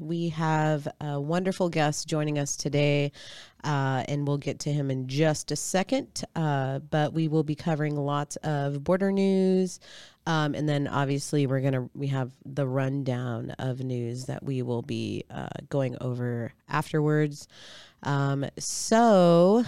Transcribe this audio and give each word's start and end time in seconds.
We 0.00 0.30
have 0.30 0.88
a 1.00 1.20
wonderful 1.20 1.68
guest 1.68 2.08
joining 2.08 2.38
us 2.38 2.56
today, 2.56 3.12
uh, 3.64 4.04
and 4.08 4.26
we'll 4.26 4.38
get 4.38 4.60
to 4.60 4.72
him 4.72 4.90
in 4.90 5.08
just 5.08 5.50
a 5.50 5.56
second. 5.56 6.24
Uh, 6.34 6.80
but 6.80 7.12
we 7.12 7.28
will 7.28 7.42
be 7.42 7.54
covering 7.54 7.96
lots 7.96 8.36
of 8.36 8.82
border 8.82 9.12
news, 9.12 9.80
um, 10.26 10.54
and 10.54 10.68
then 10.68 10.88
obviously 10.88 11.46
we're 11.46 11.60
gonna 11.60 11.88
we 11.94 12.08
have 12.08 12.32
the 12.44 12.66
rundown 12.66 13.50
of 13.58 13.80
news 13.80 14.26
that 14.26 14.42
we 14.42 14.62
will 14.62 14.82
be 14.82 15.24
uh, 15.30 15.48
going 15.68 15.96
over 16.00 16.52
afterwards. 16.68 17.48
Um, 18.02 18.46
so 18.58 19.64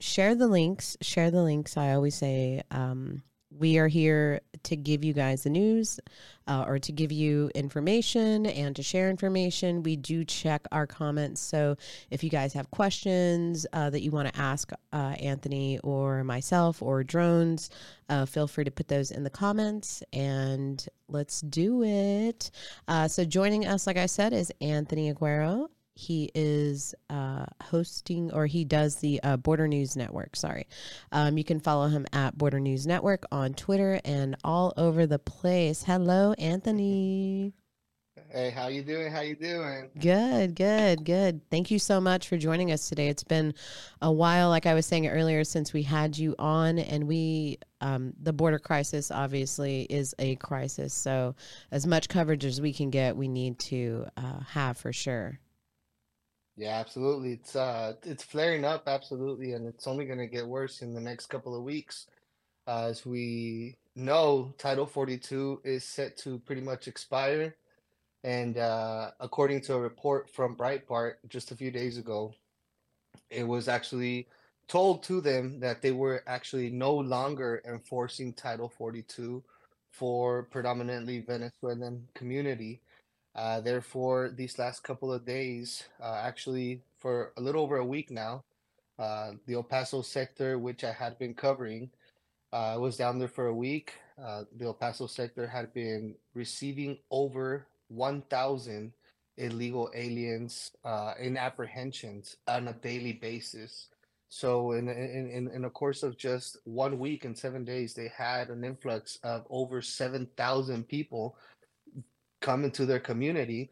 share 0.00 0.34
the 0.34 0.48
links. 0.48 0.96
Share 1.00 1.30
the 1.30 1.42
links. 1.42 1.76
I 1.76 1.92
always 1.92 2.14
say. 2.14 2.62
Um, 2.70 3.22
we 3.50 3.78
are 3.78 3.88
here 3.88 4.40
to 4.62 4.76
give 4.76 5.04
you 5.04 5.12
guys 5.12 5.42
the 5.42 5.50
news 5.50 5.98
uh, 6.46 6.64
or 6.66 6.78
to 6.78 6.92
give 6.92 7.10
you 7.10 7.50
information 7.54 8.46
and 8.46 8.76
to 8.76 8.82
share 8.82 9.10
information. 9.10 9.82
We 9.82 9.96
do 9.96 10.24
check 10.24 10.66
our 10.72 10.86
comments. 10.86 11.40
So 11.40 11.76
if 12.10 12.22
you 12.22 12.30
guys 12.30 12.52
have 12.54 12.70
questions 12.70 13.66
uh, 13.72 13.90
that 13.90 14.02
you 14.02 14.10
want 14.10 14.32
to 14.32 14.40
ask 14.40 14.72
uh, 14.92 14.96
Anthony 14.96 15.78
or 15.80 16.24
myself 16.24 16.82
or 16.82 17.02
drones, 17.02 17.70
uh, 18.08 18.26
feel 18.26 18.46
free 18.46 18.64
to 18.64 18.70
put 18.70 18.88
those 18.88 19.10
in 19.10 19.24
the 19.24 19.30
comments 19.30 20.02
and 20.12 20.86
let's 21.08 21.40
do 21.40 21.82
it. 21.82 22.50
Uh, 22.88 23.08
so 23.08 23.24
joining 23.24 23.66
us, 23.66 23.86
like 23.86 23.96
I 23.96 24.06
said, 24.06 24.32
is 24.32 24.52
Anthony 24.60 25.12
Aguero. 25.12 25.68
He 26.00 26.30
is 26.34 26.94
uh, 27.10 27.44
hosting, 27.62 28.32
or 28.32 28.46
he 28.46 28.64
does 28.64 28.96
the 28.96 29.22
uh, 29.22 29.36
Border 29.36 29.68
News 29.68 29.96
Network. 29.96 30.34
Sorry, 30.34 30.66
um, 31.12 31.36
you 31.36 31.44
can 31.44 31.60
follow 31.60 31.88
him 31.88 32.06
at 32.14 32.38
Border 32.38 32.58
News 32.58 32.86
Network 32.86 33.24
on 33.30 33.52
Twitter 33.52 34.00
and 34.02 34.34
all 34.42 34.72
over 34.78 35.06
the 35.06 35.18
place. 35.18 35.82
Hello, 35.82 36.32
Anthony. 36.38 37.52
Hey, 38.30 38.48
how 38.50 38.68
you 38.68 38.82
doing? 38.82 39.12
How 39.12 39.20
you 39.20 39.36
doing? 39.36 39.90
Good, 39.98 40.54
good, 40.54 41.04
good. 41.04 41.42
Thank 41.50 41.70
you 41.70 41.78
so 41.78 42.00
much 42.00 42.28
for 42.28 42.38
joining 42.38 42.72
us 42.72 42.88
today. 42.88 43.08
It's 43.08 43.24
been 43.24 43.52
a 44.00 44.10
while, 44.10 44.48
like 44.48 44.64
I 44.64 44.72
was 44.72 44.86
saying 44.86 45.06
earlier, 45.06 45.44
since 45.44 45.74
we 45.74 45.82
had 45.82 46.16
you 46.16 46.34
on, 46.38 46.78
and 46.78 47.06
we, 47.08 47.58
um, 47.82 48.14
the 48.22 48.32
border 48.32 48.58
crisis 48.58 49.10
obviously 49.10 49.82
is 49.82 50.14
a 50.18 50.36
crisis. 50.36 50.94
So, 50.94 51.34
as 51.70 51.86
much 51.86 52.08
coverage 52.08 52.46
as 52.46 52.58
we 52.58 52.72
can 52.72 52.88
get, 52.88 53.16
we 53.16 53.28
need 53.28 53.58
to 53.58 54.06
uh, 54.16 54.40
have 54.48 54.78
for 54.78 54.94
sure. 54.94 55.40
Yeah, 56.60 56.78
absolutely. 56.78 57.32
It's 57.32 57.56
uh 57.56 57.94
it's 58.04 58.22
flaring 58.22 58.66
up 58.66 58.84
absolutely 58.86 59.54
and 59.54 59.66
it's 59.66 59.86
only 59.86 60.04
going 60.04 60.18
to 60.18 60.26
get 60.26 60.46
worse 60.46 60.82
in 60.82 60.92
the 60.92 61.00
next 61.00 61.28
couple 61.28 61.56
of 61.56 61.62
weeks. 61.64 62.06
Uh, 62.66 62.88
as 62.90 63.06
we 63.06 63.78
know, 63.96 64.52
Title 64.58 64.84
42 64.86 65.62
is 65.64 65.84
set 65.84 66.18
to 66.18 66.38
pretty 66.40 66.60
much 66.60 66.86
expire 66.86 67.56
and 68.24 68.58
uh 68.58 69.12
according 69.20 69.62
to 69.62 69.74
a 69.74 69.80
report 69.80 70.28
from 70.28 70.54
Breitbart 70.54 71.14
just 71.28 71.50
a 71.50 71.56
few 71.56 71.70
days 71.70 71.96
ago, 71.96 72.34
it 73.30 73.48
was 73.48 73.66
actually 73.66 74.28
told 74.68 75.02
to 75.04 75.22
them 75.22 75.60
that 75.60 75.80
they 75.80 75.92
were 75.92 76.22
actually 76.26 76.68
no 76.70 76.94
longer 76.94 77.62
enforcing 77.66 78.34
Title 78.34 78.68
42 78.68 79.42
for 79.90 80.42
predominantly 80.44 81.20
Venezuelan 81.20 82.06
community 82.14 82.82
uh, 83.34 83.60
therefore, 83.60 84.30
these 84.34 84.58
last 84.58 84.82
couple 84.82 85.12
of 85.12 85.24
days, 85.24 85.84
uh, 86.02 86.20
actually 86.24 86.82
for 86.98 87.32
a 87.36 87.40
little 87.40 87.62
over 87.62 87.76
a 87.76 87.84
week 87.84 88.10
now, 88.10 88.44
uh, 88.98 89.32
the 89.46 89.54
El 89.54 89.62
Paso 89.62 90.02
sector, 90.02 90.58
which 90.58 90.84
I 90.84 90.92
had 90.92 91.18
been 91.18 91.34
covering, 91.34 91.90
uh, 92.52 92.76
was 92.78 92.96
down 92.96 93.18
there 93.18 93.28
for 93.28 93.46
a 93.46 93.54
week. 93.54 93.94
Uh, 94.22 94.44
the 94.56 94.66
El 94.66 94.74
Paso 94.74 95.06
sector 95.06 95.46
had 95.46 95.72
been 95.72 96.14
receiving 96.34 96.98
over 97.10 97.66
1,000 97.88 98.92
illegal 99.38 99.90
aliens 99.94 100.72
in 101.18 101.36
apprehensions 101.36 102.36
on 102.46 102.68
a 102.68 102.74
daily 102.74 103.12
basis. 103.12 103.88
So, 104.28 104.72
in, 104.72 104.88
in 104.88 105.50
in 105.52 105.64
a 105.64 105.70
course 105.70 106.04
of 106.04 106.16
just 106.16 106.58
one 106.64 107.00
week 107.00 107.24
and 107.24 107.36
seven 107.36 107.64
days, 107.64 107.94
they 107.94 108.12
had 108.16 108.48
an 108.48 108.62
influx 108.62 109.18
of 109.24 109.44
over 109.50 109.82
7,000 109.82 110.86
people 110.86 111.36
come 112.40 112.64
into 112.64 112.86
their 112.86 113.00
community 113.00 113.70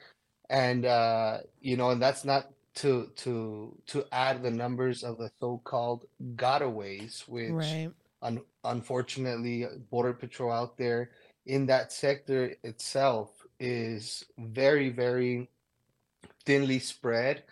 and 0.51 0.85
uh 0.87 1.39
you 1.61 1.77
know 1.77 1.91
and 1.91 2.01
that's 2.01 2.25
not 2.25 2.51
to 2.75 3.11
to 3.17 3.77
to 3.87 4.05
add 4.13 4.43
the 4.43 4.51
numbers 4.51 5.03
of 5.03 5.19
the 5.19 5.31
so-called 5.41 6.05
gotaways 6.37 7.27
which 7.29 7.53
Right. 7.53 7.91
un- 8.23 8.45
unfortunately 8.65 9.67
border 9.91 10.13
patrol 10.13 10.53
out 10.53 10.77
there 10.77 11.11
in 11.47 11.67
that 11.67 11.93
sector 11.93 12.55
itself 12.63 13.31
is 13.61 14.25
very 14.39 14.89
very 14.91 15.49
thinly 16.45 16.79
spread 16.79 17.43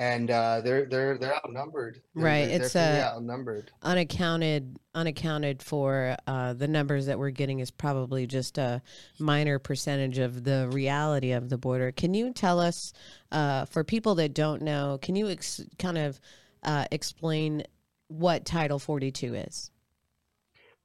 and 0.00 0.30
uh 0.30 0.62
they're 0.62 0.86
they're 0.86 1.18
they're 1.18 1.36
outnumbered 1.36 2.00
they're, 2.14 2.24
Right, 2.24 2.46
they're 2.48 2.62
it's, 2.62 2.72
definitely 2.72 3.02
uh, 3.02 3.14
outnumbered 3.16 3.70
unaccounted 3.82 4.78
unaccounted 4.94 5.62
for 5.62 6.16
uh, 6.26 6.54
the 6.54 6.66
numbers 6.66 7.06
that 7.06 7.18
we're 7.18 7.30
getting 7.30 7.60
is 7.60 7.70
probably 7.70 8.26
just 8.26 8.58
a 8.58 8.82
minor 9.18 9.58
percentage 9.58 10.18
of 10.18 10.42
the 10.42 10.68
reality 10.72 11.30
of 11.30 11.48
the 11.48 11.56
border. 11.56 11.92
Can 11.92 12.12
you 12.12 12.32
tell 12.32 12.58
us, 12.58 12.92
uh, 13.30 13.66
for 13.66 13.84
people 13.84 14.16
that 14.16 14.34
don't 14.34 14.62
know, 14.62 14.98
can 15.00 15.14
you 15.14 15.28
ex- 15.28 15.64
kind 15.78 15.96
of 15.96 16.20
uh, 16.64 16.86
explain 16.90 17.62
what 18.08 18.44
Title 18.44 18.80
42 18.80 19.34
is? 19.34 19.70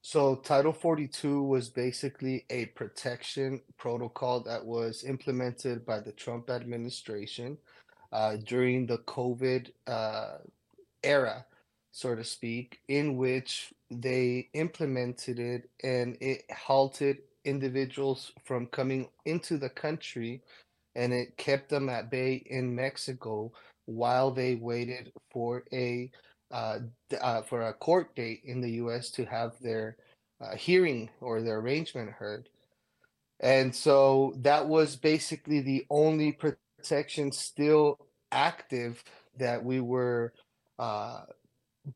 So 0.02 0.36
Title 0.36 0.72
42 0.72 1.42
was 1.42 1.68
basically 1.68 2.44
a 2.48 2.66
protection 2.66 3.60
protocol 3.76 4.38
that 4.44 4.64
was 4.64 5.02
implemented 5.02 5.84
by 5.84 5.98
the 5.98 6.12
Trump 6.12 6.48
administration 6.48 7.58
uh, 8.12 8.36
during 8.44 8.86
the 8.86 8.98
COVID 8.98 9.70
uh, 9.86 10.38
era, 11.02 11.44
so 11.92 12.14
to 12.14 12.24
speak, 12.24 12.80
in 12.88 13.16
which 13.16 13.72
they 13.90 14.48
implemented 14.52 15.38
it 15.38 15.70
and 15.82 16.16
it 16.20 16.44
halted 16.50 17.18
individuals 17.44 18.32
from 18.44 18.66
coming 18.66 19.08
into 19.24 19.56
the 19.56 19.68
country 19.68 20.42
and 20.96 21.12
it 21.12 21.36
kept 21.36 21.68
them 21.68 21.88
at 21.88 22.10
bay 22.10 22.42
in 22.46 22.74
Mexico 22.74 23.52
while 23.84 24.30
they 24.30 24.56
waited 24.56 25.12
for 25.30 25.62
a 25.72 26.10
uh, 26.50 26.78
uh, 27.20 27.42
for 27.42 27.62
a 27.62 27.72
court 27.72 28.14
date 28.14 28.40
in 28.44 28.60
the 28.60 28.70
U.S. 28.72 29.10
to 29.10 29.24
have 29.24 29.58
their 29.60 29.96
uh, 30.40 30.54
hearing 30.56 31.10
or 31.20 31.42
their 31.42 31.58
arrangement 31.58 32.10
heard. 32.10 32.48
And 33.40 33.74
so 33.74 34.34
that 34.38 34.66
was 34.66 34.96
basically 34.96 35.60
the 35.60 35.86
only 35.90 36.32
protection 36.86 37.32
still 37.32 37.98
active 38.30 39.02
that 39.38 39.64
we 39.64 39.80
were 39.80 40.32
uh, 40.78 41.22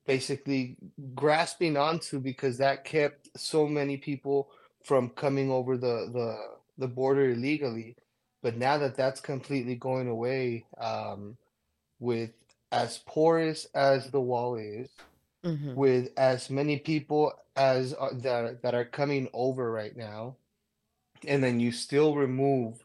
basically 0.07 0.77
grasping 1.15 1.77
onto 1.77 2.19
because 2.19 2.59
that 2.59 2.85
kept 2.85 3.29
so 3.37 3.67
many 3.67 3.97
people 3.97 4.51
from 4.85 5.11
coming 5.11 5.51
over 5.51 5.77
the 5.77 6.11
the, 6.13 6.37
the 6.79 6.89
border 6.89 7.31
illegally. 7.31 7.97
But 8.43 8.57
now 8.57 8.79
that 8.79 8.97
that's 8.97 9.21
completely 9.21 9.77
going 9.77 10.09
away, 10.09 10.65
um, 10.79 11.37
with 12.01 12.31
as 12.73 12.99
porous 12.99 13.67
as 13.75 14.11
the 14.11 14.21
wall 14.21 14.57
is, 14.57 14.89
Mm-hmm. 15.43 15.75
with 15.75 16.11
as 16.19 16.51
many 16.51 16.79
people 16.79 17.33
as 17.57 17.95
are, 17.95 18.13
that 18.13 18.61
that 18.61 18.75
are 18.75 18.85
coming 18.85 19.27
over 19.33 19.73
right 19.73 19.97
now, 19.97 20.37
and 21.27 21.43
then 21.43 21.61
you 21.61 21.73
still 21.73 22.15
remove 22.15 22.85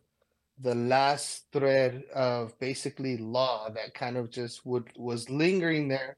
the 0.60 0.76
last 0.76 1.46
thread 1.52 2.04
of 2.14 2.58
basically 2.60 3.18
law 3.18 3.70
that 3.70 3.94
kind 3.94 4.18
of 4.18 4.30
just 4.30 4.66
would 4.66 4.90
was 4.98 5.30
lingering 5.30 5.88
there 5.88 6.18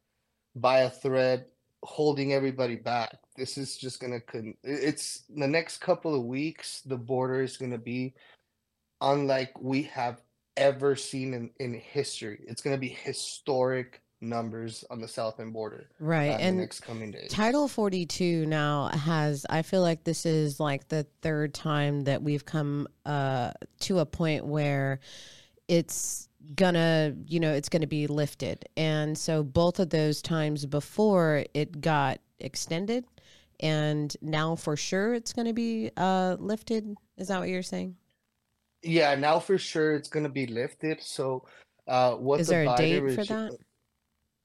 by 0.55 0.79
a 0.79 0.89
thread 0.89 1.45
holding 1.83 2.33
everybody 2.33 2.75
back. 2.75 3.17
This 3.35 3.57
is 3.57 3.77
just 3.77 3.99
gonna 3.99 4.19
con- 4.19 4.57
it's 4.63 5.23
the 5.35 5.47
next 5.47 5.79
couple 5.79 6.15
of 6.15 6.25
weeks 6.25 6.81
the 6.81 6.97
border 6.97 7.41
is 7.41 7.57
gonna 7.57 7.77
be 7.77 8.13
unlike 9.01 9.51
we 9.59 9.83
have 9.83 10.21
ever 10.55 10.95
seen 10.95 11.33
in, 11.33 11.49
in 11.59 11.73
history. 11.73 12.39
It's 12.47 12.61
gonna 12.61 12.77
be 12.77 12.89
historic 12.89 14.01
numbers 14.21 14.83
on 14.89 14.99
the 14.99 15.07
southern 15.07 15.51
border 15.51 15.89
Right. 15.99 16.39
and 16.39 16.57
next 16.57 16.81
coming 16.81 17.11
days. 17.11 17.31
Title 17.31 17.67
42 17.67 18.45
now 18.45 18.87
has, 18.87 19.45
I 19.49 19.61
feel 19.61 19.81
like 19.81 20.03
this 20.03 20.25
is 20.25 20.59
like 20.59 20.87
the 20.87 21.05
third 21.21 21.53
time 21.53 22.01
that 22.05 22.21
we've 22.23 22.45
come 22.45 22.87
uh, 23.05 23.51
to 23.81 23.99
a 23.99 24.05
point 24.05 24.45
where 24.45 24.99
it's 25.67 26.29
gonna, 26.55 27.13
you 27.25 27.39
know, 27.39 27.53
it's 27.53 27.69
gonna 27.69 27.87
be 27.87 28.07
lifted. 28.07 28.67
And 28.75 29.17
so 29.17 29.43
both 29.43 29.79
of 29.79 29.89
those 29.89 30.21
times 30.21 30.65
before 30.65 31.43
it 31.53 31.79
got 31.81 32.19
extended 32.39 33.05
and 33.59 34.15
now 34.21 34.55
for 34.55 34.75
sure 34.77 35.13
it's 35.13 35.33
gonna 35.33 35.53
be 35.53 35.91
uh, 35.97 36.37
lifted. 36.39 36.95
Is 37.17 37.27
that 37.27 37.39
what 37.39 37.49
you're 37.49 37.63
saying? 37.63 37.95
Yeah, 38.83 39.15
now 39.15 39.39
for 39.39 39.57
sure 39.57 39.95
it's 39.95 40.09
gonna 40.09 40.29
be 40.29 40.47
lifted. 40.47 41.01
So, 41.01 41.45
uh, 41.87 42.13
what 42.13 42.39
Is 42.39 42.47
the 42.47 42.53
there 42.53 42.73
a 42.73 42.77
date 42.77 43.15
for 43.15 43.25
that? 43.25 43.57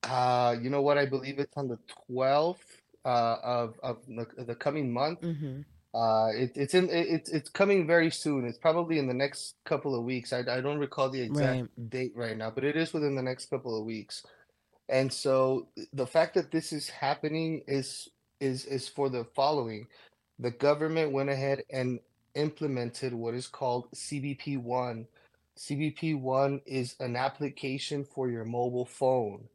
Uh, 0.03 0.55
you 0.61 0.69
know 0.69 0.81
what? 0.81 0.97
I 0.97 1.05
believe 1.05 1.39
it's 1.39 1.55
on 1.57 1.67
the 1.67 1.79
12th 2.09 2.57
uh, 3.05 3.37
of 3.43 3.75
of 3.83 3.97
the, 4.07 4.43
the 4.43 4.55
coming 4.55 4.91
month. 4.91 5.21
Mm-hmm. 5.21 5.61
Uh, 5.93 6.29
it, 6.35 6.51
it's 6.55 6.73
in 6.73 6.89
it, 6.89 7.07
it's 7.09 7.29
it's 7.29 7.49
coming 7.49 7.85
very 7.85 8.09
soon. 8.09 8.45
It's 8.45 8.57
probably 8.57 8.97
in 8.99 9.07
the 9.07 9.13
next 9.13 9.55
couple 9.65 9.95
of 9.95 10.03
weeks. 10.03 10.33
I, 10.33 10.39
I 10.39 10.61
don't 10.61 10.79
recall 10.79 11.09
the 11.09 11.21
exact 11.21 11.61
Right. 11.61 11.89
date 11.89 12.13
right 12.15 12.37
now, 12.37 12.51
but 12.51 12.63
it 12.63 12.75
is 12.75 12.93
within 12.93 13.15
the 13.15 13.21
next 13.21 13.49
couple 13.49 13.77
of 13.77 13.85
weeks. 13.85 14.23
And 14.89 15.11
so 15.11 15.67
the 15.93 16.07
fact 16.07 16.33
that 16.35 16.51
this 16.51 16.73
is 16.73 16.89
happening 16.89 17.61
is 17.67 18.09
is 18.39 18.65
is 18.65 18.87
for 18.89 19.09
the 19.09 19.25
following. 19.35 19.87
The 20.39 20.51
government 20.51 21.11
went 21.11 21.29
ahead 21.29 21.63
and 21.71 21.99
implemented 22.35 23.13
what 23.13 23.35
is 23.35 23.47
called 23.47 23.91
CBP1. 23.93 25.05
CBP1 25.57 26.61
is 26.65 26.95
an 26.99 27.15
application 27.15 28.03
for 28.03 28.29
your 28.29 28.43
mobile 28.43 28.85
phone. 28.85 29.47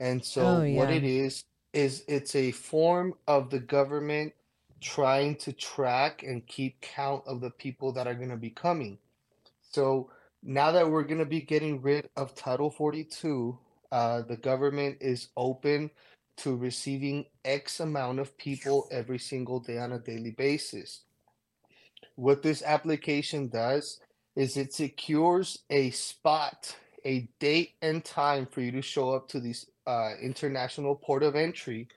And 0.00 0.24
so 0.24 0.42
Oh 0.42 0.70
what 0.72 0.90
it 0.90 1.04
is 1.04 1.44
is 1.72 2.04
it's 2.08 2.34
a 2.34 2.50
form 2.50 3.14
of 3.28 3.50
the 3.50 3.60
government 3.60 4.32
trying 4.80 5.36
to 5.36 5.52
track 5.52 6.22
and 6.22 6.46
keep 6.46 6.80
count 6.80 7.22
of 7.26 7.40
the 7.40 7.50
people 7.50 7.92
that 7.92 8.06
are 8.06 8.14
going 8.14 8.30
to 8.30 8.36
be 8.36 8.50
coming. 8.50 8.98
So 9.70 10.10
now 10.42 10.72
that 10.72 10.90
we're 10.90 11.04
going 11.04 11.18
to 11.18 11.26
be 11.26 11.42
getting 11.42 11.82
rid 11.82 12.08
of 12.16 12.34
Title 12.34 12.70
42, 12.70 13.58
uh, 13.92 14.22
the 14.22 14.36
government 14.36 14.96
is 15.00 15.28
open 15.36 15.90
to 16.38 16.56
receiving 16.56 17.26
X 17.44 17.80
amount 17.80 18.18
of 18.18 18.36
people 18.38 18.88
every 18.90 19.18
single 19.18 19.60
day 19.60 19.78
on 19.78 19.92
a 19.92 19.98
daily 19.98 20.30
basis. 20.30 21.02
What 22.16 22.42
this 22.42 22.62
application 22.62 23.48
does 23.48 24.00
is 24.34 24.56
it 24.56 24.72
secures 24.72 25.58
a 25.68 25.90
spot, 25.90 26.74
a 27.04 27.28
date 27.38 27.74
and 27.82 28.02
time 28.02 28.46
for 28.46 28.62
you 28.62 28.72
to 28.72 28.82
show 28.82 29.10
up 29.14 29.28
to 29.28 29.40
these 29.40 29.66
uh, 29.86 30.12
international 30.20 30.96
port 30.96 31.22
of 31.22 31.36
entry. 31.36 31.88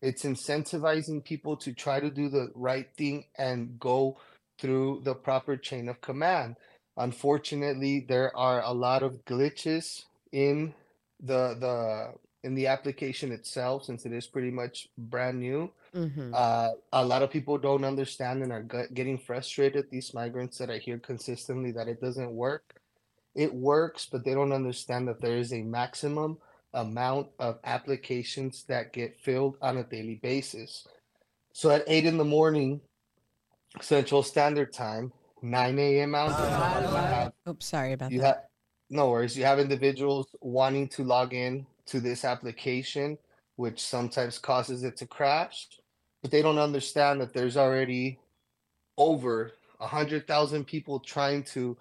It's 0.00 0.24
incentivizing 0.24 1.24
people 1.24 1.56
to 1.58 1.72
try 1.72 2.00
to 2.00 2.10
do 2.10 2.28
the 2.28 2.50
right 2.54 2.88
thing 2.96 3.26
and 3.38 3.78
go 3.78 4.18
through 4.58 5.02
the 5.04 5.14
proper 5.14 5.56
chain 5.56 5.88
of 5.88 6.00
command. 6.00 6.56
Unfortunately, 6.96 8.04
there 8.06 8.36
are 8.36 8.62
a 8.62 8.72
lot 8.72 9.02
of 9.02 9.24
glitches 9.24 10.04
in 10.32 10.74
the 11.20 11.56
the 11.58 12.14
in 12.44 12.54
the 12.54 12.66
application 12.66 13.30
itself 13.30 13.84
since 13.84 14.04
it 14.04 14.12
is 14.12 14.26
pretty 14.26 14.50
much 14.50 14.88
brand 14.98 15.38
new. 15.38 15.70
Mm-hmm. 15.94 16.32
Uh, 16.34 16.70
a 16.92 17.04
lot 17.04 17.22
of 17.22 17.30
people 17.30 17.58
don't 17.58 17.84
understand 17.84 18.42
and 18.42 18.52
are 18.52 18.88
getting 18.92 19.18
frustrated. 19.18 19.90
These 19.90 20.14
migrants 20.14 20.58
that 20.58 20.70
I 20.70 20.78
hear 20.78 20.98
consistently 20.98 21.70
that 21.72 21.88
it 21.88 22.00
doesn't 22.00 22.32
work. 22.32 22.80
It 23.34 23.54
works, 23.54 24.06
but 24.10 24.24
they 24.24 24.34
don't 24.34 24.52
understand 24.52 25.08
that 25.08 25.20
there 25.20 25.36
is 25.36 25.52
a 25.52 25.62
maximum 25.62 26.38
amount 26.74 27.28
of 27.38 27.58
applications 27.64 28.64
that 28.64 28.92
get 28.92 29.20
filled 29.20 29.56
on 29.60 29.78
a 29.78 29.84
daily 29.84 30.16
basis. 30.16 30.86
So 31.52 31.70
at 31.70 31.84
eight 31.86 32.06
in 32.06 32.16
the 32.16 32.24
morning, 32.24 32.80
Central 33.80 34.22
Standard 34.22 34.72
Time, 34.72 35.12
9 35.42 35.78
a.m. 35.78 36.10
Mountain 36.10 36.36
Time, 36.36 37.32
you 37.46 37.50
Oops, 37.50 37.66
sorry 37.66 37.92
about 37.92 38.12
you 38.12 38.20
that. 38.20 38.26
have 38.26 38.36
no 38.90 39.10
worries. 39.10 39.36
You 39.36 39.44
have 39.44 39.58
individuals 39.58 40.26
wanting 40.40 40.88
to 40.88 41.04
log 41.04 41.32
in 41.32 41.66
to 41.86 42.00
this 42.00 42.24
application, 42.24 43.18
which 43.56 43.80
sometimes 43.80 44.38
causes 44.38 44.84
it 44.84 44.96
to 44.98 45.06
crash, 45.06 45.68
but 46.20 46.30
they 46.30 46.42
don't 46.42 46.58
understand 46.58 47.20
that 47.20 47.32
there's 47.32 47.56
already 47.56 48.18
over 48.98 49.52
a 49.80 49.86
hundred 49.86 50.26
thousand 50.26 50.64
people 50.66 51.00
trying 51.00 51.42
to 51.42 51.76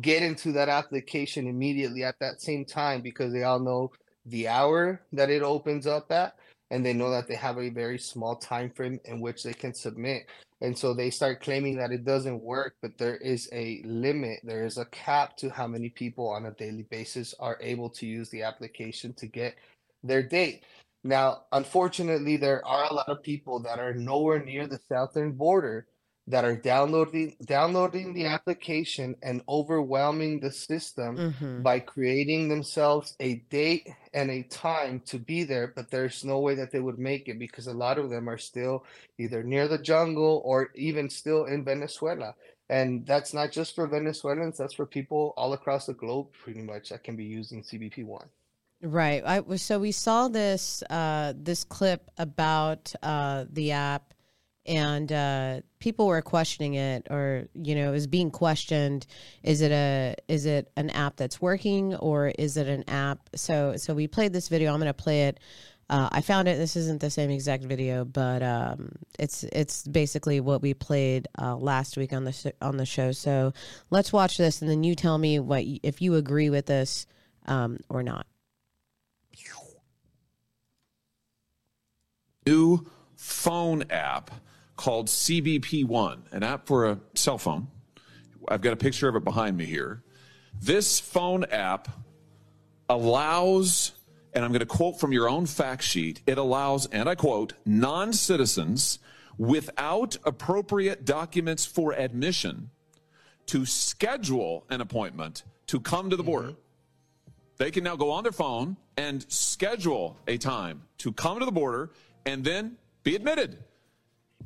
get 0.00 0.22
into 0.22 0.52
that 0.52 0.68
application 0.68 1.46
immediately 1.46 2.04
at 2.04 2.18
that 2.20 2.40
same 2.40 2.64
time 2.64 3.02
because 3.02 3.32
they 3.32 3.42
all 3.42 3.58
know 3.58 3.90
the 4.26 4.48
hour 4.48 5.00
that 5.12 5.30
it 5.30 5.42
opens 5.42 5.86
up 5.86 6.10
at 6.12 6.36
and 6.70 6.84
they 6.84 6.92
know 6.92 7.10
that 7.10 7.28
they 7.28 7.34
have 7.34 7.58
a 7.58 7.68
very 7.68 7.98
small 7.98 8.36
time 8.36 8.70
frame 8.70 8.98
in 9.04 9.20
which 9.20 9.42
they 9.42 9.52
can 9.52 9.74
submit. 9.74 10.26
And 10.60 10.76
so 10.76 10.94
they 10.94 11.10
start 11.10 11.42
claiming 11.42 11.76
that 11.76 11.92
it 11.92 12.04
doesn't 12.04 12.40
work 12.40 12.76
but 12.80 12.96
there 12.98 13.16
is 13.16 13.48
a 13.52 13.82
limit 13.84 14.40
there 14.44 14.64
is 14.64 14.78
a 14.78 14.84
cap 14.86 15.36
to 15.38 15.50
how 15.50 15.66
many 15.66 15.88
people 15.88 16.28
on 16.28 16.46
a 16.46 16.52
daily 16.52 16.84
basis 16.84 17.34
are 17.40 17.58
able 17.60 17.90
to 17.90 18.06
use 18.06 18.30
the 18.30 18.42
application 18.42 19.12
to 19.14 19.26
get 19.26 19.56
their 20.04 20.22
date. 20.22 20.64
Now 21.04 21.42
unfortunately 21.52 22.36
there 22.36 22.64
are 22.66 22.86
a 22.90 22.94
lot 22.94 23.08
of 23.08 23.22
people 23.22 23.60
that 23.60 23.80
are 23.80 23.94
nowhere 23.94 24.44
near 24.44 24.66
the 24.66 24.80
southern 24.88 25.32
border 25.32 25.86
that 26.28 26.44
are 26.44 26.56
downloading 26.56 27.36
downloading 27.44 28.14
the 28.14 28.26
application 28.26 29.16
and 29.22 29.42
overwhelming 29.48 30.40
the 30.40 30.52
system 30.52 31.16
Mm-hmm. 31.16 31.62
by 31.62 31.78
creating 31.80 32.48
themselves 32.48 33.16
a 33.20 33.36
date 33.50 33.88
and 34.14 34.30
a 34.30 34.42
time 34.44 35.00
to 35.06 35.18
be 35.18 35.44
there, 35.44 35.72
but 35.74 35.90
there's 35.90 36.24
no 36.24 36.38
way 36.40 36.54
that 36.54 36.70
they 36.70 36.80
would 36.80 36.98
make 36.98 37.28
it 37.28 37.38
because 37.38 37.66
a 37.66 37.72
lot 37.72 37.98
of 37.98 38.10
them 38.10 38.28
are 38.28 38.38
still 38.38 38.84
either 39.18 39.42
near 39.42 39.68
the 39.68 39.78
jungle 39.78 40.42
or 40.44 40.70
even 40.74 41.08
still 41.10 41.44
in 41.44 41.64
Venezuela. 41.64 42.34
And 42.68 43.06
that's 43.06 43.34
not 43.34 43.52
just 43.52 43.74
for 43.74 43.86
Venezuelans, 43.86 44.58
that's 44.58 44.74
for 44.74 44.86
people 44.86 45.34
all 45.36 45.52
across 45.52 45.86
the 45.86 45.94
globe 45.94 46.28
pretty 46.42 46.62
much 46.62 46.88
that 46.90 47.04
can 47.04 47.16
be 47.16 47.24
using 47.24 47.62
CBP1. 47.62 48.26
Right. 48.82 49.22
I 49.24 49.40
was 49.40 49.62
so 49.62 49.78
we 49.78 49.92
saw 49.92 50.28
this 50.28 50.82
uh, 50.90 51.34
this 51.36 51.62
clip 51.64 52.10
about 52.18 52.92
uh, 53.02 53.44
the 53.50 53.72
app, 53.72 54.12
and 54.66 55.10
uh, 55.10 55.60
people 55.78 56.06
were 56.06 56.22
questioning 56.22 56.74
it, 56.74 57.08
or 57.10 57.48
you 57.54 57.74
know, 57.74 57.88
it 57.88 57.92
was 57.92 58.06
being 58.06 58.30
questioned. 58.30 59.06
Is 59.42 59.60
it 59.60 59.72
a 59.72 60.14
is 60.28 60.46
it 60.46 60.70
an 60.76 60.90
app 60.90 61.16
that's 61.16 61.40
working, 61.40 61.94
or 61.96 62.28
is 62.38 62.56
it 62.56 62.68
an 62.68 62.88
app? 62.88 63.30
So 63.34 63.76
so 63.76 63.94
we 63.94 64.06
played 64.06 64.32
this 64.32 64.48
video. 64.48 64.72
I'm 64.72 64.78
going 64.78 64.86
to 64.86 64.94
play 64.94 65.24
it. 65.24 65.40
Uh, 65.90 66.08
I 66.10 66.20
found 66.22 66.48
it. 66.48 66.56
This 66.56 66.76
isn't 66.76 67.00
the 67.00 67.10
same 67.10 67.30
exact 67.30 67.64
video, 67.64 68.04
but 68.04 68.42
um, 68.42 68.92
it's 69.18 69.44
it's 69.44 69.86
basically 69.86 70.40
what 70.40 70.62
we 70.62 70.74
played 70.74 71.28
uh, 71.40 71.56
last 71.56 71.96
week 71.96 72.12
on 72.12 72.24
the 72.24 72.54
on 72.62 72.76
the 72.76 72.86
show. 72.86 73.12
So 73.12 73.52
let's 73.90 74.12
watch 74.12 74.38
this, 74.38 74.62
and 74.62 74.70
then 74.70 74.84
you 74.84 74.94
tell 74.94 75.18
me 75.18 75.38
what 75.38 75.64
if 75.82 76.00
you 76.00 76.14
agree 76.14 76.50
with 76.50 76.66
this 76.66 77.06
um, 77.46 77.78
or 77.88 78.02
not. 78.02 78.26
new 82.46 82.86
phone 83.16 83.84
app 83.90 84.30
called 84.82 85.06
CBP 85.06 85.84
One, 85.84 86.24
an 86.32 86.42
app 86.42 86.66
for 86.66 86.90
a 86.90 86.98
cell 87.14 87.38
phone. 87.38 87.68
I've 88.48 88.62
got 88.62 88.72
a 88.72 88.76
picture 88.76 89.08
of 89.08 89.14
it 89.14 89.22
behind 89.22 89.56
me 89.56 89.64
here. 89.64 90.02
This 90.60 90.98
phone 90.98 91.44
app 91.52 91.86
allows, 92.88 93.92
and 94.34 94.44
I'm 94.44 94.50
going 94.50 94.58
to 94.58 94.66
quote 94.66 94.98
from 94.98 95.12
your 95.12 95.28
own 95.28 95.46
fact 95.46 95.84
sheet, 95.84 96.20
it 96.26 96.36
allows, 96.36 96.86
and 96.86 97.08
I 97.08 97.14
quote, 97.14 97.52
non 97.64 98.12
citizens 98.12 98.98
without 99.38 100.16
appropriate 100.24 101.04
documents 101.04 101.64
for 101.64 101.92
admission 101.92 102.68
to 103.46 103.64
schedule 103.64 104.66
an 104.68 104.80
appointment 104.80 105.44
to 105.68 105.78
come 105.78 106.10
to 106.10 106.16
the 106.16 106.24
border. 106.24 106.48
Mm-hmm. 106.48 107.30
They 107.58 107.70
can 107.70 107.84
now 107.84 107.94
go 107.94 108.10
on 108.10 108.24
their 108.24 108.32
phone 108.32 108.76
and 108.96 109.24
schedule 109.30 110.18
a 110.26 110.38
time 110.38 110.82
to 110.98 111.12
come 111.12 111.38
to 111.38 111.44
the 111.44 111.52
border 111.52 111.92
and 112.26 112.42
then 112.42 112.78
be 113.04 113.14
admitted. 113.14 113.62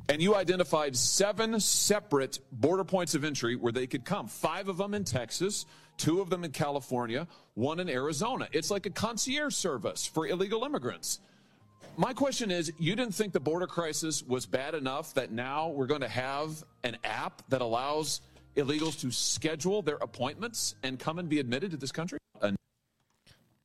And 0.09 0.21
you 0.21 0.35
identified 0.35 0.95
seven 0.95 1.59
separate 1.59 2.39
border 2.51 2.85
points 2.85 3.13
of 3.13 3.25
entry 3.25 3.55
where 3.55 3.73
they 3.73 3.87
could 3.87 4.05
come. 4.05 4.27
Five 4.27 4.69
of 4.69 4.77
them 4.77 4.93
in 4.93 5.03
Texas, 5.03 5.65
two 5.97 6.21
of 6.21 6.29
them 6.29 6.45
in 6.45 6.51
California, 6.51 7.27
one 7.55 7.79
in 7.79 7.89
Arizona. 7.89 8.47
It's 8.53 8.71
like 8.71 8.85
a 8.85 8.89
concierge 8.89 9.53
service 9.53 10.05
for 10.05 10.25
illegal 10.25 10.63
immigrants. 10.63 11.19
My 11.97 12.13
question 12.13 12.51
is 12.51 12.71
you 12.79 12.95
didn't 12.95 13.15
think 13.15 13.33
the 13.33 13.39
border 13.39 13.67
crisis 13.67 14.23
was 14.23 14.45
bad 14.45 14.75
enough 14.75 15.13
that 15.15 15.31
now 15.31 15.69
we're 15.69 15.87
going 15.87 16.01
to 16.01 16.07
have 16.07 16.63
an 16.83 16.97
app 17.03 17.41
that 17.49 17.61
allows 17.61 18.21
illegals 18.55 18.99
to 19.01 19.11
schedule 19.11 19.81
their 19.81 19.97
appointments 19.97 20.75
and 20.83 20.99
come 20.99 21.19
and 21.19 21.27
be 21.27 21.39
admitted 21.39 21.71
to 21.71 21.77
this 21.77 21.91
country? 21.91 22.19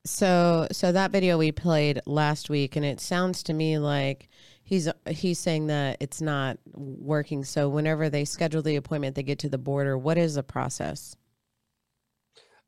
So 0.04 0.66
so 0.72 0.90
that 0.90 1.12
video 1.12 1.38
we 1.38 1.52
played 1.52 2.00
last 2.06 2.50
week 2.50 2.74
and 2.74 2.84
it 2.84 3.00
sounds 3.00 3.44
to 3.44 3.52
me 3.52 3.78
like 3.78 4.28
he's 4.62 4.88
he's 5.08 5.38
saying 5.38 5.66
that 5.68 5.96
it's 6.00 6.20
not 6.20 6.58
working. 6.74 7.44
So 7.44 7.68
whenever 7.68 8.08
they 8.08 8.24
schedule 8.24 8.62
the 8.62 8.76
appointment 8.76 9.14
they 9.14 9.22
get 9.22 9.38
to 9.40 9.48
the 9.48 9.58
border, 9.58 9.96
what 9.98 10.18
is 10.18 10.34
the 10.34 10.42
process? 10.42 11.16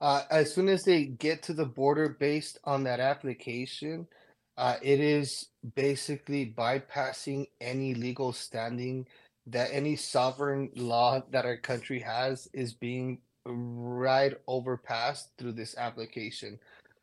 Uh, 0.00 0.22
as 0.30 0.52
soon 0.52 0.68
as 0.68 0.82
they 0.82 1.04
get 1.04 1.42
to 1.44 1.54
the 1.54 1.64
border 1.64 2.16
based 2.20 2.58
on 2.64 2.84
that 2.84 3.00
application, 3.00 4.06
uh, 4.56 4.76
it 4.82 5.00
is 5.00 5.48
basically 5.74 6.54
bypassing 6.56 7.46
any 7.60 7.94
legal 7.94 8.32
standing 8.32 9.06
that 9.46 9.70
any 9.72 9.96
sovereign 9.96 10.70
law 10.74 11.22
that 11.30 11.44
our 11.44 11.56
country 11.56 12.00
has 12.00 12.48
is 12.52 12.74
being 12.74 13.18
right 13.46 14.34
overpassed 14.46 15.28
through 15.38 15.52
this 15.52 15.76
application. 15.76 16.58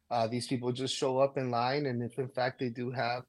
Uh, 0.10 0.28
these 0.28 0.48
people 0.48 0.72
just 0.72 0.96
show 0.96 1.20
up 1.20 1.38
in 1.38 1.52
line, 1.52 1.86
and 1.86 2.02
if 2.04 2.18
in 2.20 2.28
fact 2.28 2.60
they 2.60 2.70
do 2.70 2.92
have 2.92 3.24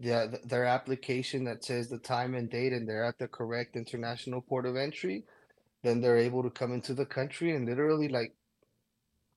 the, 0.00 0.40
their 0.44 0.64
application 0.64 1.44
that 1.44 1.64
says 1.64 1.88
the 1.88 1.98
time 1.98 2.34
and 2.34 2.50
date 2.50 2.72
and 2.72 2.88
they're 2.88 3.04
at 3.04 3.18
the 3.18 3.28
correct 3.28 3.76
international 3.76 4.40
port 4.40 4.66
of 4.66 4.76
entry, 4.76 5.24
then 5.82 6.00
they're 6.00 6.18
able 6.18 6.42
to 6.42 6.50
come 6.50 6.72
into 6.72 6.94
the 6.94 7.06
country 7.06 7.54
and 7.54 7.66
literally 7.66 8.08
like 8.08 8.34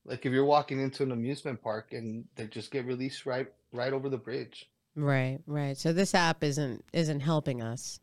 like 0.05 0.25
if 0.25 0.31
you're 0.31 0.45
walking 0.45 0.81
into 0.81 1.03
an 1.03 1.11
amusement 1.11 1.61
park 1.61 1.89
and 1.91 2.25
they 2.35 2.47
just 2.47 2.71
get 2.71 2.85
released 2.85 3.25
right 3.25 3.47
right 3.71 3.93
over 3.93 4.09
the 4.09 4.17
bridge. 4.17 4.69
Right, 4.95 5.39
right. 5.45 5.77
So 5.77 5.93
this 5.93 6.15
app 6.15 6.43
isn't 6.43 6.83
isn't 6.93 7.19
helping 7.19 7.61
us. 7.61 7.99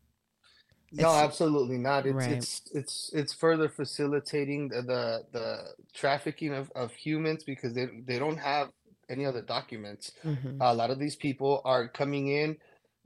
No, 0.92 1.10
absolutely 1.10 1.78
not. 1.78 2.06
It's 2.06 2.14
right. 2.14 2.30
it's 2.32 2.62
it's 2.72 3.10
it's 3.12 3.32
further 3.32 3.68
facilitating 3.68 4.68
the 4.68 4.82
the, 4.82 5.22
the 5.32 5.58
trafficking 5.92 6.54
of, 6.54 6.70
of 6.76 6.92
humans 6.92 7.44
because 7.44 7.74
they 7.74 7.88
they 8.06 8.18
don't 8.18 8.38
have 8.38 8.68
any 9.08 9.24
other 9.24 9.42
documents. 9.42 10.12
hmm 10.22 10.60
A 10.60 10.74
lot 10.74 10.90
of 10.90 10.98
these 10.98 11.16
people 11.16 11.62
are 11.64 11.88
coming 11.88 12.28
in 12.28 12.56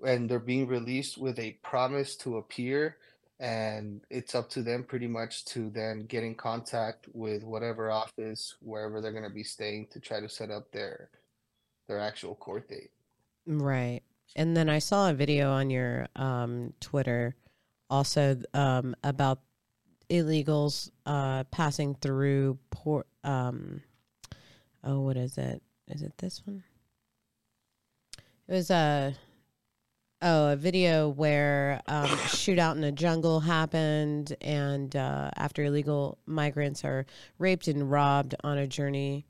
and 0.05 0.29
they're 0.29 0.39
being 0.39 0.67
released 0.67 1.19
with 1.19 1.39
a 1.39 1.59
promise 1.63 2.17
to 2.17 2.39
appear, 2.39 2.97
and 3.39 4.01
it's 4.11 4.35
up 4.35 4.49
to 4.51 4.63
them 4.63 4.85
pretty 4.85 5.07
much 5.07 5.45
to 5.47 5.71
then 5.71 6.07
get 6.07 6.25
in 6.25 6.35
contact 6.35 7.07
with 7.13 7.43
whatever 7.43 7.91
office, 7.91 8.57
wherever 8.61 9.01
they're 9.01 9.13
going 9.13 9.25
to 9.25 9.35
be 9.35 9.45
staying 9.45 9.89
to 9.93 10.01
try 10.01 10.21
to 10.21 10.29
set 10.29 10.51
up 10.51 10.71
their 10.73 11.11
their 11.89 11.99
actual 11.99 12.35
court 12.35 12.69
date. 12.69 12.91
Right. 13.47 14.03
And 14.37 14.57
then 14.57 14.69
I 14.69 14.79
saw 14.79 15.11
a 15.11 15.15
video 15.15 15.51
on 15.51 15.71
your 15.71 16.07
um, 16.15 16.73
Twitter 16.81 17.35
also 17.89 18.41
um, 18.55 18.95
about 19.03 19.41
illegals 20.09 20.91
uh, 21.05 21.45
passing 21.45 21.97
through 21.97 22.59
port. 22.71 23.07
Um, 23.25 23.83
oh, 24.85 25.01
what 25.01 25.17
is 25.17 25.37
it? 25.37 25.63
Is 25.91 26.03
it 26.03 26.17
this 26.19 26.43
one? 26.47 26.63
It 28.49 28.53
was 28.53 28.71
a 28.71 29.15
oh 30.23 30.53
a 30.53 30.57
video 30.57 31.09
where 31.09 31.81
um, 31.87 32.07
shootout 32.07 32.77
in 32.77 32.85
a 32.85 32.93
jungle 32.93 33.41
happened, 33.41 34.37
and 34.41 34.95
uh, 34.95 35.31
after 35.37 35.65
illegal 35.65 36.19
migrants 36.27 36.85
are 36.85 37.07
raped 37.39 37.69
and 37.69 37.91
robbed 37.91 38.35
on 38.43 38.59
a 38.59 38.67
journey 38.67 39.27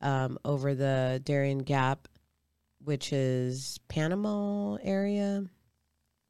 um, 0.00 0.38
over 0.44 0.74
the 0.74 1.20
Darien 1.24 1.58
Gap, 1.58 2.08
which 2.84 3.12
is 3.12 3.78
Panama 3.88 4.76
area. 4.82 5.44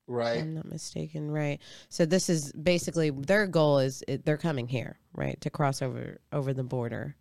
Right. 0.09 0.39
I'm 0.39 0.55
not 0.55 0.67
mistaken, 0.67 1.31
right? 1.31 1.59
So 1.89 2.07
this 2.07 2.29
is 2.29 2.53
basically 2.53 3.11
their 3.11 3.47
goal 3.47 3.81
is 3.81 4.05
it, 4.07 4.25
they're 4.25 4.37
coming 4.37 4.69
here, 4.69 4.99
right, 5.13 5.41
to 5.41 5.51
cross 5.51 5.83
over 5.83 6.19
over 6.33 6.55
the 6.55 6.63
border. 6.63 7.17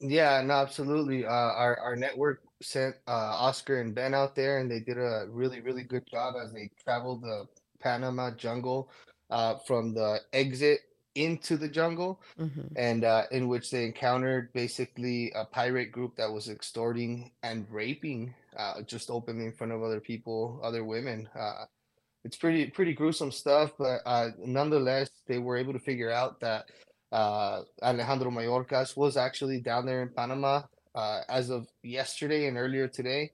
Yeah, 0.00 0.40
no, 0.42 0.54
absolutely. 0.54 1.24
Uh, 1.26 1.30
our 1.30 1.78
our 1.80 1.96
network 1.96 2.42
sent 2.62 2.96
uh, 3.08 3.10
Oscar 3.10 3.80
and 3.80 3.94
Ben 3.94 4.14
out 4.14 4.34
there, 4.34 4.58
and 4.58 4.70
they 4.70 4.80
did 4.80 4.98
a 4.98 5.26
really, 5.28 5.60
really 5.60 5.82
good 5.82 6.06
job 6.06 6.34
as 6.40 6.52
they 6.52 6.70
traveled 6.84 7.22
the 7.22 7.46
Panama 7.80 8.30
jungle 8.30 8.90
uh, 9.30 9.56
from 9.66 9.94
the 9.94 10.20
exit 10.32 10.80
into 11.14 11.56
the 11.56 11.68
jungle, 11.68 12.20
hmm 12.38 12.46
and 12.76 13.02
uh, 13.04 13.24
in 13.32 13.48
which 13.48 13.70
they 13.72 13.84
encountered 13.84 14.52
basically 14.52 15.32
a 15.34 15.44
pirate 15.44 15.90
group 15.90 16.14
that 16.16 16.30
was 16.32 16.48
extorting 16.48 17.32
and 17.42 17.66
raping 17.70 18.34
uh, 18.56 18.82
just 18.82 19.10
openly 19.10 19.46
in 19.46 19.52
front 19.52 19.72
of 19.72 19.82
other 19.82 20.00
people, 20.00 20.60
other 20.62 20.84
women. 20.84 21.28
Uh, 21.36 21.64
it's 22.24 22.36
pretty 22.36 22.66
pretty 22.66 22.92
gruesome 22.94 23.32
stuff, 23.32 23.72
but 23.78 24.00
uh, 24.06 24.28
nonetheless, 24.38 25.10
they 25.26 25.38
were 25.38 25.56
able 25.56 25.72
to 25.72 25.78
figure 25.78 26.10
out 26.10 26.40
that 26.40 26.66
uh, 27.12 27.62
Alejandro 27.82 28.30
Mayorkas 28.30 28.96
was 28.96 29.16
actually 29.16 29.60
down 29.60 29.86
there 29.86 30.02
in 30.02 30.08
Panama 30.08 30.62
uh, 30.94 31.20
as 31.28 31.50
of 31.50 31.66
yesterday 31.82 32.46
and 32.46 32.56
earlier 32.56 32.88
today, 32.88 33.30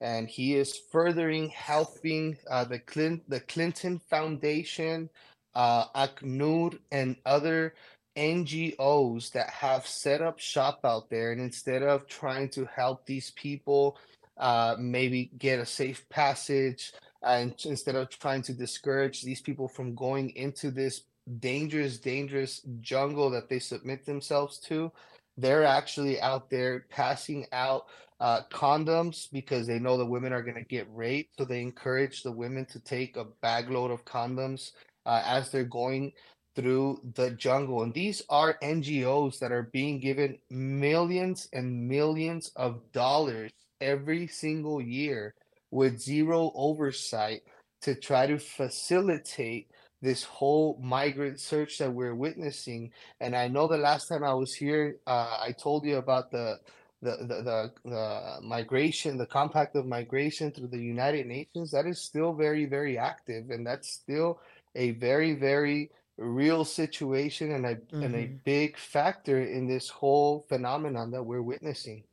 and 0.00 0.28
he 0.28 0.54
is 0.54 0.80
furthering 0.90 1.48
helping 1.50 2.36
uh, 2.50 2.64
the 2.64 2.78
Clin- 2.78 3.22
the 3.28 3.40
Clinton 3.40 4.00
Foundation, 4.10 5.10
uh, 5.54 5.86
ACNUR, 5.94 6.78
and 6.92 7.16
other 7.26 7.74
NGOs 8.16 9.32
that 9.32 9.50
have 9.50 9.86
set 9.86 10.22
up 10.22 10.38
shop 10.38 10.80
out 10.84 11.10
there, 11.10 11.32
and 11.32 11.40
instead 11.40 11.82
of 11.82 12.06
trying 12.06 12.48
to 12.50 12.66
help 12.66 13.06
these 13.06 13.30
people, 13.32 13.98
uh, 14.38 14.76
maybe 14.78 15.30
get 15.38 15.58
a 15.58 15.66
safe 15.66 16.08
passage 16.08 16.92
and 17.22 17.54
instead 17.64 17.96
of 17.96 18.08
trying 18.08 18.42
to 18.42 18.52
discourage 18.52 19.22
these 19.22 19.40
people 19.40 19.68
from 19.68 19.94
going 19.94 20.30
into 20.30 20.70
this 20.70 21.02
dangerous, 21.40 21.98
dangerous 21.98 22.62
jungle 22.80 23.30
that 23.30 23.48
they 23.48 23.58
submit 23.58 24.04
themselves 24.04 24.58
to, 24.58 24.92
they're 25.36 25.64
actually 25.64 26.20
out 26.20 26.50
there 26.50 26.86
passing 26.90 27.46
out 27.52 27.86
uh, 28.20 28.40
condoms 28.50 29.28
because 29.30 29.66
they 29.66 29.78
know 29.78 29.96
the 29.96 30.04
women 30.04 30.32
are 30.32 30.42
going 30.42 30.56
to 30.56 30.64
get 30.64 30.88
raped. 30.92 31.36
So 31.38 31.44
they 31.44 31.60
encourage 31.60 32.22
the 32.22 32.32
women 32.32 32.66
to 32.66 32.80
take 32.80 33.16
a 33.16 33.26
bag 33.42 33.70
load 33.70 33.90
of 33.90 34.04
condoms 34.04 34.72
uh, 35.06 35.22
as 35.24 35.50
they're 35.50 35.64
going 35.64 36.12
through 36.56 37.00
the 37.14 37.30
jungle. 37.30 37.84
And 37.84 37.94
these 37.94 38.22
are 38.28 38.58
NGOs 38.62 39.38
that 39.38 39.52
are 39.52 39.70
being 39.72 40.00
given 40.00 40.38
millions 40.50 41.48
and 41.52 41.88
millions 41.88 42.50
of 42.56 42.80
dollars 42.92 43.52
every 43.80 44.26
single 44.26 44.80
year 44.80 45.34
with 45.70 46.00
zero 46.00 46.50
oversight 46.56 47.42
to 47.82 47.94
try 47.94 48.26
to 48.26 48.38
facilitate 48.38 49.70
this 50.00 50.24
whole 50.24 50.78
migrant 50.82 51.40
search 51.40 51.78
that 51.78 51.92
we're 51.92 52.14
witnessing. 52.14 52.92
And 53.20 53.34
I 53.36 53.48
know 53.48 53.66
the 53.68 53.78
last 53.78 54.08
time 54.08 54.24
I 54.24 54.34
was 54.34 54.54
here, 54.54 54.98
uh, 55.06 55.38
I 55.40 55.52
told 55.52 55.84
you 55.84 55.96
about 55.96 56.30
the 56.30 56.58
the, 57.02 57.16
the 57.20 57.42
the 57.42 57.72
the 57.90 58.38
migration, 58.42 59.18
the 59.18 59.26
compact 59.26 59.76
of 59.76 59.86
migration 59.86 60.50
through 60.50 60.68
the 60.68 60.78
United 60.80 61.26
Nations. 61.26 61.70
That 61.70 61.86
is 61.86 62.00
still 62.00 62.32
very, 62.32 62.64
very 62.66 62.98
active, 62.98 63.50
and 63.50 63.66
that's 63.66 63.88
still 63.90 64.40
a 64.74 64.92
very, 64.92 65.34
very 65.34 65.90
real 66.16 66.64
situation 66.64 67.52
and 67.52 67.64
a 67.66 67.78
and 68.00 68.14
a 68.16 68.26
hmm 68.26 68.40
big 68.44 68.76
factor 68.76 69.40
in 69.40 69.68
this 69.68 69.88
whole 69.88 70.40
phenomenon 70.48 71.10
that 71.12 71.22
we're 71.24 71.42
witnessing. 71.42 72.04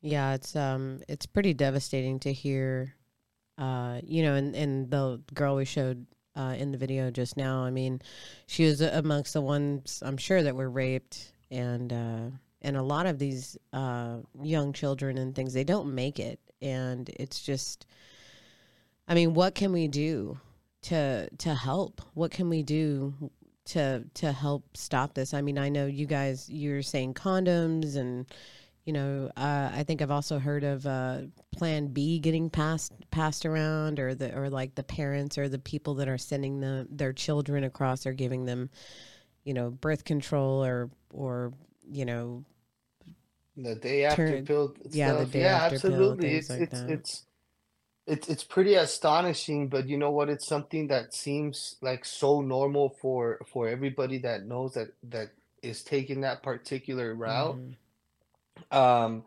Yeah, 0.00 0.34
it's 0.34 0.54
um 0.54 1.02
it's 1.08 1.26
pretty 1.26 1.54
devastating 1.54 2.20
to 2.20 2.32
hear 2.32 2.94
uh 3.58 4.00
you 4.04 4.22
know 4.22 4.34
and 4.36 4.56
and 4.56 4.90
the 4.90 5.22
girl 5.34 5.56
we 5.56 5.64
showed 5.64 6.06
uh 6.38 6.54
in 6.56 6.72
the 6.72 6.78
video 6.78 7.10
just 7.10 7.36
now, 7.36 7.64
I 7.64 7.70
mean, 7.70 8.00
she 8.46 8.64
was 8.64 8.80
amongst 8.80 9.34
the 9.34 9.40
ones 9.40 10.02
I'm 10.04 10.16
sure 10.16 10.42
that 10.42 10.56
were 10.56 10.70
raped 10.70 11.32
and 11.50 11.92
uh 11.92 12.30
and 12.62 12.76
a 12.76 12.82
lot 12.82 13.06
of 13.06 13.18
these 13.18 13.56
uh 13.72 14.18
young 14.42 14.72
children 14.72 15.18
and 15.18 15.34
things 15.34 15.52
they 15.52 15.64
don't 15.64 15.94
make 15.94 16.18
it 16.18 16.40
and 16.62 17.08
it's 17.18 17.42
just 17.42 17.86
I 19.06 19.14
mean, 19.14 19.34
what 19.34 19.54
can 19.54 19.72
we 19.72 19.88
do 19.88 20.38
to 20.82 21.28
to 21.30 21.54
help? 21.54 22.02
What 22.14 22.30
can 22.30 22.48
we 22.48 22.62
do 22.62 23.14
to 23.66 24.04
to 24.14 24.32
help 24.32 24.76
stop 24.76 25.14
this? 25.14 25.32
I 25.34 25.40
mean, 25.40 25.58
I 25.58 25.70
know 25.70 25.86
you 25.86 26.06
guys 26.06 26.48
you're 26.50 26.82
saying 26.82 27.14
condoms 27.14 27.96
and 27.96 28.26
you 28.88 28.94
know, 28.94 29.30
uh, 29.36 29.70
I 29.74 29.84
think 29.84 30.00
I've 30.00 30.10
also 30.10 30.38
heard 30.38 30.64
of 30.64 30.86
uh, 30.86 31.18
Plan 31.52 31.88
B 31.88 32.18
getting 32.20 32.48
passed 32.48 32.94
passed 33.10 33.44
around, 33.44 34.00
or 34.00 34.14
the 34.14 34.34
or 34.34 34.48
like 34.48 34.76
the 34.76 34.82
parents 34.82 35.36
or 35.36 35.46
the 35.46 35.58
people 35.58 35.96
that 35.96 36.08
are 36.08 36.16
sending 36.16 36.60
the 36.60 36.88
their 36.90 37.12
children 37.12 37.64
across 37.64 38.06
are 38.06 38.14
giving 38.14 38.46
them, 38.46 38.70
you 39.44 39.54
know, 39.54 39.70
birth 39.70 40.04
control 40.04 40.64
or 40.64 40.90
or 41.12 41.52
you 41.90 42.06
know, 42.06 42.44
The 43.58 43.74
day 43.74 44.04
after 44.06 44.38
turn 44.38 44.44
pill 44.46 44.74
yeah, 44.90 45.12
the 45.12 45.26
day 45.26 45.40
Yeah, 45.40 45.50
after 45.50 45.80
pill, 45.80 46.14
absolutely. 46.14 46.16
things 46.16 46.48
It's 46.48 46.50
like 46.50 46.64
it's 46.64 46.84
it's 46.86 47.26
it's 48.06 48.28
it's 48.28 48.44
pretty 48.44 48.74
astonishing, 48.74 49.68
but 49.68 49.88
you 49.88 49.98
know 49.98 50.10
what? 50.10 50.30
It's 50.30 50.46
something 50.46 50.88
that 50.88 51.14
seems 51.14 51.76
like 51.82 52.04
so 52.04 52.40
normal 52.40 52.90
for 53.00 53.40
for 53.52 53.68
everybody 53.68 54.18
that 54.18 54.46
knows 54.46 54.74
that 54.74 54.88
that 55.04 55.32
is 55.62 55.82
taking 55.84 56.22
that 56.22 56.42
particular 56.42 57.14
route. 57.14 57.60
hmm 57.60 57.74
Um, 58.70 59.24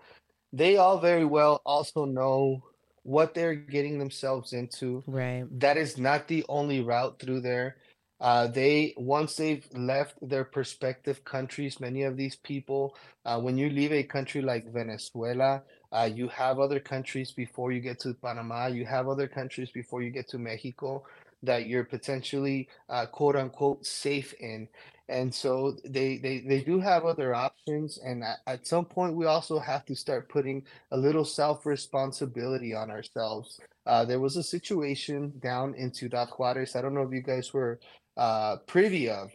they 0.54 0.78
all 0.78 1.00
very 1.00 1.26
well 1.26 1.62
also 1.66 2.06
know 2.06 2.64
what 3.04 3.34
they're 3.34 3.56
getting 3.56 3.98
themselves 3.98 4.54
into. 4.54 5.04
Right. 5.08 5.46
That 5.60 5.78
is 5.78 5.98
not 5.98 6.28
the 6.28 6.46
only 6.50 6.82
route 6.82 7.20
through 7.20 7.42
there. 7.42 7.78
Uh, 8.20 8.46
they 8.46 8.94
once 8.98 9.36
they've 9.36 9.66
left 9.74 10.16
their 10.22 10.48
respective 10.56 11.24
countries, 11.24 11.80
many 11.80 12.04
of 12.04 12.16
these 12.16 12.36
people, 12.36 12.96
uh, 13.26 13.40
when 13.40 13.58
you 13.58 13.68
leave 13.68 13.92
a 13.92 14.04
country 14.04 14.44
like 14.44 14.72
Venezuela, 14.72 15.64
uh, 15.92 16.08
you 16.14 16.28
have 16.28 16.60
other 16.60 16.80
countries 16.80 17.32
before 17.32 17.72
you 17.72 17.82
get 17.82 18.00
to 18.00 18.14
Panama, 18.14 18.68
you 18.68 18.86
have 18.86 19.08
other 19.08 19.28
countries 19.28 19.72
before 19.72 20.04
you 20.04 20.12
get 20.12 20.28
to 20.30 20.38
Mexico 20.38 21.04
that 21.42 21.66
you're 21.66 21.84
potentially 21.84 22.70
uh, 22.90 23.08
quote 23.08 23.36
unquote 23.36 23.84
safe 23.86 24.34
in. 24.40 24.68
And 25.12 25.34
so 25.34 25.78
they, 25.86 26.18
they, 26.18 26.40
they 26.40 26.62
do 26.62 26.80
have 26.80 27.06
other 27.06 27.36
options. 27.36 28.00
And 28.00 28.24
at, 28.24 28.38
at 28.48 28.66
some 28.68 28.86
point, 28.86 29.16
we 29.16 29.26
also 29.26 29.60
have 29.60 29.86
to 29.86 29.96
start 29.96 30.30
putting 30.30 30.64
a 30.92 30.98
little 30.98 31.26
self 31.26 31.66
responsibility 31.66 32.74
on 32.74 32.90
ourselves. 32.90 33.60
Uh, 33.86 34.06
there 34.06 34.20
was 34.22 34.38
a 34.38 34.44
situation 34.44 35.34
down 35.44 35.76
in 35.76 35.94
Ciudad 35.94 36.30
Juarez. 36.30 36.76
I 36.76 36.82
don't 36.82 36.94
know 36.94 37.04
if 37.04 37.12
you 37.14 37.22
guys 37.22 37.54
were 37.54 37.80
uh, 38.18 38.58
privy 38.68 39.10
of, 39.10 39.32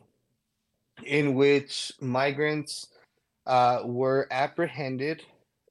in 1.05 1.35
which 1.35 1.93
migrants 2.01 2.89
uh, 3.47 3.83
were 3.85 4.27
apprehended 4.31 5.23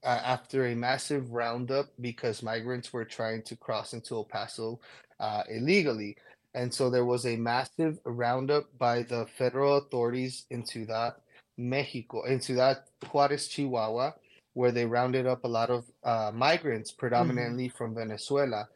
uh, 0.04 0.22
after 0.24 0.68
a 0.68 0.76
massive 0.76 1.32
roundup 1.32 1.88
because 2.00 2.44
migrants 2.44 2.94
were 2.94 3.06
trying 3.06 3.42
to 3.42 3.56
cross 3.56 3.94
into 3.94 4.16
El 4.16 4.26
Paso 4.26 4.80
uh, 5.20 5.44
illegally. 5.50 6.16
And 6.56 6.74
so 6.74 6.90
there 6.90 7.06
was 7.06 7.26
a 7.26 7.36
massive 7.36 8.00
roundup 8.06 8.66
by 8.80 9.04
the 9.04 9.28
federal 9.38 9.78
authorities 9.78 10.46
in 10.50 10.66
Ciudad, 10.66 11.14
Mexico, 11.58 12.24
in 12.24 12.40
Ciudad 12.40 12.78
Juarez, 13.12 13.48
Chihuahua, 13.50 14.14
where 14.54 14.72
they 14.72 14.86
rounded 14.86 15.28
up 15.28 15.44
a 15.44 15.48
lot 15.48 15.70
of 15.70 15.84
uh, 16.04 16.32
migrants, 16.34 16.92
predominantly 16.92 17.68
from 17.68 17.94
Venezuela. 17.94 18.70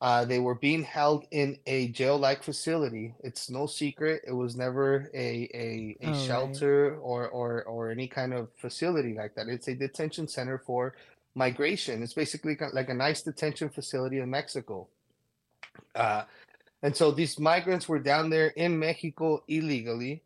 Uh, 0.00 0.24
they 0.24 0.38
were 0.38 0.54
being 0.54 0.82
held 0.84 1.24
in 1.30 1.58
a 1.66 1.88
jail-like 1.88 2.42
facility. 2.42 3.14
It's 3.24 3.50
no 3.50 3.66
secret. 3.66 4.22
It 4.26 4.32
was 4.32 4.54
never 4.54 5.10
a 5.14 5.48
a, 5.54 5.96
a 6.02 6.06
Oh, 6.06 6.10
right. 6.12 6.26
shelter 6.26 6.96
or, 6.98 7.28
or 7.30 7.64
or 7.64 7.90
any 7.90 8.06
kind 8.06 8.32
of 8.34 8.48
facility 8.60 9.14
like 9.14 9.34
that. 9.34 9.48
It's 9.48 9.68
a 9.68 9.74
detention 9.74 10.28
center 10.28 10.58
for 10.58 10.94
migration. 11.34 12.02
It's 12.02 12.12
basically 12.14 12.56
like 12.72 12.90
a 12.90 12.94
nice 12.94 13.22
detention 13.22 13.70
facility 13.70 14.18
in 14.18 14.30
Mexico. 14.30 14.86
Uh, 15.94 16.22
and 16.84 16.96
so 16.96 17.10
these 17.10 17.40
migrants 17.40 17.88
were 17.88 18.00
down 18.00 18.30
there 18.30 18.48
in 18.48 18.78
Mexico 18.78 19.44
illegally. 19.48 20.22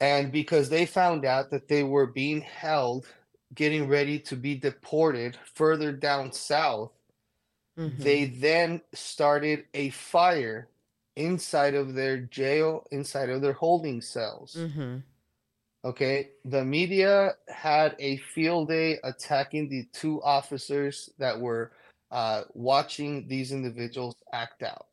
And 0.00 0.32
because 0.32 0.70
they 0.70 0.86
found 0.86 1.24
out 1.26 1.50
that 1.50 1.68
they 1.68 1.84
were 1.84 2.06
being 2.06 2.42
held, 2.42 3.08
getting 3.54 3.88
ready 3.88 4.20
to 4.20 4.36
be 4.36 4.56
deported 4.56 5.38
further 5.54 5.92
down 5.92 6.32
south, 6.32 6.92
Mhm. 7.78 7.98
they 7.98 8.26
then 8.26 8.82
started 8.94 9.66
a 9.74 9.90
fire 9.90 10.70
inside 11.16 11.74
of 11.74 11.94
their 11.94 12.18
jail, 12.18 12.86
inside 12.92 13.30
of 13.30 13.42
their 13.42 13.54
holding 13.54 14.02
cells. 14.02 14.54
Mhm. 14.56 15.04
Okay, 15.84 16.32
the 16.44 16.64
media 16.64 17.38
had 17.48 17.96
a 18.00 18.18
field 18.18 18.68
day 18.68 19.00
attacking 19.04 19.70
the 19.70 19.86
two 19.92 20.22
officers 20.22 21.10
that 21.18 21.40
were 21.40 21.72
uh, 22.10 22.44
watching 22.54 23.28
these 23.28 23.52
individuals 23.52 24.16
act 24.32 24.62
out. 24.62 24.87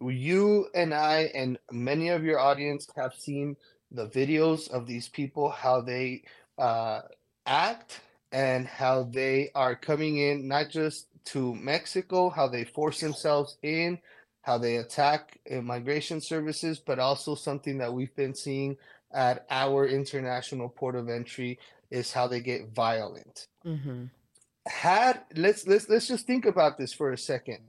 You 0.00 0.68
and 0.74 0.92
I 0.92 1.30
and 1.34 1.58
many 1.70 2.08
of 2.08 2.24
your 2.24 2.38
audience 2.38 2.86
have 2.96 3.14
seen 3.14 3.56
the 3.90 4.08
videos 4.08 4.70
of 4.70 4.86
these 4.86 5.08
people, 5.08 5.50
how 5.50 5.80
they 5.80 6.22
uh, 6.58 7.02
act 7.46 8.00
and 8.32 8.66
how 8.66 9.04
they 9.04 9.50
are 9.54 9.74
coming 9.74 10.18
in, 10.18 10.48
not 10.48 10.70
just 10.70 11.06
to 11.26 11.54
Mexico, 11.54 12.28
how 12.30 12.48
they 12.48 12.64
force 12.64 13.00
themselves 13.00 13.56
in, 13.62 13.98
how 14.42 14.58
they 14.58 14.76
attack 14.76 15.38
immigration 15.46 16.20
services, 16.20 16.78
but 16.78 16.98
also 16.98 17.34
something 17.34 17.78
that 17.78 17.92
we've 17.92 18.14
been 18.14 18.34
seeing 18.34 18.76
at 19.12 19.46
our 19.50 19.86
international 19.86 20.68
port 20.68 20.94
of 20.94 21.08
entry 21.08 21.58
is 21.90 22.12
how 22.12 22.26
they 22.26 22.40
get 22.40 22.68
violent. 22.68 23.48
Mhm. 23.64 24.10
Had 24.66 25.22
let's 25.36 25.66
let's 25.66 25.88
let's 25.88 26.08
just 26.08 26.26
think 26.26 26.44
about 26.44 26.76
this 26.76 26.92
for 26.92 27.12
a 27.12 27.18
second. 27.18 27.60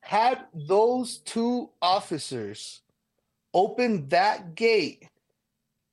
Had 0.00 0.46
those 0.54 1.18
two 1.18 1.70
officers 1.82 2.82
opened 3.52 4.10
that 4.10 4.54
gate, 4.54 5.08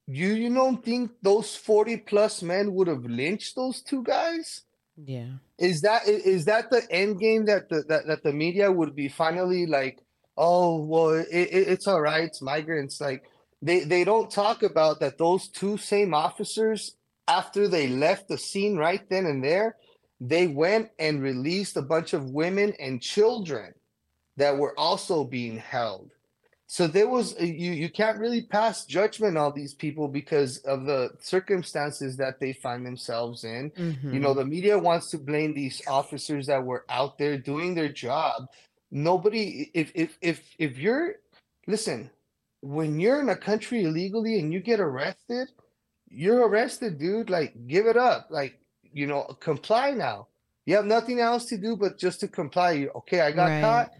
you 0.07 0.33
you 0.33 0.53
don't 0.53 0.83
think 0.83 1.11
those 1.21 1.55
40 1.55 1.97
plus 1.97 2.41
men 2.41 2.73
would 2.73 2.87
have 2.87 3.05
lynched 3.05 3.55
those 3.55 3.81
two 3.81 4.03
guys? 4.03 4.63
Yeah. 4.95 5.31
Is 5.57 5.81
that 5.81 6.07
is 6.07 6.45
that 6.45 6.69
the 6.69 6.83
end 6.89 7.19
game 7.19 7.45
that 7.45 7.69
the 7.69 7.83
that, 7.89 8.07
that 8.07 8.23
the 8.23 8.33
media 8.33 8.71
would 8.71 8.95
be 8.95 9.09
finally 9.09 9.65
like, 9.65 9.99
oh 10.37 10.83
well, 10.85 11.09
it, 11.09 11.27
it, 11.31 11.67
it's 11.67 11.87
all 11.87 12.01
right, 12.01 12.25
it's 12.25 12.41
migrants. 12.41 13.01
Like 13.01 13.23
they 13.61 13.79
they 13.79 14.03
don't 14.03 14.29
talk 14.29 14.63
about 14.63 14.99
that 14.99 15.17
those 15.17 15.49
two 15.49 15.77
same 15.77 16.13
officers 16.13 16.95
after 17.27 17.67
they 17.67 17.87
left 17.87 18.27
the 18.27 18.37
scene 18.37 18.77
right 18.77 19.01
then 19.09 19.25
and 19.25 19.43
there, 19.43 19.75
they 20.21 20.47
went 20.47 20.89
and 20.99 21.23
released 21.23 21.75
a 21.75 21.81
bunch 21.81 22.13
of 22.13 22.29
women 22.29 22.73
and 22.79 23.01
children 23.01 23.73
that 24.37 24.57
were 24.57 24.77
also 24.77 25.23
being 25.23 25.57
held. 25.57 26.11
So 26.67 26.87
there 26.87 27.07
was 27.07 27.35
uh, 27.39 27.43
you 27.43 27.71
you 27.71 27.89
can't 27.89 28.17
really 28.19 28.41
pass 28.41 28.85
judgment 28.85 29.37
on 29.37 29.53
these 29.53 29.73
people 29.75 30.07
because 30.07 30.57
of 30.59 30.85
the 30.85 31.11
circumstances 31.19 32.17
that 32.17 32.39
they 32.39 32.53
find 32.53 32.85
themselves 32.85 33.43
in. 33.43 33.69
Mm-hmm. 33.71 34.13
You 34.13 34.19
know, 34.19 34.33
the 34.33 34.45
media 34.45 34.77
wants 34.77 35.11
to 35.11 35.19
blame 35.19 35.53
these 35.53 35.81
officers 35.87 36.47
that 36.47 36.63
were 36.63 36.83
out 36.89 37.17
there 37.17 37.37
doing 37.37 37.75
their 37.75 37.89
job. 37.89 38.47
Nobody, 38.91 39.69
if 39.73 39.91
if 39.93 40.17
if 40.21 40.41
if 40.57 40.77
you're, 40.79 41.15
listen, 41.67 42.09
when 42.61 42.99
you're 42.99 43.21
in 43.21 43.29
a 43.29 43.35
country 43.35 43.83
illegally 43.83 44.39
and 44.39 44.51
you 44.51 44.59
get 44.59 44.79
arrested, 44.79 45.49
you're 46.09 46.47
arrested, 46.47 46.97
dude. 46.97 47.29
Like, 47.29 47.53
give 47.67 47.85
it 47.85 47.97
up. 47.97 48.27
Like, 48.31 48.59
you 48.91 49.05
know, 49.05 49.23
comply 49.39 49.91
now. 49.91 50.27
You 50.65 50.75
have 50.77 50.85
nothing 50.85 51.19
else 51.19 51.45
to 51.45 51.57
do 51.57 51.75
but 51.75 51.99
just 51.99 52.21
to 52.21 52.27
comply. 52.27 52.87
Okay? 52.95 53.21
I 53.21 53.31
got 53.31 53.49
Right. 53.49 53.61
caught. 53.61 53.91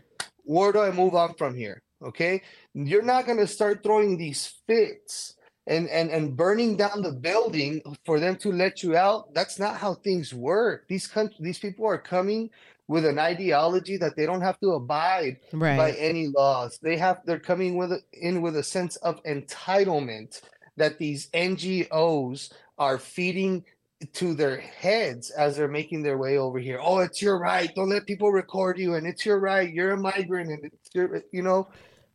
Where 0.45 0.71
do 0.71 0.79
I 0.79 0.91
move 0.91 1.15
on 1.15 1.33
from 1.35 1.55
here? 1.55 1.81
Okay, 2.03 2.41
you're 2.73 3.01
not 3.01 3.25
gonna 3.25 3.47
start 3.47 3.83
throwing 3.83 4.17
these 4.17 4.53
fits 4.67 5.35
and 5.67 5.89
and 5.89 6.11
and 6.11 6.35
burning 6.35 6.77
down 6.77 7.01
the 7.01 7.11
building 7.11 7.81
for 8.05 8.19
them 8.19 8.35
to 8.37 8.51
let 8.51 8.83
you 8.83 8.95
out. 8.95 9.33
That's 9.33 9.59
not 9.59 9.77
how 9.77 9.95
things 9.95 10.33
work. 10.33 10.87
These 10.87 11.07
country 11.07 11.37
these 11.39 11.59
people 11.59 11.85
are 11.85 11.97
coming 11.97 12.49
with 12.87 13.05
an 13.05 13.17
ideology 13.17 13.97
that 13.97 14.15
they 14.15 14.25
don't 14.25 14.41
have 14.41 14.59
to 14.59 14.73
abide 14.73 15.37
by 15.77 15.91
any 15.93 16.27
laws. 16.27 16.77
They 16.81 16.97
have 16.97 17.21
they're 17.25 17.39
coming 17.39 17.77
with 17.77 17.93
in 18.13 18.41
with 18.41 18.55
a 18.57 18.63
sense 18.63 18.95
of 18.97 19.23
entitlement 19.23 20.41
that 20.77 20.99
these 20.99 21.29
NGOs 21.31 22.51
are 22.77 22.97
feeding 22.97 23.63
to 24.13 24.33
their 24.33 24.59
heads 24.59 25.29
as 25.31 25.57
they're 25.57 25.67
making 25.67 26.03
their 26.03 26.17
way 26.17 26.37
over 26.37 26.59
here. 26.59 26.79
Oh 26.81 26.99
it's 26.99 27.21
your 27.21 27.39
right. 27.39 27.73
Don't 27.75 27.89
let 27.89 28.05
people 28.05 28.31
record 28.31 28.77
you. 28.77 28.95
And 28.95 29.07
it's 29.07 29.25
your 29.25 29.39
right. 29.39 29.71
You're 29.71 29.91
a 29.91 29.97
migrant 29.97 30.49
and 30.49 30.65
it's 30.65 30.89
your 30.93 31.21
you 31.31 31.41
know? 31.41 31.67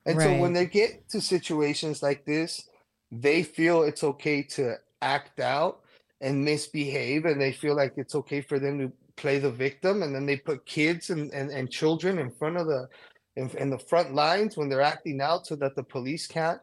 And 0.06 0.20
so 0.20 0.36
when 0.38 0.52
they 0.52 0.66
get 0.66 1.08
to 1.10 1.20
situations 1.20 2.02
like 2.02 2.24
this 2.24 2.68
they 3.12 3.42
feel 3.42 3.82
it's 3.82 4.04
okay 4.04 4.42
to 4.42 4.76
act 5.02 5.40
out 5.40 5.80
and 6.20 6.44
misbehave. 6.44 7.24
And 7.24 7.40
they 7.40 7.52
feel 7.52 7.74
like 7.74 7.94
it's 7.96 8.14
okay 8.14 8.40
for 8.40 8.58
them 8.58 8.78
to 8.78 8.92
play 9.16 9.38
the 9.38 9.50
victim. 9.50 10.02
And 10.02 10.14
then 10.14 10.26
they 10.26 10.36
put 10.36 10.64
kids 10.66 11.10
and, 11.10 11.32
and, 11.32 11.50
and 11.50 11.70
children 11.70 12.18
in 12.18 12.30
front 12.30 12.56
of 12.56 12.66
the 12.66 12.88
in, 13.36 13.48
in 13.58 13.70
the 13.70 13.78
front 13.78 14.14
lines 14.14 14.56
when 14.56 14.68
they're 14.68 14.80
acting 14.80 15.20
out 15.20 15.46
so 15.46 15.56
that 15.56 15.76
the 15.76 15.82
police 15.82 16.26
can't 16.26 16.60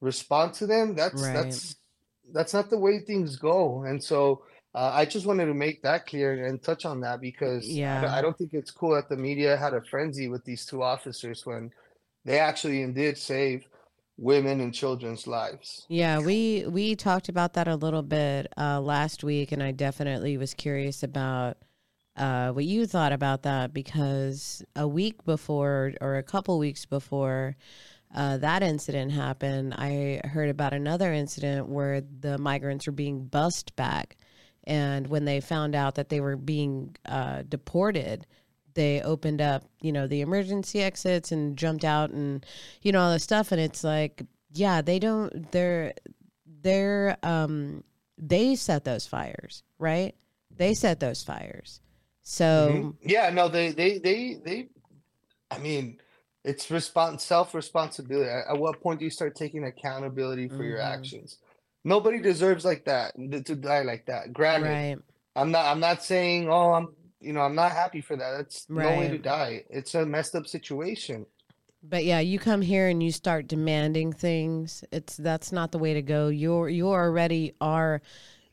respond 0.00 0.52
to 0.54 0.66
them. 0.66 0.94
That's 0.94 1.22
Right. 1.22 1.34
that's 1.34 1.76
that's 2.32 2.54
not 2.54 2.70
the 2.70 2.78
way 2.78 3.00
things 3.00 3.36
go. 3.36 3.84
And 3.84 4.02
so 4.02 4.42
uh, 4.74 4.90
i 4.94 5.04
just 5.04 5.26
wanted 5.26 5.46
to 5.46 5.54
make 5.54 5.82
that 5.82 6.06
clear 6.06 6.44
and 6.46 6.62
touch 6.62 6.84
on 6.84 7.00
that 7.00 7.20
because 7.20 7.64
I 7.64 7.68
don't- 7.68 7.76
Yeah. 7.76 8.14
I 8.18 8.22
don't 8.22 8.36
think 8.38 8.52
it's 8.54 8.70
cool 8.70 8.94
that 8.94 9.08
the 9.08 9.16
media 9.16 9.56
had 9.56 9.74
a 9.74 9.82
frenzy 9.82 10.28
with 10.28 10.44
these 10.44 10.64
two 10.64 10.82
officers 10.82 11.44
when 11.44 11.70
they 12.24 12.38
actually 12.38 12.84
did 12.92 13.16
save 13.18 13.64
women 14.18 14.60
and 14.60 14.74
children's 14.74 15.26
lives. 15.26 15.86
Yeah, 15.88 16.18
we 16.20 16.66
we 16.68 16.94
talked 16.94 17.28
about 17.30 17.54
that 17.54 17.68
a 17.68 17.76
little 17.76 18.02
bit 18.02 18.52
uh, 18.58 18.78
last 18.78 19.24
week, 19.24 19.50
and 19.52 19.62
I 19.62 19.72
definitely 19.72 20.36
was 20.36 20.52
curious 20.52 21.02
about 21.02 21.56
uh, 22.16 22.50
what 22.52 22.66
you 22.66 22.86
thought 22.86 23.12
about 23.12 23.42
that 23.44 23.72
because 23.72 24.62
a 24.76 24.86
week 24.86 25.24
before 25.24 25.94
or 26.02 26.16
a 26.18 26.22
couple 26.22 26.58
weeks 26.58 26.84
before 26.84 27.56
uh, 28.14 28.36
that 28.38 28.62
incident 28.62 29.12
happened, 29.12 29.72
I 29.74 30.20
heard 30.24 30.50
about 30.50 30.74
another 30.74 31.12
incident 31.14 31.68
where 31.68 32.02
the 32.02 32.36
migrants 32.36 32.86
were 32.86 32.92
being 32.92 33.24
bussed 33.24 33.74
back, 33.76 34.18
and 34.64 35.06
when 35.08 35.24
they 35.24 35.40
found 35.40 35.74
out 35.74 35.94
that 35.96 36.08
they 36.08 36.20
were 36.20 36.36
being 36.36 36.96
uh, 37.06 37.42
deported. 37.48 38.26
They 38.74 39.02
opened 39.02 39.40
up, 39.40 39.64
you 39.80 39.90
know, 39.90 40.06
the 40.06 40.20
emergency 40.20 40.80
exits 40.80 41.32
and 41.32 41.56
jumped 41.56 41.84
out 41.84 42.10
and, 42.10 42.46
you 42.82 42.92
know, 42.92 43.00
all 43.00 43.12
this 43.12 43.24
stuff. 43.24 43.50
And 43.50 43.60
it's 43.60 43.82
like, 43.82 44.22
yeah, 44.52 44.80
they 44.80 45.00
don't, 45.00 45.50
they're, 45.50 45.92
they're, 46.62 47.16
um, 47.24 47.82
they 48.16 48.54
set 48.54 48.84
those 48.84 49.06
fires, 49.08 49.64
right? 49.78 50.14
They 50.56 50.74
set 50.74 51.00
those 51.00 51.22
fires. 51.22 51.80
So, 52.22 52.94
Mhm. 52.94 52.94
Yeah, 53.02 53.30
no, 53.30 53.48
they, 53.48 53.72
they, 53.72 53.98
they, 53.98 54.34
they. 54.44 54.68
I 55.50 55.58
mean, 55.58 55.98
it's 56.44 56.70
response 56.70 57.24
self 57.24 57.54
responsibility. 57.54 58.30
At, 58.30 58.54
at 58.54 58.58
what 58.58 58.80
point 58.80 59.00
do 59.00 59.04
you 59.04 59.10
start 59.10 59.34
taking 59.34 59.64
accountability 59.64 60.48
for 60.48 60.62
your 60.64 60.78
Mhm. 60.78 60.84
actions? 60.92 61.38
Nobody 61.84 62.20
deserves 62.20 62.64
like 62.64 62.84
that 62.84 63.14
to 63.16 63.56
die 63.56 63.82
like 63.82 64.06
that. 64.06 64.32
Granted, 64.32 64.68
right. 64.68 64.98
I'm 65.34 65.50
not. 65.50 65.66
I'm 65.66 65.80
not 65.80 66.04
saying. 66.04 66.48
Oh, 66.48 66.72
I'm. 66.72 66.88
You 67.20 67.32
know, 67.32 67.40
I'm 67.40 67.54
not 67.54 67.72
happy 67.72 68.00
for 68.00 68.16
that. 68.16 68.36
That's 68.36 68.68
no 68.68 68.98
way 68.98 69.08
to 69.08 69.18
die. 69.18 69.64
It's 69.68 69.94
a 69.94 70.06
messed 70.06 70.34
up 70.34 70.46
situation. 70.46 71.26
But 71.82 72.04
yeah, 72.04 72.20
you 72.20 72.38
come 72.38 72.60
here 72.60 72.88
and 72.88 73.02
you 73.02 73.12
start 73.12 73.46
demanding 73.46 74.12
things. 74.12 74.84
It's 74.92 75.16
that's 75.16 75.52
not 75.52 75.72
the 75.72 75.78
way 75.78 75.94
to 75.94 76.02
go. 76.02 76.28
You're 76.28 76.68
you 76.68 76.88
already 76.88 77.54
are, 77.60 78.02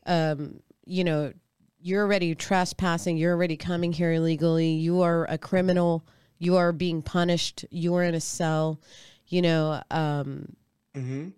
um, 0.06 0.60
you 0.86 1.04
know, 1.04 1.32
you're 1.80 2.04
already 2.04 2.34
trespassing. 2.34 3.18
You're 3.18 3.34
already 3.34 3.56
coming 3.56 3.92
here 3.92 4.12
illegally. 4.12 4.70
You 4.70 5.02
are 5.02 5.26
a 5.30 5.36
criminal. 5.36 6.06
You 6.38 6.56
are 6.56 6.72
being 6.72 7.02
punished. 7.02 7.66
You 7.70 7.94
are 7.96 8.02
in 8.02 8.14
a 8.14 8.20
cell. 8.20 8.80
You 9.26 9.42
know, 9.42 9.82
um, 9.90 10.56
hmm 10.94 11.28
uh, 11.28 11.37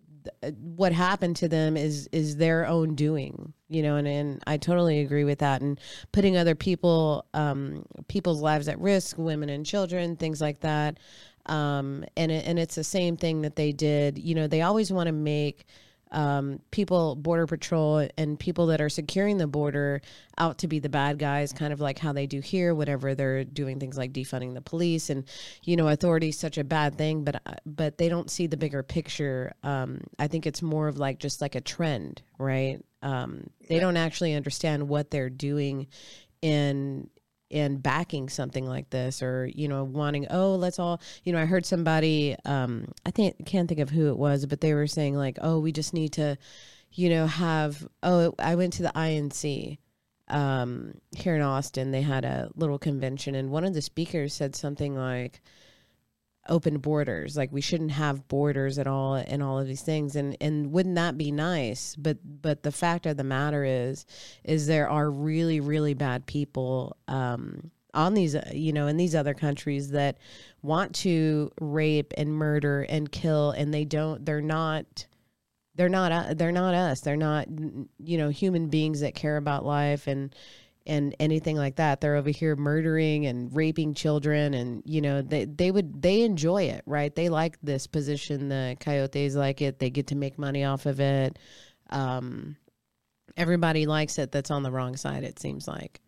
what 0.59 0.93
happened 0.93 1.37
to 1.37 1.49
them 1.49 1.77
is 1.77 2.09
is 2.13 2.37
their 2.37 2.67
own 2.67 2.95
doing 2.95 3.53
you 3.69 3.83
know 3.83 3.97
and, 3.97 4.07
and 4.09 4.43
i 4.47 4.57
totally 4.57 5.01
agree 5.01 5.25
with 5.25 5.39
that. 5.39 5.63
And 5.63 5.79
putting 6.13 6.37
other 6.37 6.55
people 6.55 7.25
um 7.35 7.85
people's 8.09 8.41
lives 8.41 8.69
at 8.69 8.79
risk 8.79 9.19
women 9.19 9.49
and 9.49 9.65
children 9.65 10.17
things 10.17 10.41
like 10.41 10.61
that. 10.61 10.99
Um 11.47 12.05
and 12.17 12.31
and 12.31 12.59
it's 12.59 12.75
the 12.75 12.85
same 12.85 13.17
thing 13.17 13.43
that 13.43 13.57
they 13.57 13.73
did. 13.73 14.19
You 14.19 14.35
know 14.35 14.47
they 14.47 14.63
always 14.63 14.93
want 14.93 15.07
to 15.07 15.13
make 15.13 15.67
um, 16.13 16.61
people, 16.71 17.15
border 17.15 17.47
patrol, 17.47 18.09
and 18.19 18.39
people 18.39 18.67
that 18.67 18.81
are 18.81 18.89
securing 18.89 19.39
the 19.39 19.47
border 19.47 20.01
out 20.39 20.59
to 20.59 20.69
be 20.69 20.79
the 20.79 20.89
bad 20.89 21.19
guys, 21.19 21.53
kind 21.53 21.73
of 21.73 21.81
like 21.81 21.99
how 21.99 22.13
they 22.13 22.27
do 22.27 22.41
here. 22.41 22.75
Whatever 22.75 23.15
they're 23.15 23.45
doing, 23.45 23.79
things 23.79 23.97
like 23.97 24.13
defunding 24.13 24.55
the 24.55 24.61
police, 24.61 25.11
and 25.11 25.25
you 25.63 25.77
know, 25.77 25.89
authority 25.89 26.31
is 26.31 26.39
such 26.39 26.59
a 26.59 26.65
bad 26.65 26.97
thing, 26.97 27.25
but 27.25 27.43
but 27.65 27.99
they 27.99 28.09
don't 28.09 28.31
see 28.31 28.47
the 28.47 28.57
bigger 28.57 28.83
picture. 28.83 29.53
Um, 29.63 30.01
I 30.19 30.27
think 30.27 30.47
it's 30.47 30.63
more 30.63 30.89
of 30.89 30.99
like 30.99 31.19
just 31.19 31.41
like 31.41 31.55
a 31.55 31.61
trend, 31.61 32.23
right? 32.39 32.85
Um, 33.03 33.49
they 33.69 33.79
don't 33.79 33.97
actually 33.97 34.35
understand 34.35 34.89
what 34.89 35.11
they're 35.11 35.31
doing 35.31 35.87
in 36.43 37.09
in 37.51 37.79
backing 37.79 38.29
something 38.29 38.65
like 38.65 38.89
this 38.91 39.23
or 39.23 39.51
you 39.55 39.67
know 39.67 39.83
wanting 39.83 40.27
oh 40.31 40.55
let's 40.55 40.79
all 40.79 41.01
you 41.25 41.33
know 41.33 41.41
i 41.41 41.45
heard 41.45 41.67
somebody 41.67 42.37
um 42.45 42.87
i 43.05 43.11
think 43.11 43.35
can't 43.45 43.69
think 43.69 43.81
of 43.81 43.91
who 43.91 44.09
it 44.09 44.17
was 44.17 44.47
but 44.47 44.61
they 44.61 44.73
were 44.73 44.87
saying 44.87 45.17
like 45.17 45.37
oh 45.43 45.59
we 45.59 45.73
just 45.73 45.93
need 45.93 46.13
to 46.13 46.39
you 46.93 47.11
know 47.11 47.27
have 47.27 47.87
oh 48.05 48.33
i 48.39 48.55
went 48.55 48.73
to 48.73 48.83
the 48.83 48.93
inc 48.95 49.79
um 50.29 50.95
here 51.17 51.35
in 51.35 51.43
austin. 51.43 51.91
They 51.91 52.03
had 52.03 52.25
a 52.25 52.51
little 52.55 52.79
convention 52.79 53.35
and 53.35 53.51
one 53.51 53.65
of 53.65 53.75
the 53.75 53.83
speakers 53.83 54.33
said 54.33 54.55
something 54.55 54.95
like 54.95 55.41
open 56.51 56.79
borders 56.79 57.37
like 57.37 57.53
we 57.53 57.61
shouldn't 57.61 57.93
have 57.93 58.29
borders 58.29 58.79
at 58.79 58.87
all 58.87 59.15
and 59.15 59.43
all 59.43 59.59
of 59.59 59.67
these 59.67 59.83
things. 59.83 60.17
And 60.17 60.37
and 60.41 60.73
wouldn't 60.73 60.97
that 60.97 61.17
be 61.17 61.31
nice? 61.31 61.97
But 61.97 62.19
but 62.43 62.63
the 62.63 62.73
fact 62.73 63.07
of 63.07 63.17
the 63.17 63.25
matter 63.25 63.65
is 63.65 64.05
is 64.45 64.67
there 64.67 64.91
are 64.91 65.11
really 65.11 65.61
really 65.61 65.95
bad 65.95 66.27
people 66.27 66.97
um 67.09 67.71
on 67.95 68.15
these 68.15 68.37
you 68.53 68.73
know 68.73 68.87
in 68.89 68.97
these 68.97 69.15
other 69.15 69.35
countries 69.35 69.91
that 69.93 70.19
want 70.63 70.95
to 70.97 71.51
rape 71.61 72.13
and 72.19 72.35
murder 72.35 72.83
and 72.83 73.11
kill 73.11 73.53
and 73.53 73.73
they 73.73 73.85
don't 73.85 74.25
they're 74.27 74.43
not 74.43 75.07
they're 75.77 75.89
not 75.89 76.37
they're 76.37 76.53
not 76.53 76.75
us. 76.75 77.01
They're 77.01 77.17
not 77.17 77.49
you 77.49 78.19
know 78.19 78.29
human 78.29 78.69
beings 78.69 79.01
that 79.01 79.15
care 79.15 79.37
about 79.37 79.65
life 79.65 80.07
and 80.07 80.35
and 80.87 81.15
anything 81.21 81.57
like 81.57 81.77
that. 81.77 82.01
They're 82.01 82.17
over 82.17 82.31
here 82.31 82.57
murdering 82.57 83.27
and 83.27 83.55
raping 83.55 83.95
children 83.95 84.55
and 84.55 84.83
you 84.85 85.01
know, 85.01 85.23
they 85.23 85.45
they 85.45 85.71
would 85.71 86.03
they 86.03 86.23
enjoy 86.23 86.65
it, 86.65 86.83
right? 86.87 87.15
They 87.15 87.29
like 87.29 87.59
this 87.63 87.87
position. 87.87 88.49
The 88.49 88.77
coyotes 88.81 89.35
like 89.35 89.63
it. 89.63 89.79
They 89.79 89.91
get 89.91 90.09
to 90.09 90.17
make 90.17 90.39
money 90.39 90.65
off 90.65 90.87
of 90.87 91.01
it. 91.01 91.39
Um 91.91 92.57
everybody 93.37 93.87
likes 93.87 94.19
it 94.19 94.33
that's 94.33 94.51
on 94.51 94.65
the 94.65 94.73
wrong 94.73 94.97
side 94.97 95.25
it 95.25 95.39
seems 95.39 95.69
like. 95.69 96.01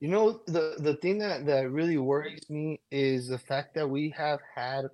You 0.00 0.08
know, 0.08 0.40
the 0.46 0.76
the 0.78 0.94
thing 0.94 1.18
that 1.18 1.44
that 1.46 1.70
really 1.70 1.98
worries 1.98 2.48
me 2.48 2.80
is 2.90 3.28
the 3.28 3.38
fact 3.38 3.74
that 3.74 3.88
we 3.88 4.14
have 4.16 4.40
had 4.54 4.86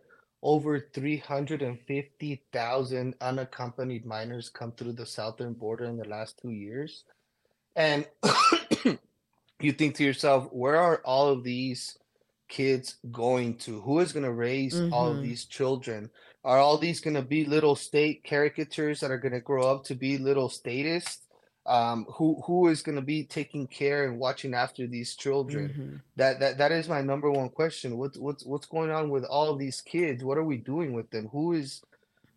over 0.43 0.81
350,000 0.93 3.15
unaccompanied 3.21 4.05
minors 4.05 4.51
come 4.51 4.73
through 4.73 4.93
the 4.93 5.07
southern 5.07 5.55
border 5.55 5.87
in 5.87 5.97
the 5.97 6.09
last 6.09 6.39
2 6.43 6.51
years. 6.51 7.05
And 7.77 8.07
you 9.65 9.73
think 9.73 9.97
to 9.97 10.05
yourself, 10.05 10.49
where 10.53 10.77
are 10.77 11.01
all 11.05 11.29
of 11.29 11.45
these 11.45 11.99
kids 12.49 12.97
going 13.11 13.57
to? 13.59 13.81
Who 13.81 14.01
is 14.01 14.13
going 14.13 14.25
to 14.25 14.33
raise 14.33 14.75
mm-hmm. 14.75 14.93
all 14.93 15.09
of 15.09 15.15
mm-hmm. 15.15 15.25
these 15.25 15.45
children? 15.45 16.11
Are 16.45 16.59
all 16.59 16.77
these 16.77 17.01
going 17.01 17.15
to 17.15 17.23
be 17.23 17.45
little 17.45 17.75
state 17.75 18.25
caricatures 18.25 19.01
that 19.01 19.11
are 19.11 19.19
going 19.19 19.33
to 19.33 19.41
grow 19.41 19.71
up 19.71 19.85
to 19.85 19.95
be 19.95 20.19
little 20.19 20.49
statists? 20.49 21.27
Um, 21.67 22.05
who 22.11 22.43
who 22.45 22.69
is 22.69 22.83
going 22.83 22.97
to 22.97 23.03
be 23.03 23.25
taking 23.25 23.67
care 23.67 24.05
and 24.07 24.19
watching 24.19 24.53
after 24.53 24.87
these 24.87 25.15
children? 25.15 25.69
Mm-hmm. 25.71 25.97
That 26.17 26.39
that 26.41 26.59
that 26.59 26.73
is 26.73 26.89
my 26.89 27.01
number 27.01 27.31
one 27.31 27.49
question. 27.49 27.97
What's 27.97 28.19
what's 28.19 28.45
what's 28.45 28.67
going 28.67 28.91
on 28.91 29.09
with 29.09 29.25
all 29.25 29.49
of 29.49 29.59
these 29.59 29.81
kids? 29.81 30.23
What 30.23 30.37
are 30.37 30.45
we 30.45 30.59
doing 30.59 30.93
with 30.93 31.11
them? 31.11 31.29
Who 31.33 31.55
is 31.55 31.81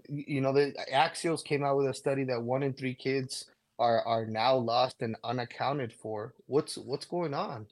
you 0.07 0.39
know 0.39 0.53
the 0.53 0.73
Axios 0.93 1.43
came 1.43 1.65
out 1.65 1.75
with 1.75 1.87
a 1.87 1.93
study 1.93 2.23
that 2.25 2.41
one 2.41 2.63
in 2.63 2.73
three 2.73 2.95
kids 2.95 3.47
are 3.79 4.01
are 4.05 4.25
now 4.25 4.55
lost 4.55 5.01
and 5.01 5.15
unaccounted 5.23 5.93
for. 5.93 6.33
What's 6.47 6.77
what's 6.77 7.05
going 7.05 7.33
on? 7.33 7.67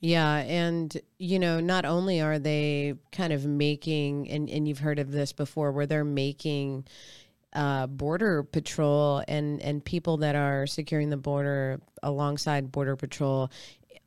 Yeah, 0.00 0.36
and 0.36 0.96
you 1.18 1.38
know, 1.38 1.60
not 1.60 1.84
only 1.84 2.20
are 2.20 2.38
they 2.38 2.94
kind 3.12 3.32
of 3.32 3.44
making 3.44 4.30
and 4.30 4.48
and 4.48 4.66
you've 4.66 4.78
heard 4.78 4.98
of 4.98 5.12
this 5.12 5.32
before 5.32 5.72
where 5.72 5.86
they're 5.86 6.04
making 6.04 6.86
uh, 7.52 7.86
border 7.86 8.42
patrol 8.42 9.22
and 9.28 9.60
and 9.60 9.84
people 9.84 10.18
that 10.18 10.36
are 10.36 10.66
securing 10.66 11.10
the 11.10 11.16
border 11.16 11.80
alongside 12.02 12.70
border 12.72 12.96
patrol 12.96 13.50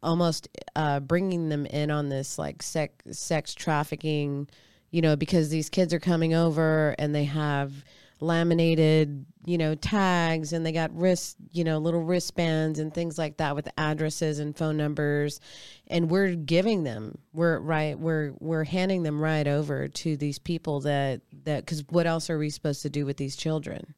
almost 0.01 0.47
uh, 0.75 0.99
bringing 0.99 1.49
them 1.49 1.65
in 1.65 1.91
on 1.91 2.09
this 2.09 2.37
like 2.37 2.63
sex 2.63 2.93
sex 3.11 3.53
trafficking 3.53 4.47
you 4.91 5.01
know 5.01 5.15
because 5.15 5.49
these 5.49 5.69
kids 5.69 5.93
are 5.93 5.99
coming 5.99 6.33
over 6.33 6.95
and 6.97 7.13
they 7.13 7.25
have 7.25 7.83
laminated, 8.23 9.25
you 9.45 9.57
know, 9.57 9.75
tags 9.75 10.53
and 10.53 10.65
they 10.65 10.71
got 10.71 10.95
wrist, 10.95 11.37
you 11.51 11.63
know, 11.63 11.77
little 11.77 12.03
wristbands 12.03 12.79
and 12.79 12.93
things 12.93 13.17
like 13.17 13.37
that 13.37 13.55
with 13.55 13.69
addresses 13.77 14.39
and 14.39 14.57
phone 14.57 14.77
numbers. 14.77 15.39
And 15.87 16.09
we're 16.09 16.35
giving 16.35 16.83
them, 16.83 17.19
we're 17.33 17.59
right, 17.59 17.97
we're 17.97 18.33
we're 18.39 18.63
handing 18.63 19.03
them 19.03 19.21
right 19.21 19.47
over 19.47 19.87
to 19.87 20.17
these 20.17 20.39
people 20.39 20.79
that 20.81 21.21
that 21.43 21.65
because 21.65 21.83
what 21.89 22.07
else 22.07 22.29
are 22.29 22.37
we 22.37 22.49
supposed 22.49 22.81
to 22.83 22.89
do 22.89 23.05
with 23.05 23.17
these 23.17 23.35
children? 23.35 23.93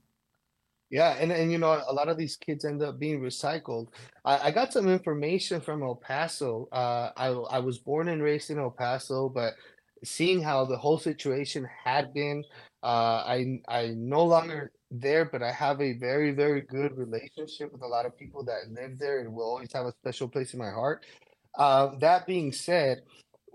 Yeah, 0.91 1.15
and, 1.19 1.31
and 1.31 1.51
you 1.51 1.57
know, 1.57 1.81
a 1.87 1.93
lot 1.93 2.09
of 2.09 2.17
these 2.17 2.37
kids 2.37 2.63
end 2.63 2.81
up 2.83 2.99
being 2.99 3.19
recycled. 3.19 3.87
I, 4.23 4.47
I 4.47 4.51
got 4.51 4.71
some 4.71 4.87
information 4.87 5.59
from 5.59 5.81
El 5.81 5.95
Paso. 5.95 6.67
Uh, 6.71 7.09
I 7.17 7.27
I 7.27 7.59
was 7.59 7.79
born 7.79 8.07
and 8.07 8.21
raised 8.21 8.49
in 8.49 8.59
El 8.59 8.71
Paso, 8.71 9.29
but 9.29 9.53
seeing 10.03 10.41
how 10.41 10.65
the 10.65 10.77
whole 10.77 10.97
situation 10.99 11.67
had 11.83 12.13
been 12.13 12.43
uh, 12.85 13.23
I 13.25 13.59
I 13.67 13.93
no 13.97 14.23
longer 14.23 14.71
there, 14.91 15.25
but 15.25 15.41
I 15.41 15.51
have 15.51 15.81
a 15.81 15.93
very 15.93 16.31
very 16.31 16.61
good 16.61 16.95
relationship 16.95 17.73
with 17.73 17.81
a 17.81 17.87
lot 17.87 18.05
of 18.05 18.15
people 18.15 18.43
that 18.45 18.71
live 18.71 18.99
there, 18.99 19.21
and 19.21 19.33
will 19.33 19.49
always 19.49 19.73
have 19.73 19.87
a 19.87 19.91
special 19.91 20.27
place 20.27 20.53
in 20.53 20.59
my 20.59 20.69
heart. 20.69 21.03
Uh, 21.57 21.97
that 21.99 22.27
being 22.27 22.51
said, 22.51 23.01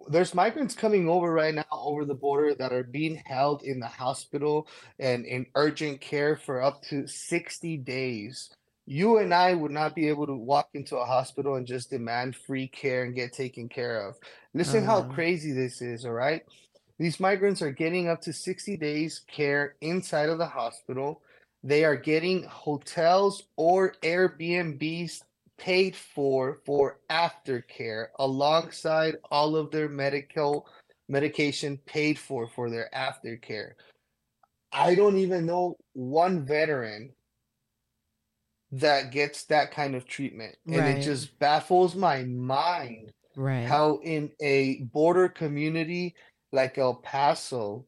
there's 0.08 0.34
migrants 0.34 0.74
coming 0.74 1.08
over 1.08 1.32
right 1.32 1.54
now 1.54 1.64
over 1.70 2.04
the 2.04 2.14
border 2.14 2.56
that 2.56 2.72
are 2.72 2.82
being 2.82 3.22
held 3.24 3.62
in 3.62 3.78
the 3.78 3.86
hospital 3.86 4.66
and 4.98 5.24
in 5.24 5.46
urgent 5.54 6.00
care 6.00 6.36
for 6.36 6.60
up 6.60 6.82
to 6.84 7.06
60 7.06 7.76
days. 7.78 8.50
You 8.86 9.18
and 9.18 9.32
I 9.32 9.54
would 9.54 9.70
not 9.70 9.94
be 9.94 10.08
able 10.08 10.26
to 10.26 10.34
walk 10.34 10.70
into 10.74 10.96
a 10.96 11.04
hospital 11.04 11.54
and 11.54 11.66
just 11.66 11.90
demand 11.90 12.34
free 12.34 12.66
care 12.66 13.04
and 13.04 13.14
get 13.14 13.32
taken 13.32 13.68
care 13.68 14.08
of. 14.08 14.16
Listen 14.54 14.82
uh-huh. 14.82 15.02
how 15.02 15.14
crazy 15.14 15.52
this 15.52 15.80
is, 15.80 16.04
all 16.04 16.12
right? 16.12 16.42
These 17.00 17.18
migrants 17.18 17.62
are 17.62 17.72
getting 17.72 18.08
up 18.08 18.20
to 18.22 18.32
60 18.32 18.76
days 18.76 19.22
care 19.26 19.76
inside 19.80 20.28
of 20.28 20.36
the 20.36 20.44
hospital. 20.44 21.22
They 21.64 21.82
are 21.82 21.96
getting 21.96 22.42
hotels 22.42 23.44
or 23.56 23.94
Airbnbs 24.02 25.22
paid 25.56 25.96
for 25.96 26.60
for 26.66 27.00
aftercare 27.08 28.08
alongside 28.18 29.16
all 29.30 29.56
of 29.56 29.70
their 29.70 29.88
medical 29.88 30.68
medication 31.08 31.78
paid 31.86 32.18
for 32.18 32.46
for 32.46 32.68
their 32.68 32.90
aftercare. 32.94 33.72
I 34.70 34.94
don't 34.94 35.16
even 35.16 35.46
know 35.46 35.78
one 35.94 36.44
veteran 36.44 37.12
that 38.72 39.10
gets 39.10 39.44
that 39.44 39.70
kind 39.70 39.94
of 39.94 40.06
treatment. 40.06 40.54
And 40.66 40.76
right. 40.76 40.98
it 40.98 41.02
just 41.02 41.38
baffles 41.38 41.94
my 41.96 42.24
mind 42.24 43.14
right 43.36 43.66
how 43.66 44.00
in 44.02 44.30
a 44.42 44.82
border 44.92 45.28
community 45.28 46.14
like 46.52 46.78
El 46.78 46.94
Paso, 46.94 47.84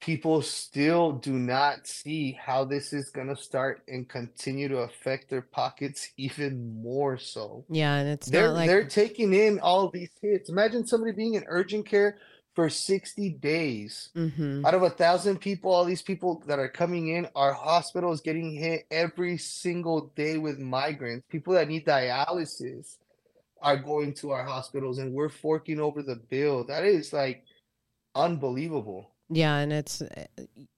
people 0.00 0.42
still 0.42 1.12
do 1.12 1.32
not 1.32 1.86
see 1.86 2.32
how 2.32 2.64
this 2.64 2.92
is 2.92 3.10
going 3.10 3.28
to 3.28 3.36
start 3.36 3.82
and 3.88 4.08
continue 4.08 4.68
to 4.68 4.78
affect 4.78 5.28
their 5.28 5.42
pockets 5.42 6.10
even 6.16 6.82
more 6.82 7.18
so. 7.18 7.64
Yeah, 7.68 7.96
and 7.96 8.08
it's 8.08 8.28
they're 8.28 8.50
like... 8.50 8.68
they're 8.68 8.84
taking 8.84 9.34
in 9.34 9.58
all 9.60 9.88
these 9.88 10.10
hits. 10.20 10.50
Imagine 10.50 10.86
somebody 10.86 11.12
being 11.12 11.34
in 11.34 11.44
urgent 11.48 11.86
care 11.86 12.18
for 12.54 12.68
60 12.68 13.30
days. 13.34 14.10
Mm-hmm. 14.16 14.66
Out 14.66 14.74
of 14.74 14.82
a 14.82 14.90
thousand 14.90 15.38
people, 15.40 15.70
all 15.70 15.84
these 15.84 16.02
people 16.02 16.42
that 16.46 16.58
are 16.58 16.68
coming 16.68 17.08
in, 17.08 17.28
our 17.36 17.52
hospital 17.52 18.12
is 18.12 18.20
getting 18.20 18.52
hit 18.52 18.84
every 18.90 19.38
single 19.38 20.12
day 20.16 20.38
with 20.38 20.58
migrants, 20.58 21.24
people 21.30 21.54
that 21.54 21.68
need 21.68 21.86
dialysis 21.86 22.96
are 23.62 23.76
going 23.76 24.14
to 24.14 24.30
our 24.30 24.44
hospitals 24.44 24.98
and 24.98 25.12
we're 25.12 25.28
forking 25.28 25.80
over 25.80 26.02
the 26.02 26.16
bill. 26.16 26.64
That 26.64 26.84
is 26.84 27.12
like 27.12 27.44
unbelievable. 28.18 29.10
Yeah, 29.30 29.56
and 29.56 29.72
it's 29.72 30.02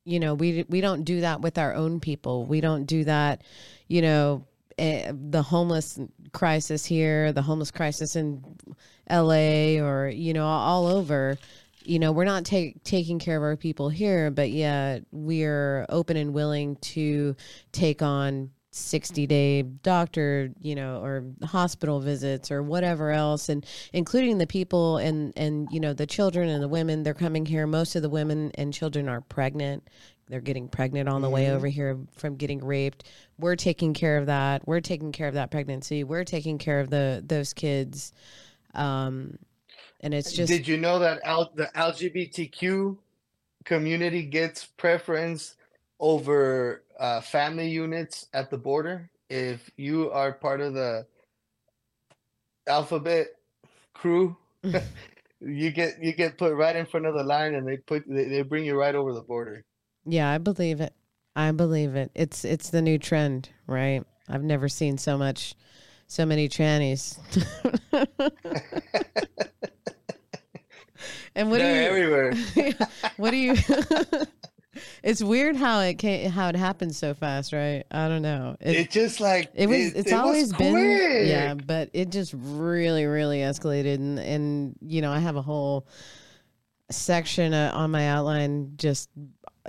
you 0.04 0.20
know 0.20 0.34
we 0.34 0.64
we 0.68 0.80
don't 0.80 1.04
do 1.04 1.20
that 1.20 1.40
with 1.40 1.58
our 1.58 1.74
own 1.74 2.00
people. 2.00 2.46
We 2.46 2.60
don't 2.60 2.84
do 2.84 3.04
that, 3.04 3.42
you 3.86 4.02
know, 4.02 4.44
eh, 4.78 5.12
the 5.14 5.42
homeless 5.42 5.98
crisis 6.32 6.84
here, 6.84 7.32
the 7.32 7.42
homeless 7.42 7.70
crisis 7.70 8.16
in 8.16 8.44
L.A. 9.06 9.80
or 9.80 10.08
you 10.08 10.32
know 10.32 10.46
all 10.46 10.86
over. 10.86 11.38
You 11.82 11.98
know, 11.98 12.12
we're 12.12 12.24
not 12.24 12.44
take, 12.44 12.84
taking 12.84 13.18
care 13.18 13.38
of 13.38 13.42
our 13.42 13.56
people 13.56 13.88
here, 13.88 14.30
but 14.30 14.50
yet 14.50 15.02
we're 15.12 15.86
open 15.88 16.18
and 16.18 16.34
willing 16.34 16.76
to 16.76 17.34
take 17.72 18.02
on 18.02 18.50
60 18.72 19.26
day 19.26 19.62
doctor 19.62 20.50
you 20.60 20.76
know 20.76 21.02
or 21.02 21.24
hospital 21.44 21.98
visits 21.98 22.52
or 22.52 22.62
whatever 22.62 23.10
else 23.10 23.48
and 23.48 23.66
including 23.92 24.38
the 24.38 24.46
people 24.46 24.96
and 24.98 25.32
and 25.36 25.66
you 25.72 25.80
know 25.80 25.92
the 25.92 26.06
children 26.06 26.48
and 26.48 26.62
the 26.62 26.68
women 26.68 27.02
they're 27.02 27.12
coming 27.12 27.44
here 27.44 27.66
most 27.66 27.96
of 27.96 28.02
the 28.02 28.08
women 28.08 28.52
and 28.54 28.72
children 28.72 29.08
are 29.08 29.22
pregnant 29.22 29.82
they're 30.28 30.40
getting 30.40 30.68
pregnant 30.68 31.08
on 31.08 31.20
the 31.20 31.28
way 31.28 31.46
Mhm. 31.46 31.50
over 31.56 31.66
here 31.66 31.98
from 32.14 32.36
getting 32.36 32.64
raped. 32.64 33.02
We're 33.36 33.56
taking 33.56 33.94
care 33.94 34.16
of 34.16 34.26
that. 34.26 34.64
We're 34.64 34.80
taking 34.80 35.10
care 35.10 35.26
of 35.26 35.34
that 35.34 35.50
pregnancy. 35.50 36.04
We're 36.04 36.22
taking 36.22 36.56
care 36.58 36.78
of 36.78 36.88
the 36.88 37.20
those 37.26 37.52
kids. 37.52 38.12
Um, 38.72 39.38
and 39.98 40.14
it's 40.14 40.32
just 40.32 40.48
Did 40.52 40.68
you 40.68 40.76
know 40.76 41.00
that 41.00 41.18
L- 41.24 41.50
the 41.56 41.68
LGBTQ 41.74 42.96
community 43.64 44.22
gets 44.22 44.64
preference 44.66 45.56
over 46.00 46.82
uh, 46.98 47.20
family 47.20 47.68
units 47.68 48.26
at 48.32 48.50
the 48.50 48.58
border? 48.58 49.10
If 49.28 49.70
you 49.76 50.10
are 50.10 50.32
part 50.32 50.60
of 50.60 50.74
the 50.74 51.06
alphabet 52.66 53.28
crew, 53.94 54.36
you 55.40 55.70
get 55.70 56.02
you 56.02 56.12
get 56.12 56.36
put 56.38 56.54
right 56.54 56.74
in 56.74 56.86
front 56.86 57.06
of 57.06 57.14
the 57.14 57.22
line, 57.22 57.54
and 57.54 57.68
they 57.68 57.76
put 57.76 58.02
they, 58.08 58.24
they 58.24 58.42
bring 58.42 58.64
you 58.64 58.76
right 58.76 58.94
over 58.94 59.12
the 59.12 59.22
border. 59.22 59.64
Yeah, 60.04 60.28
I 60.28 60.38
believe 60.38 60.80
it. 60.80 60.94
I 61.36 61.52
believe 61.52 61.94
it. 61.94 62.10
It's 62.14 62.44
it's 62.44 62.70
the 62.70 62.82
new 62.82 62.98
trend, 62.98 63.50
right? 63.68 64.04
I've 64.28 64.42
never 64.42 64.68
seen 64.68 64.98
so 64.98 65.16
much 65.16 65.54
so 66.10 66.26
many 66.26 66.48
trannies. 66.48 67.18
and 71.36 71.50
what 71.50 71.58
do 71.58 71.62
They're 71.62 71.82
you 71.82 71.88
everywhere. 71.88 72.34
what 73.16 73.30
do 73.30 73.36
you 73.36 73.54
It's 75.02 75.22
weird 75.22 75.56
how 75.56 75.80
it 75.80 75.94
came 75.94 76.30
how 76.30 76.48
it 76.48 76.56
happened 76.56 76.94
so 76.94 77.14
fast, 77.14 77.52
right? 77.52 77.84
I 77.90 78.08
don't 78.08 78.22
know. 78.22 78.56
It, 78.60 78.76
It 78.76 78.90
just 78.90 79.20
like 79.20 79.50
it 79.54 79.66
was 79.68 79.76
it- 79.78 79.96
it's 79.96 80.10
it 80.10 80.14
was 80.14 80.20
always 80.20 80.52
been 80.52 81.26
yeah, 81.26 81.54
but 81.54 81.90
it 81.92 82.10
just 82.10 82.34
really 82.36 83.06
really 83.06 83.38
escalated 83.38 83.94
and 83.94 84.18
and 84.18 84.76
you 84.82 85.00
know, 85.02 85.12
I 85.12 85.18
have 85.18 85.36
a 85.36 85.42
whole 85.42 85.86
section 86.90 87.54
uh, 87.54 87.70
on 87.74 87.90
my 87.90 88.08
outline 88.08 88.72
just 88.76 89.08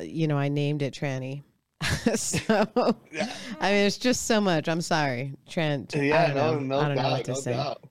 you 0.02 0.28
know, 0.28 0.38
I 0.38 0.50
named 0.50 0.82
it 0.82 0.94
tranny. 0.94 1.44
so 2.16 2.96
Yeah. 3.12 3.32
I 3.60 3.72
mean, 3.72 3.86
it's 3.86 3.98
just 3.98 4.26
so 4.28 4.40
much. 4.42 4.68
I'm 4.70 4.82
sorry, 4.82 5.34
Trent. 5.50 5.96
I 5.96 6.02
Yeah, 6.02 6.34
don't 6.34 6.36
no, 6.36 6.54
know. 6.54 6.60
no 6.60 6.80
I 6.80 6.88
don't 6.88 6.98
know 6.98 7.12
what 7.12 7.26
to 7.26 7.32
no 7.32 7.38
say. 7.40 7.54
doubt. 7.54 7.84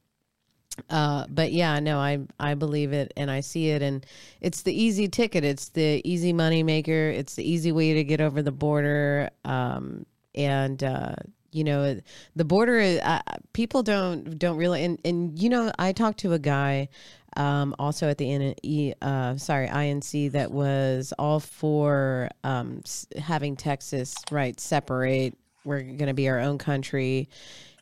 Uh, 0.88 1.26
but 1.28 1.52
yeah, 1.52 1.78
no, 1.80 1.98
I 1.98 2.20
I 2.38 2.54
believe 2.54 2.92
it 2.92 3.12
and 3.16 3.30
I 3.30 3.40
see 3.40 3.70
it, 3.70 3.82
and 3.82 4.04
it's 4.40 4.62
the 4.62 4.72
easy 4.72 5.08
ticket. 5.08 5.44
It's 5.44 5.68
the 5.70 6.00
easy 6.04 6.32
money 6.32 6.62
maker. 6.62 7.10
It's 7.10 7.34
the 7.34 7.48
easy 7.48 7.72
way 7.72 7.94
to 7.94 8.04
get 8.04 8.20
over 8.20 8.42
the 8.42 8.52
border. 8.52 9.30
Um, 9.44 10.06
and 10.34 10.82
uh, 10.82 11.14
you 11.52 11.64
know, 11.64 12.00
the 12.36 12.44
border. 12.44 13.00
Uh, 13.02 13.20
people 13.52 13.82
don't 13.82 14.38
don't 14.38 14.56
really. 14.56 14.84
And 14.84 14.98
and 15.04 15.38
you 15.38 15.48
know, 15.48 15.72
I 15.78 15.92
talked 15.92 16.20
to 16.20 16.32
a 16.32 16.38
guy. 16.38 16.88
Um, 17.36 17.76
also 17.78 18.08
at 18.08 18.18
the 18.18 18.54
N- 18.64 18.94
uh, 19.00 19.36
sorry, 19.36 19.68
INC 19.68 20.32
that 20.32 20.50
was 20.50 21.12
all 21.16 21.38
for 21.38 22.28
um, 22.42 22.82
having 23.16 23.54
Texas 23.54 24.16
right 24.32 24.58
separate. 24.58 25.36
We're 25.64 25.82
going 25.82 26.06
to 26.08 26.14
be 26.14 26.28
our 26.28 26.40
own 26.40 26.58
country, 26.58 27.28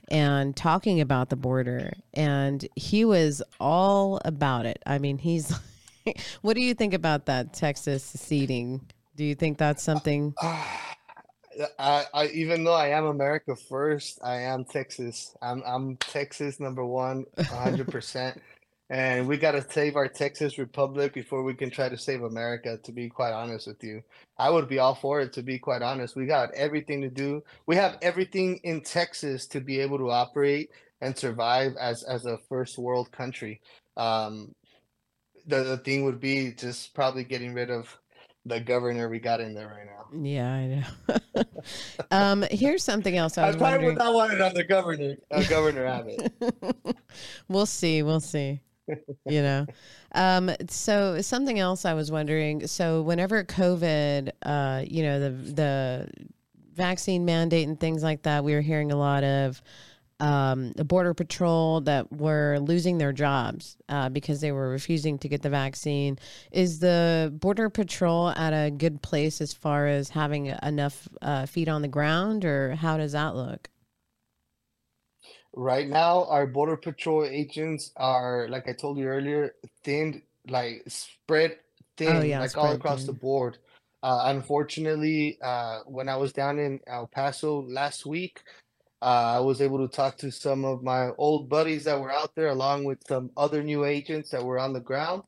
and 0.09 0.57
talking 0.57 1.01
about 1.01 1.29
the 1.29 1.37
border 1.37 1.92
and 2.14 2.66
he 2.77 3.05
was 3.05 3.42
all 3.61 4.21
about 4.25 4.66
it 4.66 4.83
i 4.87 4.99
mean 4.99 5.18
he's 5.18 5.53
what 6.42 6.55
do 6.55 6.61
you 6.61 6.75
think 6.75 6.94
about 6.94 7.27
that 7.27 7.53
texas 7.53 8.03
seceding 8.03 8.81
do 9.16 9.25
you 9.25 9.35
think 9.35 9.59
that's 9.59 9.83
something 9.83 10.35
I, 11.79 12.05
I 12.14 12.27
even 12.29 12.64
though 12.64 12.75
I 12.75 12.88
am 12.88 13.07
America 13.07 13.57
first, 13.57 14.21
I 14.23 14.42
am 14.42 14.64
Texas. 14.64 15.37
I'm 15.42 15.62
I'm 15.66 15.97
Texas 15.97 16.61
number 16.61 16.85
one, 16.85 17.25
one, 17.35 17.47
hundred 17.47 17.88
percent. 17.88 18.40
And 18.90 19.29
we 19.29 19.37
got 19.37 19.53
to 19.53 19.70
save 19.70 19.96
our 19.96 20.09
Texas 20.09 20.57
Republic 20.57 21.12
before 21.12 21.42
we 21.42 21.53
can 21.53 21.70
try 21.70 21.90
to 21.90 21.98
save 21.98 22.22
America. 22.22 22.79
To 22.83 22.92
be 22.92 23.09
quite 23.11 23.33
honest 23.33 23.66
with 23.66 23.85
you, 23.85 24.03
I 24.38 24.48
would 24.48 24.66
be 24.68 24.79
all 24.79 24.94
for 24.94 25.20
it. 25.20 25.35
To 25.35 25.42
be 25.42 25.59
quite 25.59 25.83
honest, 25.83 26.16
we 26.16 26.24
got 26.24 26.55
everything 26.55 27.03
to 27.03 27.11
do. 27.11 27.42
We 27.66 27.77
have 27.77 27.98
everything 28.01 28.61
in 28.64 28.81
Texas 28.81 29.46
to 29.48 29.61
be 29.61 29.81
able 29.81 29.98
to 29.98 30.11
operate 30.11 30.70
and 31.03 31.16
survive 31.16 31.72
as 31.79 32.03
as 32.03 32.24
a 32.24 32.38
first 32.48 32.79
world 32.79 33.12
country. 33.12 33.61
Um, 33.98 34.55
the 35.46 35.64
the 35.64 35.77
thing 35.79 36.05
would 36.05 36.20
be 36.20 36.53
just 36.53 36.94
probably 36.94 37.24
getting 37.24 37.53
rid 37.55 37.70
of 37.70 37.94
the 38.44 38.61
governor 38.61 39.09
we 39.09 39.18
got 39.18 39.40
in 39.40 39.55
there 39.55 39.68
right 39.68 39.85
now. 39.85 40.22
yeah 40.22 40.53
i 40.53 40.66
know 40.66 41.44
um 42.11 42.44
here's 42.51 42.83
something 42.83 43.16
else 43.16 43.37
i 43.37 43.48
I 43.48 43.53
probably 43.53 43.62
wondering 43.62 43.85
would 43.87 43.98
not 43.98 44.14
want 44.14 44.33
it 44.33 44.40
on 44.40 44.55
the 44.55 44.64
governor. 44.64 45.16
Uh, 45.31 45.42
governor 45.44 45.85
Abbott. 45.85 46.33
we'll 47.48 47.66
see 47.66 48.03
we'll 48.03 48.20
see 48.20 48.61
you 49.27 49.42
know? 49.42 49.66
Um 50.12 50.51
so 50.68 51.20
something 51.20 51.59
else 51.59 51.85
i 51.85 51.94
was 51.94 52.11
wondering 52.11 52.66
so 52.66 53.03
whenever 53.03 53.44
covid 53.44 54.31
uh 54.42 54.83
you 54.87 55.03
know 55.03 55.20
the 55.20 55.31
the 55.31 56.09
vaccine 56.74 57.24
mandate 57.24 57.68
and 57.68 57.79
things 57.79 58.03
like 58.03 58.22
that 58.22 58.44
we 58.44 58.55
were 58.55 58.61
hearing 58.61 58.92
a 58.92 58.96
lot 58.96 59.24
of 59.24 59.61
um 60.20 60.72
the 60.72 60.85
border 60.85 61.14
patrol 61.14 61.81
that 61.83 62.11
were 62.12 62.59
losing 62.61 62.98
their 62.98 63.12
jobs 63.12 63.77
uh, 63.88 64.09
because 64.09 64.40
they 64.40 64.51
were 64.53 64.68
refusing 64.68 65.18
to 65.18 65.29
get 65.29 65.42
the 65.42 65.51
vaccine. 65.51 66.18
Is 66.51 66.81
the 66.81 67.33
border 67.38 67.70
patrol 67.70 68.31
at 68.31 68.51
a 68.51 68.70
good 68.70 69.01
place 69.03 69.40
as 69.40 69.53
far 69.53 69.87
as 69.87 70.09
having 70.09 70.46
enough 70.62 71.09
uh, 71.22 71.46
feet 71.46 71.68
on 71.68 71.83
the 71.83 71.88
ground 71.88 72.44
or 72.44 72.74
how 72.74 72.96
does 72.96 73.12
that 73.12 73.37
look 73.37 73.68
Right 75.55 75.89
now, 75.89 76.25
our 76.25 76.47
border 76.47 76.77
patrol 76.77 77.25
agents 77.25 77.93
are, 77.97 78.47
like 78.49 78.69
I 78.69 78.73
told 78.73 78.99
you 78.99 79.07
earlier, 79.07 79.55
thinned, 79.83 80.23
like 80.49 80.83
spread 80.87 81.57
thin, 81.97 82.17
Oh, 82.17 82.23
yeah, 82.23 82.41
like 82.41 82.57
all 82.57 82.73
across 82.73 83.05
the 83.05 83.13
board. 83.13 83.59
Uh, 84.03 84.25
unfortunately, 84.27 85.39
uh, 85.43 85.81
when 85.87 86.09
I 86.09 86.17
was 86.17 86.33
down 86.33 86.59
in 86.59 86.81
El 86.87 87.09
Paso 87.09 87.63
last 87.63 88.07
week, 88.07 88.43
uh, 89.03 89.37
I 89.37 89.41
was 89.41 89.61
able 89.61 89.87
to 89.87 89.95
talk 89.95 90.17
to 90.19 90.31
some 90.31 90.65
of 90.65 90.83
my 90.83 91.11
old 91.19 91.49
buddies 91.49 91.85
that 91.85 92.01
were 92.01 92.13
out 92.13 92.35
there, 92.35 92.49
along 92.49 92.85
with 92.85 92.99
some 93.07 93.31
other 93.37 93.63
new 93.63 93.85
agents 93.85 94.31
that 94.31 94.45
were 94.45 94.59
on 94.59 94.73
the 94.73 94.81
ground. 94.81 95.23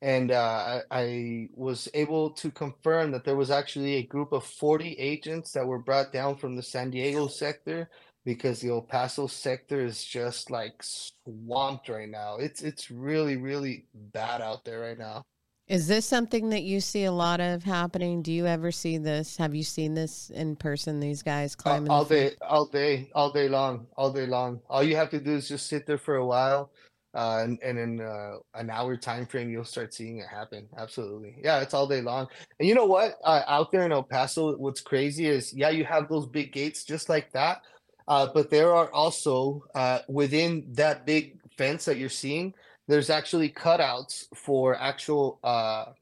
And 0.00 0.30
uh, 0.30 0.80
I, 0.90 1.00
I 1.00 1.48
was 1.54 1.88
able 1.94 2.30
to 2.30 2.50
confirm 2.52 3.10
that 3.12 3.24
there 3.24 3.34
was 3.34 3.50
actually 3.50 3.96
a 3.96 4.04
group 4.04 4.32
of 4.32 4.44
40 4.44 4.92
agents 4.92 5.52
that 5.52 5.66
were 5.66 5.80
brought 5.80 6.12
down 6.12 6.36
from 6.36 6.54
the 6.54 6.62
San 6.62 6.90
Diego 6.90 7.26
sector 7.26 7.90
because 8.24 8.60
the 8.60 8.70
El 8.70 8.82
Paso 8.82 9.26
sector 9.26 9.80
is 9.84 10.04
just 10.04 10.50
like 10.50 10.74
swamped 10.82 11.88
right 11.88 12.08
now. 12.08 12.36
It's 12.36 12.62
it's 12.62 12.90
really 12.90 13.36
really 13.36 13.86
bad 13.94 14.40
out 14.40 14.64
there 14.64 14.80
right 14.80 14.98
now. 14.98 15.24
Is 15.68 15.86
this 15.86 16.06
something 16.06 16.48
that 16.48 16.62
you 16.62 16.80
see 16.80 17.04
a 17.04 17.12
lot 17.12 17.40
of 17.40 17.62
happening? 17.62 18.22
Do 18.22 18.32
you 18.32 18.46
ever 18.46 18.72
see 18.72 18.96
this? 18.96 19.36
Have 19.36 19.54
you 19.54 19.62
seen 19.62 19.92
this 19.92 20.30
in 20.30 20.56
person? 20.56 20.98
These 20.98 21.22
guys 21.22 21.54
Uh, 21.54 21.62
climbing 21.62 21.90
all 21.90 22.06
day, 22.06 22.36
all 22.40 22.64
day, 22.64 23.10
all 23.14 23.30
day 23.30 23.50
long, 23.50 23.86
all 23.94 24.10
day 24.10 24.24
long. 24.26 24.60
All 24.70 24.82
you 24.82 24.96
have 24.96 25.10
to 25.10 25.20
do 25.20 25.32
is 25.34 25.46
just 25.46 25.66
sit 25.66 25.86
there 25.86 25.98
for 25.98 26.16
a 26.16 26.26
while, 26.26 26.70
uh, 27.12 27.42
and 27.44 27.58
and 27.62 27.78
in 27.78 28.00
uh, 28.00 28.36
an 28.54 28.70
hour 28.70 28.96
time 28.96 29.26
frame, 29.26 29.50
you'll 29.50 29.62
start 29.62 29.92
seeing 29.92 30.16
it 30.18 30.26
happen. 30.26 30.66
Absolutely, 30.78 31.36
yeah, 31.44 31.60
it's 31.60 31.74
all 31.74 31.86
day 31.86 32.00
long. 32.00 32.28
And 32.58 32.66
you 32.66 32.74
know 32.74 32.86
what? 32.86 33.16
Uh, 33.22 33.42
out 33.46 33.70
there 33.70 33.84
in 33.84 33.92
El 33.92 34.04
Paso, 34.04 34.56
what's 34.56 34.80
crazy 34.80 35.26
is, 35.26 35.52
yeah, 35.52 35.68
you 35.68 35.84
have 35.84 36.08
those 36.08 36.26
big 36.26 36.50
gates 36.50 36.82
just 36.82 37.10
like 37.10 37.30
that, 37.32 37.60
uh, 38.08 38.26
but 38.32 38.48
there 38.48 38.74
are 38.74 38.90
also 38.90 39.64
uh, 39.74 40.00
within 40.08 40.64
that 40.72 41.04
big 41.04 41.38
fence 41.58 41.84
that 41.84 41.98
you're 41.98 42.08
seeing, 42.08 42.54
there's 42.86 43.10
actually 43.10 43.50
cutouts 43.50 44.26
for 44.34 44.74
actual 44.80 45.38
uh, 45.44 45.92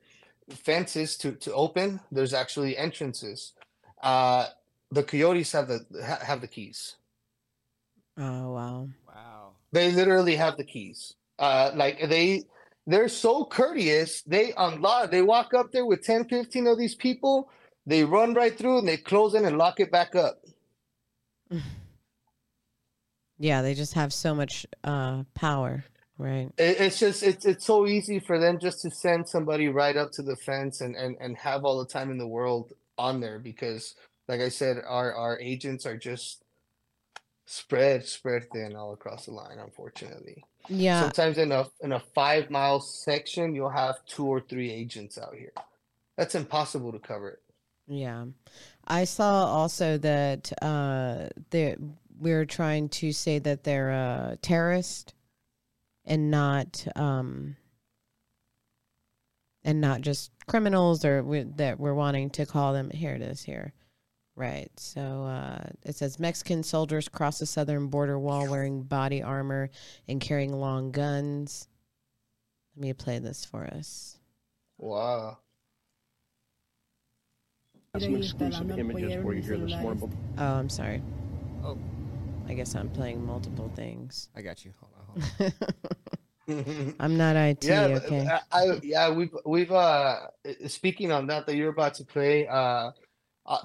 fences 0.51 1.17
to 1.19 1.33
to 1.33 1.53
open. 1.53 1.99
There's 2.13 2.33
actually 2.33 2.77
entrances. 2.79 3.53
Uh, 4.01 4.47
the 4.93 5.03
coyotes 5.03 5.51
have 5.51 5.67
the 5.67 5.85
ha- 6.05 6.21
have 6.23 6.41
the 6.41 6.47
keys. 6.47 6.95
Oh 8.17 8.53
wow. 8.53 8.89
Wow. 9.09 9.53
They 9.73 9.91
literally 9.91 10.37
have 10.37 10.57
the 10.57 10.65
keys. 10.65 11.15
Uh, 11.41 11.73
like 11.75 12.09
they 12.09 12.45
they're 12.87 13.09
so 13.09 13.45
courteous. 13.45 14.23
They 14.23 14.53
unlock. 14.57 15.11
They 15.11 15.23
walk 15.23 15.55
up 15.55 15.73
there 15.73 15.85
with 15.85 16.05
10, 16.05 16.29
15 16.29 16.69
of 16.69 16.79
these 16.79 16.95
people. 16.95 17.51
They 17.85 18.05
run 18.05 18.33
right 18.33 18.57
through 18.57 18.79
and 18.79 18.89
they 18.89 18.97
close 18.97 19.35
in 19.35 19.45
and 19.45 19.59
lock 19.59 19.81
it 19.81 19.91
back 19.91 20.15
up. 20.15 20.41
Yeah, 23.39 23.63
they 23.63 23.75
just 23.75 23.95
have 23.95 24.13
so 24.13 24.35
much 24.35 24.67
uh, 24.85 25.25
power, 25.35 25.85
right? 26.19 26.51
It, 26.57 26.81
it's 26.81 26.99
just 26.99 27.23
it's 27.23 27.45
it's 27.45 27.67
so 27.67 27.87
easy 27.87 28.19
for 28.19 28.39
them 28.39 28.59
just 28.59 28.81
to 28.83 28.91
send 28.91 29.29
somebody 29.29 29.69
right 29.69 29.97
up 29.97 30.13
to 30.13 30.23
the 30.23 30.37
fence 30.37 30.81
and 30.81 30.97
and 30.97 31.17
and 31.21 31.37
have 31.37 31.65
all 31.65 31.79
the 31.79 31.91
time 31.91 32.11
in 32.11 32.19
the 32.19 32.27
world 32.27 32.73
on 32.99 33.21
there 33.21 33.39
because, 33.39 33.95
like 34.29 34.41
I 34.41 34.49
said, 34.49 34.79
our 34.87 35.15
our 35.15 35.39
agents 35.41 35.85
are 35.85 35.97
just 35.97 36.43
spread 37.45 38.05
spread 38.05 38.51
thin 38.53 38.75
all 38.75 38.93
across 38.93 39.27
the 39.27 39.33
line. 39.33 39.59
Unfortunately. 39.59 40.45
Yeah. 40.69 41.03
Sometimes 41.03 41.39
in 41.39 41.53
a 41.53 41.67
in 41.81 41.93
a 41.93 42.01
five 42.15 42.51
mile 42.51 42.81
section, 42.81 43.55
you'll 43.55 43.71
have 43.71 43.97
two 44.07 44.27
or 44.27 44.41
three 44.41 44.73
agents 44.73 45.19
out 45.19 45.35
here. 45.35 45.53
That's 46.17 46.35
impossible 46.35 46.93
to 46.93 46.99
cover 46.99 47.31
it. 47.31 47.43
Yeah. 47.87 48.25
I 48.87 49.05
saw 49.05 49.47
also 49.47 49.99
that 49.99 50.53
uh 50.63 51.29
they 51.51 51.77
we're 52.19 52.45
trying 52.45 52.89
to 52.89 53.13
say 53.13 53.39
that 53.39 53.65
they're 53.65 53.91
a 53.91 54.39
terrorist 54.43 55.15
and 56.05 56.31
not 56.31 56.87
um 56.97 57.57
and 59.65 59.81
not 59.81 60.01
just 60.01 60.31
criminals 60.47 61.05
or 61.05 61.23
we, 61.25 61.43
that 61.43 61.79
we're 61.81 61.93
wanting 61.93 62.31
to 62.31 62.47
call 62.47 62.73
them. 62.73 62.89
Here 62.89 63.15
it 63.15 63.21
is 63.21 63.43
here. 63.43 63.73
Right. 64.37 64.71
So 64.77 65.25
uh, 65.25 65.65
it 65.83 65.97
says 65.97 66.21
Mexican 66.21 66.63
soldiers 66.63 67.09
cross 67.09 67.41
the 67.41 67.47
southern 67.47 67.89
border 67.89 68.19
wall 68.19 68.49
wearing 68.49 68.83
body 68.83 69.23
armor 69.23 69.71
and 70.07 70.21
carrying 70.21 70.53
long 70.53 70.93
guns. 70.93 71.69
Let 72.77 72.83
me 72.83 72.93
play 72.93 73.19
this 73.19 73.45
for 73.45 73.65
us. 73.65 74.19
Wow. 74.79 75.39
Some 77.99 78.17
exclusive 78.17 78.79
images 78.79 79.23
for 79.23 79.35
you 79.35 79.43
here 79.43 79.57
this 79.57 79.75
morning. 79.81 80.17
Oh, 80.39 80.45
I'm 80.45 80.69
sorry. 80.69 81.03
Oh. 81.65 81.79
I 82.49 82.55
guess 82.55 82.75
I'm 82.75 82.89
playing 82.89 83.25
multiple 83.27 83.71
things. 83.75 84.29
I 84.37 84.43
got 84.43 84.65
you. 84.65 84.73
Hold 84.81 84.93
on, 84.99 85.07
hold 85.07 85.23
on. 86.49 86.95
I'm 87.01 87.17
not 87.17 87.35
IT. 87.37 87.65
yeah, 87.65 87.99
okay. 88.05 88.27
I, 88.27 88.41
I 88.53 88.81
yeah 88.83 89.11
we've 89.11 89.35
we've 89.45 89.73
uh 89.73 90.29
speaking 90.69 91.11
on 91.11 91.27
that 91.27 91.47
that 91.47 91.57
you're 91.57 91.71
about 91.71 91.95
to 91.95 92.05
play 92.05 92.47
uh, 92.47 92.91
uh 93.47 93.59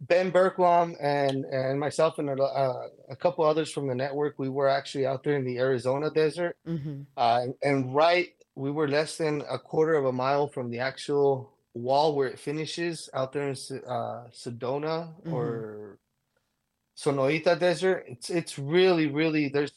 Ben 0.00 0.32
Bergquam 0.32 0.96
and 1.00 1.44
and 1.44 1.78
myself 1.78 2.18
and 2.18 2.28
a, 2.28 2.42
uh, 2.42 2.88
a 3.08 3.14
couple 3.16 3.44
others 3.44 3.70
from 3.70 3.86
the 3.86 3.94
network 3.94 4.38
we 4.38 4.48
were 4.48 4.68
actually 4.68 5.06
out 5.06 5.22
there 5.22 5.36
in 5.36 5.44
the 5.44 5.58
Arizona 5.58 6.10
desert 6.10 6.56
hmm 6.66 7.02
uh 7.16 7.40
and, 7.42 7.54
and 7.62 7.94
right 7.94 8.30
we 8.56 8.70
were 8.72 8.88
less 8.88 9.16
than 9.18 9.42
a 9.48 9.58
quarter 9.58 9.94
of 9.94 10.04
a 10.06 10.12
mile 10.12 10.48
from 10.48 10.70
the 10.70 10.80
actual 10.80 11.52
wall 11.74 12.16
where 12.16 12.26
it 12.28 12.38
finishes 12.40 13.08
out 13.14 13.32
there 13.32 13.48
in 13.48 13.54
uh 13.86 14.26
Sedona 14.32 15.14
Mhm. 15.24 15.32
or 15.32 15.98
Sonoita 16.96 17.58
Desert 17.58 18.04
it's 18.08 18.30
it's 18.30 18.58
really 18.58 19.06
really 19.06 19.48
there's 19.48 19.72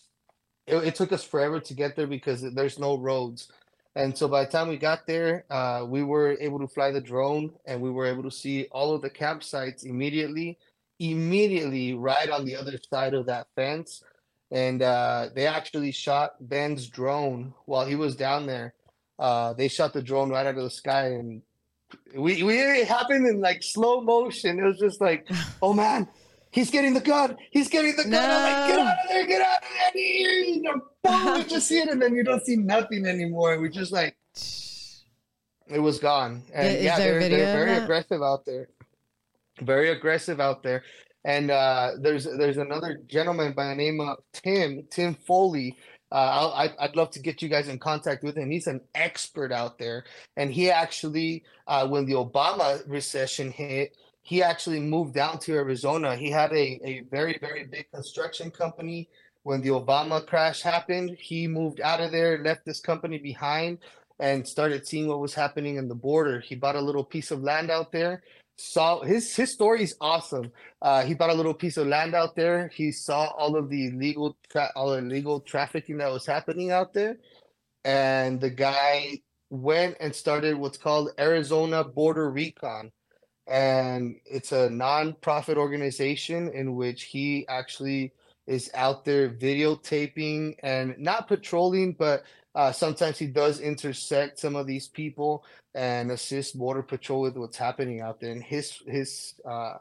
it, 0.67 0.77
it 0.77 0.95
took 0.95 1.11
us 1.11 1.23
forever 1.23 1.59
to 1.59 1.73
get 1.73 1.95
there 1.95 2.07
because 2.07 2.41
there's 2.53 2.79
no 2.79 2.97
roads. 2.97 3.51
And 3.95 4.15
so 4.15 4.27
by 4.27 4.45
the 4.45 4.51
time 4.51 4.69
we 4.69 4.77
got 4.77 5.05
there 5.05 5.45
uh 5.49 5.85
we 5.87 6.03
were 6.03 6.37
able 6.39 6.59
to 6.59 6.67
fly 6.67 6.91
the 6.91 7.01
drone 7.01 7.51
and 7.65 7.81
we 7.81 7.91
were 7.91 8.05
able 8.05 8.23
to 8.23 8.31
see 8.31 8.67
all 8.71 8.93
of 8.93 9.01
the 9.01 9.09
campsites 9.09 9.83
immediately 9.85 10.57
immediately 10.99 11.93
right 11.93 12.29
on 12.29 12.45
the 12.45 12.55
other 12.55 12.77
side 12.91 13.13
of 13.13 13.25
that 13.25 13.47
fence. 13.55 14.03
And 14.51 14.81
uh 14.81 15.29
they 15.35 15.45
actually 15.45 15.91
shot 15.91 16.35
Ben's 16.39 16.87
drone 16.87 17.53
while 17.65 17.85
he 17.85 17.95
was 17.95 18.15
down 18.15 18.45
there. 18.45 18.75
Uh 19.17 19.53
they 19.53 19.67
shot 19.67 19.91
the 19.91 20.01
drone 20.01 20.29
right 20.29 20.45
out 20.45 20.57
of 20.57 20.63
the 20.63 20.69
sky 20.69 21.07
and 21.07 21.41
we 22.15 22.43
we 22.43 22.59
it 22.59 22.87
happened 22.87 23.27
in 23.27 23.41
like 23.41 23.61
slow 23.61 23.99
motion. 23.99 24.59
It 24.59 24.63
was 24.63 24.79
just 24.79 25.01
like 25.01 25.27
oh 25.61 25.73
man 25.73 26.07
he's 26.51 26.71
getting 26.71 26.93
the 26.93 26.99
gun. 27.01 27.37
He's 27.51 27.67
getting 27.69 27.95
the 27.95 28.03
gun. 28.03 28.13
I'm 28.29 28.43
like 28.43 28.69
get 28.71 28.79
out 28.79 28.97
of 29.03 29.09
there 29.09 29.27
get 29.27 29.41
out 29.41 29.57
of 29.57 29.69
there 29.93 30.31
you 30.43 30.61
know, 30.61 31.35
you 31.37 31.43
just 31.45 31.67
see 31.67 31.79
it 31.79 31.89
and 31.89 32.01
then 32.01 32.15
you 32.15 32.23
don't 32.23 32.45
see 32.45 32.55
nothing 32.55 33.05
anymore. 33.05 33.59
We 33.59 33.69
just 33.69 33.91
like 33.91 34.15
it 35.67 35.79
was 35.79 35.99
gone. 35.99 36.43
And 36.53 36.77
Is 36.77 36.83
yeah 36.83 36.97
there 36.97 37.19
they're, 37.19 37.29
they're 37.29 37.65
very 37.65 37.77
aggressive 37.83 38.21
out 38.21 38.45
there. 38.45 38.69
Very 39.61 39.89
aggressive 39.91 40.39
out 40.39 40.63
there. 40.63 40.83
And 41.25 41.51
uh 41.51 41.91
there's 41.99 42.23
there's 42.25 42.57
another 42.57 42.99
gentleman 43.07 43.53
by 43.53 43.67
the 43.67 43.75
name 43.75 43.99
of 43.99 44.17
tim 44.33 44.87
tim 44.89 45.15
foley. 45.15 45.77
Uh, 46.11 46.49
I- 46.55 46.83
I'd 46.85 46.95
love 46.95 47.11
to 47.11 47.19
get 47.19 47.43
you 47.43 47.49
guys 47.49 47.67
in 47.67 47.77
contact 47.77 48.23
with 48.23 48.35
him. 48.35 48.49
He's 48.49 48.65
an 48.65 48.81
expert 48.95 49.51
out 49.51 49.77
there, 49.77 50.05
and 50.37 50.51
he 50.51 50.71
actually, 50.71 51.43
uh, 51.67 51.87
when 51.87 52.07
the 52.07 52.13
Obama 52.13 52.81
recession 52.87 53.51
hit, 53.51 53.95
he 54.29 54.43
actually 54.43 54.79
moved 54.79 55.15
down 55.15 55.39
to 55.39 55.55
Arizona. 55.55 56.15
He 56.15 56.29
had 56.29 56.51
a, 56.51 56.79
a 56.85 57.01
very 57.09 57.39
very 57.41 57.65
big 57.65 57.87
construction 57.91 58.51
company. 58.51 59.09
When 59.41 59.61
the 59.61 59.69
Obama 59.69 60.23
crash 60.23 60.61
happened, 60.61 61.17
he 61.19 61.47
moved 61.47 61.81
out 61.81 61.99
of 61.99 62.11
there, 62.11 62.43
left 62.43 62.63
this 62.63 62.79
company 62.79 63.17
behind, 63.17 63.79
and 64.19 64.47
started 64.47 64.85
seeing 64.85 65.07
what 65.07 65.19
was 65.19 65.33
happening 65.33 65.77
in 65.77 65.87
the 65.87 65.95
border. 65.95 66.41
He 66.41 66.53
bought 66.53 66.75
a 66.75 66.81
little 66.81 67.03
piece 67.03 67.31
of 67.31 67.41
land 67.41 67.71
out 67.71 67.91
there. 67.91 68.21
Saw 68.57 69.01
his 69.01 69.35
his 69.35 69.51
story 69.51 69.81
is 69.81 69.95
awesome. 69.99 70.51
Uh, 70.79 71.03
he 71.03 71.15
bought 71.15 71.31
a 71.31 71.39
little 71.41 71.55
piece 71.55 71.77
of 71.77 71.87
land 71.87 72.13
out 72.13 72.35
there. 72.35 72.67
He 72.67 72.91
saw 72.91 73.29
all 73.29 73.55
of 73.55 73.67
the 73.67 73.87
illegal 73.87 74.37
tra- 74.51 74.71
all 74.75 74.91
the 74.91 74.99
illegal 74.99 75.39
trafficking 75.39 75.97
that 75.97 76.11
was 76.11 76.27
happening 76.27 76.69
out 76.69 76.93
there, 76.93 77.17
and 77.83 78.39
the 78.39 78.51
guy 78.51 79.21
went 79.49 79.97
and 79.99 80.13
started 80.13 80.55
what's 80.55 80.77
called 80.77 81.09
Arizona 81.17 81.83
Border 81.83 82.29
Recon, 82.29 82.91
and 83.49 84.15
it's 84.25 84.51
a 84.51 84.69
non-profit 84.69 85.57
organization 85.57 86.49
in 86.53 86.75
which 86.75 87.03
he 87.03 87.47
actually 87.47 88.13
is 88.45 88.69
out 88.73 89.05
there 89.05 89.29
videotaping 89.29 90.55
and 90.63 90.97
not 90.97 91.27
patrolling, 91.27 91.93
but 91.93 92.23
uh, 92.55 92.71
sometimes 92.71 93.17
he 93.17 93.27
does 93.27 93.59
intersect 93.59 94.39
some 94.39 94.55
of 94.55 94.67
these 94.67 94.87
people 94.87 95.43
and 95.75 96.11
assist 96.11 96.57
border 96.57 96.83
patrol 96.83 97.21
with 97.21 97.37
what's 97.37 97.57
happening 97.57 98.01
out 98.01 98.19
there. 98.19 98.31
And 98.31 98.43
his 98.43 98.81
his 98.87 99.35
uh, 99.45 99.77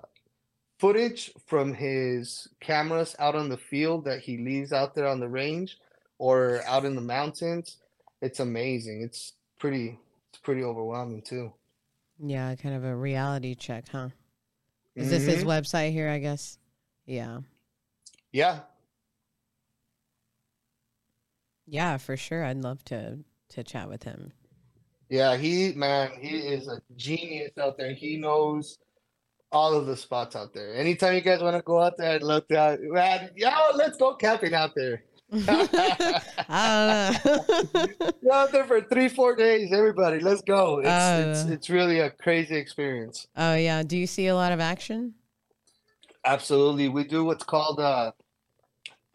footage 0.79 1.33
from 1.47 1.75
his 1.75 2.49
cameras 2.61 3.17
out 3.19 3.35
on 3.35 3.49
the 3.49 3.57
field 3.57 4.05
that 4.05 4.21
he 4.21 4.39
leaves 4.39 4.73
out 4.73 4.95
there 4.95 5.09
on 5.09 5.21
the 5.21 5.29
range 5.29 5.79
or 6.19 6.63
out 6.67 6.85
in 6.85 6.95
the 6.95 7.01
mountains, 7.01 7.79
it's 8.21 8.41
amazing. 8.41 9.03
It's 9.03 9.33
pretty 9.59 9.99
it's 10.31 10.41
pretty 10.41 10.63
overwhelming 10.63 11.23
too. 11.23 11.53
Yeah, 12.19 12.55
kind 12.57 12.75
of 12.75 12.85
a 12.85 12.95
reality 12.97 13.55
check, 13.55 13.89
huh? 13.89 14.09
Is 14.95 15.11
this 15.11 15.25
his 15.25 15.45
Mhm. 15.45 15.47
website 15.47 15.93
here? 15.93 16.09
I 16.09 16.19
guess. 16.19 16.59
Yeah. 17.07 17.41
Yeah, 18.33 18.61
Yeah, 21.67 21.97
for 21.99 22.17
sure. 22.17 22.45
I'd 22.45 22.59
love 22.59 22.85
to 22.87 23.19
to 23.51 23.65
chat 23.65 23.89
with 23.89 24.03
him. 24.03 24.33
yeah, 25.09 25.37
he 25.37 25.73
man, 25.73 26.11
he 26.21 26.37
is 26.39 26.69
a 26.69 26.83
genius 26.97 27.57
out 27.59 27.79
there. 27.79 27.95
He 27.95 28.17
knows 28.19 28.79
all 29.53 29.73
of 29.75 29.87
the 29.87 29.97
spots 29.97 30.37
out 30.37 30.53
there. 30.53 30.75
Anytime 30.75 31.15
you 31.15 31.21
guys 31.23 31.41
want 31.43 31.57
to 31.57 31.63
go 31.63 31.81
out 31.83 31.97
there, 31.97 32.13
I'd 32.17 32.23
love 32.23 32.47
to. 32.49 32.79
Man, 32.81 33.31
yo, 33.37 33.49
let's 33.75 33.97
go 33.97 34.15
camping 34.17 34.53
out 34.55 34.75
there. 34.75 35.05
Go 35.31 35.41
out 38.33 38.53
there 38.53 38.65
for 38.67 38.81
three, 38.83 39.09
four 39.09 39.37
days, 39.37 39.73
everybody. 39.73 40.21
Let's 40.21 40.43
go. 40.43 40.79
It's 40.79 40.89
it's 40.89 41.45
Uh. 41.45 41.53
it's 41.53 41.71
really 41.71 42.01
a 42.01 42.11
crazy 42.11 42.57
experience. 42.57 43.27
oh 43.37 43.55
yeah. 43.55 43.83
Do 43.83 43.97
you 43.97 44.07
see 44.07 44.27
a 44.29 44.35
lot 44.35 44.53
of 44.53 44.61
action? 44.61 45.15
Absolutely. 46.25 46.89
We 46.89 47.05
do 47.05 47.25
what's 47.25 47.45
called 47.45 47.81
uh 47.81 48.13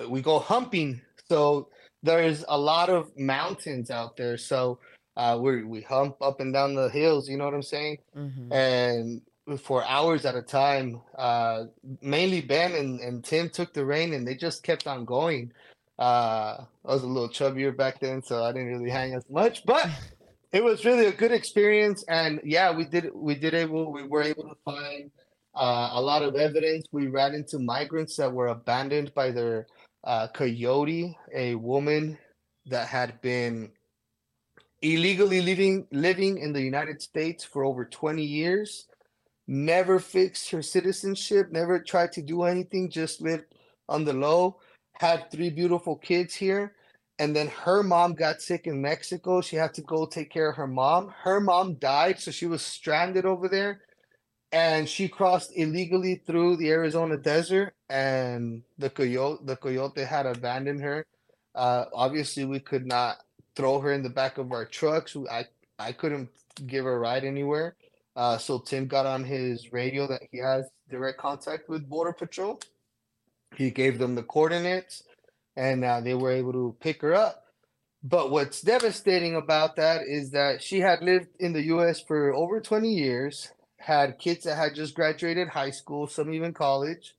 we 0.10 0.21
go 0.21 0.39
humping. 0.39 1.02
So 1.30 1.69
there's 2.02 2.43
a 2.47 2.58
lot 2.58 2.89
of 2.89 3.12
mountains 3.17 3.91
out 3.91 4.17
there. 4.17 4.38
So 4.38 4.80
uh 5.17 5.38
we 5.41 5.63
we 5.63 5.82
hump 5.82 6.17
up 6.21 6.39
and 6.39 6.54
down 6.54 6.76
the 6.76 6.89
hills, 6.89 7.30
you 7.30 7.38
know 7.38 7.45
what 7.45 7.54
I'm 7.54 7.62
saying? 7.63 7.97
hmm 8.13 8.52
And 8.52 9.21
for 9.60 9.84
hours 9.86 10.26
at 10.26 10.36
a 10.36 10.41
time. 10.41 11.02
Uh 11.17 11.65
mainly 12.02 12.41
Ben 12.41 12.73
and, 12.73 12.99
and 12.99 13.23
Tim 13.23 13.49
took 13.49 13.73
the 13.73 13.86
reign 13.86 14.13
and 14.13 14.28
they 14.28 14.36
just 14.36 14.63
kept 14.63 14.88
on 14.88 15.06
going. 15.06 15.52
Uh 16.04 16.66
I 16.86 16.94
was 16.94 17.04
a 17.04 17.08
little 17.08 17.30
chubbier 17.30 17.76
back 17.84 18.02
then, 18.02 18.22
so 18.22 18.44
I 18.44 18.52
didn't 18.52 18.74
really 18.76 18.89
hang 18.89 19.13
as 19.13 19.24
much, 19.30 19.66
but 19.66 19.88
it 20.52 20.62
was 20.62 20.84
really 20.84 21.06
a 21.06 21.13
good 21.22 21.32
experience. 21.32 22.04
And 22.10 22.42
yeah 22.44 22.70
we 22.78 22.84
did 22.86 23.06
we 23.13 23.36
did 23.36 23.54
able 23.54 23.92
we 23.98 24.04
were 24.04 24.24
able 24.24 24.44
to 24.44 24.58
find 24.66 25.12
uh, 25.56 25.92
a 25.94 26.02
lot 26.02 26.22
of 26.28 26.36
evidence. 26.36 26.84
We 26.92 27.08
ran 27.08 27.34
into 27.34 27.58
migrants 27.58 28.18
that 28.18 28.34
were 28.34 28.48
abandoned 28.48 29.13
by 29.13 29.32
their 29.32 29.68
uh, 30.04 30.28
coyote 30.28 31.16
a 31.34 31.56
woman 31.56 32.18
that 32.66 32.88
had 32.88 33.22
been 33.22 33.72
illegally 34.82 35.42
living 35.42 35.88
living 35.92 36.38
in 36.39 36.52
the 36.52 36.62
united 36.62 37.02
states 37.02 37.42
for 37.44 37.63
over 37.63 37.86
20 37.86 38.22
years 38.22 38.88
never 39.48 39.98
fixed 39.98 40.52
her 40.52 40.62
citizenship 40.62 41.52
never 41.52 41.80
tried 41.80 42.12
to 42.12 42.22
do 42.22 42.44
anything 42.44 42.89
just 42.89 43.22
lived 43.22 43.46
on 43.88 44.04
the 44.04 44.12
low 44.12 44.60
had 44.94 45.32
three 45.32 45.50
beautiful 45.50 45.96
kids 45.96 46.34
here 46.36 46.74
and 47.20 47.36
then 47.36 47.48
her 47.48 47.84
mom 47.84 48.14
got 48.14 48.42
sick 48.42 48.68
in 48.68 48.82
Mexico. 48.82 49.42
She 49.42 49.56
had 49.56 49.74
to 49.76 49.82
go 49.82 50.06
take 50.06 50.30
care 50.30 50.50
of 50.50 50.58
her 50.58 50.68
mom. 50.68 51.14
Her 51.24 51.40
mom 51.40 51.76
died, 51.76 52.20
so 52.20 52.32
she 52.32 52.48
was 52.48 52.62
stranded 52.62 53.26
over 53.26 53.48
there. 53.48 53.82
And 54.52 54.88
she 54.88 55.08
crossed 55.08 55.52
illegally 55.56 56.22
through 56.28 56.58
the 56.58 56.70
Arizona 56.70 57.18
desert, 57.18 57.74
and 57.90 58.62
the 58.78 58.90
coyote 58.90 59.46
the 59.46 59.56
coyote 59.56 60.04
had 60.06 60.26
abandoned 60.28 60.82
her. 60.82 61.06
Uh, 61.56 61.86
obviously, 61.94 62.46
we 62.46 62.60
could 62.60 62.86
not 62.86 63.18
throw 63.56 63.80
her 63.80 63.92
in 63.94 64.04
the 64.04 64.10
back 64.10 64.38
of 64.38 64.52
our 64.52 64.66
trucks. 64.66 65.16
I 65.32 65.46
I 65.80 65.92
couldn't 65.92 66.30
give 66.68 66.86
her 66.86 66.96
a 66.96 67.00
ride 67.00 67.24
anywhere. 67.24 67.76
Uh, 68.16 68.38
so 68.38 68.60
Tim 68.60 68.86
got 68.88 69.08
on 69.08 69.24
his 69.24 69.74
radio 69.74 70.06
that 70.08 70.22
he 70.32 70.38
has 70.38 70.70
direct 70.89 71.18
contact 71.18 71.68
with 71.68 71.89
Border 71.89 72.14
Patrol. 72.14 72.60
He 73.56 73.72
gave 73.72 73.99
them 73.99 74.16
the 74.16 74.24
coordinates 74.24 75.04
and 75.56 75.84
uh, 75.84 76.01
they 76.01 76.14
were 76.14 76.32
able 76.32 76.54
to 76.54 76.76
pick 76.80 77.01
her 77.01 77.14
up. 77.14 77.43
But 78.04 78.32
what's 78.32 78.62
devastating 78.62 79.36
about 79.36 79.78
that 79.78 80.01
is 80.08 80.32
that 80.32 80.62
she 80.62 80.82
had 80.82 81.01
lived 81.01 81.30
in 81.39 81.54
the 81.54 81.64
US 81.68 82.01
for 82.01 82.34
over 82.34 82.60
20 82.60 82.89
years, 82.89 83.51
had 83.78 84.20
kids 84.20 84.43
that 84.43 84.56
had 84.56 84.76
just 84.76 84.93
graduated 84.95 85.49
high 85.49 85.70
school, 85.70 86.08
some 86.08 86.34
even 86.34 86.54
college, 86.54 87.16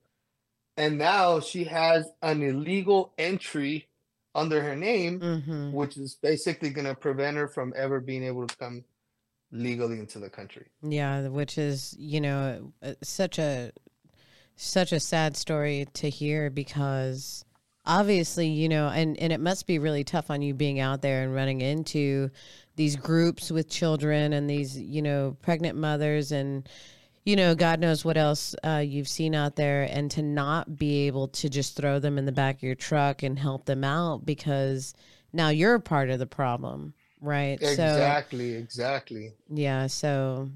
and 0.77 0.97
now 0.97 1.39
she 1.39 1.63
has 1.65 2.07
an 2.21 2.43
illegal 2.43 3.13
entry 3.17 3.87
under 4.33 4.61
her 4.61 4.75
name, 4.75 5.19
hmm 5.19 5.41
which 5.71 5.97
is 5.97 6.15
basically 6.21 6.69
going 6.69 6.85
to 6.85 6.95
prevent 6.95 7.35
her 7.35 7.47
from 7.47 7.73
ever 7.75 7.99
being 7.99 8.23
able 8.23 8.45
to 8.45 8.55
come 8.57 8.83
legally 9.51 9.99
into 9.99 10.19
the 10.19 10.29
country. 10.29 10.67
Yeah, 10.81 11.27
which 11.27 11.57
is 11.57 11.95
you 11.97 12.21
know 12.21 12.71
uh, 12.83 12.93
such 13.01 13.39
a 13.39 13.71
such 14.55 14.91
a 14.91 14.99
sad 14.99 15.35
story 15.35 15.85
to 15.93 16.09
hear 16.09 16.49
because 16.49 17.43
obviously 17.85 18.47
you 18.47 18.67
know 18.67 18.87
and 18.87 19.17
and 19.19 19.31
it 19.31 19.39
must 19.39 19.67
be 19.67 19.77
really 19.79 20.03
tough 20.03 20.31
on 20.31 20.41
you 20.41 20.53
being 20.53 20.79
out 20.79 21.01
there 21.01 21.23
and 21.23 21.35
running 21.35 21.61
into 21.61 22.29
these 22.77 22.95
groups 22.95 23.51
with 23.51 23.69
children 23.69 24.33
and 24.33 24.49
these 24.49 24.79
you 24.79 25.01
know 25.01 25.37
pregnant 25.41 25.77
mothers 25.77 26.31
and 26.31 26.67
you 27.25 27.35
know 27.35 27.53
god 27.53 27.79
knows 27.79 28.03
what 28.03 28.17
else 28.17 28.55
uh, 28.63 28.81
you've 28.83 29.07
seen 29.07 29.35
out 29.35 29.55
there 29.55 29.83
and 29.83 30.09
to 30.09 30.21
not 30.23 30.77
be 30.77 31.05
able 31.05 31.27
to 31.27 31.47
just 31.49 31.75
throw 31.75 31.99
them 31.99 32.17
in 32.17 32.25
the 32.25 32.31
back 32.31 32.55
of 32.55 32.63
your 32.63 32.75
truck 32.75 33.21
and 33.21 33.37
help 33.37 33.65
them 33.65 33.83
out 33.83 34.25
because 34.25 34.93
now 35.31 35.49
you're 35.49 35.77
part 35.79 36.09
of 36.09 36.17
the 36.17 36.25
problem 36.25 36.93
right 37.21 37.59
so 37.61 37.67
Exactly, 37.67 38.53
exactly. 38.55 39.33
yeah 39.49 39.85
so 39.85 40.49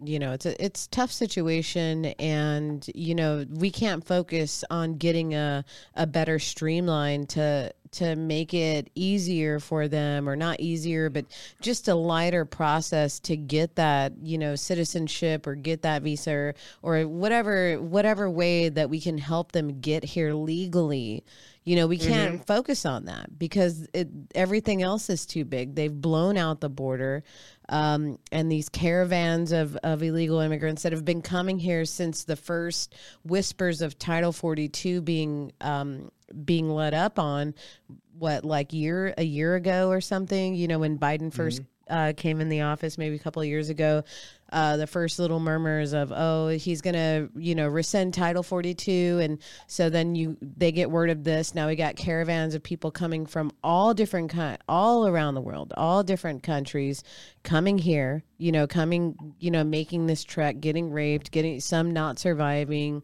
you 0.00 0.18
know 0.18 0.32
it's 0.32 0.46
a 0.46 0.64
it's 0.64 0.86
tough 0.86 1.10
situation 1.10 2.06
and 2.20 2.88
you 2.94 3.14
know 3.14 3.44
we 3.50 3.70
can't 3.70 4.06
focus 4.06 4.64
on 4.70 4.94
getting 4.94 5.34
a 5.34 5.64
a 5.96 6.06
better 6.06 6.38
streamline 6.38 7.26
to 7.26 7.72
to 7.90 8.14
make 8.16 8.54
it 8.54 8.90
easier 8.94 9.58
for 9.58 9.88
them 9.88 10.28
or 10.28 10.36
not 10.36 10.60
easier 10.60 11.10
but 11.10 11.24
just 11.60 11.88
a 11.88 11.94
lighter 11.94 12.44
process 12.44 13.18
to 13.18 13.36
get 13.36 13.74
that 13.76 14.12
you 14.22 14.38
know 14.38 14.54
citizenship 14.54 15.46
or 15.46 15.54
get 15.54 15.82
that 15.82 16.02
visa 16.02 16.32
or, 16.32 16.54
or 16.82 17.06
whatever 17.06 17.76
whatever 17.80 18.30
way 18.30 18.68
that 18.68 18.90
we 18.90 19.00
can 19.00 19.18
help 19.18 19.52
them 19.52 19.80
get 19.80 20.04
here 20.04 20.32
legally. 20.32 21.24
You 21.64 21.76
know 21.76 21.86
we 21.86 21.98
mm-hmm. 21.98 22.08
can't 22.08 22.46
focus 22.46 22.86
on 22.86 23.06
that 23.06 23.38
because 23.38 23.86
it, 23.92 24.08
everything 24.34 24.82
else 24.82 25.10
is 25.10 25.26
too 25.26 25.44
big. 25.44 25.74
They've 25.74 25.92
blown 25.92 26.36
out 26.36 26.60
the 26.60 26.70
border 26.70 27.24
um, 27.68 28.18
and 28.32 28.50
these 28.50 28.68
caravans 28.68 29.52
of, 29.52 29.76
of 29.76 30.02
illegal 30.02 30.40
immigrants 30.40 30.82
that 30.82 30.92
have 30.92 31.04
been 31.04 31.22
coming 31.22 31.58
here 31.58 31.84
since 31.84 32.24
the 32.24 32.36
first 32.36 32.94
whispers 33.24 33.82
of 33.82 33.98
Title 33.98 34.32
42 34.32 35.00
being 35.02 35.52
um, 35.60 36.10
being 36.44 36.68
let 36.68 36.94
up 36.94 37.18
on 37.18 37.54
what 38.18 38.44
like 38.44 38.72
year 38.72 39.14
a 39.16 39.24
year 39.24 39.54
ago 39.54 39.90
or 39.90 40.00
something? 40.00 40.54
You 40.54 40.68
know 40.68 40.78
when 40.78 40.98
Biden 40.98 41.32
1st 41.32 41.64
uh, 41.88 42.12
came 42.16 42.40
in 42.40 42.48
the 42.48 42.62
office 42.62 42.98
maybe 42.98 43.16
a 43.16 43.18
couple 43.18 43.42
of 43.42 43.48
years 43.48 43.70
ago 43.70 44.04
uh, 44.52 44.76
the 44.76 44.86
first 44.86 45.18
little 45.18 45.40
murmurs 45.40 45.92
of 45.92 46.12
oh 46.14 46.48
he's 46.48 46.80
gonna 46.80 47.28
you 47.36 47.54
know 47.54 47.68
rescind 47.68 48.14
title 48.14 48.42
42 48.42 49.18
and 49.22 49.38
so 49.66 49.90
then 49.90 50.14
you 50.14 50.36
they 50.40 50.72
get 50.72 50.90
word 50.90 51.10
of 51.10 51.24
this 51.24 51.54
now 51.54 51.66
we 51.66 51.76
got 51.76 51.96
caravans 51.96 52.54
of 52.54 52.62
people 52.62 52.90
coming 52.90 53.26
from 53.26 53.50
all 53.62 53.94
different 53.94 54.30
kind 54.30 54.58
all 54.68 55.06
around 55.06 55.34
the 55.34 55.40
world 55.40 55.72
all 55.76 56.02
different 56.02 56.42
countries 56.42 57.02
coming 57.42 57.78
here 57.78 58.22
you 58.38 58.52
know 58.52 58.66
coming 58.66 59.34
you 59.38 59.50
know 59.50 59.64
making 59.64 60.06
this 60.06 60.24
trek 60.24 60.60
getting 60.60 60.90
raped 60.90 61.30
getting 61.30 61.60
some 61.60 61.92
not 61.92 62.18
surviving 62.18 63.02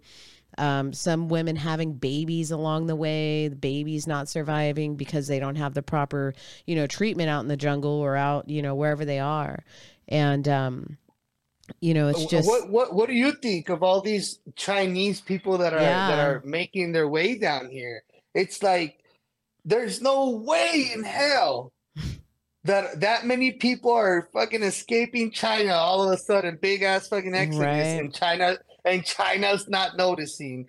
um, 0.59 0.93
some 0.93 1.29
women 1.29 1.57
having 1.57 1.95
babies 1.95 2.51
along 2.51 2.87
the 2.87 2.97
way, 2.97 3.49
the 3.49 3.57
babies 3.57 4.07
not 4.07 4.29
surviving 4.29 4.97
because 4.97 5.27
they 5.27 5.41
don't 5.41 5.57
have 5.57 5.75
the 5.75 5.83
proper, 5.83 6.35
you 6.67 6.77
know, 6.77 6.87
treatment 6.87 7.29
out 7.29 7.41
in 7.41 7.49
the 7.49 7.57
jungle 7.57 8.01
or 8.01 8.17
out, 8.17 8.49
you 8.49 8.63
know, 8.63 8.75
wherever 8.75 9.05
they 9.05 9.19
are. 9.19 9.65
And, 10.09 10.47
um, 10.49 10.99
you 11.81 11.95
know, 11.95 12.09
it's 12.09 12.25
uh, 12.25 12.29
just, 12.29 12.49
what 12.49 12.69
what 12.69 12.95
what 12.95 13.09
do 13.09 13.15
you 13.15 13.33
think 13.33 13.69
of 13.69 13.83
all 13.83 14.01
these 14.01 14.39
Chinese 14.57 15.21
people 15.21 15.59
that 15.59 15.73
are 15.73 15.81
that 15.81 16.19
are 16.19 16.43
making 16.45 16.93
their 16.93 17.09
way 17.09 17.39
down 17.39 17.71
here? 17.71 18.03
It's 18.35 18.63
like 18.63 18.99
there's 19.65 20.01
no 20.03 20.31
way 20.31 20.91
in 20.95 21.03
hell 21.03 21.73
that 22.65 23.01
that 23.01 23.27
many 23.27 23.53
people 23.53 23.93
are 23.93 24.29
fucking 24.33 24.63
escaping 24.63 25.31
China 25.31 25.73
all 25.73 26.03
of 26.07 26.13
a 26.13 26.19
sudden, 26.19 26.59
big 26.61 26.83
ass 26.83 27.09
fucking 27.09 27.35
exodus, 27.35 27.61
Right. 27.61 28.01
and 28.01 28.15
China 28.15 28.59
and 28.85 29.05
China's 29.05 29.69
not 29.69 29.97
noticing. 29.97 30.69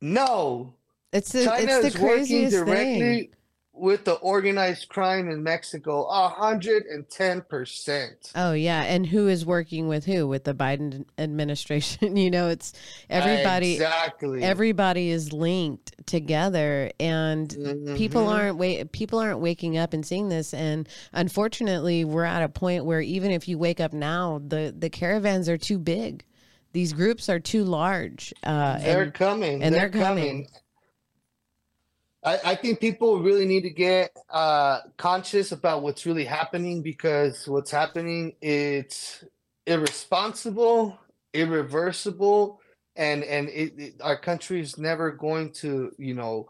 No, 0.00 0.74
it's 1.12 1.32
the, 1.32 1.44
China 1.44 1.78
it's 1.78 1.86
is 1.86 1.94
the 1.94 2.00
working 2.02 2.16
craziest 2.16 2.56
directly 2.56 3.00
thing. 3.00 3.28
With 3.76 4.04
the 4.04 4.12
organized 4.14 4.88
crime 4.88 5.28
in 5.28 5.42
Mexico, 5.42 6.04
a 6.08 6.28
hundred 6.28 6.84
and 6.86 7.08
ten 7.10 7.40
percent. 7.42 8.30
Oh 8.36 8.52
yeah, 8.52 8.82
and 8.84 9.04
who 9.04 9.26
is 9.26 9.44
working 9.44 9.88
with 9.88 10.04
who? 10.04 10.28
With 10.28 10.44
the 10.44 10.54
Biden 10.54 11.04
administration? 11.18 12.16
you 12.16 12.30
know, 12.30 12.48
it's 12.48 12.72
everybody. 13.10 13.72
exactly. 13.74 14.42
Everybody 14.42 15.10
is 15.10 15.32
linked 15.32 16.06
together, 16.06 16.90
and 17.00 17.50
people 17.96 18.26
Mhm. 18.26 18.32
aren't 18.32 18.58
wait. 18.58 18.92
People 18.92 19.18
aren't 19.18 19.40
waking 19.40 19.76
up 19.76 19.92
and 19.92 20.06
seeing 20.06 20.28
this. 20.28 20.54
And 20.54 20.88
unfortunately, 21.12 22.04
we're 22.04 22.24
at 22.24 22.42
a 22.42 22.48
point 22.48 22.84
where 22.84 23.00
even 23.00 23.30
if 23.32 23.48
you 23.48 23.58
wake 23.58 23.80
up 23.80 23.92
now, 23.92 24.40
the 24.46 24.72
the 24.76 24.88
caravans 24.90 25.48
are 25.48 25.58
too 25.58 25.78
big. 25.78 26.24
These 26.72 26.92
groups 26.92 27.28
are 27.28 27.38
too 27.40 27.64
large. 27.64 28.32
Uh, 28.42 28.78
They're 28.78 29.02
and 29.02 29.14
coming. 29.14 29.62
and 29.62 29.74
they're, 29.74 29.88
they're 29.88 30.02
coming. 30.02 30.46
coming. 30.46 30.48
I, 32.24 32.40
I 32.44 32.54
think 32.54 32.80
people 32.80 33.20
really 33.20 33.46
need 33.46 33.62
to 33.62 33.70
get 33.70 34.16
uh, 34.30 34.80
conscious 34.96 35.52
about 35.52 35.82
what's 35.82 36.06
really 36.06 36.24
happening 36.24 36.82
because 36.82 37.46
what's 37.46 37.70
happening 37.70 38.34
it's 38.40 39.24
irresponsible, 39.66 40.98
irreversible, 41.32 42.60
and 42.96 43.22
and 43.24 43.48
it, 43.48 43.78
it, 43.78 43.94
our 44.00 44.16
country 44.16 44.60
is 44.60 44.78
never 44.78 45.10
going 45.10 45.52
to, 45.52 45.92
you 45.98 46.14
know, 46.14 46.48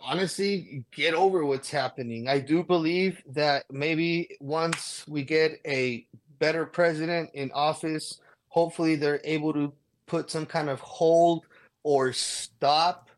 honestly 0.00 0.84
get 0.92 1.14
over 1.14 1.44
what's 1.44 1.70
happening. 1.70 2.28
I 2.28 2.40
do 2.40 2.62
believe 2.62 3.22
that 3.28 3.64
maybe 3.70 4.36
once 4.40 5.04
we 5.08 5.22
get 5.22 5.60
a 5.66 6.06
better 6.38 6.66
president 6.66 7.30
in 7.34 7.50
office, 7.52 8.20
hopefully 8.48 8.96
they're 8.96 9.20
able 9.24 9.52
to 9.54 9.72
put 10.06 10.30
some 10.30 10.44
kind 10.44 10.68
of 10.68 10.80
hold 10.80 11.46
or 11.84 12.12
stop 12.12 13.08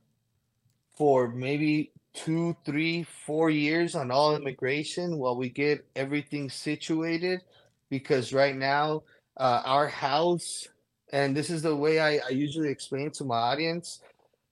for 0.97 1.29
maybe 1.29 1.93
two, 2.15 2.57
three, 2.65 3.03
four 3.27 3.51
years 3.51 3.95
on 3.95 4.11
all 4.11 4.37
immigration 4.37 5.19
while 5.19 5.37
we 5.37 5.49
get 5.49 5.87
everything 5.97 6.49
situated. 6.51 7.41
Because 7.91 8.33
right 8.33 8.57
now, 8.57 9.03
uh, 9.37 9.63
our 9.65 9.89
house, 9.89 10.69
and 11.13 11.37
this 11.37 11.51
is 11.51 11.63
the 11.63 11.77
way 11.77 12.01
I, 12.01 12.19
I 12.27 12.31
usually 12.31 12.71
explain 12.71 13.11
to 13.13 13.25
my 13.25 13.37
audience, 13.37 14.01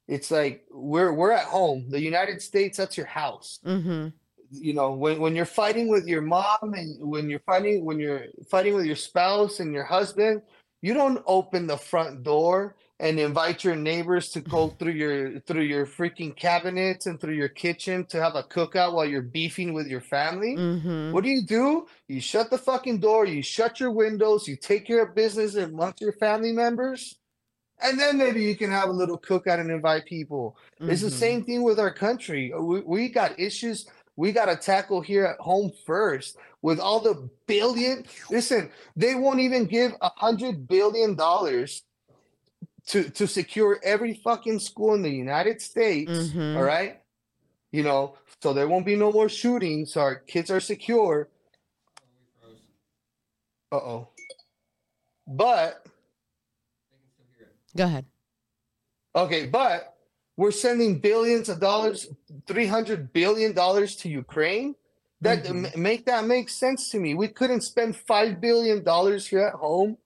it's 0.09 0.31
like 0.31 0.65
we're 0.71 1.13
we're 1.13 1.33
at 1.33 1.45
home. 1.45 1.87
The 1.89 2.01
United 2.01 2.43
States, 2.43 2.77
that's 2.79 2.97
your 2.97 3.07
house 3.07 3.61
hmm 3.65 4.09
you 4.53 4.75
know 4.75 4.93
when, 4.93 5.19
when 5.19 5.35
you're 5.35 5.45
fighting 5.45 5.89
with 5.89 6.07
your 6.07 6.21
mom 6.21 6.75
and 6.75 7.09
when 7.09 7.29
you're 7.29 7.41
fighting 7.41 7.85
when 7.85 7.99
you're 7.99 8.27
fighting 8.51 8.75
with 8.75 8.85
your 8.85 8.97
spouse 8.97 9.61
and 9.61 9.73
your 9.73 9.85
husband 9.85 10.43
you 10.83 10.93
don't 10.93 11.23
open 11.27 11.67
the 11.67 11.77
front 11.77 12.23
door 12.23 12.77
and 13.03 13.19
invite 13.21 13.65
your 13.65 13.77
neighbors 13.77 14.31
to 14.31 14.41
go 14.43 14.71
through 14.79 14.93
your 14.93 15.41
through 15.41 15.63
your 15.75 15.87
freaking 15.87 16.35
cabinets 16.37 17.07
and 17.07 17.21
through 17.21 17.35
your 17.35 17.49
kitchen 17.51 18.07
to 18.07 18.23
have 18.23 18.37
a 18.37 18.45
cookout 18.45 18.95
while 18.95 19.07
you're 19.07 19.23
beefing 19.23 19.75
with 19.75 19.89
your 19.89 20.01
family 20.17 20.55
hmm 20.57 21.13
what 21.13 21.25
do 21.25 21.31
you 21.31 21.43
do 21.43 21.87
you 22.09 22.21
shut 22.21 22.51
the 22.51 22.59
fucking 22.59 22.99
door 23.01 23.27
you 23.27 23.43
shut 23.43 23.81
your 23.81 23.91
windows 23.91 24.49
you 24.49 24.57
take 24.57 24.87
care 24.87 25.03
of 25.05 25.15
business 25.15 25.57
amongst 25.57 26.01
your 26.01 26.13
family 26.15 26.53
members 26.53 27.19
and 27.83 27.99
then 28.01 28.17
maybe 28.19 28.43
you 28.43 28.57
can 28.57 28.71
have 28.71 28.89
a 28.89 28.99
little 29.03 29.19
cookout 29.19 29.61
and 29.61 29.71
invite 29.71 30.07
people 30.07 30.57
it's 30.89 31.03
the 31.03 31.09
Mhm. 31.09 31.13
same 31.27 31.45
thing 31.45 31.63
with 31.63 31.79
our 31.79 31.93
country. 31.95 32.53
We, 32.59 32.81
we 32.81 33.09
got 33.09 33.39
issues 33.39 33.87
we 34.17 34.33
got 34.33 34.47
to 34.47 34.57
tackle 34.57 35.01
here 35.01 35.25
at 35.25 35.39
home 35.41 35.71
first 35.87 36.37
with 36.61 36.79
all 36.81 37.01
the 37.01 37.29
billion. 37.47 38.05
Listen, 38.31 38.71
they 38.97 39.15
won't 39.15 39.41
even 39.41 39.65
give 39.67 39.93
a 40.03 40.11
hundred 40.17 40.69
billion 40.69 41.15
dollars 41.17 41.83
to 42.87 43.09
to 43.11 43.27
secure 43.27 43.79
every 43.83 44.15
fucking 44.15 44.59
school 44.59 44.95
in 44.95 45.03
the 45.03 45.11
United 45.11 45.61
States. 45.63 46.11
Mhm. 46.11 46.57
all 46.57 46.63
right, 46.65 47.01
you 47.71 47.83
know, 47.83 48.17
so 48.43 48.53
there 48.53 48.69
won't 48.69 48.87
be 48.87 48.97
no 48.97 49.13
more 49.13 49.29
shootings. 49.29 49.97
Our 49.97 50.17
kids 50.17 50.51
are 50.51 50.61
secure. 50.61 51.29
Uh 53.71 53.77
oh. 53.77 54.09
But 55.27 55.87
Go 57.75 57.85
ahead. 57.85 58.05
Okay, 59.17 59.47
but 59.47 59.97
we're 60.37 60.51
sending 60.51 60.99
billions 60.99 61.49
of 61.49 61.59
dollars, 61.61 62.09
three 62.47 62.67
hundred 62.67 63.13
billion 63.15 63.55
dollars 63.55 63.97
to 63.97 64.09
Ukraine. 64.11 64.75
That 65.23 65.45
Mhm. 65.45 65.77
make 65.77 66.05
that 66.07 66.25
make 66.27 66.49
sense 66.51 66.91
to 66.91 66.99
me. 66.99 67.15
We 67.15 67.29
couldn't 67.29 67.63
spend 67.63 67.97
five 67.97 68.41
billion 68.41 68.83
dollars 68.83 69.27
here 69.29 69.47
at 69.47 69.55
home 69.55 69.97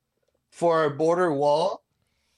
for 0.53 0.79
our 0.79 0.91
border 0.91 1.33
wall, 1.33 1.83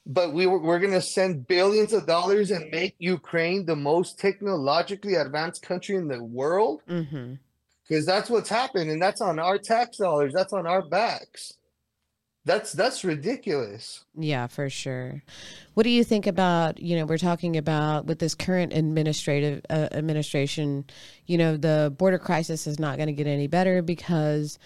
but 0.08 0.32
we 0.32 0.46
were, 0.46 0.58
we're 0.58 0.80
gonna 0.80 1.00
send 1.02 1.46
billions 1.46 1.92
of 1.92 2.06
dollars 2.06 2.50
and 2.50 2.70
make 2.70 2.96
Ukraine 2.98 3.66
the 3.66 3.76
most 3.76 4.18
technologically 4.18 5.14
advanced 5.14 5.62
country 5.62 5.96
in 5.96 6.08
the 6.08 6.24
world 6.24 6.82
because 6.86 8.04
that's 8.06 8.28
what's 8.28 8.48
happened, 8.48 8.90
and 8.90 9.00
that's 9.00 9.20
on 9.20 9.38
our 9.38 9.58
tax 9.58 9.98
dollars. 9.98 10.32
That's 10.32 10.52
on 10.52 10.66
our 10.66 10.82
backs. 10.82 11.54
That's 12.44 12.72
that's 12.72 13.04
ridiculous. 13.04 14.04
Yeah, 14.16 14.46
for 14.46 14.70
sure. 14.70 15.22
What 15.74 15.82
do 15.82 15.90
you 15.90 16.02
think 16.02 16.26
about, 16.26 16.80
you 16.80 16.96
know, 16.96 17.04
we're 17.04 17.18
talking 17.18 17.58
about 17.58 18.06
with 18.06 18.20
this 18.20 18.34
current 18.34 18.72
administrative 18.72 19.60
uh, 19.68 19.88
administration, 19.92 20.86
you 21.26 21.36
know, 21.36 21.58
the 21.58 21.94
border 21.96 22.18
crisis 22.18 22.66
is 22.66 22.78
not 22.78 22.96
going 22.96 23.08
to 23.08 23.12
get 23.12 23.26
any 23.26 23.48
better 23.48 23.82
because 23.82 24.58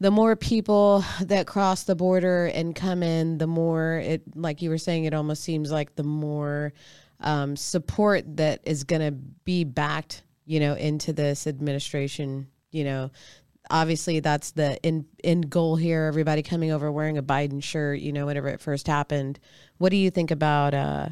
the 0.00 0.10
more 0.10 0.34
people 0.34 1.04
that 1.20 1.46
cross 1.46 1.84
the 1.84 1.94
border 1.94 2.46
and 2.46 2.74
come 2.74 3.02
in, 3.02 3.36
the 3.36 3.46
more 3.46 3.98
it, 3.98 4.22
like 4.34 4.62
you 4.62 4.70
were 4.70 4.78
saying, 4.78 5.04
it 5.04 5.14
almost 5.14 5.42
seems 5.42 5.70
like 5.70 5.94
the 5.94 6.02
more 6.02 6.72
um, 7.20 7.54
support 7.54 8.24
that 8.36 8.60
is 8.64 8.84
going 8.84 9.02
to 9.02 9.12
be 9.44 9.62
backed, 9.64 10.22
you 10.46 10.58
know, 10.58 10.74
into 10.74 11.12
this 11.12 11.46
administration. 11.46 12.48
You 12.70 12.84
know, 12.84 13.10
obviously 13.70 14.20
that's 14.20 14.52
the 14.52 14.84
end, 14.84 15.04
end 15.22 15.50
goal 15.50 15.76
here. 15.76 16.04
Everybody 16.04 16.42
coming 16.42 16.72
over 16.72 16.90
wearing 16.90 17.18
a 17.18 17.22
Biden 17.22 17.62
shirt, 17.62 18.00
you 18.00 18.12
know, 18.12 18.24
whenever 18.24 18.48
it 18.48 18.62
first 18.62 18.86
happened. 18.86 19.38
What 19.76 19.90
do 19.90 19.96
you 19.96 20.10
think 20.10 20.30
about? 20.30 20.72
Uh, 20.72 21.08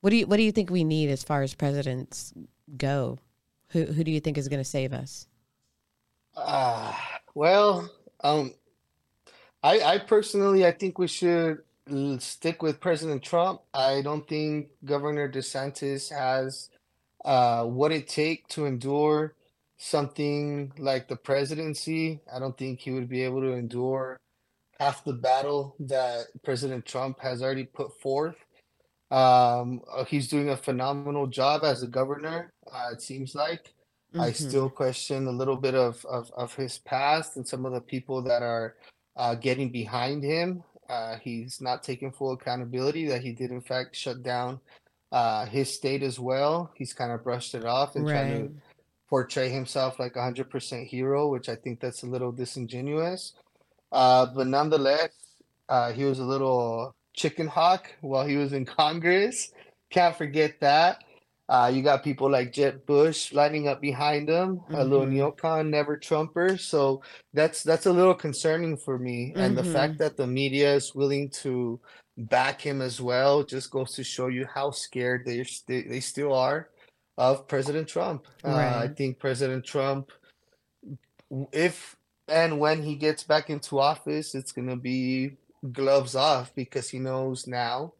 what 0.00 0.10
do 0.10 0.16
you 0.16 0.26
What 0.26 0.38
do 0.38 0.42
you 0.42 0.52
think 0.52 0.70
we 0.70 0.82
need 0.82 1.08
as 1.08 1.22
far 1.22 1.42
as 1.42 1.54
presidents 1.54 2.32
go? 2.76 3.18
Who 3.68 3.84
Who 3.84 4.02
do 4.02 4.10
you 4.10 4.20
think 4.20 4.38
is 4.38 4.48
going 4.48 4.60
to 4.60 4.64
save 4.64 4.92
us? 4.92 5.28
Uh, 6.36 6.92
well, 7.34 7.88
um, 8.22 8.52
I 9.62 9.80
I 9.80 9.98
personally 9.98 10.66
I 10.66 10.72
think 10.72 10.98
we 10.98 11.08
should 11.08 11.58
stick 12.18 12.62
with 12.62 12.80
President 12.80 13.22
Trump. 13.22 13.62
I 13.72 14.02
don't 14.02 14.28
think 14.28 14.68
Governor 14.84 15.30
DeSantis 15.30 16.10
has 16.10 16.70
uh 17.24 17.64
what 17.64 17.90
it 17.92 18.06
take 18.06 18.46
to 18.48 18.66
endure 18.66 19.34
something 19.78 20.72
like 20.78 21.08
the 21.08 21.16
presidency. 21.16 22.20
I 22.32 22.38
don't 22.38 22.56
think 22.58 22.80
he 22.80 22.90
would 22.90 23.08
be 23.08 23.22
able 23.22 23.40
to 23.40 23.52
endure 23.52 24.18
half 24.78 25.04
the 25.04 25.12
battle 25.12 25.76
that 25.80 26.26
President 26.44 26.84
Trump 26.84 27.20
has 27.20 27.42
already 27.42 27.64
put 27.64 28.00
forth. 28.00 28.36
Um, 29.10 29.80
uh, 29.90 30.04
he's 30.04 30.28
doing 30.28 30.50
a 30.50 30.56
phenomenal 30.56 31.26
job 31.26 31.64
as 31.64 31.82
a 31.82 31.86
governor, 31.86 32.52
uh, 32.70 32.90
it 32.92 33.00
seems 33.00 33.34
like. 33.34 33.74
I 34.14 34.30
Mhm. 34.30 34.48
still 34.48 34.70
question 34.70 35.26
a 35.26 35.30
little 35.30 35.56
bit 35.56 35.74
of, 35.74 36.04
of, 36.06 36.30
of 36.32 36.54
his 36.54 36.78
past 36.78 37.36
and 37.36 37.46
some 37.46 37.66
of 37.66 37.72
the 37.72 37.80
people 37.80 38.22
that 38.22 38.42
are 38.42 38.76
uh, 39.16 39.34
getting 39.34 39.70
behind 39.70 40.22
him. 40.22 40.62
Uh, 40.88 41.16
he's 41.18 41.60
not 41.60 41.82
taking 41.82 42.10
full 42.10 42.32
accountability 42.32 43.06
that 43.08 43.20
he 43.20 43.32
did, 43.32 43.50
in 43.50 43.60
fact, 43.60 43.94
shut 43.94 44.22
down 44.22 44.60
uh, 45.12 45.44
his 45.46 45.72
state 45.72 46.02
as 46.02 46.18
well. 46.18 46.70
He's 46.74 46.94
kind 46.94 47.12
of 47.12 47.22
brushed 47.22 47.54
it 47.54 47.64
off 47.64 47.96
and 47.96 48.06
trying 48.08 48.48
to 48.48 48.60
portray 49.08 49.48
himself 49.50 49.98
like 49.98 50.16
a 50.16 50.20
100% 50.20 50.86
hero, 50.86 51.28
which 51.28 51.48
I 51.48 51.56
think 51.56 51.80
that's 51.80 52.02
a 52.02 52.06
little 52.06 52.32
disingenuous. 52.32 53.34
Uh, 53.92 54.26
but 54.34 54.46
nonetheless, 54.46 55.10
uh, 55.68 55.92
he 55.92 56.04
was 56.04 56.18
a 56.18 56.24
little 56.24 56.94
chicken 57.14 57.46
hawk 57.46 57.92
while 58.00 58.26
he 58.26 58.36
was 58.36 58.52
in 58.52 58.64
Congress. 58.80 59.52
Can't 59.90 60.16
forget 60.16 60.60
that. 60.60 61.02
Uh, 61.48 61.70
you 61.72 61.82
got 61.82 62.04
people 62.04 62.30
like 62.30 62.52
Jeb 62.52 62.84
Bush 62.86 63.32
lining 63.32 63.68
up 63.68 63.80
behind 63.80 64.28
him, 64.28 64.60
a 64.74 64.84
little 64.84 65.06
Mhm. 65.06 65.14
neocon, 65.36 65.70
never 65.70 65.96
Trumper. 65.96 66.58
So 66.58 67.02
that's 67.32 67.62
that's 67.62 67.86
a 67.86 67.92
little 67.92 68.14
concerning 68.14 68.76
for 68.76 68.98
me. 68.98 69.34
And 69.38 69.56
the 69.56 69.64
fact 69.64 69.98
that 69.98 70.16
the 70.16 70.26
media 70.26 70.74
is 70.74 70.94
willing 70.94 71.30
to 71.42 71.80
back 72.18 72.60
him 72.60 72.82
as 72.82 73.00
well 73.00 73.44
just 73.44 73.70
goes 73.70 73.92
to 73.94 74.04
show 74.04 74.26
you 74.28 74.46
how 74.46 74.70
scared 74.72 75.24
they 75.24 75.44
they, 75.66 75.82
they 75.82 76.00
still 76.00 76.34
are 76.34 76.70
of 77.16 77.48
President 77.48 77.88
Trump. 77.88 78.26
Uh, 78.44 78.78
I 78.84 78.88
think 78.94 79.18
President 79.18 79.64
Trump, 79.64 80.10
if 81.52 81.96
and 82.28 82.60
when 82.60 82.82
he 82.82 82.94
gets 82.96 83.24
back 83.24 83.48
into 83.50 83.78
office, 83.78 84.34
it's 84.34 84.52
going 84.52 84.68
to 84.68 84.76
be 84.76 85.36
gloves 85.72 86.14
off 86.14 86.54
because 86.54 86.88
he 86.90 86.98
knows 86.98 87.46
now 87.46 87.94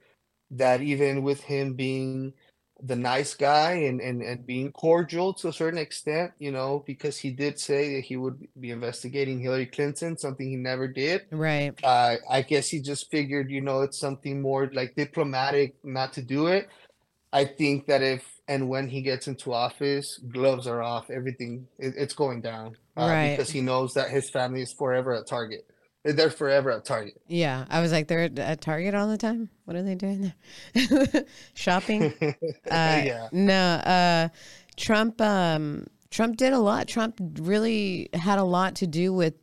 that 0.50 0.80
even 0.82 1.22
with 1.22 1.40
him 1.42 1.74
being 1.74 2.34
the 2.80 2.94
nice 2.96 3.34
guy 3.34 3.72
and, 3.72 4.00
and, 4.00 4.22
and 4.22 4.46
being 4.46 4.70
cordial 4.70 5.34
to 5.34 5.48
a 5.48 5.52
certain 5.52 5.78
extent, 5.80 6.32
you 6.38 6.52
know, 6.52 6.84
because 6.86 7.18
he 7.18 7.30
did 7.30 7.58
say 7.58 7.96
that 7.96 8.04
he 8.04 8.16
would 8.16 8.46
be 8.60 8.70
investigating 8.70 9.40
Hillary 9.40 9.66
Clinton, 9.66 10.16
something 10.16 10.48
he 10.48 10.56
never 10.56 10.86
did. 10.86 11.22
Right. 11.30 11.72
Uh, 11.82 12.16
I 12.30 12.42
guess 12.42 12.68
he 12.68 12.80
just 12.80 13.10
figured, 13.10 13.50
you 13.50 13.60
know, 13.60 13.82
it's 13.82 13.98
something 13.98 14.40
more 14.40 14.70
like 14.72 14.94
diplomatic 14.94 15.74
not 15.82 16.12
to 16.14 16.22
do 16.22 16.46
it. 16.46 16.68
I 17.32 17.44
think 17.44 17.86
that 17.86 18.02
if 18.02 18.24
and 18.46 18.68
when 18.68 18.88
he 18.88 19.02
gets 19.02 19.28
into 19.28 19.52
office, 19.52 20.18
gloves 20.30 20.66
are 20.66 20.80
off, 20.80 21.10
everything 21.10 21.66
it, 21.78 21.94
it's 21.96 22.14
going 22.14 22.40
down 22.40 22.76
uh, 22.96 23.06
Right. 23.08 23.30
because 23.30 23.50
he 23.50 23.60
knows 23.60 23.94
that 23.94 24.08
his 24.08 24.30
family 24.30 24.62
is 24.62 24.72
forever 24.72 25.12
a 25.14 25.22
target. 25.24 25.66
They're 26.04 26.30
forever 26.30 26.70
at 26.70 26.84
target. 26.84 27.20
Yeah. 27.26 27.64
I 27.68 27.80
was 27.80 27.92
like, 27.92 28.08
they're 28.08 28.30
at, 28.36 28.60
Target 28.60 28.94
all 28.94 29.08
the 29.08 29.18
time. 29.18 29.50
What 29.64 29.76
are 29.76 29.82
they 29.82 29.94
doing 29.94 30.32
there? 30.74 31.24
Shopping. 31.54 32.14
Uh, 32.70 33.02
yeah. 33.04 33.28
No, 33.32 33.54
uh, 33.54 34.28
Trump. 34.76 35.20
Um, 35.20 35.86
Trump 36.10 36.36
did 36.36 36.52
a 36.52 36.58
lot. 36.58 36.86
Trump 36.86 37.18
really 37.38 38.08
had 38.12 38.38
a 38.38 38.44
lot 38.44 38.76
to 38.76 38.86
do 38.86 39.12
with. 39.12 39.34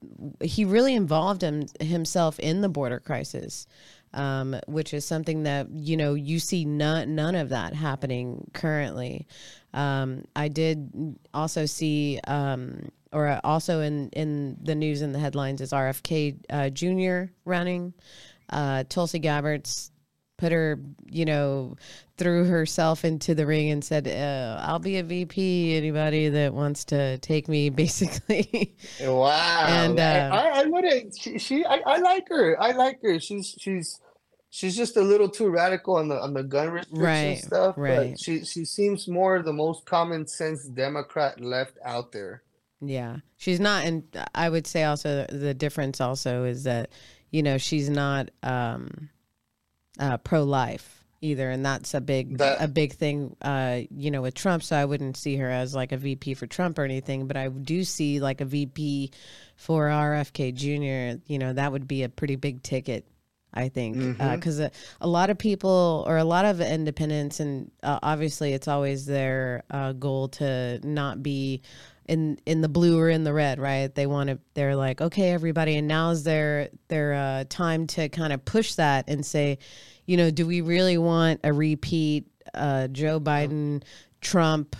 He 0.41 0.63
really 0.63 0.95
involved 0.95 1.41
him, 1.41 1.65
himself 1.79 2.39
in 2.39 2.61
the 2.61 2.69
border 2.69 2.99
crisis, 2.99 3.65
um, 4.13 4.59
which 4.67 4.93
is 4.93 5.05
something 5.05 5.43
that 5.43 5.69
you 5.71 5.97
know 5.97 6.13
you 6.13 6.39
see 6.39 6.65
none 6.65 7.15
none 7.15 7.35
of 7.35 7.49
that 7.49 7.73
happening 7.73 8.49
currently. 8.53 9.27
Um, 9.73 10.23
I 10.35 10.47
did 10.47 11.17
also 11.33 11.65
see, 11.65 12.19
um, 12.27 12.89
or 13.11 13.39
also 13.43 13.81
in 13.81 14.09
in 14.09 14.57
the 14.61 14.75
news 14.75 15.01
and 15.01 15.13
the 15.13 15.19
headlines 15.19 15.61
is 15.61 15.71
RFK 15.71 16.37
uh, 16.49 16.69
Jr. 16.69 17.31
running. 17.45 17.93
Uh, 18.49 18.83
Tulsi 18.87 19.19
Gabbard's 19.19 19.91
put 20.37 20.51
her, 20.51 20.77
you 21.09 21.23
know, 21.23 21.77
threw 22.17 22.43
herself 22.43 23.05
into 23.05 23.33
the 23.33 23.45
ring 23.45 23.69
and 23.69 23.83
said, 23.83 24.07
uh, 24.07 24.61
"I'll 24.61 24.79
be 24.79 24.97
a 24.97 25.03
VP. 25.03 25.75
Anybody 25.75 26.29
that 26.29 26.53
wants 26.53 26.85
to 26.85 27.17
take 27.19 27.47
me, 27.47 27.69
basically." 27.83 28.75
Wow. 29.01 29.65
And, 29.67 29.99
I, 29.99 30.19
uh, 30.19 30.35
I, 30.35 30.61
I 30.61 30.65
wouldn't. 30.65 31.17
She, 31.19 31.39
she 31.39 31.65
I, 31.65 31.81
I 31.85 31.97
like 31.99 32.27
her. 32.29 32.61
I 32.61 32.71
like 32.71 33.01
her. 33.01 33.19
She's 33.19 33.55
she's 33.59 33.99
she's 34.49 34.75
just 34.75 34.95
a 34.97 35.01
little 35.01 35.29
too 35.29 35.49
radical 35.49 35.95
on 35.95 36.07
the 36.09 36.15
on 36.21 36.33
the 36.33 36.43
gun 36.43 36.69
restriction 36.69 37.03
Right, 37.03 37.37
stuff. 37.37 37.75
right. 37.77 38.11
But 38.11 38.19
she 38.19 38.45
she 38.45 38.65
seems 38.65 39.07
more 39.07 39.41
the 39.41 39.53
most 39.53 39.85
common 39.85 40.27
sense 40.27 40.65
Democrat 40.67 41.39
left 41.41 41.77
out 41.83 42.11
there. 42.11 42.43
Yeah, 42.81 43.17
she's 43.37 43.59
not, 43.59 43.85
and 43.85 44.03
I 44.33 44.49
would 44.49 44.67
say 44.67 44.83
also 44.83 45.25
the 45.29 45.53
difference 45.53 46.01
also 46.01 46.43
is 46.45 46.63
that 46.63 46.89
you 47.31 47.43
know 47.43 47.57
she's 47.57 47.89
not 47.89 48.31
um, 48.43 49.09
uh, 49.99 50.17
pro 50.17 50.43
life 50.43 51.03
either, 51.21 51.49
and 51.49 51.65
that's 51.65 51.93
a 51.93 52.01
big 52.01 52.37
That- 52.37 52.61
a 52.61 52.67
big 52.67 52.93
thing. 52.93 53.35
Uh, 53.41 53.81
you 53.89 54.11
know, 54.11 54.21
with 54.21 54.33
Trump, 54.35 54.61
so 54.63 54.75
I 54.75 54.85
wouldn't 54.85 55.17
see 55.17 55.37
her 55.37 55.49
as 55.49 55.73
like 55.73 55.91
a 55.91 55.97
VP 55.97 56.33
for 56.35 56.47
Trump 56.47 56.77
or 56.77 56.83
anything, 56.83 57.27
but 57.27 57.37
I 57.37 57.47
do 57.47 57.83
see 57.83 58.19
like 58.19 58.41
a 58.41 58.45
VP 58.45 59.11
for 59.55 59.87
RFK 59.87 60.53
Jr. 60.53 61.21
You 61.27 61.39
know, 61.39 61.53
that 61.53 61.71
would 61.71 61.87
be 61.87 62.03
a 62.03 62.09
pretty 62.09 62.35
big 62.35 62.61
ticket. 62.61 63.05
I 63.57 63.69
think 63.69 64.17
because 64.17 64.59
a, 64.59 64.69
a 64.99 65.07
lot 65.07 65.29
of 65.29 65.37
people 65.37 66.03
or 66.07 66.17
a 66.17 66.25
lot 66.25 66.43
of 66.43 66.59
independents, 66.59 67.39
and 67.39 67.71
uh, 67.81 67.99
obviously 68.03 68.51
it's 68.51 68.67
always 68.67 69.05
their 69.05 69.63
uh, 69.71 69.93
goal 69.93 70.27
to 70.27 70.81
not 70.83 71.23
be 71.23 71.61
in 72.07 72.39
in 72.45 72.61
the 72.61 72.69
blue 72.69 72.99
or 72.99 73.09
in 73.09 73.23
the 73.23 73.33
red, 73.33 73.59
right? 73.59 73.93
They 73.93 74.07
want 74.07 74.29
to. 74.29 74.39
They're 74.53 74.75
like, 74.75 75.01
okay, 75.01 75.31
everybody, 75.31 75.75
and 75.75 75.87
now's 75.87 76.23
their 76.23 76.69
their 76.87 77.13
uh, 77.13 77.43
time 77.49 77.87
to 77.87 78.09
kind 78.09 78.33
of 78.33 78.43
push 78.45 78.75
that 78.75 79.05
and 79.07 79.25
say, 79.25 79.59
you 80.05 80.17
know, 80.17 80.29
do 80.31 80.45
we 80.45 80.61
really 80.61 80.97
want 80.97 81.41
a 81.43 81.51
repeat 81.51 82.27
uh, 82.53 82.87
Joe 82.87 83.19
Biden 83.19 83.83
Trump? 84.21 84.75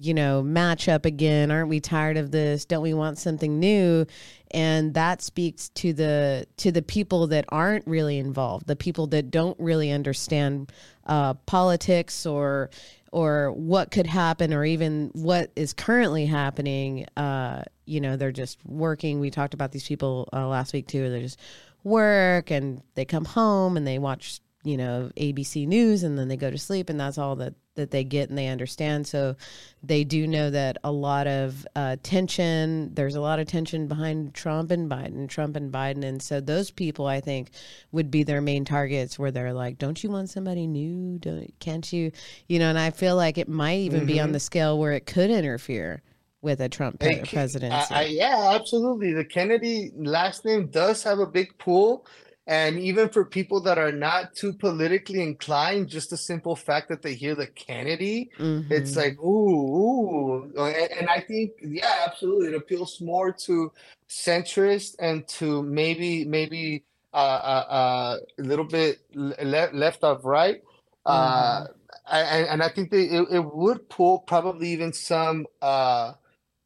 you 0.00 0.12
know, 0.12 0.42
match 0.42 0.88
up 0.88 1.06
again. 1.06 1.50
Aren't 1.50 1.68
we 1.68 1.80
tired 1.80 2.18
of 2.18 2.30
this? 2.30 2.66
Don't 2.66 2.82
we 2.82 2.92
want 2.92 3.16
something 3.16 3.58
new? 3.58 4.06
And 4.50 4.92
that 4.94 5.22
speaks 5.22 5.70
to 5.70 5.92
the 5.92 6.46
to 6.58 6.70
the 6.70 6.82
people 6.82 7.26
that 7.28 7.46
aren't 7.48 7.86
really 7.86 8.18
involved, 8.18 8.66
the 8.66 8.76
people 8.76 9.06
that 9.08 9.30
don't 9.30 9.58
really 9.58 9.90
understand 9.90 10.72
uh, 11.06 11.34
politics 11.46 12.26
or 12.26 12.70
or 13.14 13.52
what 13.52 13.92
could 13.92 14.08
happen 14.08 14.52
or 14.52 14.64
even 14.64 15.08
what 15.14 15.52
is 15.54 15.72
currently 15.72 16.26
happening. 16.26 17.06
Uh, 17.16 17.62
you 17.86 18.00
know, 18.00 18.16
they're 18.16 18.32
just 18.32 18.58
working. 18.66 19.20
We 19.20 19.30
talked 19.30 19.54
about 19.54 19.70
these 19.70 19.86
people 19.86 20.28
uh, 20.32 20.48
last 20.48 20.72
week 20.72 20.88
too. 20.88 21.08
They 21.08 21.20
just 21.20 21.38
work 21.84 22.50
and 22.50 22.82
they 22.96 23.04
come 23.04 23.24
home 23.24 23.76
and 23.76 23.86
they 23.86 24.00
watch 24.00 24.40
you 24.64 24.76
know 24.76 25.12
ABC 25.16 25.64
News 25.68 26.02
and 26.02 26.18
then 26.18 26.26
they 26.26 26.36
go 26.36 26.50
to 26.50 26.58
sleep 26.58 26.90
and 26.90 26.98
that's 26.98 27.16
all 27.16 27.36
that 27.36 27.54
that 27.74 27.90
they 27.90 28.04
get 28.04 28.28
and 28.28 28.38
they 28.38 28.48
understand. 28.48 29.06
So 29.06 29.36
they 29.82 30.04
do 30.04 30.26
know 30.26 30.50
that 30.50 30.78
a 30.84 30.92
lot 30.92 31.26
of 31.26 31.66
uh, 31.74 31.96
tension. 32.02 32.92
There's 32.94 33.14
a 33.14 33.20
lot 33.20 33.38
of 33.38 33.46
tension 33.46 33.86
behind 33.86 34.34
Trump 34.34 34.70
and 34.70 34.90
Biden, 34.90 35.28
Trump 35.28 35.56
and 35.56 35.72
Biden, 35.72 36.04
and 36.04 36.22
so 36.22 36.40
those 36.40 36.70
people 36.70 37.06
I 37.06 37.20
think 37.20 37.50
would 37.92 38.10
be 38.10 38.22
their 38.22 38.40
main 38.40 38.64
targets. 38.64 39.18
Where 39.18 39.30
they're 39.30 39.52
like, 39.52 39.78
"Don't 39.78 40.02
you 40.02 40.10
want 40.10 40.30
somebody 40.30 40.66
new? 40.66 41.18
Don't 41.18 41.52
can't 41.60 41.92
you?" 41.92 42.12
You 42.48 42.58
know, 42.58 42.68
and 42.68 42.78
I 42.78 42.90
feel 42.90 43.16
like 43.16 43.38
it 43.38 43.48
might 43.48 43.80
even 43.80 44.06
be 44.06 44.20
on 44.20 44.32
the 44.32 44.40
scale 44.40 44.78
where 44.78 44.92
it 44.92 45.06
could 45.06 45.30
interfere 45.30 46.02
with 46.44 46.60
a 46.60 46.68
Trump 46.68 47.00
pre- 47.00 47.22
presidency. 47.22 47.94
I, 47.94 48.02
I, 48.02 48.04
yeah, 48.04 48.52
absolutely. 48.54 49.14
The 49.14 49.24
Kennedy 49.24 49.90
last 49.96 50.44
name 50.44 50.68
does 50.68 51.02
have 51.02 51.18
a 51.18 51.26
big 51.26 51.56
pull, 51.58 52.06
And 52.46 52.78
even 52.78 53.08
for 53.08 53.24
people 53.24 53.60
that 53.62 53.78
are 53.78 53.92
not 53.92 54.34
too 54.34 54.52
politically 54.52 55.22
inclined, 55.22 55.88
just 55.88 56.10
the 56.10 56.16
simple 56.18 56.54
fact 56.54 56.90
that 56.90 57.00
they 57.00 57.14
hear 57.14 57.34
the 57.34 57.46
Kennedy, 57.46 58.30
mm-hmm. 58.38 58.70
it's 58.70 58.96
like, 58.96 59.18
ooh, 59.18 59.78
ooh. 59.78 60.52
And, 60.58 60.92
and, 60.92 61.08
I 61.08 61.20
think, 61.20 61.52
yeah, 61.62 62.04
absolutely. 62.06 62.48
It 62.48 62.54
appeals 62.54 63.00
more 63.00 63.32
to 63.32 63.72
centrist 64.10 64.96
and 64.98 65.26
to 65.28 65.62
maybe, 65.62 66.26
maybe 66.26 66.84
uh, 67.14 67.16
uh, 67.16 67.66
uh, 67.70 68.18
a 68.38 68.42
little 68.42 68.66
bit 68.66 68.98
le- 69.14 69.70
left 69.72 70.04
of 70.04 70.26
right. 70.26 70.62
Uh, 71.06 71.60
mm-hmm. 71.62 71.72
and, 72.12 72.46
and 72.48 72.62
I 72.62 72.68
think 72.68 72.90
that 72.90 72.98
it, 72.98 73.26
it 73.30 73.54
would 73.54 73.88
pull 73.88 74.18
probably 74.18 74.68
even 74.68 74.92
some 74.92 75.46
uh, 75.62 76.12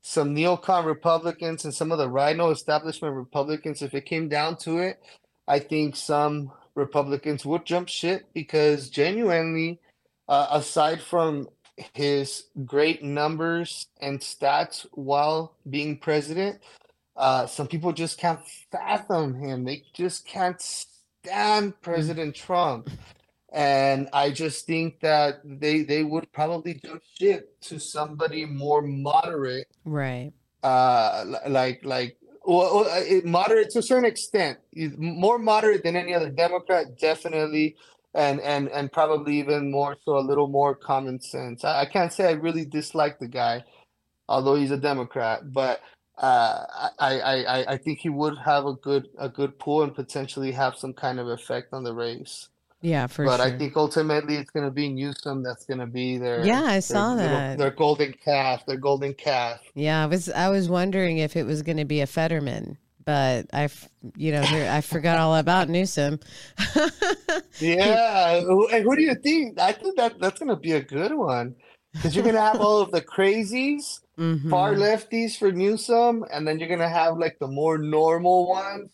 some 0.00 0.34
neocon 0.34 0.86
Republicans 0.86 1.64
and 1.64 1.74
some 1.74 1.92
of 1.92 1.98
the 1.98 2.08
RINO 2.08 2.50
establishment 2.50 3.14
Republicans 3.14 3.82
if 3.82 3.92
it 3.92 4.06
came 4.06 4.28
down 4.28 4.56
to 4.56 4.78
it 4.78 5.02
I 5.48 5.58
think 5.58 5.96
some 5.96 6.52
Republicans 6.74 7.44
would 7.46 7.64
jump 7.64 7.88
ship 7.88 8.26
because 8.34 8.90
genuinely, 8.90 9.80
uh, 10.28 10.46
aside 10.50 11.00
from 11.00 11.48
his 11.94 12.44
great 12.64 13.02
numbers 13.02 13.86
and 14.00 14.20
stats 14.20 14.86
while 14.92 15.54
being 15.68 15.98
president, 15.98 16.60
uh, 17.16 17.46
some 17.46 17.66
people 17.66 17.92
just 17.92 18.18
can't 18.18 18.40
fathom 18.70 19.34
him. 19.34 19.64
They 19.64 19.84
just 19.92 20.26
can't 20.26 20.60
stand 20.60 21.72
mm. 21.72 21.80
President. 21.82 22.34
Trump. 22.34 22.90
And 23.50 24.08
I 24.12 24.30
just 24.30 24.66
think 24.66 25.00
that 25.00 25.40
they 25.42 25.82
they 25.82 26.04
would 26.04 26.30
probably 26.32 26.74
jump 26.74 27.02
ship 27.18 27.58
to 27.62 27.80
somebody 27.80 28.44
more 28.44 28.82
moderate, 28.82 29.68
right? 29.86 30.32
Uh, 30.62 31.24
like 31.48 31.82
like 31.82 32.18
well, 32.48 32.88
uh, 32.90 33.02
moderate 33.24 33.70
to 33.72 33.80
a 33.80 33.82
certain 33.82 34.06
extent, 34.06 34.58
more 34.98 35.38
moderate 35.38 35.84
than 35.84 35.96
any 35.96 36.14
other 36.14 36.30
Democrat, 36.30 36.98
definitely, 37.00 37.76
and 38.14 38.40
and 38.42 38.70
and 38.70 38.92
probably 38.92 39.38
even 39.40 39.70
more 39.72 39.96
so 40.04 40.18
a 40.18 40.20
little 40.20 40.48
more 40.48 40.74
common 40.76 41.20
sense. 41.20 41.64
I, 41.64 41.82
I 41.82 41.86
can't 41.86 42.12
say 42.12 42.26
I 42.28 42.32
really 42.32 42.66
dislike 42.66 43.20
the 43.20 43.28
guy, 43.28 43.64
although 44.28 44.56
he's 44.56 44.72
a 44.72 44.78
Democrat, 44.78 45.52
but 45.52 45.80
uh, 46.18 46.64
I, 47.00 47.20
I 47.20 47.74
I 47.74 47.78
think 47.78 48.00
he 48.00 48.10
would 48.10 48.38
have 48.38 48.66
a 48.66 48.74
good 48.74 49.08
a 49.18 49.28
good 49.30 49.58
pull 49.58 49.84
and 49.84 49.94
potentially 49.94 50.52
have 50.52 50.76
some 50.76 50.94
kind 50.94 51.20
of 51.20 51.28
effect 51.28 51.74
on 51.74 51.84
the 51.84 51.94
race. 51.94 52.48
Yeah, 52.80 53.08
for 53.08 53.24
but 53.24 53.38
sure. 53.38 53.46
I 53.46 53.58
think 53.58 53.76
ultimately 53.76 54.36
it's 54.36 54.50
going 54.50 54.66
to 54.66 54.70
be 54.70 54.88
Newsom 54.88 55.42
that's 55.42 55.64
going 55.64 55.80
to 55.80 55.86
be 55.86 56.16
their 56.16 56.44
yeah. 56.44 56.62
I 56.62 56.78
saw 56.78 57.16
their, 57.16 57.26
that 57.26 57.50
little, 57.50 57.64
their 57.64 57.70
golden 57.72 58.12
calf, 58.12 58.66
their 58.66 58.76
golden 58.76 59.14
calf. 59.14 59.60
Yeah, 59.74 60.04
I 60.04 60.06
was 60.06 60.28
I 60.28 60.48
was 60.48 60.68
wondering 60.68 61.18
if 61.18 61.36
it 61.36 61.44
was 61.44 61.62
going 61.62 61.78
to 61.78 61.84
be 61.84 62.00
a 62.00 62.06
Fetterman, 62.06 62.78
but 63.04 63.46
I 63.52 63.68
you 64.16 64.30
know 64.30 64.42
here 64.42 64.70
I 64.70 64.80
forgot 64.80 65.18
all 65.18 65.34
about 65.34 65.68
Newsom. 65.68 66.20
yeah, 67.58 68.36
and 68.36 68.84
who 68.84 68.96
do 68.96 69.02
you 69.02 69.16
think? 69.16 69.58
I 69.58 69.72
think 69.72 69.96
that 69.96 70.20
that's 70.20 70.38
going 70.38 70.50
to 70.50 70.56
be 70.56 70.72
a 70.72 70.82
good 70.82 71.14
one 71.14 71.56
because 71.92 72.14
you're 72.14 72.22
going 72.22 72.36
to 72.36 72.40
have 72.40 72.60
all 72.60 72.80
of 72.80 72.92
the 72.92 73.02
crazies, 73.02 74.00
mm-hmm. 74.16 74.50
far 74.50 74.74
lefties 74.74 75.36
for 75.36 75.50
Newsom, 75.50 76.24
and 76.32 76.46
then 76.46 76.60
you're 76.60 76.68
going 76.68 76.78
to 76.78 76.88
have 76.88 77.18
like 77.18 77.40
the 77.40 77.48
more 77.48 77.76
normal 77.76 78.48
ones, 78.48 78.92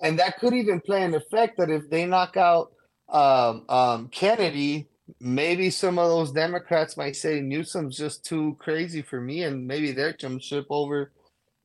and 0.00 0.18
that 0.18 0.38
could 0.38 0.54
even 0.54 0.80
play 0.80 1.02
an 1.02 1.14
effect 1.14 1.58
that 1.58 1.68
if 1.68 1.90
they 1.90 2.06
knock 2.06 2.38
out 2.38 2.72
um, 3.08 3.64
um, 3.68 4.08
Kennedy, 4.08 4.88
maybe 5.20 5.70
some 5.70 5.98
of 5.98 6.08
those 6.08 6.32
Democrats 6.32 6.96
might 6.96 7.16
say 7.16 7.40
Newsom's 7.40 7.96
just 7.96 8.24
too 8.24 8.56
crazy 8.58 9.02
for 9.02 9.20
me, 9.20 9.42
and 9.42 9.66
maybe 9.66 9.92
they're 9.92 10.12
jump 10.12 10.42
ship 10.42 10.66
over 10.70 11.12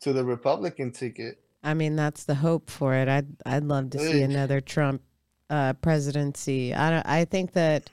to 0.01 0.13
the 0.13 0.23
Republican 0.23 0.91
ticket. 0.91 1.39
I 1.63 1.73
mean, 1.73 1.95
that's 1.95 2.23
the 2.23 2.35
hope 2.35 2.69
for 2.69 2.93
it. 2.95 3.07
I'd 3.07 3.27
I'd 3.45 3.63
love 3.63 3.91
to 3.91 3.99
see 3.99 4.21
another 4.21 4.61
Trump 4.61 5.01
uh, 5.49 5.73
presidency. 5.73 6.73
I 6.73 6.89
don't, 6.89 7.05
I 7.05 7.25
think 7.25 7.53
that 7.53 7.89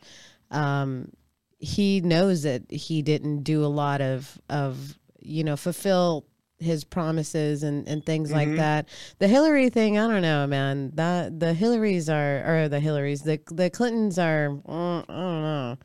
um, 0.51 1.11
he 1.59 2.01
knows 2.01 2.43
that 2.43 2.71
he 2.71 3.03
didn't 3.03 3.43
do 3.43 3.65
a 3.65 3.67
lot 3.67 4.01
of 4.01 4.41
of 4.49 4.99
you 5.21 5.45
know 5.45 5.57
fulfill 5.57 6.25
his 6.59 6.85
promises 6.85 7.63
and, 7.63 7.87
and 7.89 8.05
things 8.05 8.29
mm-hmm. 8.29 8.51
like 8.51 8.57
that. 8.57 8.89
The 9.19 9.29
Hillary 9.29 9.71
thing, 9.71 9.99
I 9.99 10.09
don't 10.09 10.23
know, 10.23 10.47
man. 10.47 10.93
That 10.95 11.39
the 11.41 11.55
Hillarys 11.55 12.13
are 12.13 12.65
or 12.65 12.69
the 12.69 12.81
Hillarys, 12.81 13.25
the 13.25 13.41
the 13.55 13.71
Clintons 13.71 14.19
are 14.19 14.51
uh, 14.69 14.99
I 15.01 15.05
don't 15.07 15.43
know. 15.43 15.79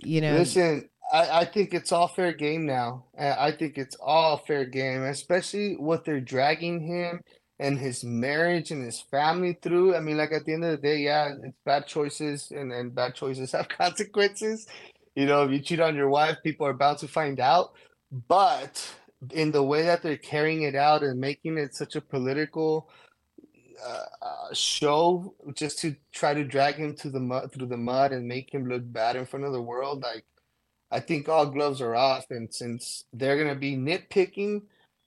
You 0.00 0.20
know 0.20 0.34
Listen, 0.38 0.88
I, 1.12 1.40
I 1.40 1.44
think 1.44 1.74
it's 1.74 1.92
all 1.92 2.08
fair 2.08 2.32
game 2.32 2.66
now. 2.66 3.04
I 3.18 3.52
think 3.52 3.78
it's 3.78 3.96
all 4.00 4.38
fair 4.38 4.64
game, 4.64 5.02
especially 5.02 5.74
what 5.74 6.04
they're 6.04 6.20
dragging 6.20 6.80
him 6.80 7.20
and 7.58 7.78
his 7.78 8.02
marriage 8.02 8.70
and 8.70 8.84
his 8.84 9.00
family 9.00 9.56
through. 9.62 9.94
I 9.94 10.00
mean, 10.00 10.16
like 10.16 10.32
at 10.32 10.44
the 10.44 10.54
end 10.54 10.64
of 10.64 10.70
the 10.72 10.88
day, 10.88 10.98
yeah, 10.98 11.34
it's 11.42 11.56
bad 11.64 11.86
choices 11.86 12.50
and, 12.50 12.72
and 12.72 12.94
bad 12.94 13.14
choices 13.14 13.52
have 13.52 13.68
consequences. 13.68 14.66
You 15.14 15.26
know, 15.26 15.44
if 15.44 15.52
you 15.52 15.60
cheat 15.60 15.80
on 15.80 15.94
your 15.94 16.08
wife, 16.08 16.38
people 16.42 16.66
are 16.66 16.72
bound 16.72 16.98
to 16.98 17.08
find 17.08 17.38
out. 17.38 17.72
But 18.10 18.84
in 19.32 19.50
the 19.50 19.62
way 19.62 19.82
that 19.82 20.02
they're 20.02 20.16
carrying 20.16 20.62
it 20.62 20.74
out 20.74 21.02
and 21.02 21.20
making 21.20 21.58
it 21.58 21.74
such 21.74 21.96
a 21.96 22.00
political 22.00 22.88
uh, 23.84 24.04
uh, 24.22 24.54
show 24.54 25.34
just 25.54 25.78
to 25.80 25.94
try 26.12 26.32
to 26.32 26.44
drag 26.44 26.76
him 26.76 26.94
to 26.94 27.10
the 27.10 27.20
mud 27.20 27.52
through 27.52 27.66
the 27.66 27.76
mud 27.76 28.12
and 28.12 28.26
make 28.26 28.52
him 28.52 28.68
look 28.68 28.82
bad 28.84 29.16
in 29.16 29.26
front 29.26 29.44
of 29.44 29.52
the 29.52 29.60
world 29.60 30.02
like 30.02 30.24
i 30.90 31.00
think 31.00 31.28
all 31.28 31.46
gloves 31.46 31.80
are 31.80 31.94
off 31.94 32.24
and 32.30 32.52
since 32.54 33.04
they're 33.12 33.36
going 33.36 33.48
to 33.52 33.54
be 33.54 33.76
nitpicking 33.76 34.62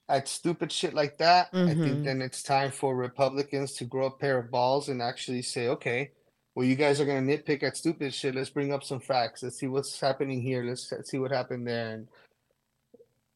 at 0.09 0.27
stupid 0.27 0.71
shit 0.71 0.93
like 0.93 1.17
that 1.17 1.51
mm-hmm. 1.53 1.65
i 1.65 1.73
think 1.73 1.79
mm-hmm. 1.79 2.03
then 2.03 2.21
it's 2.21 2.43
time 2.43 2.71
for 2.71 2.95
republicans 2.95 3.73
to 3.73 3.85
grow 3.85 4.07
a 4.07 4.11
pair 4.11 4.37
of 4.37 4.51
balls 4.51 4.89
and 4.89 5.01
actually 5.01 5.41
say 5.41 5.69
okay 5.69 6.11
well 6.53 6.65
you 6.65 6.75
guys 6.75 6.99
are 6.99 7.05
going 7.05 7.25
to 7.25 7.37
nitpick 7.37 7.63
at 7.63 7.77
stupid 7.77 8.13
shit 8.13 8.35
let's 8.35 8.49
bring 8.49 8.73
up 8.73 8.83
some 8.83 8.99
facts 8.99 9.43
let's 9.43 9.57
see 9.57 9.67
what's 9.67 9.99
happening 9.99 10.41
here 10.41 10.63
let's 10.63 10.93
see 11.09 11.17
what 11.17 11.31
happened 11.31 11.65
there 11.65 11.91
and 11.91 12.07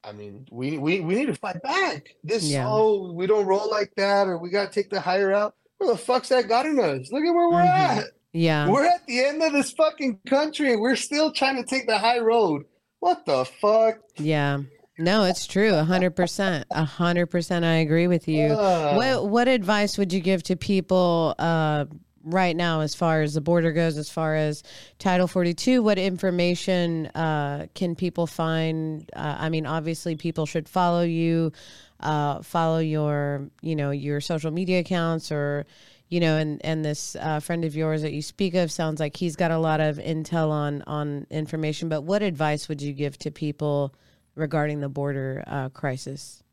I 0.04 0.12
mean, 0.12 0.48
we, 0.52 0.78
we, 0.78 1.00
we 1.00 1.16
need 1.16 1.28
to 1.28 1.36
fight 1.36 1.62
back. 1.62 2.16
This 2.24 2.44
yeah. 2.44 2.68
oh, 2.68 3.12
we 3.12 3.28
don't 3.28 3.46
roll 3.46 3.70
like 3.70 3.94
that, 3.98 4.28
or 4.28 4.38
we 4.38 4.50
got 4.50 4.72
to 4.72 4.74
take 4.74 4.90
the 4.90 5.00
higher 5.00 5.32
out. 5.32 5.56
Where 5.78 5.92
the 5.92 5.98
fuck's 5.98 6.30
that 6.30 6.48
gotten 6.48 6.80
us? 6.80 7.12
Look 7.12 7.24
at 7.24 7.34
where 7.34 7.50
we're 7.50 7.62
mm-hmm. 7.62 8.00
at. 8.00 8.06
Yeah, 8.34 8.70
we're 8.70 8.86
at 8.86 9.06
the 9.08 9.24
end 9.26 9.44
of 9.44 9.52
this 9.52 9.72
fucking 9.72 10.20
country, 10.28 10.74
and 10.74 10.82
we're 10.82 10.96
still 10.96 11.32
trying 11.32 11.58
to 11.58 11.64
take 11.64 11.86
the 11.86 11.98
high 11.98 12.20
road. 12.20 12.66
What 13.00 13.26
the 13.26 13.46
fuck? 13.46 14.00
Yeah. 14.18 14.60
No, 14.98 15.24
it's 15.24 15.48
true. 15.48 15.74
A 15.74 15.84
hundred 15.84 16.16
percent. 16.16 16.68
A 16.70 16.86
hundred 16.86 17.28
percent. 17.28 17.66
I 17.66 17.76
agree 17.76 18.08
with 18.08 18.28
you. 18.28 18.48
Uh, 18.48 18.94
what 18.94 19.30
What 19.30 19.48
advice 19.48 19.98
would 19.98 20.14
you 20.14 20.20
give 20.20 20.44
to 20.44 20.56
people? 20.56 21.36
Uh, 21.40 21.86
right 22.24 22.56
now 22.56 22.82
as 22.82 22.96
far 22.96 23.22
as 23.22 23.34
the 23.34 23.42
border 23.42 23.72
goes 23.72 23.98
as 23.98 24.10
far 24.10 24.36
as 24.36 24.64
title 25.00 25.28
42 25.28 25.82
what 25.82 25.98
information 25.98 27.08
uh, 27.08 27.68
can 27.74 27.96
people 27.96 28.28
find? 28.28 29.10
Uh, 29.16 29.38
i 29.40 29.50
mean 29.50 29.66
obviously 29.66 30.16
people 30.16 30.46
should 30.46 30.68
follow 30.68 31.04
you 31.04 31.52
uh, 32.00 32.42
follow 32.42 32.80
your 32.80 33.50
you 33.62 33.76
know 33.76 33.92
your 33.92 34.20
social 34.22 34.52
media 34.52 34.80
accounts 34.80 35.32
or 35.32 35.66
you 36.10 36.20
know 36.20 36.38
and 36.38 36.64
and 36.66 36.84
this 36.84 37.16
uh, 37.20 37.40
friend 37.40 37.64
of 37.64 37.76
yours 37.76 38.02
that 38.02 38.14
you 38.14 38.22
speak 38.22 38.56
of 38.56 38.72
sounds 38.72 39.00
like 39.00 39.16
he's 39.16 39.36
got 39.36 39.52
a 39.52 39.58
lot 39.58 39.80
of 39.80 39.98
intel 39.98 40.50
on 40.50 40.82
on 40.88 41.28
information 41.30 41.90
but 41.90 42.02
what 42.02 42.22
advice 42.22 42.68
would 42.68 42.82
you 42.82 42.94
give 42.94 43.18
to 43.18 43.30
people 43.30 43.94
regarding 44.36 44.80
the 44.80 44.90
border 44.90 45.44
uh, 45.48 45.70
crisis? 45.70 46.44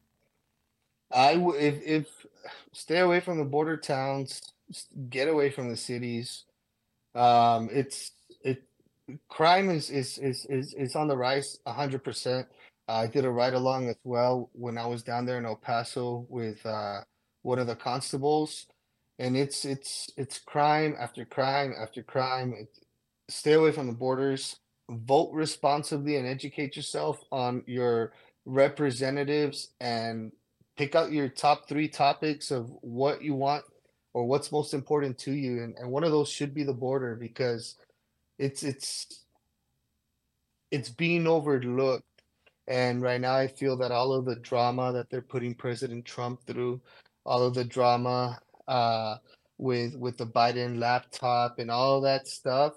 I 1.11 1.37
would 1.37 1.57
if, 1.61 1.83
if 1.87 2.27
stay 2.73 2.99
away 2.99 3.21
from 3.21 3.39
the 3.39 3.45
border 3.45 3.77
towns 3.77 4.41
get 5.11 5.29
away 5.29 5.51
from 5.51 5.69
the 5.69 5.77
cities. 5.77 6.45
Um, 7.15 7.69
it's 7.73 8.13
it 8.43 8.63
crime 9.29 9.71
is 9.71 9.91
is 9.91 10.19
is 10.19 10.47
is, 10.47 10.75
is 10.75 10.97
on 10.97 11.09
the 11.09 11.17
rise 11.17 11.59
hundred 11.67 12.05
percent. 12.05 12.47
I 12.89 13.07
did 13.07 13.25
a 13.25 13.31
ride 13.31 13.55
along 13.55 13.89
as 13.89 13.97
well 14.05 14.51
when 14.53 14.79
I 14.79 14.87
was 14.87 15.03
down 15.03 15.27
there 15.27 15.39
in 15.39 15.45
El 15.45 15.57
Paso 15.57 16.27
with 16.31 16.65
uh, 16.65 17.01
one 17.43 17.59
of 17.59 17.67
the 17.67 17.77
constables, 17.77 18.67
and 19.19 19.37
it's 19.37 19.65
it's 19.65 20.11
it's 20.17 20.39
crime 20.39 20.97
after 20.99 21.25
crime 21.25 21.75
after 21.81 22.03
crime. 22.03 22.55
It, 22.57 22.69
stay 23.29 23.53
away 23.53 23.73
from 23.73 23.87
the 23.87 23.93
borders. 23.93 24.57
Vote 24.91 25.31
responsibly 25.35 26.17
and 26.17 26.27
educate 26.27 26.75
yourself 26.75 27.21
on 27.31 27.63
your 27.67 28.13
representatives 28.47 29.69
and 29.81 30.33
pick 30.79 30.95
out 30.95 31.13
your 31.13 31.29
top 31.29 31.69
three 31.69 31.89
topics 31.89 32.51
of 32.51 32.71
what 32.81 33.23
you 33.23 33.35
want 33.35 33.65
or 34.15 34.27
what's 34.27 34.53
most 34.53 34.75
important 34.75 35.19
to 35.19 35.33
you 35.33 35.63
and, 35.63 35.77
and 35.77 35.91
one 35.91 36.05
of 36.05 36.11
those 36.11 36.29
should 36.29 36.55
be 36.55 36.65
the 36.65 36.73
border 36.73 37.15
because 37.15 37.77
it's 38.39 38.63
it's 38.63 39.25
it's 40.71 40.91
being 40.91 41.27
overlooked. 41.27 42.05
And 42.67 43.01
right 43.01 43.21
now 43.21 43.35
i 43.35 43.47
feel 43.47 43.79
that 43.79 43.93
all 43.93 44.13
of 44.13 44.27
the 44.27 44.37
drama 44.37 44.93
that 44.93 45.09
they're 45.09 45.23
putting 45.23 45.55
president 45.55 46.05
trump 46.05 46.41
through 46.47 46.81
all 47.25 47.43
of 47.43 47.55
the 47.55 47.65
drama 47.65 48.39
uh, 48.69 49.17
with 49.57 49.97
with 49.97 50.19
the 50.19 50.27
biden 50.27 50.79
laptop 50.79 51.59
and 51.59 51.71
all 51.71 52.01
that 52.03 52.29
stuff 52.29 52.75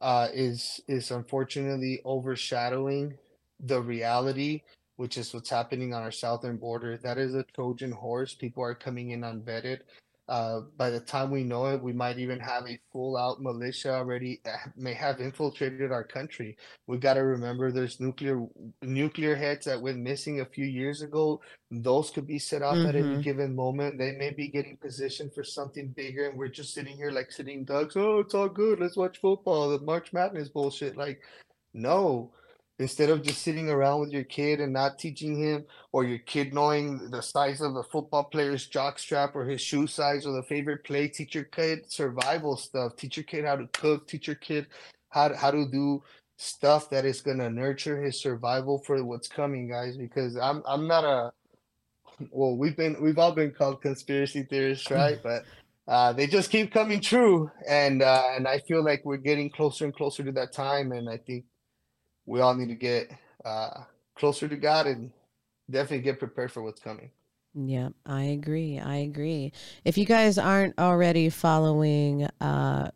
uh, 0.00 0.28
is 0.32 0.80
is 0.88 1.10
unfortunately 1.10 2.00
overshadowing 2.06 3.18
the 3.60 3.80
reality 3.80 4.62
which 4.96 5.18
is 5.18 5.34
what's 5.34 5.50
happening 5.50 5.92
on 5.92 6.02
our 6.02 6.10
southern 6.12 6.56
border. 6.56 6.96
That 6.96 7.18
is 7.18 7.34
a 7.34 7.44
trojan 7.54 7.92
horse. 7.92 8.34
People 8.34 8.62
are 8.62 8.74
coming 8.74 9.10
in 9.10 9.22
unvetted 9.22 9.80
Uh, 10.26 10.60
by 10.78 10.88
the 10.88 11.00
time 11.00 11.30
we 11.30 11.44
know 11.44 11.66
it, 11.66 11.82
we 11.82 11.92
might 11.92 12.18
even 12.18 12.40
have 12.40 12.66
a 12.66 12.78
full 12.90 13.14
out 13.16 13.42
militia 13.42 13.92
already 13.92 14.40
may 14.74 14.94
have 14.94 15.20
infiltrated 15.20 15.92
our 15.92 16.02
country. 16.02 16.56
We 16.86 16.96
got 16.96 17.14
to 17.14 17.20
remember 17.20 17.70
there's 17.70 18.00
nuclear 18.00 18.46
nuclear 18.80 19.36
heads 19.36 19.66
that 19.66 19.82
went 19.82 19.98
missing 19.98 20.40
a 20.40 20.46
few 20.46 20.64
years 20.64 21.02
ago. 21.02 21.42
Those 21.70 22.10
could 22.10 22.26
be 22.26 22.38
set 22.38 22.62
off 22.62 22.78
at 22.78 22.94
any 22.96 23.16
Mhm. 23.16 23.22
given 23.22 23.54
moment. 23.54 23.98
They 23.98 24.12
may 24.12 24.30
be 24.30 24.48
getting 24.48 24.78
positioned 24.78 25.34
for 25.34 25.44
something 25.44 25.88
bigger, 25.88 26.28
and 26.28 26.38
we're 26.38 26.48
just 26.48 26.72
sitting 26.72 26.96
here 26.96 27.10
like 27.10 27.30
sitting 27.30 27.64
ducks. 27.64 27.94
Oh, 27.94 28.20
it's 28.20 28.34
all 28.34 28.48
good. 28.48 28.80
Let's 28.80 28.96
watch 28.96 29.18
football. 29.18 29.68
The 29.68 29.84
March 29.84 30.12
Madness 30.14 30.48
bullshit. 30.48 30.96
Like, 30.96 31.20
no. 31.74 32.32
Instead 32.80 33.08
of 33.08 33.22
just 33.22 33.42
sitting 33.42 33.70
around 33.70 34.00
with 34.00 34.10
your 34.10 34.24
kid 34.24 34.60
and 34.60 34.72
not 34.72 34.98
teaching 34.98 35.36
him, 35.36 35.64
or 35.92 36.04
your 36.04 36.18
kid 36.18 36.52
knowing 36.52 37.08
the 37.10 37.22
size 37.22 37.60
of 37.60 37.74
the 37.74 37.84
football 37.84 38.24
player's 38.24 38.66
jock 38.66 38.98
strap 38.98 39.36
or 39.36 39.44
his 39.44 39.60
shoe 39.60 39.86
size 39.86 40.26
or 40.26 40.32
the 40.32 40.42
favorite 40.42 40.82
play, 40.82 41.06
teach 41.06 41.34
your 41.36 41.44
kid 41.44 41.90
survival 41.90 42.56
stuff. 42.56 42.96
Teach 42.96 43.16
your 43.16 43.24
kid 43.24 43.44
how 43.44 43.54
to 43.54 43.68
cook. 43.68 44.08
Teach 44.08 44.26
your 44.26 44.36
kid 44.36 44.66
how 45.10 45.28
to, 45.28 45.36
how 45.36 45.52
to 45.52 45.66
do 45.70 46.02
stuff 46.36 46.90
that 46.90 47.04
is 47.04 47.20
gonna 47.20 47.48
nurture 47.48 48.02
his 48.02 48.20
survival 48.20 48.78
for 48.78 49.02
what's 49.04 49.28
coming, 49.28 49.68
guys. 49.68 49.96
Because 49.96 50.36
I'm 50.36 50.62
I'm 50.66 50.88
not 50.88 51.04
a 51.04 51.32
well, 52.30 52.56
we've 52.56 52.76
been 52.76 52.96
we've 53.00 53.18
all 53.18 53.32
been 53.32 53.52
called 53.52 53.82
conspiracy 53.82 54.42
theorists, 54.42 54.90
right? 54.90 55.18
But 55.22 55.44
uh, 55.86 56.12
they 56.12 56.26
just 56.26 56.50
keep 56.50 56.72
coming 56.72 57.00
true, 57.00 57.50
and 57.68 58.02
uh, 58.02 58.24
and 58.34 58.48
I 58.48 58.58
feel 58.60 58.82
like 58.82 59.02
we're 59.04 59.16
getting 59.16 59.50
closer 59.50 59.84
and 59.84 59.94
closer 59.94 60.24
to 60.24 60.32
that 60.32 60.52
time, 60.52 60.92
and 60.92 61.08
I 61.08 61.18
think 61.18 61.44
we 62.26 62.40
all 62.40 62.54
need 62.54 62.68
to 62.68 62.74
get 62.74 63.10
uh, 63.44 63.84
closer 64.14 64.48
to 64.48 64.56
God 64.56 64.86
and 64.86 65.10
definitely 65.70 66.02
get 66.02 66.18
prepared 66.18 66.52
for 66.52 66.62
what's 66.62 66.80
coming. 66.80 67.10
Yeah, 67.54 67.90
I 68.04 68.22
agree. 68.22 68.80
I 68.80 68.96
agree. 68.96 69.52
If 69.84 69.96
you 69.96 70.04
guys 70.04 70.38
aren't 70.38 70.78
already 70.78 71.28
following 71.28 72.24
uh, 72.40 72.90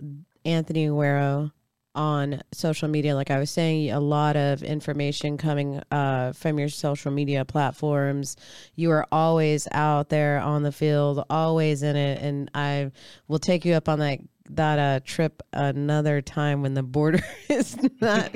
Anthony 0.45 0.89
Aguero 0.89 1.53
on 1.95 2.43
social 2.53 2.89
media, 2.89 3.15
like 3.15 3.31
I 3.31 3.39
was 3.39 3.51
saying, 3.51 3.91
a 3.93 4.01
lot 4.01 4.37
of 4.37 4.65
information 4.65 5.39
coming 5.39 5.81
uh, 5.93 6.33
from 6.33 6.59
your 6.59 6.69
social 6.69 7.13
media 7.13 7.45
platforms. 7.45 8.37
You 8.75 8.91
are 8.91 9.07
always 9.13 9.69
out 9.71 10.09
there 10.09 10.41
on 10.41 10.65
the 10.65 10.73
field, 10.73 11.25
always 11.31 11.85
in 11.85 11.95
it, 11.95 12.21
and 12.21 12.51
I 12.53 12.91
will 13.29 13.39
take 13.39 13.65
you 13.65 13.75
up 13.75 13.89
on 13.89 14.01
that 14.01 14.19
that 14.51 14.79
uh, 14.79 15.01
trip 15.05 15.43
another 15.53 16.21
time 16.23 16.63
when 16.63 16.75
the 16.75 16.83
border 16.83 17.21
is 17.49 17.77
not 18.01 18.31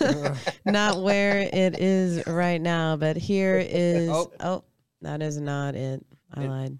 not 0.64 1.02
where 1.02 1.40
it 1.40 1.78
is 1.80 2.26
right 2.26 2.60
now. 2.60 2.96
But 2.96 3.16
here 3.16 3.58
is 3.58 4.08
Oh. 4.10 4.32
oh 4.40 4.64
that 5.02 5.22
is 5.22 5.38
not 5.40 5.74
it. 5.74 6.04
I 6.34 6.44
It- 6.44 6.48
lied. 6.48 6.78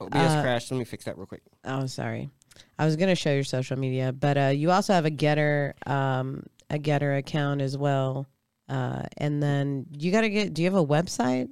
OBS 0.00 0.14
Uh, 0.16 0.42
crashed. 0.42 0.70
Let 0.70 0.78
me 0.78 0.84
fix 0.84 1.04
that 1.04 1.16
real 1.18 1.26
quick. 1.26 1.42
Oh, 1.64 1.86
sorry. 1.86 2.30
I 2.78 2.86
was 2.86 2.96
gonna 2.96 3.14
show 3.14 3.32
your 3.32 3.44
social 3.44 3.78
media, 3.78 4.12
but 4.12 4.38
uh, 4.38 4.46
you 4.46 4.70
also 4.70 4.92
have 4.94 5.04
a 5.04 5.10
GETTR, 5.10 5.74
um, 5.86 6.44
a 6.70 6.78
GETTR 6.78 7.18
account 7.18 7.60
as 7.60 7.76
well. 7.76 8.26
Uh, 8.68 9.02
and 9.18 9.42
then 9.42 9.86
you 9.98 10.10
gotta 10.12 10.28
get. 10.30 10.54
Do 10.54 10.62
you 10.62 10.70
have 10.70 10.80
a 10.80 10.86
website? 10.86 11.48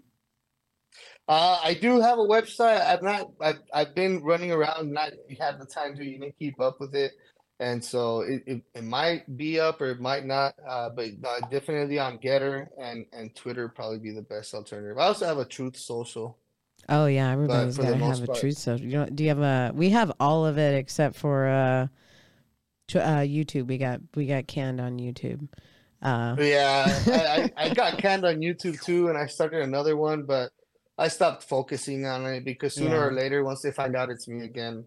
Uh, 1.28 1.60
I 1.62 1.74
do 1.74 2.00
have 2.00 2.18
a 2.18 2.22
website. 2.22 2.80
I've 2.80 3.02
not. 3.02 3.30
I've, 3.40 3.58
I've 3.72 3.94
been 3.94 4.22
running 4.24 4.50
around, 4.50 4.90
not 4.90 5.12
had 5.38 5.60
the 5.60 5.66
time 5.66 5.94
to 5.96 6.02
even 6.02 6.32
keep 6.38 6.58
up 6.58 6.80
with 6.80 6.94
it, 6.94 7.12
and 7.60 7.84
so 7.84 8.22
it, 8.22 8.42
it, 8.46 8.62
it 8.74 8.84
might 8.84 9.36
be 9.36 9.60
up 9.60 9.80
or 9.82 9.90
it 9.90 10.00
might 10.00 10.24
not. 10.24 10.54
Uh, 10.66 10.88
but 10.88 11.08
uh, 11.24 11.46
definitely 11.50 11.98
on 11.98 12.18
GETTR 12.18 12.68
and 12.78 13.04
and 13.12 13.34
Twitter 13.34 13.68
probably 13.68 13.98
be 13.98 14.10
the 14.12 14.22
best 14.22 14.54
alternative. 14.54 14.96
I 14.96 15.04
also 15.04 15.26
have 15.26 15.36
a 15.38 15.44
Truth 15.44 15.76
Social. 15.76 16.38
Oh 16.88 17.04
yeah, 17.04 17.30
everybody's 17.30 17.76
gotta 17.76 17.96
most 17.96 18.20
have 18.20 18.30
a 18.30 18.40
truth 18.40 18.56
social. 18.56 18.86
You 18.86 18.98
know, 18.98 19.06
do 19.06 19.22
you 19.22 19.28
have 19.28 19.40
a? 19.40 19.72
We 19.74 19.90
have 19.90 20.12
all 20.18 20.46
of 20.46 20.56
it 20.56 20.74
except 20.76 21.16
for 21.16 21.46
uh, 21.46 21.88
tw- 22.86 22.96
uh, 22.96 23.20
YouTube. 23.20 23.66
We 23.66 23.76
got 23.76 24.00
we 24.14 24.26
got 24.26 24.46
canned 24.46 24.80
on 24.80 24.98
YouTube. 24.98 25.48
Uh, 26.00 26.36
Yeah, 26.38 26.86
I, 27.06 27.50
I, 27.58 27.64
I 27.66 27.74
got 27.74 27.98
canned 27.98 28.24
on 28.24 28.36
YouTube 28.36 28.80
too, 28.82 29.08
and 29.08 29.18
I 29.18 29.26
started 29.26 29.62
another 29.62 29.96
one, 29.96 30.22
but 30.22 30.50
I 30.98 31.08
stopped 31.08 31.44
focusing 31.44 32.04
on 32.06 32.26
it 32.26 32.44
because 32.44 32.74
sooner 32.74 33.08
or 33.08 33.12
later, 33.12 33.44
once 33.44 33.62
they 33.62 33.70
find 33.70 33.94
out 33.96 34.10
it's 34.10 34.26
me 34.26 34.44
again, 34.44 34.84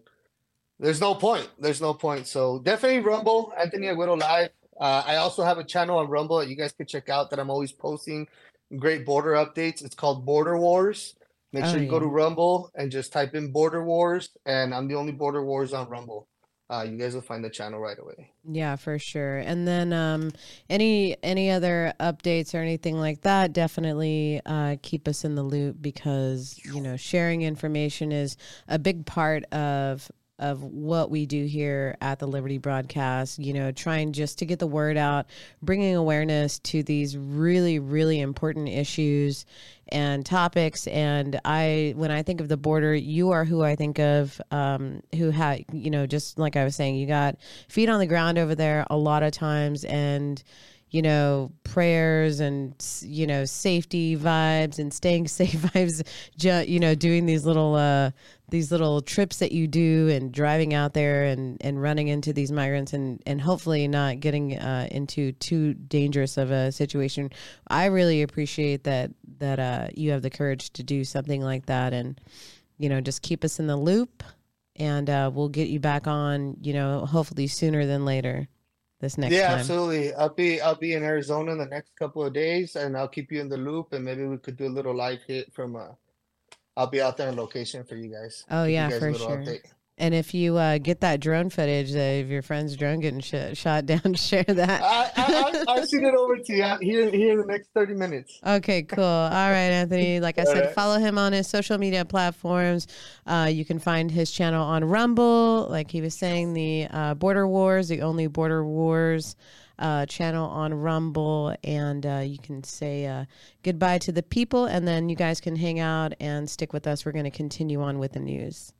there's 0.78 1.00
no 1.00 1.14
point. 1.14 1.48
There's 1.58 1.80
no 1.80 1.94
point. 1.94 2.26
So 2.26 2.58
definitely 2.58 3.00
Rumble, 3.00 3.52
Anthony 3.58 3.86
Aguero 3.86 4.20
Live. 4.20 4.50
Uh, 4.78 5.02
I 5.06 5.16
also 5.16 5.42
have 5.42 5.58
a 5.58 5.64
channel 5.64 5.98
on 5.98 6.08
Rumble 6.08 6.38
that 6.38 6.48
you 6.48 6.56
guys 6.56 6.72
could 6.72 6.88
check 6.88 7.08
out 7.08 7.30
that 7.30 7.38
I'm 7.38 7.50
always 7.50 7.72
posting 7.72 8.26
great 8.78 9.04
border 9.06 9.32
updates. 9.32 9.84
It's 9.84 9.94
called 9.94 10.24
Border 10.26 10.58
Wars. 10.58 11.14
Make 11.52 11.64
Oh, 11.64 11.72
sure 11.72 11.82
you 11.82 11.88
go 11.88 12.00
to 12.00 12.06
Rumble 12.06 12.70
and 12.74 12.90
just 12.90 13.12
type 13.12 13.34
in 13.34 13.52
Border 13.52 13.84
Wars, 13.84 14.30
and 14.46 14.74
I'm 14.74 14.88
the 14.88 14.94
only 14.94 15.12
Border 15.12 15.44
Wars 15.44 15.72
on 15.74 15.88
Rumble. 15.88 16.26
Uh, 16.72 16.84
you 16.84 16.96
guys 16.96 17.14
will 17.14 17.20
find 17.20 17.44
the 17.44 17.50
channel 17.50 17.78
right 17.78 17.98
away. 17.98 18.30
Yeah, 18.44 18.76
for 18.76 18.98
sure. 18.98 19.38
And 19.38 19.68
then 19.68 19.92
um, 19.92 20.30
any 20.70 21.16
any 21.22 21.50
other 21.50 21.92
updates 22.00 22.54
or 22.54 22.58
anything 22.58 22.98
like 22.98 23.20
that, 23.22 23.52
definitely 23.52 24.40
uh, 24.46 24.76
keep 24.80 25.06
us 25.06 25.22
in 25.24 25.34
the 25.34 25.42
loop 25.42 25.76
because 25.82 26.58
you 26.64 26.80
know 26.80 26.96
sharing 26.96 27.42
information 27.42 28.10
is 28.10 28.38
a 28.68 28.78
big 28.78 29.04
part 29.04 29.44
of 29.52 30.10
of 30.38 30.62
what 30.62 31.10
we 31.10 31.26
do 31.26 31.44
here 31.44 31.96
at 32.00 32.18
the 32.18 32.26
Liberty 32.26 32.58
Broadcast. 32.58 33.38
You 33.38 33.52
know, 33.52 33.72
trying 33.72 34.12
just 34.12 34.38
to 34.38 34.46
get 34.46 34.58
the 34.58 34.66
word 34.66 34.96
out, 34.96 35.26
bringing 35.62 35.94
awareness 35.94 36.58
to 36.60 36.82
these 36.82 37.16
really 37.16 37.78
really 37.78 38.20
important 38.20 38.68
issues 38.68 39.46
and 39.88 40.24
topics. 40.24 40.86
And 40.86 41.38
I, 41.44 41.92
when 41.96 42.10
I 42.10 42.22
think 42.22 42.40
of 42.40 42.48
the 42.48 42.56
border, 42.56 42.94
you 42.94 43.32
are 43.32 43.44
who 43.44 43.62
I 43.62 43.76
think 43.76 43.98
of. 43.98 44.40
Um, 44.50 45.02
who 45.14 45.30
had, 45.30 45.64
you 45.72 45.90
know, 45.90 46.06
just 46.06 46.38
like 46.38 46.56
I 46.56 46.64
was 46.64 46.74
saying, 46.74 46.96
you 46.96 47.06
got 47.06 47.36
feet 47.68 47.88
on 47.88 47.98
the 47.98 48.06
ground 48.06 48.38
over 48.38 48.54
there 48.54 48.86
a 48.88 48.96
lot 48.96 49.22
of 49.22 49.32
times, 49.32 49.84
and 49.84 50.42
you 50.92 51.00
know, 51.00 51.50
prayers 51.64 52.38
and 52.38 52.74
you 53.00 53.26
know, 53.26 53.46
safety 53.46 54.14
vibes 54.14 54.78
and 54.78 54.92
staying 54.92 55.26
safe 55.28 55.54
vibes. 55.54 56.06
You 56.68 56.78
know, 56.78 56.94
doing 56.94 57.26
these 57.26 57.44
little 57.44 57.74
uh, 57.74 58.10
these 58.50 58.70
little 58.70 59.00
trips 59.00 59.38
that 59.38 59.52
you 59.52 59.66
do 59.66 60.08
and 60.08 60.30
driving 60.30 60.74
out 60.74 60.92
there 60.92 61.24
and 61.24 61.56
and 61.62 61.80
running 61.80 62.08
into 62.08 62.34
these 62.34 62.52
migrants 62.52 62.92
and 62.92 63.22
and 63.26 63.40
hopefully 63.40 63.88
not 63.88 64.20
getting 64.20 64.58
uh, 64.58 64.86
into 64.90 65.32
too 65.32 65.72
dangerous 65.74 66.36
of 66.36 66.50
a 66.50 66.70
situation. 66.70 67.30
I 67.66 67.86
really 67.86 68.20
appreciate 68.20 68.84
that 68.84 69.10
that 69.38 69.58
uh, 69.58 69.88
you 69.94 70.10
have 70.10 70.20
the 70.20 70.30
courage 70.30 70.74
to 70.74 70.82
do 70.82 71.04
something 71.04 71.40
like 71.40 71.66
that 71.66 71.94
and 71.94 72.20
you 72.76 72.90
know 72.90 73.00
just 73.00 73.22
keep 73.22 73.44
us 73.44 73.58
in 73.58 73.66
the 73.66 73.76
loop 73.76 74.22
and 74.76 75.08
uh, 75.08 75.30
we'll 75.32 75.48
get 75.48 75.68
you 75.68 75.80
back 75.80 76.06
on 76.06 76.56
you 76.60 76.74
know 76.74 77.06
hopefully 77.06 77.46
sooner 77.46 77.86
than 77.86 78.04
later 78.04 78.48
this 79.02 79.18
next 79.18 79.34
yeah, 79.34 79.48
time. 79.48 79.58
absolutely. 79.58 80.14
I'll 80.14 80.32
be 80.32 80.62
I'll 80.62 80.74
be 80.74 80.94
in 80.94 81.02
Arizona 81.02 81.52
in 81.52 81.58
the 81.58 81.66
next 81.66 81.94
couple 81.96 82.24
of 82.24 82.32
days, 82.32 82.76
and 82.76 82.96
I'll 82.96 83.08
keep 83.08 83.30
you 83.30 83.42
in 83.42 83.50
the 83.50 83.58
loop, 83.58 83.92
and 83.92 84.02
maybe 84.02 84.24
we 84.24 84.38
could 84.38 84.56
do 84.56 84.66
a 84.66 84.72
little 84.72 84.94
live 84.94 85.20
hit 85.26 85.52
from 85.52 85.76
uh 85.76 85.88
I'll 86.74 86.86
be 86.86 87.02
out 87.02 87.18
there 87.18 87.28
on 87.28 87.36
location 87.36 87.84
for 87.84 87.96
you 87.96 88.10
guys. 88.10 88.46
Oh, 88.50 88.64
yeah, 88.64 88.88
for 88.88 89.12
sure. 89.12 89.36
update. 89.36 89.66
And 89.98 90.14
if 90.14 90.32
you 90.32 90.56
uh, 90.56 90.78
get 90.78 91.00
that 91.00 91.20
drone 91.20 91.50
footage 91.50 91.94
uh, 91.94 92.22
of 92.22 92.30
your 92.30 92.40
friend's 92.40 92.76
drone 92.76 93.00
getting 93.00 93.20
sh- 93.20 93.54
shot 93.56 93.84
down, 93.84 94.14
share 94.14 94.42
that. 94.42 94.82
I, 94.82 95.10
I, 95.16 95.24
I, 95.26 95.64
I'll 95.68 95.86
shoot 95.86 96.02
it 96.02 96.14
over 96.14 96.38
to 96.38 96.52
you 96.52 96.76
here 96.80 97.10
here 97.10 97.32
in 97.32 97.38
the 97.38 97.46
next 97.46 97.68
thirty 97.74 97.94
minutes. 97.94 98.40
Okay, 98.44 98.82
cool. 98.82 99.04
All 99.04 99.30
right, 99.30 99.70
Anthony. 99.70 100.18
Like 100.18 100.38
I 100.38 100.44
said, 100.44 100.64
right. 100.64 100.74
follow 100.74 100.98
him 100.98 101.18
on 101.18 101.32
his 101.32 101.46
social 101.46 101.76
media 101.76 102.04
platforms. 102.04 102.86
Uh, 103.26 103.50
you 103.52 103.64
can 103.64 103.78
find 103.78 104.10
his 104.10 104.30
channel 104.30 104.64
on 104.64 104.82
Rumble. 104.84 105.66
Like 105.68 105.90
he 105.90 106.00
was 106.00 106.14
saying, 106.14 106.54
the 106.54 106.88
uh, 106.90 107.14
Border 107.14 107.46
Wars, 107.46 107.88
the 107.88 108.00
only 108.00 108.26
Border 108.28 108.64
Wars 108.64 109.36
uh, 109.78 110.06
channel 110.06 110.48
on 110.48 110.72
Rumble. 110.72 111.54
And 111.62 112.06
uh, 112.06 112.22
you 112.24 112.38
can 112.38 112.64
say 112.64 113.06
uh, 113.06 113.26
goodbye 113.62 113.98
to 113.98 114.12
the 114.12 114.22
people, 114.22 114.64
and 114.64 114.88
then 114.88 115.10
you 115.10 115.16
guys 115.16 115.40
can 115.40 115.56
hang 115.56 115.80
out 115.80 116.14
and 116.18 116.48
stick 116.48 116.72
with 116.72 116.86
us. 116.86 117.04
We're 117.04 117.12
going 117.12 117.24
to 117.24 117.30
continue 117.30 117.82
on 117.82 117.98
with 117.98 118.12
the 118.12 118.20
news. 118.20 118.72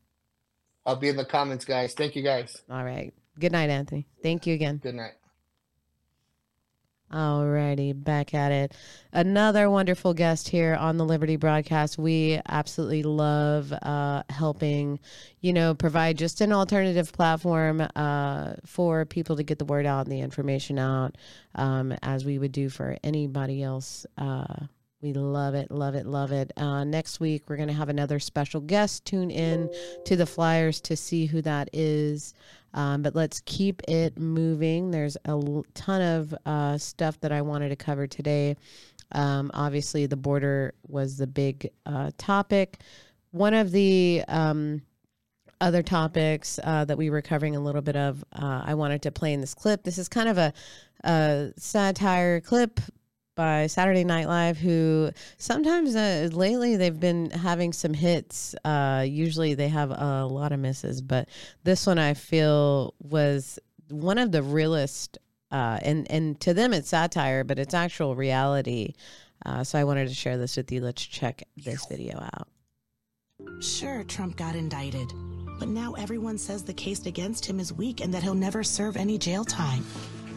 I'll 0.84 0.96
be 0.96 1.08
in 1.08 1.16
the 1.16 1.24
comments, 1.24 1.64
guys. 1.64 1.94
Thank 1.94 2.16
you, 2.16 2.22
guys. 2.22 2.60
All 2.70 2.84
right. 2.84 3.12
Good 3.38 3.52
night, 3.52 3.70
Anthony. 3.70 4.06
Thank 4.22 4.46
you 4.46 4.54
again. 4.54 4.78
Good 4.82 4.94
night. 4.94 5.12
Alrighty, 7.12 7.92
back 8.02 8.32
at 8.32 8.52
it. 8.52 8.74
Another 9.12 9.68
wonderful 9.68 10.14
guest 10.14 10.48
here 10.48 10.74
on 10.74 10.96
the 10.96 11.04
Liberty 11.04 11.36
broadcast. 11.36 11.98
We 11.98 12.40
absolutely 12.48 13.02
love 13.02 13.70
uh, 13.70 14.22
helping, 14.30 14.98
you 15.42 15.52
know, 15.52 15.74
provide 15.74 16.16
just 16.16 16.40
an 16.40 16.54
alternative 16.54 17.12
platform 17.12 17.86
uh, 17.94 18.54
for 18.64 19.04
people 19.04 19.36
to 19.36 19.42
get 19.42 19.58
the 19.58 19.66
word 19.66 19.84
out 19.84 20.06
and 20.06 20.12
the 20.12 20.20
information 20.20 20.78
out, 20.78 21.18
um, 21.54 21.92
as 22.02 22.24
we 22.24 22.38
would 22.38 22.52
do 22.52 22.70
for 22.70 22.96
anybody 23.04 23.62
else. 23.62 24.06
Uh, 24.16 24.66
we 25.02 25.12
love 25.12 25.54
it, 25.54 25.70
love 25.72 25.96
it, 25.96 26.06
love 26.06 26.30
it. 26.30 26.52
Uh, 26.56 26.84
next 26.84 27.18
week, 27.18 27.42
we're 27.48 27.56
going 27.56 27.68
to 27.68 27.74
have 27.74 27.88
another 27.88 28.20
special 28.20 28.60
guest. 28.60 29.04
Tune 29.04 29.32
in 29.32 29.68
to 30.04 30.14
the 30.14 30.26
Flyers 30.26 30.80
to 30.82 30.96
see 30.96 31.26
who 31.26 31.42
that 31.42 31.68
is. 31.72 32.34
Um, 32.72 33.02
but 33.02 33.16
let's 33.16 33.42
keep 33.44 33.82
it 33.88 34.16
moving. 34.16 34.92
There's 34.92 35.16
a 35.24 35.30
l- 35.30 35.66
ton 35.74 36.00
of 36.00 36.34
uh, 36.46 36.78
stuff 36.78 37.18
that 37.20 37.32
I 37.32 37.42
wanted 37.42 37.70
to 37.70 37.76
cover 37.76 38.06
today. 38.06 38.56
Um, 39.10 39.50
obviously, 39.52 40.06
the 40.06 40.16
border 40.16 40.72
was 40.86 41.18
the 41.18 41.26
big 41.26 41.70
uh, 41.84 42.12
topic. 42.16 42.78
One 43.32 43.54
of 43.54 43.72
the 43.72 44.22
um, 44.28 44.82
other 45.60 45.82
topics 45.82 46.60
uh, 46.62 46.84
that 46.84 46.96
we 46.96 47.10
were 47.10 47.22
covering 47.22 47.56
a 47.56 47.60
little 47.60 47.82
bit 47.82 47.96
of, 47.96 48.24
uh, 48.32 48.62
I 48.64 48.74
wanted 48.74 49.02
to 49.02 49.10
play 49.10 49.32
in 49.32 49.40
this 49.40 49.52
clip. 49.52 49.82
This 49.82 49.98
is 49.98 50.08
kind 50.08 50.28
of 50.28 50.38
a, 50.38 50.52
a 51.02 51.52
satire 51.56 52.40
clip 52.40 52.78
by 53.34 53.66
Saturday 53.66 54.04
Night 54.04 54.26
Live, 54.26 54.58
who 54.58 55.10
sometimes 55.38 55.96
uh, 55.96 56.28
lately 56.32 56.76
they've 56.76 56.98
been 56.98 57.30
having 57.30 57.72
some 57.72 57.94
hits. 57.94 58.54
Uh, 58.64 59.04
usually 59.08 59.54
they 59.54 59.68
have 59.68 59.90
a 59.90 60.26
lot 60.26 60.52
of 60.52 60.60
misses, 60.60 61.00
but 61.00 61.28
this 61.64 61.86
one 61.86 61.98
I 61.98 62.14
feel 62.14 62.94
was 63.00 63.58
one 63.88 64.18
of 64.18 64.32
the 64.32 64.42
realest. 64.42 65.18
Uh, 65.50 65.78
and 65.82 66.10
and 66.10 66.40
to 66.40 66.54
them 66.54 66.72
it's 66.72 66.88
satire, 66.88 67.44
but 67.44 67.58
it's 67.58 67.74
actual 67.74 68.16
reality. 68.16 68.94
Uh, 69.44 69.64
so 69.64 69.78
I 69.78 69.84
wanted 69.84 70.08
to 70.08 70.14
share 70.14 70.38
this 70.38 70.56
with 70.56 70.70
you. 70.72 70.80
Let's 70.80 71.04
check 71.04 71.42
this 71.56 71.84
video 71.86 72.18
out. 72.18 72.48
Sure, 73.60 74.04
Trump 74.04 74.36
got 74.36 74.54
indicted, 74.54 75.08
but 75.58 75.68
now 75.68 75.94
everyone 75.94 76.38
says 76.38 76.62
the 76.62 76.72
case 76.72 77.06
against 77.06 77.44
him 77.44 77.58
is 77.58 77.72
weak 77.72 78.00
and 78.00 78.14
that 78.14 78.22
he'll 78.22 78.34
never 78.34 78.62
serve 78.62 78.96
any 78.96 79.18
jail 79.18 79.44
time. 79.44 79.84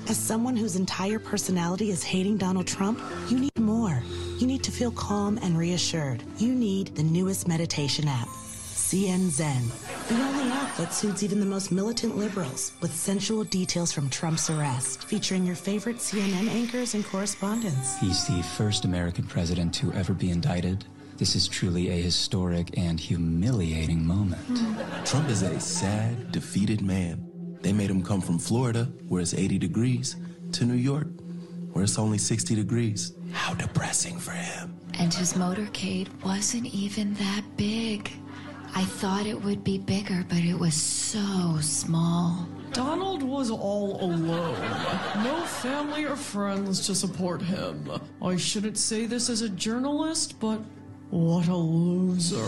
As 0.08 0.18
someone 0.18 0.56
whose 0.56 0.76
entire 0.76 1.18
personality 1.18 1.89
is 1.89 2.03
hating 2.03 2.38
Donald 2.38 2.68
Trump, 2.68 3.01
you 3.28 3.39
need 3.39 3.60
more. 3.60 4.03
You 4.38 4.45
need 4.45 4.64
to 4.64 4.72
feel 4.72 4.91
calm 4.91 5.39
and 5.41 5.58
reassured. 5.58 6.22
You 6.38 6.53
need 6.53 6.95
the 6.95 7.01
newest 7.01 7.47
meditation 7.47 8.08
app, 8.08 8.28
CN 8.28 9.30
Zen, 9.30 9.64
the 10.08 10.22
only 10.24 10.51
app 10.51 10.78
that 10.78 10.93
suits 10.93 11.24
even 11.24 11.39
the 11.39 11.45
most 11.45 11.72
militant 11.72 12.18
liberals, 12.18 12.74
with 12.82 12.93
sensual 12.93 13.43
details 13.45 13.91
from 13.91 14.10
Trump's 14.12 14.47
arrest, 14.47 15.06
featuring 15.06 15.43
your 15.43 15.56
favorite 15.56 15.97
CNN 15.97 16.49
anchors 16.49 16.93
and 16.93 17.03
correspondents. 17.03 17.97
He's 17.97 18.28
the 18.28 18.43
first 18.43 18.86
American 18.86 19.26
president 19.26 19.74
to 19.76 19.91
ever 19.93 20.14
be 20.14 20.30
indicted. 20.30 20.86
This 21.18 21.36
is 21.36 21.47
truly 21.47 21.89
a 21.89 21.93
historic 22.01 22.78
and 22.78 22.99
humiliating 22.99 24.06
moment. 24.06 24.62
Trump 25.06 25.30
is 25.30 25.41
a 25.41 25.60
sad, 25.60 26.32
defeated 26.32 26.82
man. 26.82 27.24
They 27.66 27.74
made 27.74 27.89
him 27.89 28.03
come 28.03 28.22
from 28.22 28.38
Florida, 28.38 28.84
where 29.07 29.24
it's 29.24 29.34
80 29.34 29.57
degrees, 29.57 30.18
to 30.51 30.66
New 30.66 30.76
York, 30.76 31.07
where 31.74 31.84
it's 31.84 31.97
only 31.97 32.20
60 32.20 32.53
degrees. 32.53 33.13
How 33.32 33.55
depressing 33.55 34.20
for 34.20 34.34
him. 34.34 34.80
And 34.99 35.11
his 35.11 35.34
motorcade 35.34 36.09
wasn't 36.24 36.68
even 36.68 37.16
that 37.16 37.41
big. 37.57 38.11
I 38.76 38.84
thought 38.84 39.26
it 39.26 39.41
would 39.41 39.63
be 39.63 39.80
bigger, 39.80 40.24
but 40.30 40.38
it 40.38 40.53
was 40.53 40.76
so 40.76 41.57
small. 41.59 42.47
Donald 42.72 43.24
was 43.24 43.49
all 43.49 43.99
alone. 43.99 44.61
No 45.24 45.43
family 45.47 46.05
or 46.05 46.16
friends 46.16 46.86
to 46.86 46.93
support 46.93 47.41
him. 47.41 47.89
I 48.22 48.36
shouldn't 48.36 48.78
say 48.78 49.07
this 49.07 49.28
as 49.28 49.41
a 49.41 49.49
journalist, 49.49 50.39
but 50.39 50.61
what 51.09 51.47
a 51.47 51.55
loser. 51.55 52.45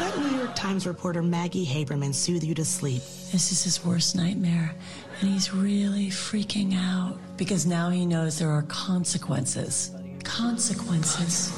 Let 0.00 0.18
New 0.18 0.36
York 0.36 0.56
Times 0.56 0.84
reporter 0.84 1.22
Maggie 1.22 1.64
Haberman 1.64 2.12
soothe 2.12 2.42
you 2.42 2.56
to 2.56 2.64
sleep. 2.64 3.02
This 3.32 3.50
is 3.50 3.64
his 3.64 3.82
worst 3.82 4.14
nightmare, 4.14 4.74
and 5.20 5.30
he's 5.30 5.54
really 5.54 6.08
freaking 6.08 6.76
out 6.76 7.16
because 7.38 7.64
now 7.64 7.88
he 7.88 8.04
knows 8.04 8.38
there 8.38 8.50
are 8.50 8.60
consequences. 8.64 9.90
Consequences. 10.22 11.50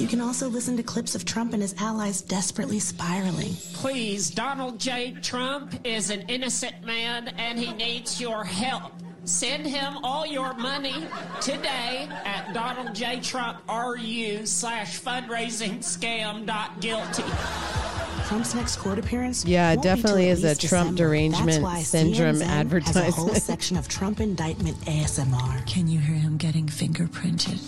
You 0.00 0.06
can 0.08 0.22
also 0.22 0.48
listen 0.48 0.78
to 0.78 0.82
clips 0.82 1.14
of 1.14 1.26
Trump 1.26 1.52
and 1.52 1.60
his 1.60 1.74
allies 1.78 2.22
desperately 2.22 2.78
spiraling. 2.78 3.52
Please, 3.74 4.30
Donald 4.30 4.80
J. 4.80 5.14
Trump 5.20 5.74
is 5.84 6.08
an 6.08 6.22
innocent 6.22 6.82
man 6.82 7.28
and 7.36 7.58
he 7.58 7.74
needs 7.74 8.18
your 8.18 8.42
help. 8.42 8.94
Send 9.24 9.64
him 9.66 9.98
all 10.02 10.26
your 10.26 10.52
money 10.54 11.06
today 11.40 12.08
at 12.24 12.52
Donald 12.52 12.92
J. 12.92 13.20
Trump 13.20 13.58
RU 13.68 14.44
slash 14.46 15.00
fundraising 15.00 15.78
scam 15.78 16.44
dot 16.44 16.80
guilty. 16.80 17.22
Trump's 18.26 18.54
next 18.56 18.76
court 18.76 18.98
appearance. 18.98 19.44
Yeah, 19.44 19.70
it 19.70 19.76
won't 19.76 19.82
be 19.82 19.88
till 19.88 19.96
definitely 19.96 20.28
is 20.28 20.42
a 20.42 20.56
Trump 20.56 20.96
December. 20.96 20.96
derangement 20.96 21.84
syndrome 21.84 22.36
CNN 22.36 22.82
Has 22.82 22.96
a 22.96 23.10
whole 23.12 23.34
section 23.34 23.76
of 23.76 23.86
Trump 23.86 24.20
indictment 24.20 24.76
ASMR. 24.80 25.64
Can 25.68 25.86
you 25.86 26.00
hear 26.00 26.16
him 26.16 26.36
getting 26.36 26.66
fingerprinted? 26.66 27.60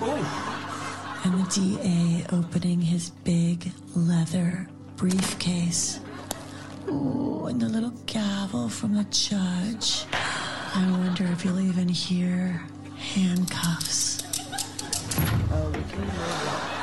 Oh. 0.00 1.20
And 1.24 1.44
the 1.44 1.50
DA 1.50 2.26
opening 2.34 2.80
his 2.80 3.10
big 3.10 3.70
leather 3.94 4.66
briefcase. 4.96 6.00
Ooh, 6.88 7.46
and 7.48 7.60
the 7.60 7.68
little 7.68 7.92
gavel 8.06 8.70
from 8.70 8.94
the 8.94 9.04
judge. 9.04 10.06
I 10.76 10.90
wonder 10.90 11.24
if 11.24 11.42
you'll 11.42 11.60
even 11.60 11.88
hear 11.88 12.62
handcuffs. 12.98 14.22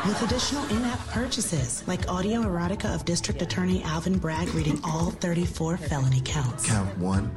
With 0.07 0.19
additional 0.23 0.65
in-app 0.69 0.99
purchases, 1.09 1.83
like 1.87 2.09
audio 2.09 2.41
erotica 2.41 2.93
of 2.95 3.05
District 3.05 3.43
Attorney 3.43 3.83
Alvin 3.83 4.17
Bragg 4.17 4.51
reading 4.55 4.79
all 4.83 5.11
34 5.11 5.77
felony 5.77 6.21
counts. 6.25 6.65
Count 6.65 6.97
one, 6.97 7.29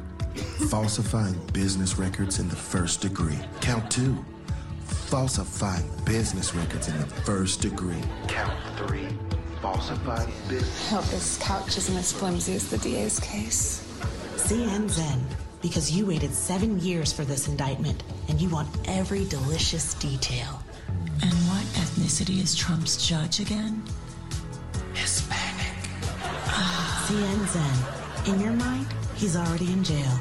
falsifying 0.70 1.38
business 1.52 1.98
records 1.98 2.38
in 2.38 2.48
the 2.48 2.56
first 2.56 3.02
degree. 3.02 3.38
Count 3.60 3.90
two, 3.90 4.24
falsifying 4.86 5.84
business 6.06 6.54
records 6.54 6.88
in 6.88 6.98
the 6.98 7.06
first 7.06 7.60
degree. 7.60 8.02
Count 8.28 8.56
three, 8.78 9.08
falsifying 9.60 10.32
business. 10.48 10.88
Hope 10.88 11.04
this 11.04 11.36
couch 11.36 11.76
isn't 11.76 11.96
as 11.98 12.12
flimsy 12.12 12.54
as 12.54 12.70
the 12.70 12.78
DA's 12.78 13.20
case. 13.20 13.82
CN 14.36 14.88
Zen, 14.88 15.22
because 15.62 15.90
you 15.90 16.06
waited 16.06 16.32
seven 16.32 16.80
years 16.80 17.12
for 17.12 17.24
this 17.24 17.48
indictment, 17.48 18.02
and 18.28 18.40
you 18.40 18.48
want 18.48 18.68
every 18.88 19.24
delicious 19.24 19.94
detail. 19.94 20.62
And 21.22 21.32
what 21.48 21.64
ethnicity 21.74 22.42
is 22.42 22.54
Trump's 22.54 23.06
judge 23.06 23.40
again? 23.40 23.82
Hispanic. 24.94 25.76
CN 27.06 27.46
Zen, 27.46 28.34
in 28.34 28.40
your 28.40 28.52
mind, 28.52 28.86
he's 29.14 29.36
already 29.36 29.72
in 29.72 29.84
jail. 29.84 30.20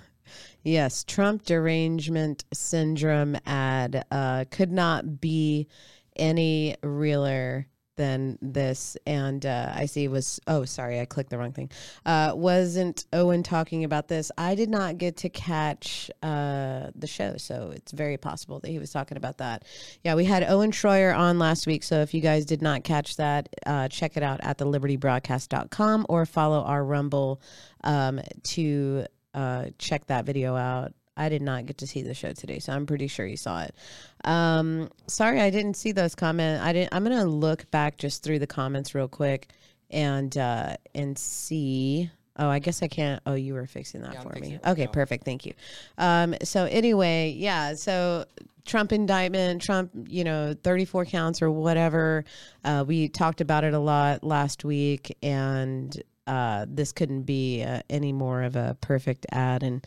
Yes, 0.67 1.03
Trump 1.03 1.43
derangement 1.45 2.43
syndrome 2.51 3.37
ad 3.45 4.03
uh, 4.09 4.45
could 4.49 4.71
not 4.71 5.21
be 5.21 5.67
any 6.15 6.75
realer 6.81 7.67
than 7.95 8.37
this. 8.41 8.97
And 9.05 9.45
uh, 9.45 9.71
I 9.73 9.85
see 9.85 10.07
was, 10.07 10.39
oh, 10.47 10.65
sorry, 10.65 10.99
I 10.99 11.05
clicked 11.05 11.29
the 11.29 11.37
wrong 11.37 11.51
thing. 11.51 11.69
Uh, 12.05 12.33
wasn't 12.35 13.05
Owen 13.13 13.43
talking 13.43 13.83
about 13.83 14.07
this? 14.07 14.31
I 14.37 14.55
did 14.55 14.69
not 14.69 14.97
get 14.97 15.17
to 15.17 15.29
catch 15.29 16.09
uh, 16.21 16.91
the 16.95 17.07
show, 17.07 17.35
so 17.37 17.71
it's 17.75 17.91
very 17.91 18.17
possible 18.17 18.59
that 18.59 18.69
he 18.69 18.79
was 18.79 18.91
talking 18.91 19.17
about 19.17 19.37
that. 19.37 19.63
Yeah, 20.03 20.15
we 20.15 20.25
had 20.25 20.43
Owen 20.43 20.71
Schroyer 20.71 21.17
on 21.17 21.39
last 21.39 21.67
week, 21.67 21.83
so 21.83 22.01
if 22.01 22.13
you 22.13 22.21
guys 22.21 22.45
did 22.45 22.61
not 22.61 22.83
catch 22.83 23.17
that, 23.17 23.49
uh, 23.65 23.87
check 23.87 24.17
it 24.17 24.23
out 24.23 24.39
at 24.43 24.57
the 24.57 24.65
libertybroadcast.com 24.65 26.05
or 26.09 26.25
follow 26.25 26.61
our 26.61 26.83
Rumble 26.83 27.41
um, 27.83 28.21
to 28.43 29.05
uh, 29.33 29.65
check 29.77 30.05
that 30.07 30.25
video 30.25 30.55
out. 30.55 30.93
I 31.17 31.29
did 31.29 31.41
not 31.41 31.65
get 31.65 31.77
to 31.79 31.87
see 31.87 32.01
the 32.01 32.13
show 32.13 32.33
today, 32.33 32.59
so 32.59 32.73
I'm 32.73 32.85
pretty 32.85 33.07
sure 33.07 33.25
you 33.25 33.37
saw 33.37 33.63
it. 33.63 33.75
Um, 34.23 34.89
sorry, 35.07 35.39
I 35.39 35.49
didn't 35.49 35.75
see 35.75 35.91
those 35.91 36.15
comments. 36.15 36.63
I 36.63 36.73
didn't. 36.73 36.93
I'm 36.93 37.03
gonna 37.03 37.25
look 37.25 37.69
back 37.71 37.97
just 37.97 38.23
through 38.23 38.39
the 38.39 38.47
comments 38.47 38.93
real 38.93 39.07
quick 39.07 39.49
and 39.89 40.37
uh, 40.37 40.75
and 40.93 41.17
see. 41.17 42.09
Oh, 42.37 42.49
I 42.49 42.59
guess 42.59 42.83
I 42.83 42.89
can't. 42.89 43.21
Oh, 43.25 43.33
you 43.35 43.53
were 43.53 43.65
fixing 43.65 44.01
that 44.01 44.13
Yeah, 44.13 44.21
for 44.21 44.37
me. 44.39 44.59
Okay, 44.67 44.87
perfect. 44.87 45.23
Thank 45.23 45.45
you. 45.45 45.53
Um, 45.97 46.35
so 46.43 46.65
anyway, 46.65 47.33
yeah. 47.37 47.75
So 47.75 48.25
Trump 48.65 48.91
indictment, 48.91 49.61
Trump, 49.61 49.91
you 50.07 50.25
know, 50.25 50.53
34 50.63 51.05
counts 51.05 51.41
or 51.41 51.49
whatever. 51.49 52.25
Uh, 52.63 52.83
we 52.85 53.07
talked 53.07 53.39
about 53.39 53.63
it 53.63 53.73
a 53.73 53.79
lot 53.79 54.21
last 54.21 54.65
week, 54.65 55.15
and 55.23 56.01
uh, 56.27 56.65
this 56.67 56.91
couldn't 56.91 57.23
be 57.23 57.63
uh, 57.63 57.81
any 57.89 58.11
more 58.11 58.43
of 58.43 58.55
a 58.55 58.75
perfect 58.81 59.25
ad. 59.31 59.63
And 59.63 59.85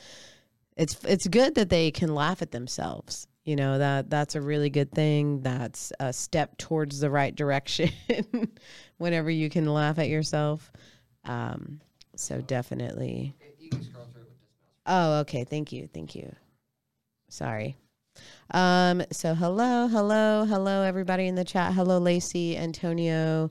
it's 0.78 0.96
it's 1.04 1.26
good 1.26 1.56
that 1.56 1.68
they 1.68 1.90
can 1.90 2.14
laugh 2.14 2.40
at 2.40 2.52
themselves. 2.52 3.26
You 3.44 3.56
know 3.56 3.78
that 3.78 4.08
that's 4.08 4.36
a 4.36 4.40
really 4.40 4.70
good 4.70 4.92
thing. 4.92 5.40
That's 5.42 5.92
a 6.00 6.12
step 6.12 6.56
towards 6.56 7.00
the 7.00 7.10
right 7.10 7.34
direction. 7.34 7.90
Whenever 8.98 9.30
you 9.30 9.50
can 9.50 9.66
laugh 9.66 9.98
at 9.98 10.08
yourself, 10.08 10.70
um, 11.24 11.80
so 12.14 12.40
definitely. 12.40 13.34
Oh, 14.86 15.18
okay. 15.20 15.44
Thank 15.44 15.72
you. 15.72 15.88
Thank 15.92 16.14
you. 16.14 16.34
Sorry. 17.28 17.76
Um, 18.52 19.02
so 19.12 19.34
hello, 19.34 19.86
hello, 19.86 20.44
hello, 20.44 20.82
everybody 20.82 21.26
in 21.26 21.34
the 21.34 21.44
chat. 21.44 21.74
Hello, 21.74 21.98
Lacey, 21.98 22.56
Antonio, 22.56 23.50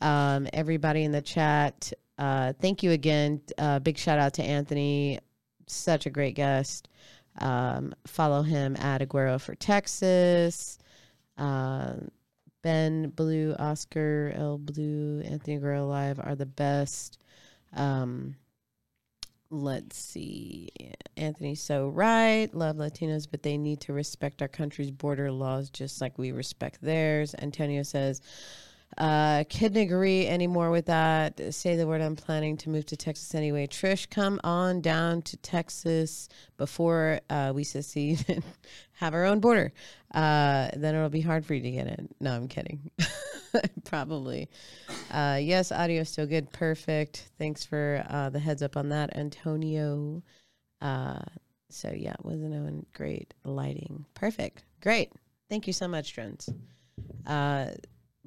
um, 0.00 0.48
everybody 0.52 1.04
in 1.04 1.12
the 1.12 1.22
chat. 1.22 1.92
Uh, 2.18 2.52
thank 2.60 2.82
you 2.82 2.90
again. 2.90 3.40
Uh, 3.58 3.78
big 3.78 3.96
shout 3.98 4.18
out 4.18 4.34
to 4.34 4.42
Anthony. 4.42 5.20
Such 5.68 6.06
a 6.06 6.10
great 6.10 6.34
guest. 6.34 6.88
Um, 7.38 7.94
follow 8.06 8.42
him 8.42 8.76
at 8.76 9.00
Aguero 9.00 9.40
for 9.40 9.54
Texas. 9.54 10.78
Uh, 11.36 11.94
ben 12.62 13.10
Blue, 13.10 13.54
Oscar 13.58 14.32
L 14.34 14.58
Blue, 14.58 15.20
Anthony 15.20 15.58
Aguero 15.58 15.88
Live 15.88 16.18
are 16.18 16.34
the 16.34 16.46
best. 16.46 17.18
Um, 17.74 18.36
let's 19.50 19.96
see. 19.96 20.68
Anthony's 21.16 21.62
so 21.62 21.88
right. 21.88 22.52
Love 22.54 22.76
Latinos, 22.76 23.26
but 23.30 23.42
they 23.42 23.56
need 23.56 23.80
to 23.82 23.92
respect 23.92 24.42
our 24.42 24.48
country's 24.48 24.90
border 24.90 25.30
laws 25.30 25.70
just 25.70 26.00
like 26.00 26.18
we 26.18 26.32
respect 26.32 26.80
theirs. 26.82 27.34
Antonio 27.38 27.82
says, 27.82 28.20
Uh, 28.96 29.44
couldn't 29.44 29.80
agree 29.80 30.26
anymore 30.26 30.70
with 30.70 30.86
that. 30.86 31.54
Say 31.54 31.76
the 31.76 31.86
word. 31.86 32.00
I'm 32.00 32.16
planning 32.16 32.56
to 32.58 32.70
move 32.70 32.86
to 32.86 32.96
Texas 32.96 33.34
anyway. 33.34 33.66
Trish, 33.66 34.08
come 34.08 34.40
on 34.42 34.80
down 34.80 35.22
to 35.22 35.36
Texas 35.36 36.28
before 36.56 37.20
uh, 37.28 37.52
we 37.54 37.64
secede 37.64 38.24
and 38.28 38.42
have 38.94 39.14
our 39.14 39.24
own 39.24 39.40
border. 39.40 39.72
Uh, 40.12 40.70
then 40.74 40.94
it'll 40.94 41.10
be 41.10 41.20
hard 41.20 41.44
for 41.44 41.54
you 41.54 41.62
to 41.62 41.70
get 41.70 41.86
in. 41.86 42.08
No, 42.18 42.32
I'm 42.34 42.48
kidding. 42.48 42.90
Probably. 43.84 44.48
Uh, 45.10 45.38
yes, 45.40 45.70
audio 45.70 46.00
is 46.00 46.08
still 46.08 46.26
good. 46.26 46.50
Perfect. 46.50 47.30
Thanks 47.38 47.64
for 47.64 48.04
uh, 48.08 48.30
the 48.30 48.40
heads 48.40 48.62
up 48.62 48.76
on 48.76 48.88
that, 48.88 49.16
Antonio. 49.16 50.22
Uh, 50.80 51.20
so 51.70 51.92
yeah, 51.94 52.14
wasn't 52.22 52.50
knowing 52.50 52.86
great 52.94 53.34
lighting. 53.44 54.06
Perfect. 54.14 54.64
Great. 54.80 55.12
Thank 55.48 55.66
you 55.66 55.72
so 55.72 55.86
much, 55.86 56.14
Drones. 56.14 56.48
Uh, 57.26 57.66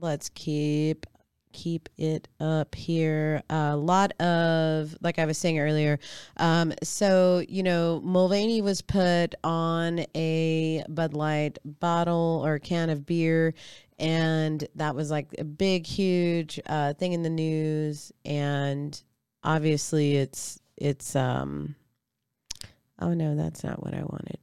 let's 0.02 0.30
keep 0.30 1.06
keep 1.54 1.90
it 1.98 2.28
up 2.40 2.74
here. 2.76 3.44
A 3.50 3.76
lot 3.76 4.14
of, 4.22 4.96
like 5.02 5.20
I 5.20 5.26
was 5.26 5.38
saying 5.38 5.60
earlier, 5.60 6.00
um, 6.38 6.74
so, 6.82 7.44
you 7.48 7.62
know, 7.62 8.00
Mulvaney 8.04 8.62
was 8.62 8.82
put 8.82 9.36
on 9.44 10.06
a 10.16 10.84
Bud 10.88 11.14
Light 11.14 11.60
bottle 11.66 12.42
or 12.46 12.58
can 12.60 12.90
of 12.90 13.06
beer, 13.06 13.54
and 14.00 14.66
that 14.76 14.96
was 14.96 15.12
like 15.12 15.28
a 15.38 15.44
big, 15.44 15.86
huge 15.86 16.60
uh, 16.68 16.94
thing 16.94 17.14
in 17.14 17.22
the 17.22 17.30
news. 17.30 18.12
And 18.24 19.02
obviously, 19.44 20.16
it's, 20.16 20.60
it's, 20.78 21.16
um, 21.16 21.76
oh 23.00 23.14
no, 23.14 23.36
that's 23.36 23.64
not 23.64 23.84
what 23.84 23.94
I 23.94 24.04
wanted. 24.04 24.40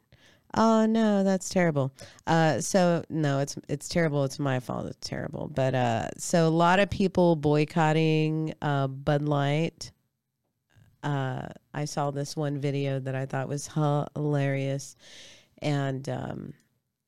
Oh 0.61 0.87
no, 0.87 1.23
that's 1.23 1.51
terrible. 1.51 1.95
Uh, 2.27 2.61
so 2.61 3.05
no, 3.09 3.39
it's 3.39 3.57
it's 3.69 3.89
terrible. 3.89 4.25
It's 4.25 4.41
my 4.41 4.59
fault. 4.59 4.87
It's 4.87 5.09
terrible. 5.09 5.47
But 5.47 5.77
uh, 5.77 6.09
so 6.19 6.49
a 6.49 6.51
lot 6.51 6.81
of 6.81 6.91
people 6.91 7.37
boycotting 7.37 8.55
uh, 8.61 8.89
Bud 8.89 9.23
Light. 9.23 9.93
Uh, 11.05 11.47
I 11.73 11.85
saw 11.85 12.11
this 12.11 12.37
one 12.37 12.59
video 12.59 12.99
that 12.99 13.15
I 13.15 13.25
thought 13.27 13.49
was 13.49 13.69
hilarious, 14.17 14.97
and 15.63 16.09
um, 16.09 16.55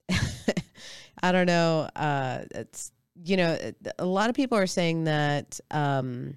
I 1.20 1.32
don't 1.32 1.46
know. 1.46 1.90
Uh, 1.96 2.44
it's 2.52 2.92
you 3.24 3.36
know, 3.36 3.58
a 3.98 4.06
lot 4.06 4.30
of 4.30 4.36
people 4.36 4.58
are 4.58 4.68
saying 4.68 5.04
that. 5.04 5.58
Um, 5.72 6.36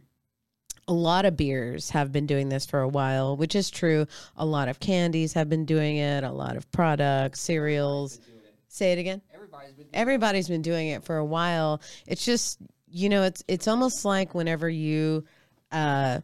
a 0.88 0.94
lot 0.94 1.26
of 1.26 1.38
beers 1.38 1.90
have 1.92 2.12
been 2.12 2.26
doing 2.26 2.50
this 2.50 2.66
for 2.66 2.82
a 2.82 2.88
while, 2.88 3.38
which 3.38 3.56
is 3.56 3.70
true. 3.70 4.06
A 4.38 4.46
lot 4.46 4.68
of 4.68 4.80
candies 4.80 5.34
have 5.34 5.50
been 5.50 5.66
doing 5.66 5.98
it, 5.98 6.24
a 6.24 6.32
lot 6.32 6.58
of 6.58 6.70
products, 6.72 7.40
cereals. 7.40 8.20
Say 8.68 8.92
it 8.92 9.00
again. 9.00 9.22
Everybody's 9.34 9.74
been 9.74 9.86
Everybody's 9.94 10.48
been 10.48 10.62
doing 10.62 10.88
it 10.88 11.04
for 11.04 11.18
a 11.18 11.26
while. 11.26 11.82
It's 12.08 12.26
just, 12.26 12.60
you 12.88 13.08
know, 13.08 13.24
it's 13.24 13.44
it's 13.48 13.68
almost 13.68 14.04
like 14.04 14.34
whenever 14.34 14.70
you 14.70 15.26
uh 15.72 16.22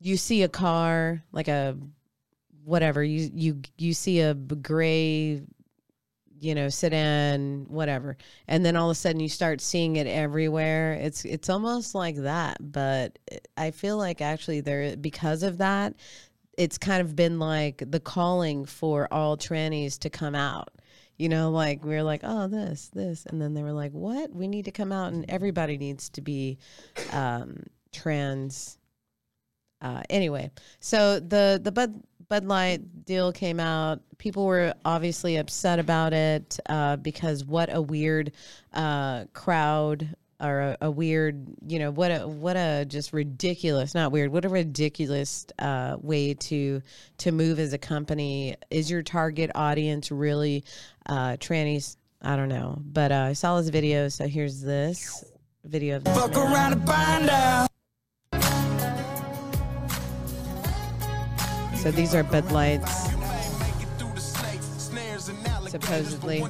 you 0.00 0.16
see 0.16 0.42
a 0.42 0.48
car, 0.48 1.22
like 1.32 1.48
a 1.48 1.76
whatever, 2.64 3.04
you 3.04 3.30
you 3.34 3.60
you 3.76 3.92
see 3.92 4.20
a 4.20 4.34
gray 4.34 5.42
you 6.42 6.54
know, 6.54 6.68
sedan, 6.68 7.66
whatever. 7.68 8.16
And 8.48 8.64
then 8.64 8.76
all 8.76 8.90
of 8.90 8.96
a 8.96 8.98
sudden 8.98 9.20
you 9.20 9.28
start 9.28 9.60
seeing 9.60 9.96
it 9.96 10.06
everywhere. 10.06 10.94
It's 10.94 11.24
it's 11.24 11.48
almost 11.48 11.94
like 11.94 12.16
that, 12.16 12.58
but 12.60 13.18
I 13.56 13.70
feel 13.70 13.96
like 13.96 14.20
actually 14.20 14.60
there 14.60 14.96
because 14.96 15.42
of 15.42 15.58
that, 15.58 15.94
it's 16.58 16.78
kind 16.78 17.00
of 17.00 17.16
been 17.16 17.38
like 17.38 17.82
the 17.86 18.00
calling 18.00 18.64
for 18.64 19.08
all 19.12 19.36
trannies 19.36 19.98
to 20.00 20.10
come 20.10 20.34
out. 20.34 20.70
You 21.16 21.28
know, 21.28 21.50
like 21.50 21.84
we 21.84 21.94
are 21.94 22.02
like, 22.02 22.22
oh, 22.24 22.48
this, 22.48 22.88
this, 22.92 23.26
and 23.26 23.40
then 23.40 23.54
they 23.54 23.62
were 23.62 23.72
like, 23.72 23.92
what? 23.92 24.32
We 24.34 24.48
need 24.48 24.64
to 24.64 24.72
come 24.72 24.90
out, 24.90 25.12
and 25.12 25.24
everybody 25.28 25.78
needs 25.78 26.08
to 26.10 26.20
be 26.20 26.58
um, 27.12 27.64
trans. 27.92 28.78
Uh, 29.80 30.02
anyway, 30.10 30.50
so 30.80 31.20
the 31.20 31.60
the 31.62 31.72
Bud 31.72 32.02
Bud 32.32 32.46
Light 32.46 33.04
deal 33.04 33.30
came 33.30 33.60
out. 33.60 34.00
People 34.16 34.46
were 34.46 34.72
obviously 34.86 35.36
upset 35.36 35.78
about 35.78 36.14
it 36.14 36.58
uh, 36.64 36.96
because 36.96 37.44
what 37.44 37.68
a 37.70 37.82
weird 37.82 38.32
uh, 38.72 39.26
crowd 39.34 40.16
or 40.40 40.60
a, 40.60 40.78
a, 40.80 40.90
weird, 40.90 41.46
you 41.66 41.78
know, 41.78 41.90
what 41.90 42.10
a 42.10 42.26
what 42.26 42.56
a 42.56 42.86
just 42.88 43.12
ridiculous, 43.12 43.94
not 43.94 44.12
weird, 44.12 44.32
what 44.32 44.46
a 44.46 44.48
ridiculous 44.48 45.44
uh, 45.58 45.98
way 46.00 46.32
to 46.32 46.80
to 47.18 47.32
move 47.32 47.58
as 47.58 47.74
a 47.74 47.78
company. 47.78 48.56
Is 48.70 48.90
your 48.90 49.02
target 49.02 49.50
audience 49.54 50.10
really 50.10 50.64
uh, 51.04 51.36
trannies? 51.36 51.98
I 52.22 52.36
don't 52.36 52.48
know, 52.48 52.78
but 52.82 53.12
uh, 53.12 53.26
I 53.28 53.34
saw 53.34 53.60
this 53.60 53.68
video, 53.68 54.08
so 54.08 54.26
here's 54.26 54.62
this 54.62 55.22
video. 55.64 55.96
Of 55.96 56.04
Fuck 56.04 56.34
around 56.38 56.72
and 56.72 56.86
find 56.86 57.28
out. 57.28 57.71
So 61.82 61.90
these 61.90 62.14
are 62.14 62.22
Bud 62.22 62.52
Lights, 62.52 63.08
supposedly. 65.66 66.44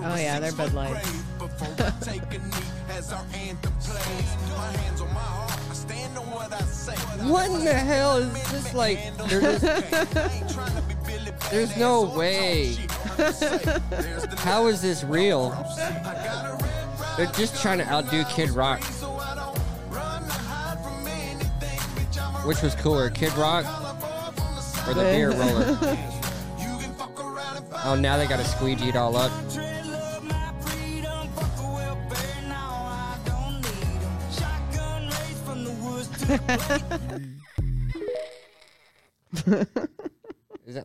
Oh 0.00 0.14
yeah, 0.14 0.38
they're 0.38 0.52
Bud 0.52 0.72
Lights. 0.72 1.08
what 7.24 7.50
in 7.50 7.64
the 7.64 7.74
hell 7.74 8.18
is 8.18 8.52
this 8.52 8.72
like? 8.72 9.00
There's 11.50 11.76
no 11.76 12.04
way. 12.16 12.76
How 14.38 14.68
is 14.68 14.80
this 14.80 15.02
real? 15.02 15.50
They're 17.16 17.26
just 17.32 17.60
trying 17.60 17.78
to 17.78 17.86
outdo 17.88 18.22
Kid 18.24 18.50
Rock. 18.50 18.80
Which 22.44 22.62
was 22.62 22.76
cooler, 22.76 23.10
Kid 23.10 23.32
Rock 23.32 23.64
or 24.86 24.94
the 24.94 25.02
beer 25.02 25.30
roller? 25.32 25.76
oh, 27.84 27.96
now 27.98 28.16
they 28.16 28.28
got 28.28 28.38
to 28.38 28.44
squeegee 28.44 28.90
it 28.90 28.96
all 28.96 29.16
up. 29.16 29.32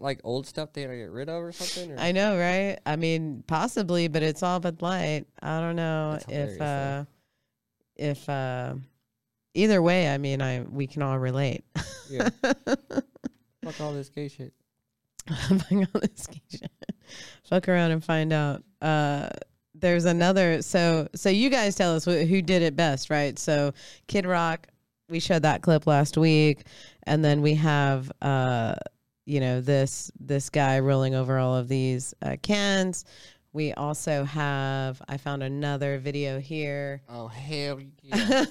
Like 0.04 0.20
old 0.26 0.46
stuff 0.46 0.74
they 0.74 0.84
gotta 0.84 0.98
get 0.98 1.12
rid 1.12 1.30
of 1.30 1.42
or 1.42 1.54
something? 1.54 1.94
Or? 1.94 1.98
I 1.98 2.12
know, 2.12 2.38
right? 2.38 2.78
I 2.86 2.98
mean, 2.98 3.42
possibly, 3.48 4.10
but 4.10 4.22
it's 4.22 4.44
all 4.44 4.60
Bud 4.60 4.82
Light. 4.82 5.24
I 5.42 5.62
don't 5.62 5.78
know 5.78 6.20
if 6.28 6.60
uh, 6.60 7.06
if 7.96 8.28
uh, 8.28 8.74
either 9.54 9.82
way. 9.82 10.10
I 10.10 10.18
mean, 10.18 10.42
I 10.42 10.64
we 10.64 10.88
can 10.88 11.04
all 11.04 11.18
relate. 11.18 11.64
Yeah. 12.10 12.28
Fuck 12.44 13.80
all 13.80 13.94
this 13.94 14.10
gay 14.10 14.28
shit. 14.28 14.52
Fuck 15.30 15.72
all 15.72 16.02
this 16.02 16.28
gay 16.28 16.42
shit. 16.50 16.72
Fuck 17.46 17.70
around 17.70 17.92
and 17.92 18.04
find 18.04 18.34
out. 18.34 18.62
Uh, 18.82 19.30
there's 19.74 20.04
another. 20.04 20.62
So 20.62 21.08
so 21.16 21.30
you 21.30 21.50
guys 21.50 21.76
tell 21.76 21.96
us 21.96 22.04
wh- 22.04 22.28
who 22.28 22.42
did 22.42 22.62
it 22.62 22.76
best, 22.76 23.10
right? 23.10 23.40
So 23.40 23.74
Kid 24.08 24.26
Rock. 24.26 24.68
We 25.10 25.22
showed 25.22 25.44
that 25.44 25.62
clip 25.62 25.88
last 25.88 26.18
week, 26.18 26.64
and 27.04 27.24
then 27.24 27.42
we 27.42 27.54
have. 27.56 28.12
Uh, 28.22 28.76
you 29.26 29.40
know 29.40 29.62
this 29.62 30.12
this 30.20 30.50
guy 30.50 30.80
rolling 30.80 31.16
over 31.16 31.38
all 31.38 31.56
of 31.56 31.68
these 31.68 32.14
uh, 32.22 32.36
cans. 32.42 33.06
We 33.54 33.72
also 33.74 34.24
have. 34.24 35.02
I 35.08 35.18
found 35.18 35.44
another 35.44 36.00
video 36.00 36.40
here. 36.40 37.02
Oh 37.08 37.28
hell 37.28 37.80
yeah! 38.02 38.46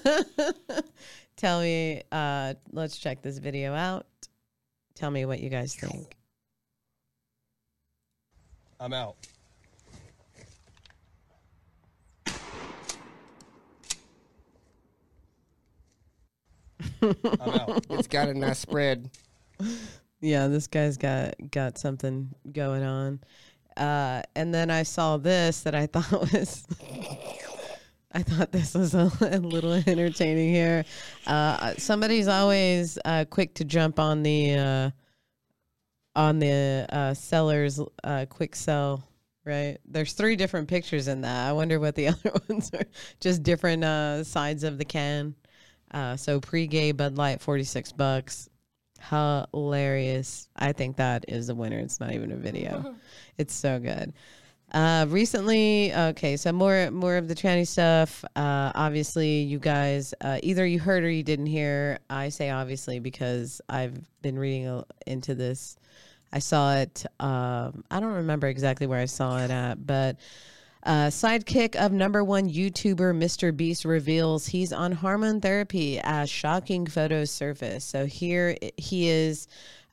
Tell 1.35 1.61
me. 1.61 2.03
Uh, 2.11 2.53
let's 2.71 2.97
check 2.97 3.21
this 3.21 3.37
video 3.37 3.73
out. 3.73 4.07
Tell 4.95 5.11
me 5.11 5.25
what 5.25 5.39
you 5.39 5.49
guys 5.49 5.75
think. 5.75 6.15
I'm 8.79 8.93
out. 8.93 9.15
I'm 17.01 17.49
out. 17.49 17.85
It's 17.89 18.07
got 18.07 18.29
a 18.29 18.33
nice 18.33 18.59
spread. 18.59 19.09
Yeah, 20.23 20.47
this 20.47 20.67
guy's 20.67 20.95
got 20.95 21.35
got 21.51 21.77
something 21.77 22.33
going 22.49 22.81
on. 22.81 23.19
Uh, 23.75 24.21
and 24.37 24.53
then 24.53 24.71
I 24.71 24.83
saw 24.83 25.17
this 25.17 25.63
that 25.63 25.75
I 25.75 25.85
thought 25.87 26.31
was 26.31 26.65
I 28.13 28.23
thought 28.23 28.53
this 28.53 28.73
was 28.73 28.95
a, 28.95 29.11
a 29.19 29.39
little 29.39 29.73
entertaining 29.87 30.53
here. 30.53 30.85
Uh, 31.27 31.73
somebody's 31.77 32.29
always 32.29 32.97
uh, 33.03 33.25
quick 33.29 33.55
to 33.55 33.65
jump 33.65 33.99
on 33.99 34.23
the 34.23 34.53
uh, 34.55 34.91
on 36.15 36.39
the 36.39 36.85
uh, 36.89 37.13
seller's 37.13 37.81
uh, 38.05 38.25
quick 38.29 38.55
sell. 38.55 39.03
Right, 39.45 39.77
there's 39.83 40.13
three 40.13 40.37
different 40.37 40.69
pictures 40.69 41.09
in 41.09 41.19
that. 41.21 41.49
I 41.49 41.51
wonder 41.51 41.81
what 41.81 41.95
the 41.95 42.07
other 42.07 42.31
ones 42.47 42.71
are. 42.73 42.85
Just 43.19 43.43
different 43.43 43.83
sides 44.25 44.63
of 44.63 44.77
the 44.77 44.85
can. 44.85 45.35
so 46.15 46.39
pre-gay 46.39 46.93
Bud 46.93 47.17
Light, 47.17 47.41
forty 47.41 47.65
six 47.65 47.91
bucks 47.91 48.47
hilarious. 49.09 50.47
I 50.55 50.71
think 50.73 50.97
that 50.97 51.25
is 51.27 51.49
a 51.49 51.55
winner. 51.55 51.79
It's 51.79 51.99
not 51.99 52.13
even 52.13 52.31
a 52.31 52.35
video. 52.35 52.95
it's 53.37 53.53
so 53.53 53.79
good. 53.79 54.13
Uh, 54.71 55.05
recently, 55.09 55.93
okay, 55.93 56.35
so 56.35 56.51
more 56.51 56.89
more 56.89 57.17
of 57.17 57.27
the 57.27 57.35
tranny 57.35 57.67
stuff. 57.67 58.25
Uh, 58.35 58.71
obviously, 58.73 59.41
you 59.41 59.59
guys 59.59 60.15
uh, 60.21 60.39
either 60.41 60.65
you 60.65 60.79
heard 60.79 61.03
or 61.03 61.11
you 61.11 61.21
didn't 61.21 61.45
hear. 61.45 61.99
I 62.09 62.29
say 62.29 62.49
obviously 62.49 62.99
because 62.99 63.61
I've 63.69 63.95
been 64.23 64.39
reading 64.39 64.83
into 65.05 65.35
this. 65.35 65.77
I 66.31 66.39
saw 66.39 66.75
it. 66.77 67.05
Um, 67.19 67.83
I 67.91 67.99
don't 67.99 68.13
remember 68.13 68.47
exactly 68.47 68.87
where 68.87 68.99
I 68.99 69.05
saw 69.05 69.37
it 69.37 69.51
at, 69.51 69.85
but 69.85 70.17
uh, 70.85 71.07
sidekick 71.07 71.75
of 71.75 71.91
number 71.91 72.23
one 72.23 72.49
YouTuber 72.49 73.15
Mr. 73.15 73.55
Beast 73.55 73.85
reveals 73.85 74.47
he's 74.47 74.73
on 74.73 74.91
hormone 74.91 75.39
therapy 75.39 75.99
as 76.03 76.29
shocking 76.29 76.85
photos 76.87 77.31
surface. 77.31 77.85
So 77.85 78.05
here 78.05 78.57
he 78.77 79.09
is 79.09 79.47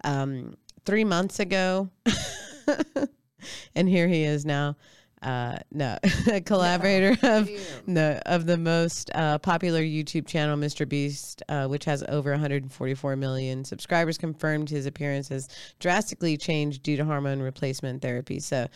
um, 0.04 0.56
three 0.84 1.04
months 1.04 1.38
ago. 1.38 1.90
and 3.74 3.88
here 3.88 4.08
he 4.08 4.24
is 4.24 4.44
now. 4.44 4.76
Uh, 5.22 5.58
no, 5.70 5.98
a 6.32 6.40
collaborator 6.40 7.14
of 7.22 7.48
no 7.86 8.18
of 8.24 8.46
the 8.46 8.56
most 8.56 9.10
uh, 9.14 9.38
popular 9.38 9.82
YouTube 9.82 10.26
channel, 10.26 10.56
Mr. 10.56 10.88
Beast, 10.88 11.42
uh, 11.48 11.66
which 11.66 11.84
has 11.84 12.02
over 12.08 12.30
144 12.30 13.16
million 13.16 13.64
subscribers, 13.64 14.16
confirmed 14.16 14.70
his 14.70 14.86
appearance 14.86 15.28
has 15.28 15.48
drastically 15.78 16.38
changed 16.38 16.82
due 16.82 16.96
to 16.96 17.04
hormone 17.04 17.40
replacement 17.40 18.00
therapy. 18.00 18.40
So, 18.40 18.66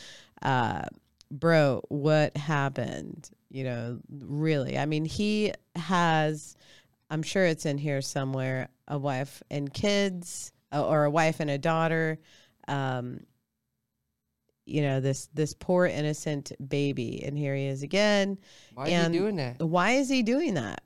uh, 0.42 0.82
bro, 1.34 1.82
what 1.88 2.36
happened? 2.36 3.28
You 3.50 3.64
know, 3.64 4.00
really, 4.10 4.78
I 4.78 4.86
mean, 4.86 5.04
he 5.04 5.52
has. 5.76 6.56
I'm 7.10 7.22
sure 7.22 7.44
it's 7.44 7.66
in 7.66 7.78
here 7.78 8.00
somewhere. 8.00 8.68
A 8.88 8.98
wife 8.98 9.42
and 9.50 9.72
kids, 9.72 10.52
uh, 10.72 10.84
or 10.86 11.04
a 11.04 11.10
wife 11.10 11.40
and 11.40 11.50
a 11.50 11.58
daughter. 11.58 12.18
Um, 12.68 13.20
you 14.66 14.80
know 14.80 15.00
this 15.00 15.28
this 15.34 15.52
poor 15.52 15.84
innocent 15.84 16.52
baby 16.66 17.22
and 17.22 17.36
here 17.36 17.54
he 17.54 17.66
is 17.66 17.82
again 17.82 18.38
Why 18.74 18.86
is 18.86 18.92
and 18.94 19.12
he 19.12 19.20
doing 19.20 19.36
that? 19.36 19.60
why 19.60 19.90
is 19.92 20.08
he 20.08 20.22
doing 20.22 20.54
that 20.54 20.82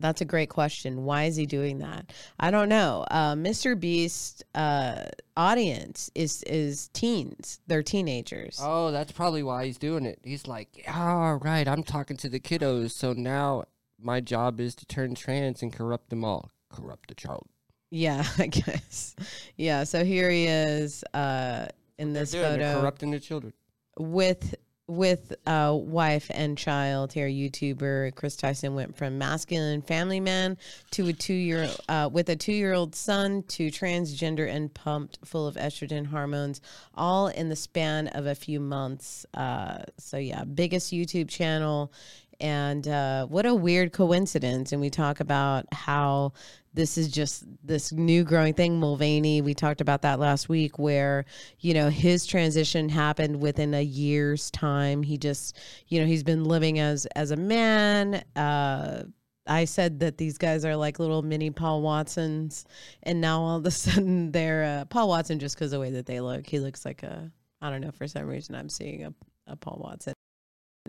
that's 0.00 0.20
a 0.20 0.24
great 0.24 0.48
question 0.48 1.04
why 1.04 1.24
is 1.24 1.36
he 1.36 1.46
doing 1.46 1.78
that 1.78 2.12
i 2.38 2.50
don't 2.50 2.68
know 2.68 3.04
uh, 3.10 3.34
mr 3.34 3.78
beast 3.78 4.44
uh, 4.54 5.04
audience 5.36 6.10
is 6.14 6.42
is 6.44 6.88
teens 6.88 7.60
they're 7.66 7.82
teenagers 7.82 8.58
Oh, 8.62 8.90
that's 8.90 9.12
probably 9.12 9.42
why 9.42 9.66
he's 9.66 9.78
doing 9.78 10.04
it. 10.06 10.18
He's 10.22 10.46
like, 10.46 10.84
all 10.92 11.36
right, 11.36 11.66
I'm 11.66 11.82
talking 11.82 12.16
to 12.18 12.28
the 12.28 12.40
kiddos, 12.40 12.90
so 12.92 13.12
now 13.12 13.64
my 14.00 14.20
job 14.20 14.60
is 14.60 14.74
to 14.76 14.86
turn 14.86 15.14
trans 15.14 15.62
and 15.62 15.72
corrupt 15.72 16.10
them 16.10 16.24
all. 16.24 16.50
Corrupt 16.70 17.08
the 17.08 17.14
child. 17.14 17.46
yeah 17.90 18.24
i 18.38 18.46
guess 18.46 19.16
yeah 19.56 19.84
so 19.84 20.04
here 20.04 20.28
he 20.30 20.46
is 20.46 21.02
uh, 21.14 21.66
in 21.98 22.12
They're 22.12 22.22
this 22.22 22.32
doing, 22.32 22.42
they're 22.58 22.68
photo 22.72 22.80
corrupting 22.80 23.10
the 23.12 23.20
children. 23.20 23.52
with 23.98 24.54
with 24.88 25.34
a 25.46 25.76
wife 25.76 26.30
and 26.32 26.56
child 26.56 27.12
here 27.12 27.28
youtuber 27.28 28.14
chris 28.14 28.34
tyson 28.36 28.74
went 28.74 28.96
from 28.96 29.18
masculine 29.18 29.82
family 29.82 30.18
man 30.18 30.56
to 30.90 31.06
a 31.08 31.12
two 31.12 31.34
year 31.34 31.68
uh, 31.90 32.08
with 32.10 32.28
a 32.30 32.36
two 32.36 32.52
year 32.52 32.72
old 32.72 32.94
son 32.94 33.42
to 33.44 33.68
transgender 33.68 34.48
and 34.48 34.72
pumped 34.72 35.18
full 35.24 35.46
of 35.46 35.56
estrogen 35.56 36.06
hormones 36.06 36.62
all 36.94 37.28
in 37.28 37.50
the 37.50 37.56
span 37.56 38.08
of 38.08 38.26
a 38.26 38.34
few 38.34 38.60
months. 38.60 39.26
Uh, 39.34 39.78
so 39.98 40.16
yeah 40.16 40.44
biggest 40.44 40.92
youtube 40.92 41.28
channel. 41.28 41.92
And 42.40 42.86
uh, 42.86 43.26
what 43.26 43.46
a 43.46 43.54
weird 43.54 43.92
coincidence. 43.92 44.70
And 44.70 44.80
we 44.80 44.90
talk 44.90 45.18
about 45.18 45.66
how 45.72 46.34
this 46.74 46.98
is 46.98 47.08
just 47.08 47.44
this 47.64 47.92
new 47.92 48.24
growing 48.24 48.54
thing. 48.54 48.78
Mulvaney 48.78 49.40
we 49.40 49.54
talked 49.54 49.80
about 49.80 50.02
that 50.02 50.18
last 50.18 50.48
week 50.48 50.78
where 50.78 51.24
you 51.60 51.74
know 51.74 51.88
his 51.88 52.26
transition 52.26 52.88
happened 52.88 53.40
within 53.40 53.74
a 53.74 53.82
year's 53.82 54.50
time. 54.50 55.02
He 55.02 55.18
just 55.18 55.56
you 55.88 56.00
know 56.00 56.06
he's 56.06 56.22
been 56.22 56.44
living 56.44 56.78
as 56.78 57.06
as 57.16 57.30
a 57.30 57.36
man. 57.36 58.22
Uh 58.36 59.04
I 59.48 59.64
said 59.64 60.00
that 60.00 60.18
these 60.18 60.36
guys 60.36 60.64
are 60.64 60.76
like 60.76 60.98
little 60.98 61.22
mini 61.22 61.50
Paul 61.50 61.80
Watsons, 61.80 62.66
and 63.02 63.20
now 63.20 63.40
all 63.40 63.56
of 63.56 63.66
a 63.66 63.70
sudden 63.72 64.30
they're 64.30 64.80
uh, 64.80 64.84
Paul 64.84 65.08
Watson 65.08 65.38
just 65.38 65.56
because 65.56 65.70
the 65.70 65.80
way 65.80 65.90
that 65.92 66.06
they 66.06 66.20
look. 66.20 66.46
He 66.46 66.60
looks 66.60 66.84
like 66.84 67.02
a 67.02 67.30
I 67.60 67.70
don't 67.70 67.80
know 67.80 67.90
for 67.90 68.06
some 68.06 68.26
reason 68.26 68.54
I'm 68.54 68.68
seeing 68.68 69.04
a, 69.04 69.14
a 69.46 69.56
Paul 69.56 69.80
Watson 69.82 70.12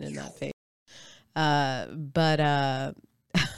in 0.00 0.14
that 0.14 0.36
face. 0.38 0.52
Uh, 1.34 1.86
but 1.86 2.40
uh, 2.40 2.92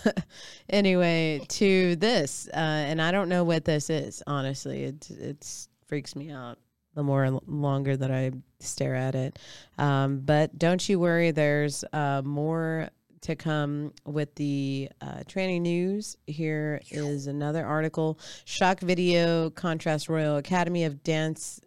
anyway, 0.68 1.44
to 1.48 1.96
this, 1.96 2.48
uh, 2.52 2.56
and 2.56 3.00
I 3.00 3.10
don't 3.10 3.28
know 3.28 3.44
what 3.44 3.64
this 3.64 3.90
is. 3.90 4.22
Honestly, 4.26 4.84
it 4.84 5.08
it's 5.10 5.68
freaks 5.86 6.16
me 6.16 6.30
out 6.30 6.58
the 6.94 7.02
more 7.02 7.40
longer 7.46 7.96
that 7.96 8.10
I 8.10 8.32
stare 8.60 8.94
at 8.94 9.14
it. 9.14 9.38
Um, 9.78 10.20
but 10.20 10.58
don't 10.58 10.86
you 10.88 10.98
worry, 10.98 11.30
there's 11.30 11.84
uh, 11.92 12.22
more 12.24 12.90
to 13.22 13.36
come 13.36 13.92
with 14.04 14.34
the 14.34 14.90
uh, 15.00 15.22
tranny 15.28 15.60
news. 15.60 16.16
Here 16.26 16.80
is 16.90 17.26
another 17.26 17.64
article: 17.64 18.18
Shock 18.44 18.80
video 18.80 19.50
contrast 19.50 20.08
Royal 20.08 20.36
Academy 20.36 20.84
of 20.84 21.02
Dance 21.02 21.60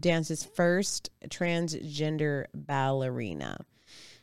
dance's 0.00 0.44
first 0.44 1.10
transgender 1.28 2.44
ballerina. 2.54 3.64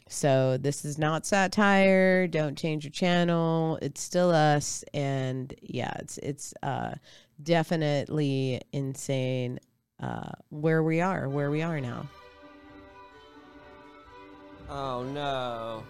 So 0.07 0.57
this 0.57 0.85
is 0.85 0.97
not 0.99 1.25
satire. 1.25 2.27
Don't 2.27 2.55
change 2.57 2.83
your 2.83 2.91
channel. 2.91 3.79
It's 3.81 4.01
still 4.01 4.29
us, 4.31 4.83
and 4.93 5.53
yeah, 5.61 5.93
it's 5.99 6.19
it's 6.19 6.53
uh, 6.61 6.93
definitely 7.41 8.61
insane 8.71 9.59
uh, 9.99 10.31
where 10.49 10.83
we 10.83 11.01
are, 11.01 11.27
where 11.27 11.49
we 11.49 11.63
are 11.63 11.81
now. 11.81 12.07
Oh 14.69 15.03
no. 15.03 15.83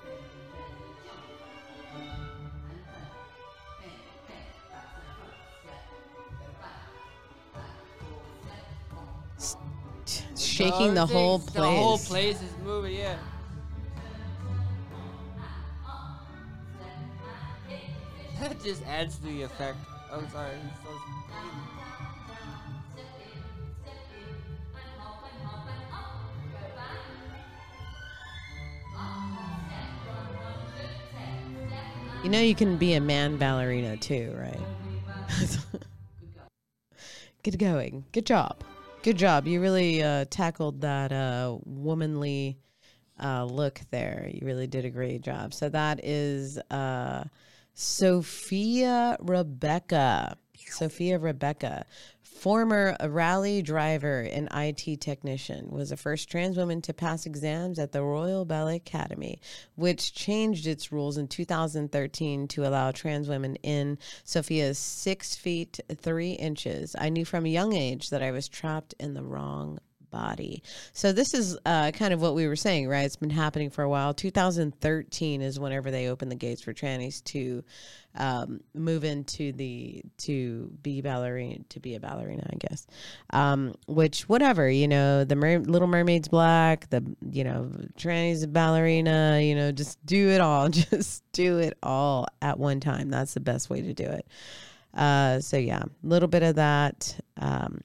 Shaking 10.37 10.91
Oh, 10.91 10.93
the 10.93 11.05
whole 11.05 11.39
things- 11.39 11.53
The 11.53 11.61
whole 11.63 11.97
place. 11.97 12.07
place 12.07 12.41
is 12.41 12.57
moving, 12.63 12.95
yeah. 12.95 13.17
That 18.39 18.61
just 18.63 18.83
adds 18.85 19.17
to 19.17 19.23
the 19.23 19.43
effect. 19.43 19.77
I'm 20.11 20.29
sorry. 20.29 20.55
so- 20.83 20.91
You 32.23 32.29
know, 32.31 32.41
you 32.41 32.55
can 32.55 32.77
be 32.77 32.93
a 32.95 33.01
man 33.01 33.37
ballerina 33.37 33.97
too, 33.97 34.33
right? 34.35 34.59
Good 37.43 37.59
going. 37.59 38.03
Good 38.11 38.25
job. 38.25 38.63
Good 39.03 39.17
job. 39.17 39.45
You 39.45 39.61
really 39.61 40.01
uh, 40.01 40.25
tackled 40.31 40.81
that 40.81 41.11
uh, 41.11 41.57
womanly 41.65 42.57
uh, 43.21 43.45
look 43.45 43.79
there. 43.91 44.27
You 44.33 44.41
really 44.47 44.65
did 44.65 44.85
a 44.85 44.89
great 44.89 45.21
job. 45.21 45.53
So 45.53 45.69
that 45.69 46.03
is 46.03 46.57
uh, 46.71 47.25
Sophia 47.77 49.17
Rebecca. 49.19 50.37
Sophia 50.55 51.19
Rebecca, 51.19 51.85
former 52.21 52.95
rally 53.05 53.61
driver 53.61 54.21
and 54.21 54.47
IT 54.53 55.01
technician, 55.01 55.69
was 55.69 55.89
the 55.89 55.97
first 55.97 56.29
trans 56.29 56.55
woman 56.55 56.81
to 56.83 56.93
pass 56.93 57.25
exams 57.25 57.77
at 57.77 57.91
the 57.91 58.01
Royal 58.01 58.45
Ballet 58.45 58.77
Academy, 58.77 59.41
which 59.75 60.13
changed 60.13 60.67
its 60.67 60.93
rules 60.93 61.17
in 61.17 61.27
2013 61.27 62.47
to 62.47 62.65
allow 62.65 62.91
trans 62.91 63.27
women 63.27 63.57
in. 63.57 63.97
Sophia's 64.23 64.79
six 64.79 65.35
feet 65.35 65.81
three 65.97 66.31
inches. 66.31 66.95
I 66.97 67.09
knew 67.09 67.25
from 67.25 67.45
a 67.45 67.49
young 67.49 67.73
age 67.73 68.09
that 68.09 68.23
I 68.23 68.31
was 68.31 68.47
trapped 68.47 68.95
in 69.01 69.13
the 69.13 69.23
wrong 69.23 69.79
body. 70.15 70.63
So 70.93 71.11
this 71.11 71.33
is 71.33 71.57
uh, 71.65 71.91
kind 71.91 72.13
of 72.13 72.21
what 72.21 72.35
we 72.35 72.47
were 72.47 72.55
saying, 72.55 72.87
right? 72.87 73.05
It's 73.05 73.17
been 73.17 73.29
happening 73.29 73.69
for 73.69 73.83
a 73.83 73.89
while. 73.89 74.13
2013 74.13 75.41
is 75.41 75.59
whenever 75.59 75.91
they 75.91 76.07
opened 76.07 76.31
the 76.31 76.35
gates 76.35 76.61
for 76.61 76.73
trannies 76.73 77.21
to 77.25 77.63
um, 78.15 78.61
move 78.73 79.03
into 79.03 79.51
the 79.51 80.01
to 80.19 80.71
be 80.81 81.01
ballerina 81.01 81.59
to 81.67 81.79
be 81.81 81.95
a 81.95 81.99
ballerina, 81.99 82.47
I 82.49 82.55
guess. 82.55 82.87
Um, 83.31 83.75
which 83.87 84.29
whatever, 84.29 84.69
you 84.69 84.87
know, 84.87 85.25
the 85.25 85.35
Mer- 85.35 85.59
Little 85.59 85.89
Mermaid's 85.89 86.29
black, 86.29 86.89
the 86.91 87.03
you 87.29 87.43
know 87.43 87.69
trannies 87.97 88.41
a 88.43 88.47
ballerina, 88.47 89.41
you 89.41 89.53
know, 89.53 89.73
just 89.73 90.03
do 90.05 90.29
it 90.29 90.39
all, 90.39 90.69
just 90.91 91.29
do 91.33 91.59
it 91.59 91.77
all 91.83 92.27
at 92.41 92.57
one 92.57 92.79
time. 92.79 93.09
That's 93.09 93.33
the 93.33 93.41
best 93.41 93.69
way 93.69 93.81
to 93.81 93.93
do 93.93 94.05
it. 94.05 94.25
Uh, 94.95 95.41
so 95.41 95.57
yeah, 95.57 95.83
a 95.83 96.07
little 96.07 96.29
bit 96.29 96.43
of 96.43 96.55
that. 96.55 97.19
Um, 97.37 97.81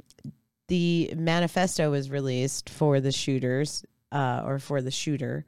the 0.70 1.12
manifesto 1.16 1.90
was 1.90 2.10
released 2.10 2.70
for 2.70 3.00
the 3.00 3.10
shooters 3.10 3.84
uh, 4.12 4.42
or 4.46 4.60
for 4.60 4.80
the 4.80 4.90
shooter 4.90 5.44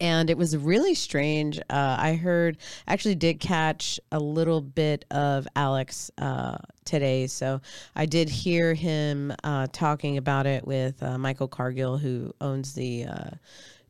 and 0.00 0.28
it 0.28 0.36
was 0.36 0.56
really 0.56 0.94
strange. 0.94 1.58
Uh, 1.70 1.96
I 1.98 2.14
heard, 2.14 2.58
actually, 2.86 3.14
did 3.14 3.38
catch 3.38 4.00
a 4.10 4.18
little 4.18 4.60
bit 4.60 5.04
of 5.10 5.46
Alex 5.54 6.10
uh, 6.18 6.58
today, 6.84 7.28
so 7.28 7.60
I 7.94 8.06
did 8.06 8.28
hear 8.28 8.74
him 8.74 9.32
uh, 9.44 9.68
talking 9.72 10.16
about 10.16 10.46
it 10.46 10.66
with 10.66 11.00
uh, 11.00 11.16
Michael 11.16 11.46
Cargill, 11.46 11.96
who 11.96 12.34
owns 12.40 12.74
the 12.74 13.04
uh, 13.04 13.30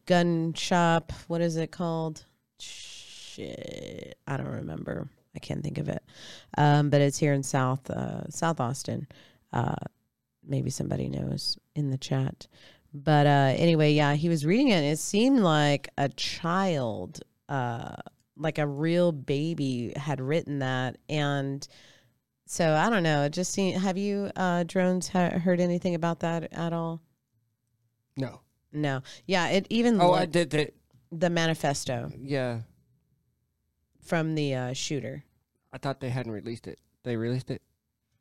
gun 0.04 0.52
shop. 0.52 1.10
What 1.26 1.40
is 1.40 1.56
it 1.56 1.72
called? 1.72 2.24
Shit, 2.58 4.18
I 4.26 4.36
don't 4.36 4.46
remember. 4.46 5.08
I 5.34 5.38
can't 5.38 5.62
think 5.62 5.78
of 5.78 5.88
it. 5.88 6.02
Um, 6.58 6.90
but 6.90 7.00
it's 7.00 7.18
here 7.18 7.32
in 7.32 7.42
South 7.42 7.90
South 8.28 8.60
Austin. 8.60 9.08
Uh, 9.54 9.74
maybe 10.46 10.70
somebody 10.70 11.08
knows 11.08 11.58
in 11.74 11.90
the 11.90 11.98
chat. 11.98 12.46
But 12.92 13.26
uh, 13.26 13.54
anyway, 13.56 13.92
yeah, 13.92 14.14
he 14.14 14.28
was 14.28 14.46
reading 14.46 14.68
it. 14.68 14.74
And 14.74 14.86
it 14.86 14.98
seemed 14.98 15.40
like 15.40 15.88
a 15.98 16.08
child, 16.10 17.20
uh, 17.48 17.96
like 18.36 18.58
a 18.58 18.66
real 18.66 19.10
baby, 19.10 19.92
had 19.96 20.20
written 20.20 20.60
that. 20.60 20.98
And 21.08 21.66
so 22.46 22.74
I 22.74 22.90
don't 22.90 23.02
know. 23.02 23.24
It 23.24 23.32
just 23.32 23.52
seemed. 23.52 23.80
Have 23.80 23.98
you 23.98 24.30
uh, 24.36 24.62
drones 24.64 25.08
ha- 25.08 25.38
heard 25.38 25.60
anything 25.60 25.94
about 25.96 26.20
that 26.20 26.52
at 26.52 26.72
all? 26.72 27.00
No. 28.16 28.40
No. 28.72 29.02
Yeah. 29.26 29.48
It 29.48 29.66
even. 29.70 30.00
Oh, 30.00 30.12
I 30.12 30.26
did 30.26 30.50
the 30.50 30.70
the 31.10 31.30
manifesto 31.30 32.12
yeah. 32.18 32.60
from 34.02 34.34
the 34.34 34.54
uh, 34.54 34.72
shooter. 34.72 35.24
I 35.72 35.78
thought 35.78 36.00
they 36.00 36.10
hadn't 36.10 36.32
released 36.32 36.66
it. 36.66 36.78
They 37.02 37.16
released 37.16 37.50
it. 37.50 37.62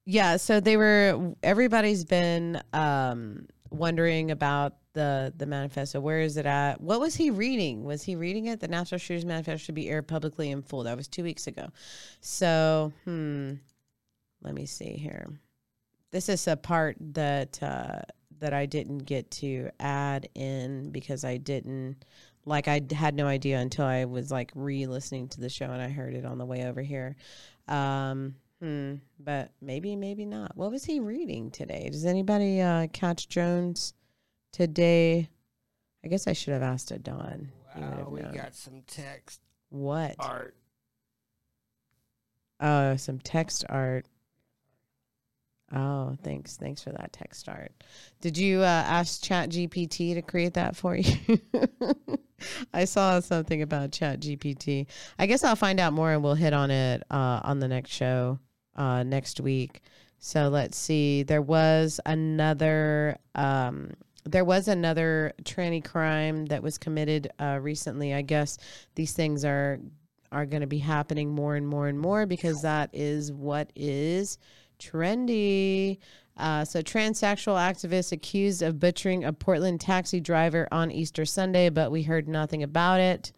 Yeah, 0.06 0.38
so 0.38 0.60
they 0.60 0.78
were 0.78 1.34
everybody's 1.44 2.04
been 2.04 2.62
um 2.74 3.48
wondering 3.72 4.32
about 4.32 4.76
the 4.94 5.34
the 5.38 5.46
manifesto. 5.46 6.00
Where 6.00 6.20
is 6.20 6.38
it 6.38 6.46
at? 6.46 6.82
What 6.82 7.00
was 7.00 7.16
he 7.16 7.30
reading? 7.30 7.84
Was 7.84 8.04
he 8.04 8.16
reading 8.16 8.48
it? 8.48 8.60
The 8.60 8.68
National 8.68 9.00
Shooters 9.00 9.26
Manifesto 9.26 9.58
should 9.66 9.76
be 9.76 9.90
aired 9.90 10.08
publicly 10.08 10.52
in 10.52 10.62
full. 10.62 10.84
That 10.84 10.98
was 10.98 11.08
2 11.08 11.24
weeks 11.24 11.48
ago. 11.48 11.70
So, 12.22 12.92
hmm. 13.06 13.54
Let 14.42 14.54
me 14.56 14.66
see 14.66 14.98
here. 14.98 15.40
This 16.12 16.28
is 16.30 16.48
a 16.48 16.58
part 16.58 16.98
that 17.14 17.62
uh 17.64 18.02
that 18.40 18.54
I 18.54 18.66
didn't 18.66 19.00
get 19.00 19.32
to 19.32 19.70
add 19.80 20.28
in 20.36 20.92
because 20.92 21.24
I 21.24 21.38
didn't 21.38 22.04
like 22.46 22.68
I 22.68 22.82
had 22.92 23.16
no 23.16 23.26
idea 23.26 23.60
until 23.60 23.86
I 23.86 24.04
was 24.04 24.32
like 24.32 24.52
re-listening 24.54 25.30
to 25.30 25.40
the 25.40 25.50
show 25.50 25.66
and 25.72 25.82
I 25.82 25.88
heard 25.90 26.14
it 26.14 26.26
on 26.26 26.38
the 26.38 26.46
way 26.46 26.66
over 26.66 26.82
here. 26.82 27.16
Um 27.70 28.36
Hmm, 28.64 28.94
but 29.20 29.52
maybe, 29.62 29.94
maybe 29.98 30.26
not. 30.26 30.56
What 30.56 30.72
was 30.72 30.86
he 30.86 31.02
reading 31.02 31.52
today? 31.52 31.90
Does 31.92 32.06
anybody 32.06 32.62
uh, 32.62 32.88
catch 32.94 33.28
Jones 33.28 33.94
today? 34.54 35.28
I 36.06 36.08
guess 36.08 36.28
I 36.28 36.34
should 36.34 36.54
have 36.54 36.64
asked 36.64 36.90
a 36.92 36.98
Don. 36.98 37.52
Have 37.74 38.08
we 38.08 38.22
known. 38.22 38.34
got 38.34 38.56
some 38.56 38.82
text 38.88 39.42
what? 39.68 40.16
art. 40.18 40.56
Oh, 42.62 42.96
some 42.96 43.20
text 43.20 43.66
art. 43.68 44.06
Oh, 45.76 46.16
thanks. 46.24 46.56
Thanks 46.56 46.82
for 46.82 46.92
that 46.92 47.12
text 47.12 47.50
art. 47.50 47.74
Did 48.22 48.38
you 48.38 48.62
uh, 48.62 48.86
ask 48.88 49.22
Chat 49.22 49.50
GPT 49.50 50.14
to 50.14 50.22
create 50.22 50.54
that 50.54 50.78
for 50.78 50.96
you? 50.96 51.18
I 52.74 52.86
saw 52.86 53.20
something 53.20 53.62
about 53.62 53.92
Chat 53.92 54.22
GPT. 54.22 54.88
I 55.20 55.26
guess 55.26 55.44
I'll 55.44 55.58
find 55.58 55.82
out 55.82 55.92
more 55.92 56.14
and 56.14 56.24
we'll 56.24 56.36
hit 56.36 56.54
on 56.54 56.72
it 56.72 57.04
uh, 57.12 57.42
on 57.44 57.60
the 57.60 57.68
next 57.68 57.92
show 57.92 58.40
uh, 58.76 59.04
next 59.04 59.40
week. 59.40 59.82
So 60.20 60.50
let's 60.50 60.78
see. 60.78 61.24
There 61.24 61.42
was 61.42 62.00
another. 62.06 63.18
Um, 63.36 63.92
there 64.26 64.46
was 64.46 64.70
another 64.70 65.34
tranny 65.44 65.84
crime 65.84 66.46
that 66.46 66.64
was 66.64 66.78
committed 66.78 67.30
uh, 67.40 67.60
recently. 67.62 68.14
I 68.14 68.22
guess 68.22 68.58
these 68.96 69.12
things 69.12 69.44
are 69.44 69.80
are 70.32 70.46
going 70.46 70.62
to 70.62 70.68
be 70.68 70.80
happening 70.80 71.30
more 71.30 71.56
and 71.56 71.68
more 71.68 71.88
and 71.88 72.00
more 72.00 72.26
because 72.26 72.62
that 72.64 72.90
is 72.94 73.32
what 73.32 73.72
is 73.76 74.38
trendy. 74.80 76.00
Uh, 76.36 76.66
so, 76.66 76.82
transsexual 76.82 77.56
activist 77.56 78.12
accused 78.12 78.64
of 78.64 78.80
butchering 78.80 79.24
a 79.24 79.32
Portland 79.32 79.80
taxi 79.80 80.20
driver 80.20 80.68
on 80.72 80.90
Easter 80.90 81.26
Sunday, 81.26 81.70
but 81.70 81.92
we 81.92 82.02
heard 82.02 82.28
nothing 82.28 82.64
about 82.64 83.00
it. 83.00 83.32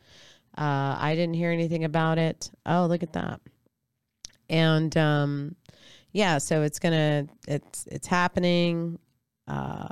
Uh, 0.57 0.95
I 0.97 1.13
didn't 1.15 1.35
hear 1.35 1.51
anything 1.51 1.83
about 1.83 2.17
it. 2.17 2.49
Oh, 2.65 2.85
look 2.85 3.03
at 3.03 3.13
that. 3.13 3.41
And 4.49 4.95
um, 4.97 5.55
yeah, 6.11 6.37
so 6.37 6.61
it's 6.61 6.79
gonna 6.79 7.27
it's 7.47 7.87
it's 7.91 8.07
happening. 8.07 8.99
Uh, 9.47 9.87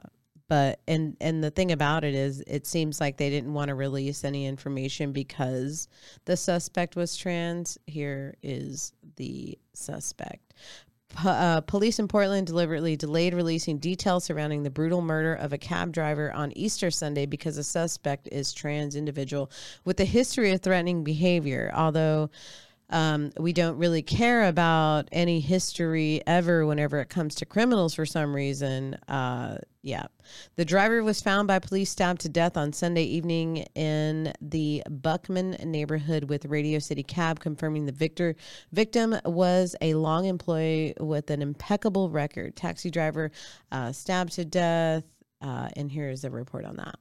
but 0.53 0.81
and 0.87 1.15
and 1.19 1.43
the 1.43 1.49
thing 1.49 1.71
about 1.71 2.03
it 2.03 2.13
is 2.13 2.43
it 2.45 2.67
seems 2.67 2.99
like 2.99 3.17
they 3.17 3.29
didn't 3.29 3.53
want 3.53 3.69
to 3.69 3.75
release 3.75 4.23
any 4.23 4.45
information 4.45 5.11
because 5.11 5.87
the 6.25 6.37
suspect 6.37 6.95
was 6.95 7.17
trans 7.17 7.77
here 7.87 8.35
is 8.43 8.93
the 9.15 9.57
suspect 9.73 10.53
uh, 11.25 11.61
police 11.61 11.97
in 11.97 12.07
portland 12.07 12.45
deliberately 12.45 12.95
delayed 12.95 13.33
releasing 13.33 13.77
details 13.77 14.25
surrounding 14.25 14.63
the 14.63 14.69
brutal 14.69 15.01
murder 15.01 15.33
of 15.33 15.53
a 15.53 15.57
cab 15.57 15.91
driver 15.91 16.31
on 16.33 16.51
easter 16.57 16.91
sunday 16.91 17.25
because 17.25 17.55
the 17.55 17.63
suspect 17.63 18.27
is 18.31 18.53
trans 18.53 18.95
individual 18.95 19.49
with 19.85 19.99
a 19.99 20.05
history 20.05 20.51
of 20.51 20.61
threatening 20.61 21.03
behavior 21.03 21.71
although 21.73 22.29
um, 22.93 23.31
we 23.39 23.53
don't 23.53 23.77
really 23.79 24.03
care 24.03 24.43
about 24.43 25.09
any 25.11 25.39
history 25.39 26.21
ever 26.27 26.63
whenever 26.63 26.99
it 26.99 27.09
comes 27.09 27.33
to 27.35 27.45
criminals 27.45 27.95
for 27.95 28.05
some 28.05 28.35
reason. 28.35 28.93
Uh, 29.07 29.57
yeah. 29.81 30.05
The 30.57 30.63
driver 30.63 31.03
was 31.03 31.19
found 31.19 31.47
by 31.47 31.57
police 31.57 31.89
stabbed 31.89 32.21
to 32.21 32.29
death 32.29 32.55
on 32.55 32.71
Sunday 32.71 33.03
evening 33.03 33.65
in 33.73 34.31
the 34.39 34.83
Buckman 34.87 35.57
neighborhood 35.65 36.25
with 36.25 36.45
Radio 36.45 36.77
City 36.77 37.01
Cab, 37.01 37.39
confirming 37.39 37.87
the 37.87 37.91
victor 37.91 38.35
victim 38.71 39.15
was 39.25 39.75
a 39.81 39.95
long 39.95 40.25
employee 40.25 40.93
with 40.99 41.31
an 41.31 41.41
impeccable 41.41 42.11
record. 42.11 42.55
Taxi 42.55 42.91
driver 42.91 43.31
uh, 43.71 43.91
stabbed 43.91 44.33
to 44.33 44.45
death. 44.45 45.03
Uh, 45.41 45.67
and 45.75 45.91
here's 45.91 46.21
the 46.21 46.29
report 46.29 46.63
on 46.63 46.75
that. 46.75 46.95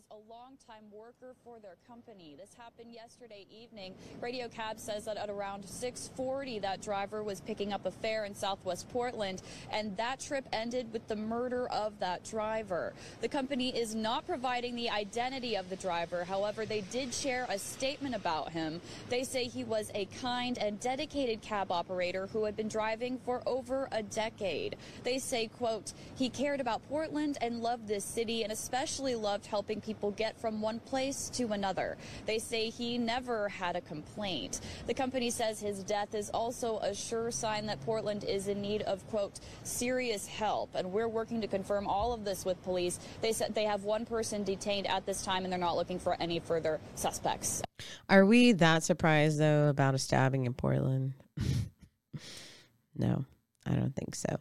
Was 0.00 0.18
a 0.18 0.32
longtime 0.32 0.90
worker 0.90 1.34
for 1.44 1.58
their 1.60 1.76
company. 1.86 2.34
This 2.38 2.54
happened 2.54 2.92
yesterday 2.92 3.46
evening. 3.50 3.94
Radio 4.20 4.48
Cab 4.48 4.78
says 4.78 5.04
that 5.04 5.16
at 5.16 5.28
around 5.28 5.64
6:40, 5.64 6.58
that 6.60 6.80
driver 6.80 7.22
was 7.22 7.40
picking 7.40 7.72
up 7.72 7.84
a 7.84 7.90
fare 7.90 8.24
in 8.24 8.34
Southwest 8.34 8.88
Portland, 8.90 9.42
and 9.70 9.96
that 9.96 10.20
trip 10.20 10.48
ended 10.52 10.92
with 10.92 11.06
the 11.08 11.16
murder 11.16 11.68
of 11.68 11.98
that 11.98 12.24
driver. 12.24 12.94
The 13.20 13.28
company 13.28 13.76
is 13.76 13.94
not 13.94 14.26
providing 14.26 14.74
the 14.74 14.88
identity 14.88 15.56
of 15.56 15.68
the 15.68 15.76
driver. 15.76 16.24
However, 16.24 16.64
they 16.64 16.80
did 16.82 17.12
share 17.12 17.46
a 17.50 17.58
statement 17.58 18.14
about 18.14 18.52
him. 18.52 18.80
They 19.08 19.24
say 19.24 19.44
he 19.44 19.64
was 19.64 19.90
a 19.94 20.06
kind 20.22 20.56
and 20.56 20.80
dedicated 20.80 21.42
cab 21.42 21.70
operator 21.70 22.28
who 22.28 22.44
had 22.44 22.56
been 22.56 22.68
driving 22.68 23.18
for 23.18 23.42
over 23.44 23.88
a 23.92 24.02
decade. 24.02 24.76
They 25.02 25.18
say, 25.18 25.48
quote, 25.48 25.92
he 26.16 26.30
cared 26.30 26.60
about 26.60 26.88
Portland 26.88 27.36
and 27.42 27.60
loved 27.60 27.86
this 27.86 28.04
city 28.04 28.44
and 28.44 28.52
especially 28.52 29.14
loved 29.14 29.46
helping 29.46 29.80
people 29.80 29.89
get 30.16 30.38
from 30.40 30.60
one 30.60 30.80
place 30.80 31.28
to 31.30 31.52
another. 31.52 31.96
They 32.26 32.38
say 32.38 32.70
he 32.70 32.98
never 32.98 33.48
had 33.48 33.76
a 33.76 33.80
complaint. 33.80 34.60
The 34.86 34.94
company 34.94 35.30
says 35.30 35.60
his 35.60 35.82
death 35.82 36.14
is 36.14 36.30
also 36.30 36.78
a 36.78 36.94
sure 36.94 37.30
sign 37.30 37.66
that 37.66 37.80
Portland 37.84 38.24
is 38.24 38.48
in 38.48 38.60
need 38.60 38.82
of, 38.82 39.06
quote, 39.08 39.40
serious 39.62 40.26
help. 40.26 40.74
And 40.74 40.92
we're 40.92 41.08
working 41.08 41.40
to 41.40 41.46
confirm 41.46 41.86
all 41.86 42.12
of 42.12 42.24
this 42.24 42.44
with 42.44 42.62
police. 42.62 42.98
They 43.20 43.32
said 43.32 43.54
they 43.54 43.64
have 43.64 43.84
one 43.84 44.06
person 44.06 44.44
detained 44.44 44.86
at 44.86 45.06
this 45.06 45.22
time 45.22 45.44
and 45.44 45.52
they're 45.52 45.58
not 45.58 45.76
looking 45.76 45.98
for 45.98 46.16
any 46.20 46.40
further 46.40 46.80
suspects. 46.94 47.62
Are 48.08 48.26
we 48.26 48.52
that 48.52 48.82
surprised 48.82 49.38
though 49.38 49.68
about 49.68 49.94
a 49.94 49.98
stabbing 49.98 50.44
in 50.46 50.52
Portland? 50.52 51.14
no, 52.96 53.24
I 53.66 53.72
don't 53.72 53.94
think 53.94 54.14
so. 54.14 54.38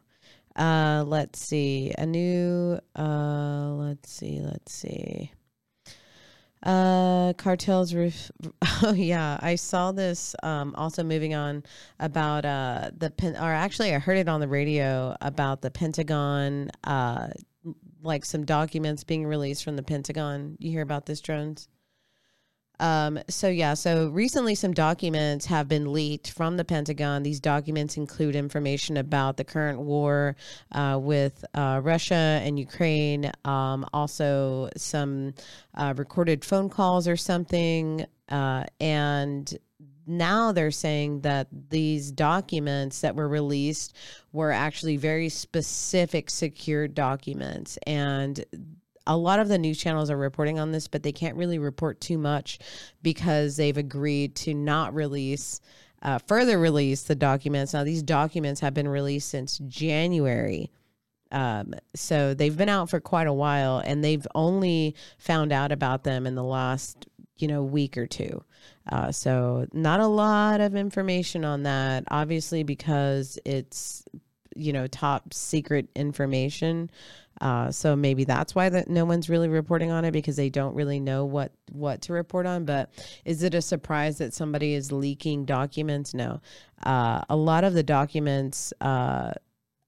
Uh, 0.56 1.04
let's 1.08 1.40
see. 1.40 1.94
A 1.98 2.06
new 2.06 2.80
uh 2.96 3.70
let's 3.76 4.12
see, 4.12 4.42
let's 4.42 4.74
see. 4.74 5.32
Uh 6.62 7.32
cartels 7.38 7.94
roof 7.94 8.30
oh 8.84 8.92
yeah, 8.94 9.40
I 9.42 9.56
saw 9.56 9.94
this 9.94 10.36
um 10.44 10.76
also 10.76 11.04
moving 11.04 11.34
on 11.34 11.64
about 12.00 12.44
uh 12.44 12.92
the 12.98 13.10
pen 13.12 13.36
or 13.38 13.54
actually 13.54 13.96
I 13.96 14.00
heard 14.00 14.18
it 14.18 14.28
on 14.28 14.42
the 14.42 14.48
radio 14.48 15.16
about 15.22 15.62
the 15.62 15.72
Pentagon 15.72 16.70
uh 16.84 17.30
like 18.02 18.26
some 18.26 18.46
documents 18.46 19.04
being 19.06 19.26
released 19.26 19.64
from 19.64 19.78
the 19.78 19.84
Pentagon. 19.84 20.58
You 20.60 20.72
hear 20.72 20.82
about 20.82 21.06
this 21.06 21.22
drones? 21.22 21.70
Um, 22.80 23.20
so 23.28 23.48
yeah, 23.48 23.74
so 23.74 24.10
recently 24.10 24.56
some 24.56 24.74
documents 24.74 25.46
have 25.48 25.68
been 25.68 25.92
leaked 25.92 26.32
from 26.32 26.58
the 26.58 26.66
Pentagon. 26.66 27.24
These 27.24 27.40
documents 27.40 27.98
include 27.98 28.36
information 28.36 28.98
about 28.98 29.38
the 29.38 29.44
current 29.44 29.80
war 29.80 30.36
uh, 30.72 30.98
with 31.02 31.44
uh, 31.54 31.82
Russia 31.84 32.42
and 32.44 32.58
Ukraine. 32.58 33.32
Um, 33.44 33.86
also, 33.94 34.70
some 34.78 35.34
uh, 35.76 35.94
recorded 35.98 36.46
phone 36.46 36.70
calls 36.70 37.08
or 37.08 37.18
something, 37.18 38.06
uh, 38.30 38.64
and 38.80 39.58
now 40.08 40.52
they're 40.52 40.72
saying 40.72 41.22
that 41.22 41.48
these 41.70 42.12
documents 42.12 43.02
that 43.02 43.16
were 43.16 43.28
released 43.28 43.96
were 44.32 44.52
actually 44.52 44.98
very 44.98 45.30
specific 45.30 46.30
secure 46.30 46.88
documents 46.88 47.78
and 47.86 48.44
a 49.08 49.18
lot 49.18 49.40
of 49.40 49.48
the 49.48 49.58
news 49.58 49.78
channels 49.78 50.10
are 50.10 50.18
reporting 50.18 50.60
on 50.60 50.72
this, 50.72 50.88
but 50.88 51.04
they 51.04 51.12
can't 51.12 51.36
really 51.38 51.60
report 51.60 52.00
too 52.00 52.18
much 52.18 52.60
because 53.02 53.56
they've 53.56 53.78
agreed 53.78 54.36
to 54.36 54.54
not 54.54 54.94
release. 54.94 55.62
Uh, 56.02 56.18
further 56.20 56.58
release 56.58 57.04
the 57.04 57.16
documents. 57.16 57.74
Now, 57.74 57.84
these 57.84 58.04
documents 58.04 58.62
have 58.62 58.74
been 58.74 58.88
released 58.88 59.30
since 59.30 59.58
January. 59.68 60.72
Um, 61.32 61.74
so 61.96 62.34
they've 62.34 62.56
been 62.56 62.70
out 62.70 62.90
for 62.90 63.00
quite 63.00 63.28
a 63.28 63.34
while 63.34 63.80
and 63.80 64.04
they've 64.04 64.26
only 64.34 64.96
found 65.18 65.52
out 65.52 65.72
about 65.72 66.04
them 66.04 66.26
in 66.26 66.36
the 66.36 66.44
last, 66.44 67.06
you 67.38 67.48
know, 67.48 67.64
week 67.64 67.98
or 67.98 68.08
two. 68.08 68.44
Uh, 68.92 69.12
so 69.12 69.68
not 69.74 70.00
a 70.00 70.08
lot 70.08 70.62
of 70.62 70.76
information 70.76 71.46
on 71.46 71.64
that, 71.64 72.04
obviously, 72.10 72.64
because 72.64 73.38
it's, 73.46 74.04
you 74.56 74.74
know, 74.74 74.88
top 74.88 75.34
secret 75.34 75.88
information. 75.96 76.90
Uh, 77.42 77.72
so 77.72 77.96
maybe 77.96 78.24
that's 78.24 78.54
why 78.54 78.70
that 78.70 78.90
no 78.90 79.06
one's 79.06 79.30
really 79.30 79.48
reporting 79.48 79.92
on 79.92 80.06
it 80.06 80.12
because 80.12 80.36
they 80.36 80.50
don't 80.50 80.76
really 80.76 81.00
know 81.00 81.26
what 81.26 81.52
what 81.72 82.02
to 82.04 82.14
report 82.14 82.46
on. 82.46 82.66
But 82.66 82.90
is 83.26 83.44
it 83.44 83.54
a 83.54 83.62
surprise 83.62 84.18
that 84.18 84.34
somebody 84.34 84.74
is 84.74 84.92
leaking 84.92 85.46
documents? 85.46 86.14
No. 86.14 86.42
Uh, 86.84 87.22
a 87.30 87.36
lot 87.36 87.64
of 87.64 87.74
the 87.74 87.84
documents 87.84 88.74
uh, 88.82 89.32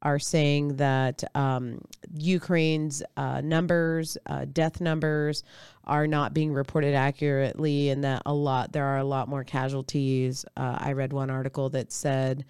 are 0.02 0.19
saying 0.19 0.78
that 0.78 1.23
um, 1.36 1.80
Ukraine's 2.14 3.03
uh, 3.18 3.41
numbers, 3.41 4.18
uh, 4.26 4.45
death 4.52 4.82
numbers, 4.82 5.44
are 5.84 6.07
not 6.07 6.34
being 6.34 6.53
reported 6.53 6.95
accurately, 6.95 7.90
and 7.90 8.03
that 8.03 8.23
a 8.26 8.34
lot 8.34 8.72
there 8.72 8.86
are 8.86 8.98
a 8.98 9.03
lot 9.03 9.28
more 9.28 9.44
casualties. 9.44 10.45
Uh, 10.57 10.78
I 10.80 10.94
read 10.94 11.14
one 11.14 11.30
article 11.30 11.69
that 11.72 11.91
said 11.91 12.45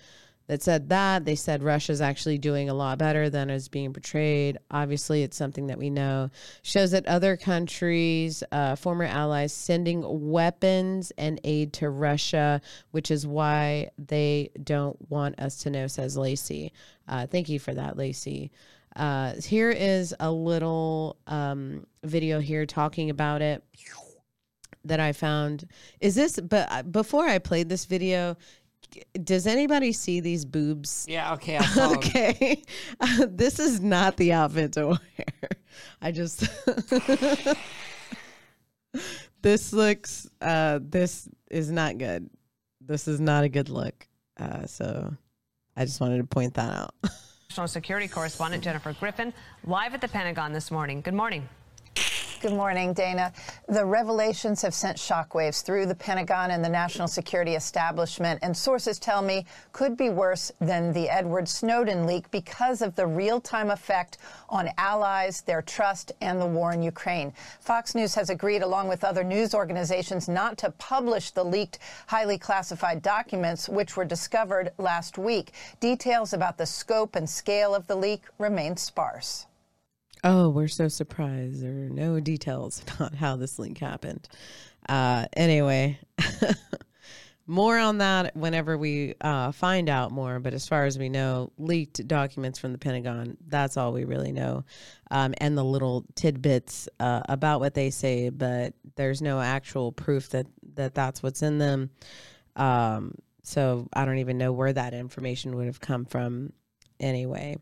that 0.51 0.61
said 0.61 0.89
that 0.89 1.23
they 1.23 1.35
said 1.35 1.63
Russia's 1.63 2.01
actually 2.01 2.37
doing 2.37 2.69
a 2.69 2.73
lot 2.73 2.97
better 2.97 3.29
than 3.29 3.49
is 3.49 3.69
being 3.69 3.93
portrayed. 3.93 4.57
Obviously, 4.69 5.23
it's 5.23 5.37
something 5.37 5.67
that 5.67 5.77
we 5.77 5.89
know 5.89 6.29
shows 6.61 6.91
that 6.91 7.05
other 7.05 7.37
countries, 7.37 8.43
uh, 8.51 8.75
former 8.75 9.05
allies, 9.05 9.53
sending 9.53 10.03
weapons 10.29 11.13
and 11.17 11.39
aid 11.45 11.71
to 11.71 11.89
Russia, 11.89 12.59
which 12.91 13.11
is 13.11 13.25
why 13.25 13.91
they 13.97 14.49
don't 14.61 14.97
want 15.09 15.39
us 15.39 15.55
to 15.59 15.69
know, 15.69 15.87
says 15.87 16.17
Lacey. 16.17 16.73
Uh, 17.07 17.25
thank 17.25 17.47
you 17.47 17.57
for 17.57 17.73
that, 17.73 17.95
Lacey. 17.95 18.51
Uh, 18.97 19.35
here 19.41 19.71
is 19.71 20.13
a 20.19 20.29
little 20.29 21.15
um, 21.27 21.87
video 22.03 22.41
here 22.41 22.65
talking 22.65 23.09
about 23.09 23.41
it 23.41 23.63
that 24.85 24.99
I 24.99 25.11
found. 25.11 25.67
Is 25.99 26.15
this, 26.15 26.39
but 26.39 26.67
uh, 26.71 26.83
before 26.83 27.25
I 27.25 27.37
played 27.39 27.69
this 27.69 27.85
video, 27.85 28.35
does 29.23 29.47
anybody 29.47 29.91
see 29.91 30.19
these 30.19 30.45
boobs? 30.45 31.05
Yeah, 31.07 31.33
okay. 31.33 31.57
I 31.57 31.65
saw 31.65 31.91
'em. 31.91 31.97
okay. 31.97 32.63
Uh, 32.99 33.27
this 33.29 33.59
is 33.59 33.81
not 33.81 34.17
the 34.17 34.33
outfit 34.33 34.73
to 34.73 34.87
wear. 34.87 34.99
I 36.01 36.11
just. 36.11 36.43
this 39.41 39.73
looks, 39.73 40.29
uh, 40.41 40.79
this 40.81 41.27
is 41.49 41.71
not 41.71 41.97
good. 41.97 42.29
This 42.79 43.07
is 43.07 43.19
not 43.19 43.43
a 43.43 43.49
good 43.49 43.69
look. 43.69 44.07
Uh, 44.37 44.65
so 44.65 45.13
I 45.75 45.85
just 45.85 46.01
wanted 46.01 46.17
to 46.17 46.25
point 46.25 46.53
that 46.55 46.73
out. 46.73 46.95
National 47.49 47.67
security 47.67 48.07
correspondent 48.07 48.63
Jennifer 48.63 48.93
Griffin 48.93 49.33
live 49.65 49.93
at 49.93 50.01
the 50.01 50.07
Pentagon 50.07 50.53
this 50.53 50.71
morning. 50.71 51.01
Good 51.01 51.13
morning. 51.13 51.47
Good 52.41 52.53
morning, 52.53 52.93
Dana. 52.93 53.31
The 53.67 53.85
revelations 53.85 54.63
have 54.63 54.73
sent 54.73 54.97
shockwaves 54.97 55.61
through 55.61 55.85
the 55.85 55.93
Pentagon 55.93 56.49
and 56.49 56.65
the 56.65 56.69
national 56.69 57.07
security 57.07 57.53
establishment, 57.53 58.39
and 58.41 58.57
sources 58.57 58.97
tell 58.97 59.21
me 59.21 59.45
could 59.73 59.95
be 59.95 60.09
worse 60.09 60.51
than 60.59 60.91
the 60.91 61.07
Edward 61.07 61.47
Snowden 61.47 62.07
leak 62.07 62.31
because 62.31 62.81
of 62.81 62.95
the 62.95 63.05
real 63.05 63.39
time 63.39 63.69
effect 63.69 64.17
on 64.49 64.71
allies, 64.79 65.41
their 65.41 65.61
trust, 65.61 66.13
and 66.19 66.41
the 66.41 66.45
war 66.47 66.71
in 66.71 66.81
Ukraine. 66.81 67.31
Fox 67.59 67.93
News 67.93 68.15
has 68.15 68.31
agreed, 68.31 68.63
along 68.63 68.87
with 68.87 69.03
other 69.03 69.23
news 69.23 69.53
organizations, 69.53 70.27
not 70.27 70.57
to 70.57 70.71
publish 70.71 71.29
the 71.29 71.45
leaked, 71.45 71.77
highly 72.07 72.39
classified 72.39 73.03
documents, 73.03 73.69
which 73.69 73.95
were 73.95 74.03
discovered 74.03 74.71
last 74.79 75.19
week. 75.19 75.51
Details 75.79 76.33
about 76.33 76.57
the 76.57 76.65
scope 76.65 77.15
and 77.15 77.29
scale 77.29 77.75
of 77.75 77.85
the 77.85 77.95
leak 77.95 78.23
remain 78.39 78.75
sparse. 78.77 79.45
Oh, 80.23 80.49
we're 80.49 80.67
so 80.67 80.87
surprised. 80.87 81.63
There 81.63 81.71
are 81.71 81.89
no 81.89 82.19
details 82.19 82.83
about 82.95 83.15
how 83.15 83.35
this 83.35 83.57
link 83.57 83.79
happened. 83.79 84.27
Uh, 84.87 85.25
anyway, 85.33 85.99
more 87.47 87.77
on 87.77 87.99
that 87.99 88.35
whenever 88.35 88.77
we 88.77 89.15
uh, 89.21 89.51
find 89.51 89.89
out 89.89 90.11
more. 90.11 90.39
But 90.39 90.53
as 90.53 90.67
far 90.67 90.85
as 90.85 90.99
we 90.99 91.09
know, 91.09 91.51
leaked 91.57 92.07
documents 92.07 92.59
from 92.59 92.71
the 92.71 92.77
Pentagon, 92.77 93.37
that's 93.47 93.77
all 93.77 93.93
we 93.93 94.05
really 94.05 94.31
know. 94.31 94.63
Um, 95.09 95.33
and 95.39 95.57
the 95.57 95.63
little 95.63 96.05
tidbits 96.15 96.87
uh, 96.99 97.21
about 97.27 97.59
what 97.59 97.73
they 97.73 97.89
say, 97.89 98.29
but 98.29 98.73
there's 98.95 99.21
no 99.21 99.39
actual 99.39 99.91
proof 99.91 100.29
that, 100.29 100.45
that 100.75 100.93
that's 100.93 101.23
what's 101.23 101.41
in 101.41 101.57
them. 101.57 101.89
Um, 102.55 103.15
so 103.43 103.87
I 103.91 104.05
don't 104.05 104.19
even 104.19 104.37
know 104.37 104.51
where 104.51 104.71
that 104.71 104.93
information 104.93 105.55
would 105.55 105.65
have 105.65 105.79
come 105.79 106.05
from 106.05 106.53
anyway. 106.99 107.57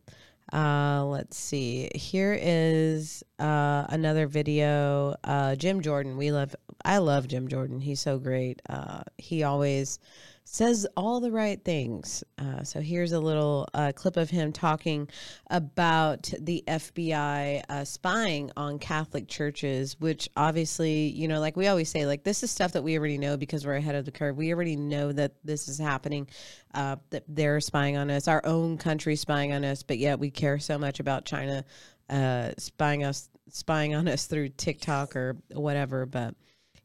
Uh, 0.51 1.05
let's 1.05 1.37
see. 1.37 1.89
Here 1.93 2.37
is 2.39 3.23
uh, 3.37 3.85
another 3.89 4.27
video. 4.27 5.15
Uh, 5.23 5.55
Jim 5.55 5.81
Jordan. 5.81 6.17
We 6.17 6.31
love. 6.31 6.55
I 6.83 6.97
love 6.97 7.27
Jim 7.27 7.47
Jordan. 7.47 7.81
He's 7.81 8.01
so 8.01 8.17
great. 8.17 8.61
Uh, 8.69 9.01
he 9.17 9.43
always 9.43 9.99
says 10.51 10.87
all 10.97 11.19
the 11.19 11.31
right 11.31 11.63
things. 11.63 12.23
Uh, 12.39 12.63
so 12.63 12.81
here's 12.81 13.11
a 13.11 13.19
little 13.19 13.67
uh, 13.75 13.91
clip 13.95 14.17
of 14.17 14.31
him 14.31 14.51
talking 14.51 15.07
about 15.51 16.33
the 16.39 16.63
FBI 16.67 17.63
uh, 17.69 17.85
spying 17.85 18.49
on 18.57 18.79
Catholic 18.79 19.27
churches, 19.27 19.99
which 19.99 20.27
obviously, 20.35 21.09
you 21.09 21.27
know, 21.27 21.39
like 21.39 21.55
we 21.55 21.67
always 21.67 21.87
say, 21.87 22.07
like 22.07 22.23
this 22.23 22.41
is 22.41 22.49
stuff 22.49 22.71
that 22.71 22.81
we 22.81 22.97
already 22.97 23.19
know 23.19 23.37
because 23.37 23.63
we're 23.63 23.75
ahead 23.75 23.93
of 23.93 24.05
the 24.05 24.11
curve. 24.11 24.37
We 24.37 24.51
already 24.51 24.75
know 24.75 25.11
that 25.11 25.33
this 25.43 25.67
is 25.67 25.77
happening, 25.77 26.27
uh, 26.73 26.95
that 27.11 27.25
they're 27.27 27.61
spying 27.61 27.95
on 27.95 28.09
us, 28.09 28.27
our 28.27 28.43
own 28.43 28.79
country 28.79 29.15
spying 29.15 29.53
on 29.53 29.63
us, 29.63 29.83
but 29.83 29.99
yet 29.99 30.17
we 30.17 30.31
care 30.31 30.57
so 30.57 30.79
much 30.79 30.99
about 30.99 31.25
China 31.25 31.63
uh, 32.09 32.53
spying 32.57 33.03
us, 33.03 33.29
spying 33.49 33.93
on 33.93 34.07
us 34.07 34.25
through 34.25 34.49
TikTok 34.49 35.15
or 35.15 35.37
whatever. 35.51 36.07
But 36.07 36.33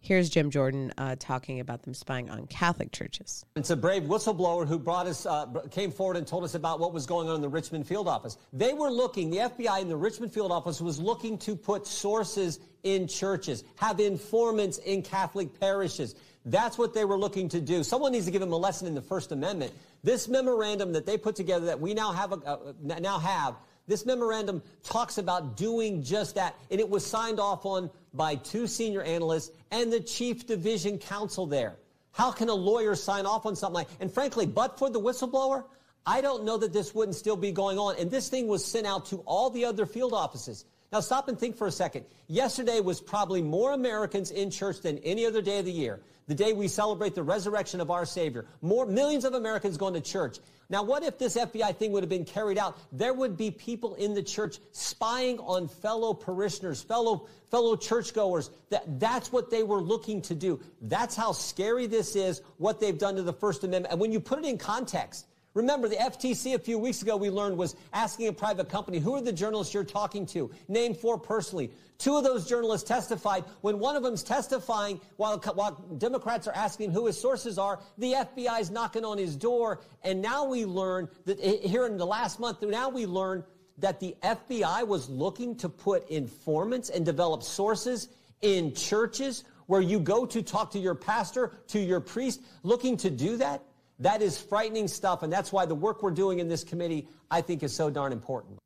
Here's 0.04 0.28
Jim 0.28 0.50
Jordan 0.50 0.92
uh, 0.98 1.16
talking 1.18 1.60
about 1.60 1.84
them 1.84 1.94
spying 1.94 2.28
on 2.28 2.46
Catholic 2.46 2.92
churches. 2.92 3.46
It's 3.56 3.70
a 3.70 3.76
brave 3.76 4.02
whistleblower 4.02 4.68
who 4.68 4.78
brought 4.78 5.06
us, 5.06 5.24
uh, 5.24 5.46
came 5.70 5.90
forward 5.90 6.18
and 6.18 6.26
told 6.26 6.44
us 6.44 6.54
about 6.54 6.78
what 6.78 6.92
was 6.92 7.06
going 7.06 7.30
on 7.30 7.36
in 7.36 7.40
the 7.40 7.48
Richmond 7.48 7.86
field 7.86 8.06
office. 8.06 8.36
They 8.52 8.74
were 8.74 8.90
looking, 8.90 9.30
the 9.30 9.38
FBI 9.38 9.80
in 9.80 9.88
the 9.88 9.96
Richmond 9.96 10.30
field 10.30 10.52
office 10.52 10.78
was 10.82 11.00
looking 11.00 11.38
to 11.38 11.56
put 11.56 11.86
sources 11.86 12.60
in 12.82 13.08
churches, 13.08 13.64
have 13.76 13.98
informants 13.98 14.76
in 14.76 15.00
Catholic 15.00 15.58
parishes. 15.58 16.16
That's 16.44 16.76
what 16.76 16.92
they 16.92 17.06
were 17.06 17.16
looking 17.16 17.48
to 17.48 17.60
do. 17.62 17.82
Someone 17.82 18.12
needs 18.12 18.26
to 18.26 18.30
give 18.30 18.42
them 18.42 18.52
a 18.52 18.58
lesson 18.58 18.86
in 18.86 18.94
the 18.94 19.00
First 19.00 19.32
Amendment. 19.32 19.72
This 20.02 20.28
memorandum 20.28 20.92
that 20.92 21.06
they 21.06 21.16
put 21.16 21.34
together 21.34 21.64
that 21.64 21.80
we 21.80 21.94
now 21.94 22.12
have, 22.12 22.32
a, 22.32 22.36
uh, 22.44 22.72
now 22.82 23.18
have 23.18 23.54
this 23.86 24.06
memorandum 24.06 24.62
talks 24.82 25.18
about 25.18 25.56
doing 25.56 26.02
just 26.02 26.36
that, 26.36 26.56
and 26.70 26.80
it 26.80 26.88
was 26.88 27.04
signed 27.04 27.38
off 27.38 27.66
on 27.66 27.90
by 28.12 28.36
two 28.36 28.66
senior 28.66 29.02
analysts 29.02 29.50
and 29.70 29.92
the 29.92 30.00
chief 30.00 30.46
division 30.46 30.98
counsel 30.98 31.46
there. 31.46 31.76
How 32.12 32.30
can 32.30 32.48
a 32.48 32.54
lawyer 32.54 32.94
sign 32.94 33.26
off 33.26 33.44
on 33.44 33.56
something 33.56 33.74
like? 33.74 33.88
And 34.00 34.10
frankly, 34.12 34.46
but 34.46 34.78
for 34.78 34.88
the 34.88 35.00
whistleblower, 35.00 35.64
I 36.06 36.20
don't 36.20 36.44
know 36.44 36.56
that 36.58 36.72
this 36.72 36.94
wouldn't 36.94 37.16
still 37.16 37.36
be 37.36 37.50
going 37.50 37.78
on. 37.78 37.96
And 37.98 38.10
this 38.10 38.28
thing 38.28 38.46
was 38.46 38.64
sent 38.64 38.86
out 38.86 39.06
to 39.06 39.16
all 39.26 39.50
the 39.50 39.64
other 39.64 39.84
field 39.84 40.12
offices. 40.12 40.64
Now 40.94 41.00
stop 41.00 41.26
and 41.26 41.36
think 41.36 41.56
for 41.56 41.66
a 41.66 41.72
second. 41.72 42.04
Yesterday 42.28 42.78
was 42.78 43.00
probably 43.00 43.42
more 43.42 43.72
Americans 43.72 44.30
in 44.30 44.48
church 44.48 44.80
than 44.80 44.98
any 44.98 45.26
other 45.26 45.42
day 45.42 45.58
of 45.58 45.64
the 45.64 45.72
year. 45.72 45.98
The 46.28 46.36
day 46.36 46.52
we 46.52 46.68
celebrate 46.68 47.16
the 47.16 47.22
resurrection 47.24 47.80
of 47.80 47.90
our 47.90 48.06
Savior. 48.06 48.46
More 48.62 48.86
millions 48.86 49.24
of 49.24 49.34
Americans 49.34 49.76
going 49.76 49.94
to 49.94 50.00
church. 50.00 50.38
Now, 50.70 50.84
what 50.84 51.02
if 51.02 51.18
this 51.18 51.36
FBI 51.36 51.74
thing 51.78 51.90
would 51.90 52.04
have 52.04 52.10
been 52.10 52.24
carried 52.24 52.58
out? 52.58 52.78
There 52.92 53.12
would 53.12 53.36
be 53.36 53.50
people 53.50 53.96
in 53.96 54.14
the 54.14 54.22
church 54.22 54.58
spying 54.70 55.40
on 55.40 55.66
fellow 55.66 56.14
parishioners, 56.14 56.80
fellow 56.80 57.26
fellow 57.50 57.74
churchgoers. 57.74 58.50
That 58.70 59.00
that's 59.00 59.32
what 59.32 59.50
they 59.50 59.64
were 59.64 59.82
looking 59.82 60.22
to 60.22 60.36
do. 60.36 60.60
That's 60.80 61.16
how 61.16 61.32
scary 61.32 61.88
this 61.88 62.14
is. 62.14 62.40
What 62.58 62.78
they've 62.78 62.96
done 62.96 63.16
to 63.16 63.24
the 63.24 63.32
First 63.32 63.64
Amendment. 63.64 63.90
And 63.90 64.00
when 64.00 64.12
you 64.12 64.20
put 64.20 64.38
it 64.38 64.44
in 64.44 64.58
context, 64.58 65.26
Remember, 65.54 65.88
the 65.88 65.96
FTC 65.96 66.54
a 66.54 66.58
few 66.58 66.78
weeks 66.78 67.00
ago 67.00 67.16
we 67.16 67.30
learned 67.30 67.56
was 67.56 67.76
asking 67.92 68.26
a 68.26 68.32
private 68.32 68.68
company, 68.68 68.98
who 68.98 69.14
are 69.14 69.20
the 69.20 69.32
journalists 69.32 69.72
you're 69.72 69.84
talking 69.84 70.26
to? 70.26 70.50
Name 70.66 70.94
four 70.94 71.16
personally. 71.16 71.70
Two 71.96 72.16
of 72.16 72.24
those 72.24 72.48
journalists 72.48 72.86
testified. 72.86 73.44
When 73.60 73.78
one 73.78 73.94
of 73.94 74.02
them's 74.02 74.24
testifying, 74.24 75.00
while, 75.16 75.38
while 75.54 75.72
Democrats 75.98 76.48
are 76.48 76.54
asking 76.54 76.90
who 76.90 77.06
his 77.06 77.18
sources 77.18 77.56
are, 77.56 77.78
the 77.98 78.14
FBI 78.14 78.60
is 78.60 78.70
knocking 78.72 79.04
on 79.04 79.16
his 79.16 79.36
door. 79.36 79.80
And 80.02 80.20
now 80.20 80.44
we 80.44 80.64
learn 80.64 81.08
that 81.24 81.38
eh, 81.40 81.66
here 81.66 81.86
in 81.86 81.96
the 81.96 82.06
last 82.06 82.40
month, 82.40 82.60
now 82.62 82.88
we 82.88 83.06
learn 83.06 83.44
that 83.78 84.00
the 84.00 84.16
FBI 84.24 84.86
was 84.86 85.08
looking 85.08 85.56
to 85.56 85.68
put 85.68 86.08
informants 86.08 86.90
and 86.90 87.06
develop 87.06 87.44
sources 87.44 88.08
in 88.42 88.74
churches 88.74 89.44
where 89.66 89.80
you 89.80 90.00
go 90.00 90.26
to 90.26 90.42
talk 90.42 90.72
to 90.72 90.78
your 90.78 90.94
pastor, 90.94 91.52
to 91.68 91.78
your 91.78 92.00
priest, 92.00 92.42
looking 92.64 92.96
to 92.98 93.08
do 93.08 93.36
that. 93.36 93.62
That 94.00 94.22
is 94.22 94.40
frightening 94.40 94.88
stuff, 94.88 95.22
and 95.22 95.32
that's 95.32 95.52
why 95.52 95.66
the 95.66 95.74
work 95.74 96.02
we're 96.02 96.10
doing 96.10 96.40
in 96.40 96.48
this 96.48 96.64
committee, 96.64 97.08
I 97.30 97.40
think, 97.40 97.62
is 97.62 97.74
so 97.74 97.90
darn 97.90 98.12
important. 98.12 98.58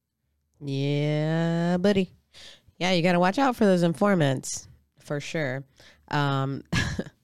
Yeah, 0.61 1.77
buddy. 1.77 2.11
Yeah, 2.79 2.93
you 2.93 3.03
got 3.03 3.13
to 3.13 3.21
watch 3.21 3.39
out 3.39 3.57
for 3.57 3.65
those 3.65 3.83
informants 3.83 4.69
for 5.09 5.21
sure. 5.21 5.65
Um, 6.11 6.63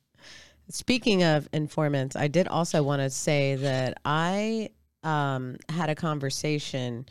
speaking 0.68 1.22
of 1.22 1.48
informants, 1.52 2.16
I 2.16 2.28
did 2.28 2.48
also 2.48 2.82
want 2.82 3.00
to 3.00 3.10
say 3.10 3.56
that 3.56 3.98
I 4.04 4.70
um, 5.02 5.56
had 5.68 5.90
a 5.90 5.94
conversation. 5.94 7.06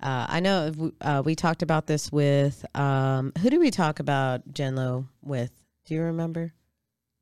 Uh, 0.00 0.26
I 0.28 0.40
know 0.40 0.72
we, 0.76 0.92
uh, 1.00 1.22
we 1.24 1.34
talked 1.34 1.62
about 1.62 1.86
this 1.86 2.12
with 2.12 2.64
um, 2.76 3.32
who 3.40 3.50
did 3.50 3.58
we 3.58 3.70
talk 3.70 4.00
about 4.00 4.52
Jen 4.52 4.76
Loh 4.76 5.06
with? 5.22 5.50
Do 5.86 5.94
you 5.94 6.02
remember? 6.02 6.52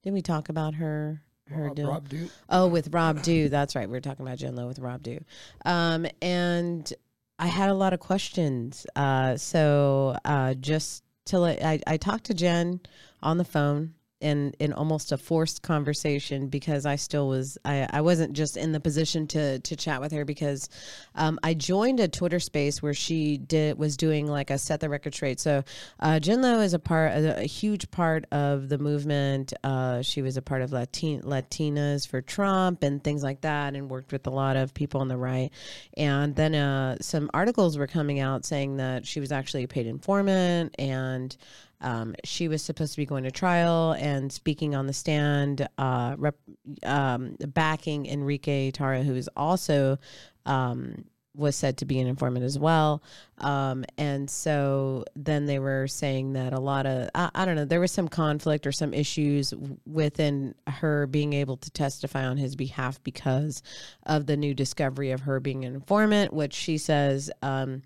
Did 0.03 0.13
we 0.13 0.23
talk 0.23 0.49
about 0.49 0.75
her? 0.75 1.23
Her 1.51 1.69
Rob-? 1.69 1.79
Rob 1.79 2.09
Dew. 2.09 2.29
Oh, 2.49 2.67
with 2.67 2.93
Rob 2.93 3.23
Dew. 3.23 3.49
That's 3.49 3.77
right. 3.77 3.89
We 3.89 3.93
were 3.93 4.01
talking 4.01 4.27
about 4.27 4.39
Jen 4.39 4.57
Loh 4.57 4.67
with 4.67 4.79
Rob 4.79 5.03
Dew. 5.03 5.21
Um, 5.65 6.07
and 6.21 6.93
I 7.39 7.47
had 7.47 7.71
a 7.71 7.75
lot 7.75 7.93
of 7.93 8.01
questions. 8.01 8.87
Uh, 8.97 9.37
so 9.37 10.17
uh, 10.25 10.55
just 10.55 11.05
to 11.27 11.39
let, 11.39 11.65
I, 11.65 11.81
I 11.87 11.97
talked 11.97 12.25
to 12.25 12.35
Jen 12.35 12.81
on 13.23 13.39
the 13.39 13.45
phone 13.45 13.95
in, 14.27 14.53
in 14.59 14.73
almost 14.73 15.13
a 15.13 15.17
forced 15.17 15.63
conversation 15.63 16.49
because 16.49 16.85
I 16.85 16.97
still 16.97 17.29
was, 17.29 17.59
I, 17.65 17.87
I 17.89 18.01
wasn't 18.01 18.33
just 18.33 18.57
in 18.57 18.73
the 18.73 18.81
position 18.81 19.29
to, 19.29 19.61
to 19.61 19.77
chat 19.77 20.01
with 20.01 20.11
her 20.11 20.25
because 20.25 20.69
um, 21.15 21.39
I 21.45 21.55
joined 21.55 22.01
a 22.01 22.09
Twitter 22.09 22.41
space 22.41 22.83
where 22.83 22.93
she 22.93 23.39
did, 23.39 23.79
was 23.79 23.97
doing 23.97 24.27
like 24.27 24.51
a 24.51 24.59
set 24.59 24.81
the 24.81 24.89
record 24.89 25.15
straight. 25.15 25.39
So 25.39 25.63
uh, 26.01 26.19
Jen 26.19 26.43
Loh 26.43 26.59
is 26.59 26.75
a 26.75 26.81
part, 26.81 27.13
a, 27.13 27.43
a 27.43 27.47
huge 27.47 27.89
part 27.93 28.25
of 28.33 28.69
the 28.69 28.79
movement. 28.79 29.53
Uh, 29.63 30.03
she 30.03 30.23
was 30.23 30.37
a 30.37 30.43
part 30.43 30.61
of 30.61 30.73
Latin, 30.73 31.23
Latinas 31.23 32.09
for 32.09 32.21
Trump 32.21 32.83
and 32.83 33.05
things 33.05 33.23
like 33.23 33.43
that, 33.43 33.77
and 33.77 33.89
worked 33.89 34.11
with 34.11 34.27
a 34.27 34.31
lot 34.31 34.57
of 34.57 34.75
people 34.75 35.03
on 35.03 35.07
the 35.07 35.17
right. 35.17 35.51
And 35.97 36.35
then 36.35 36.57
uh, 36.57 36.97
some 37.01 37.31
articles 37.33 37.79
were 37.79 37.87
coming 37.87 38.19
out 38.19 38.45
saying 38.45 38.79
that 38.79 39.07
she 39.07 39.21
was 39.21 39.31
actually 39.31 39.63
a 39.63 39.69
paid 39.69 39.87
informant 39.87 40.75
and 40.81 41.37
um, 41.81 42.15
she 42.25 42.49
was 42.49 42.63
supposed 42.63 42.93
to 42.95 42.97
be 42.99 43.07
going 43.07 43.25
to 43.25 43.31
trial 43.31 43.93
and 43.93 44.33
speaking 44.33 44.75
on 44.75 44.87
the 44.87 44.93
stand, 44.93 45.69
uh, 45.79 46.15
rep, 46.19 46.37
um, 46.83 47.37
backing 47.39 48.07
Enrique 48.07 48.71
Tarrio, 48.71 49.05
who 49.05 49.15
is 49.15 49.29
also 49.37 49.99
um, 50.47 51.05
was 51.37 51.55
said 51.55 51.77
to 51.77 51.85
be 51.85 52.01
an 52.01 52.07
informant 52.07 52.45
as 52.45 52.59
well. 52.59 53.03
Um, 53.39 53.85
and 53.99 54.29
so 54.29 55.05
then 55.15 55.47
they 55.47 55.59
were 55.59 55.87
saying 55.87 56.33
that 56.33 56.53
a 56.53 56.59
lot 56.59 56.87
of, 56.87 57.11
I, 57.15 57.31
I 57.35 57.45
don't 57.45 57.57
know, 57.57 57.67
there 57.67 57.81
was 57.81 57.93
some 57.93 58.09
conflict 58.09 58.67
or 58.67 58.73
some 58.73 58.95
issues 58.95 59.53
within 59.85 60.55
her 60.67 61.07
being 61.07 61.35
able 61.35 61.59
to 61.59 61.71
testify 61.71 62.25
on 62.25 62.39
his 62.39 62.57
behalf 62.57 63.03
because 63.03 63.63
of 64.05 64.27
the 64.27 64.37
new 64.37 64.55
discovery 64.55 65.11
of 65.11 65.21
her 65.21 65.39
being 65.41 65.65
an 65.65 65.75
informant, 65.75 66.33
which 66.33 66.55
she 66.55 66.79
says 66.79 67.31
um, 67.43 67.83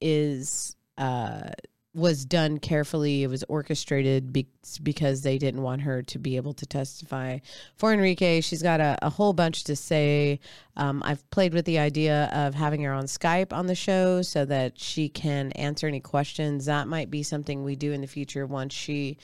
is. 0.00 0.76
Uh, 0.96 1.50
was 1.94 2.24
done 2.24 2.58
carefully. 2.58 3.22
It 3.22 3.28
was 3.28 3.44
orchestrated 3.48 4.32
be- 4.32 4.48
because 4.82 5.22
they 5.22 5.38
didn't 5.38 5.62
want 5.62 5.82
her 5.82 6.02
to 6.02 6.18
be 6.18 6.36
able 6.36 6.52
to 6.54 6.66
testify 6.66 7.38
for 7.76 7.92
Enrique. 7.92 8.40
She's 8.40 8.62
got 8.62 8.80
a, 8.80 8.98
a 9.00 9.10
whole 9.10 9.32
bunch 9.32 9.64
to 9.64 9.76
say. 9.76 10.40
Um, 10.76 11.02
I've 11.04 11.28
played 11.30 11.54
with 11.54 11.64
the 11.64 11.78
idea 11.78 12.28
of 12.32 12.54
having 12.54 12.82
her 12.82 12.92
on 12.92 13.04
Skype 13.04 13.52
on 13.52 13.68
the 13.68 13.76
show 13.76 14.22
so 14.22 14.44
that 14.44 14.78
she 14.78 15.08
can 15.08 15.52
answer 15.52 15.86
any 15.86 16.00
questions. 16.00 16.66
That 16.66 16.88
might 16.88 17.10
be 17.10 17.22
something 17.22 17.62
we 17.62 17.76
do 17.76 17.92
in 17.92 18.00
the 18.00 18.08
future 18.08 18.44
once 18.44 18.74
she 18.74 19.16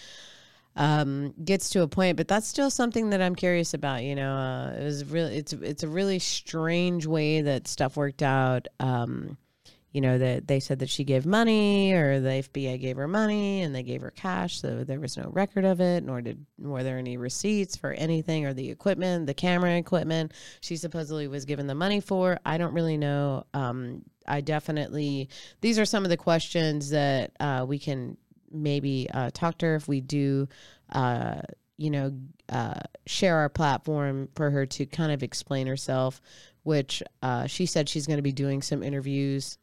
um, 0.76 1.34
gets 1.44 1.70
to 1.70 1.82
a 1.82 1.88
point. 1.88 2.16
But 2.16 2.28
that's 2.28 2.46
still 2.46 2.70
something 2.70 3.10
that 3.10 3.20
I'm 3.20 3.34
curious 3.34 3.74
about. 3.74 4.04
You 4.04 4.14
know, 4.14 4.32
uh, 4.32 4.80
it 4.80 4.84
was 4.84 5.04
really 5.06 5.36
it's 5.36 5.52
it's 5.54 5.82
a 5.82 5.88
really 5.88 6.20
strange 6.20 7.04
way 7.04 7.42
that 7.42 7.66
stuff 7.66 7.96
worked 7.96 8.22
out. 8.22 8.68
Um, 8.78 9.36
you 9.92 10.00
know 10.00 10.18
that 10.18 10.46
they 10.46 10.60
said 10.60 10.78
that 10.78 10.88
she 10.88 11.04
gave 11.04 11.26
money 11.26 11.92
or 11.92 12.20
the 12.20 12.28
FBI 12.28 12.80
gave 12.80 12.96
her 12.96 13.08
money 13.08 13.62
and 13.62 13.74
they 13.74 13.82
gave 13.82 14.02
her 14.02 14.12
cash 14.12 14.60
so 14.60 14.84
there 14.84 15.00
was 15.00 15.16
no 15.16 15.28
record 15.32 15.64
of 15.64 15.80
it 15.80 16.04
nor 16.04 16.20
did 16.20 16.44
were 16.58 16.82
there 16.82 16.98
any 16.98 17.16
receipts 17.16 17.76
for 17.76 17.92
anything 17.92 18.46
or 18.46 18.54
the 18.54 18.70
equipment 18.70 19.26
the 19.26 19.34
camera 19.34 19.76
equipment 19.76 20.32
she 20.60 20.76
supposedly 20.76 21.28
was 21.28 21.44
given 21.44 21.66
the 21.66 21.74
money 21.74 22.00
for. 22.00 22.38
I 22.44 22.58
don't 22.58 22.74
really 22.74 22.96
know. 22.96 23.44
Um, 23.54 24.02
I 24.26 24.40
definitely 24.40 25.28
these 25.60 25.78
are 25.78 25.84
some 25.84 26.04
of 26.04 26.10
the 26.10 26.16
questions 26.16 26.90
that 26.90 27.32
uh, 27.40 27.64
we 27.66 27.78
can 27.78 28.16
maybe 28.52 29.08
uh, 29.12 29.30
talk 29.32 29.58
to 29.58 29.66
her 29.66 29.74
if 29.76 29.88
we 29.88 30.00
do 30.00 30.48
uh, 30.92 31.40
you 31.76 31.90
know 31.90 32.12
uh, 32.48 32.80
share 33.06 33.36
our 33.36 33.48
platform 33.48 34.28
for 34.34 34.50
her 34.50 34.66
to 34.66 34.86
kind 34.86 35.12
of 35.12 35.22
explain 35.22 35.66
herself 35.66 36.20
which 36.62 37.02
uh, 37.22 37.46
she 37.46 37.66
said 37.66 37.88
she's 37.88 38.06
going 38.06 38.18
to 38.18 38.22
be 38.22 38.32
doing 38.32 38.60
some 38.60 38.82
interviews 38.82 39.58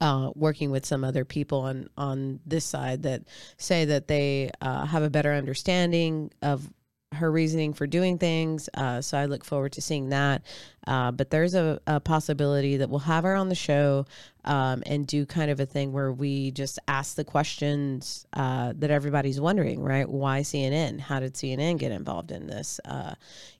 uh, 0.00 0.30
working 0.34 0.70
with 0.70 0.86
some 0.86 1.04
other 1.04 1.24
people 1.24 1.60
on 1.60 1.88
on 1.96 2.40
this 2.46 2.64
side 2.64 3.02
that 3.02 3.22
say 3.56 3.84
that 3.84 4.08
they 4.08 4.50
uh, 4.60 4.86
have 4.86 5.02
a 5.02 5.10
better 5.10 5.32
understanding 5.32 6.30
of 6.42 6.70
her 7.12 7.30
reasoning 7.30 7.72
for 7.72 7.88
doing 7.88 8.18
things. 8.18 8.68
Uh, 8.74 9.00
so 9.00 9.18
I 9.18 9.26
look 9.26 9.44
forward 9.44 9.72
to 9.72 9.82
seeing 9.82 10.10
that. 10.10 10.42
Uh, 10.86 11.10
but 11.10 11.30
there's 11.30 11.54
a, 11.54 11.80
a 11.86 11.98
possibility 11.98 12.76
that 12.76 12.88
we'll 12.88 13.00
have 13.00 13.24
her 13.24 13.34
on 13.34 13.48
the 13.48 13.54
show 13.54 14.06
um, 14.44 14.82
and 14.86 15.06
do 15.06 15.26
kind 15.26 15.50
of 15.50 15.58
a 15.58 15.66
thing 15.66 15.92
where 15.92 16.12
we 16.12 16.52
just 16.52 16.78
ask 16.86 17.16
the 17.16 17.24
questions 17.24 18.26
uh, 18.34 18.72
that 18.76 18.92
everybody's 18.92 19.40
wondering, 19.40 19.82
right? 19.82 20.08
Why 20.08 20.40
CNN? 20.40 21.00
How 21.00 21.18
did 21.18 21.34
CNN 21.34 21.78
get 21.78 21.90
involved 21.90 22.30
in 22.30 22.46
this? 22.46 22.80
Uh, 22.84 23.14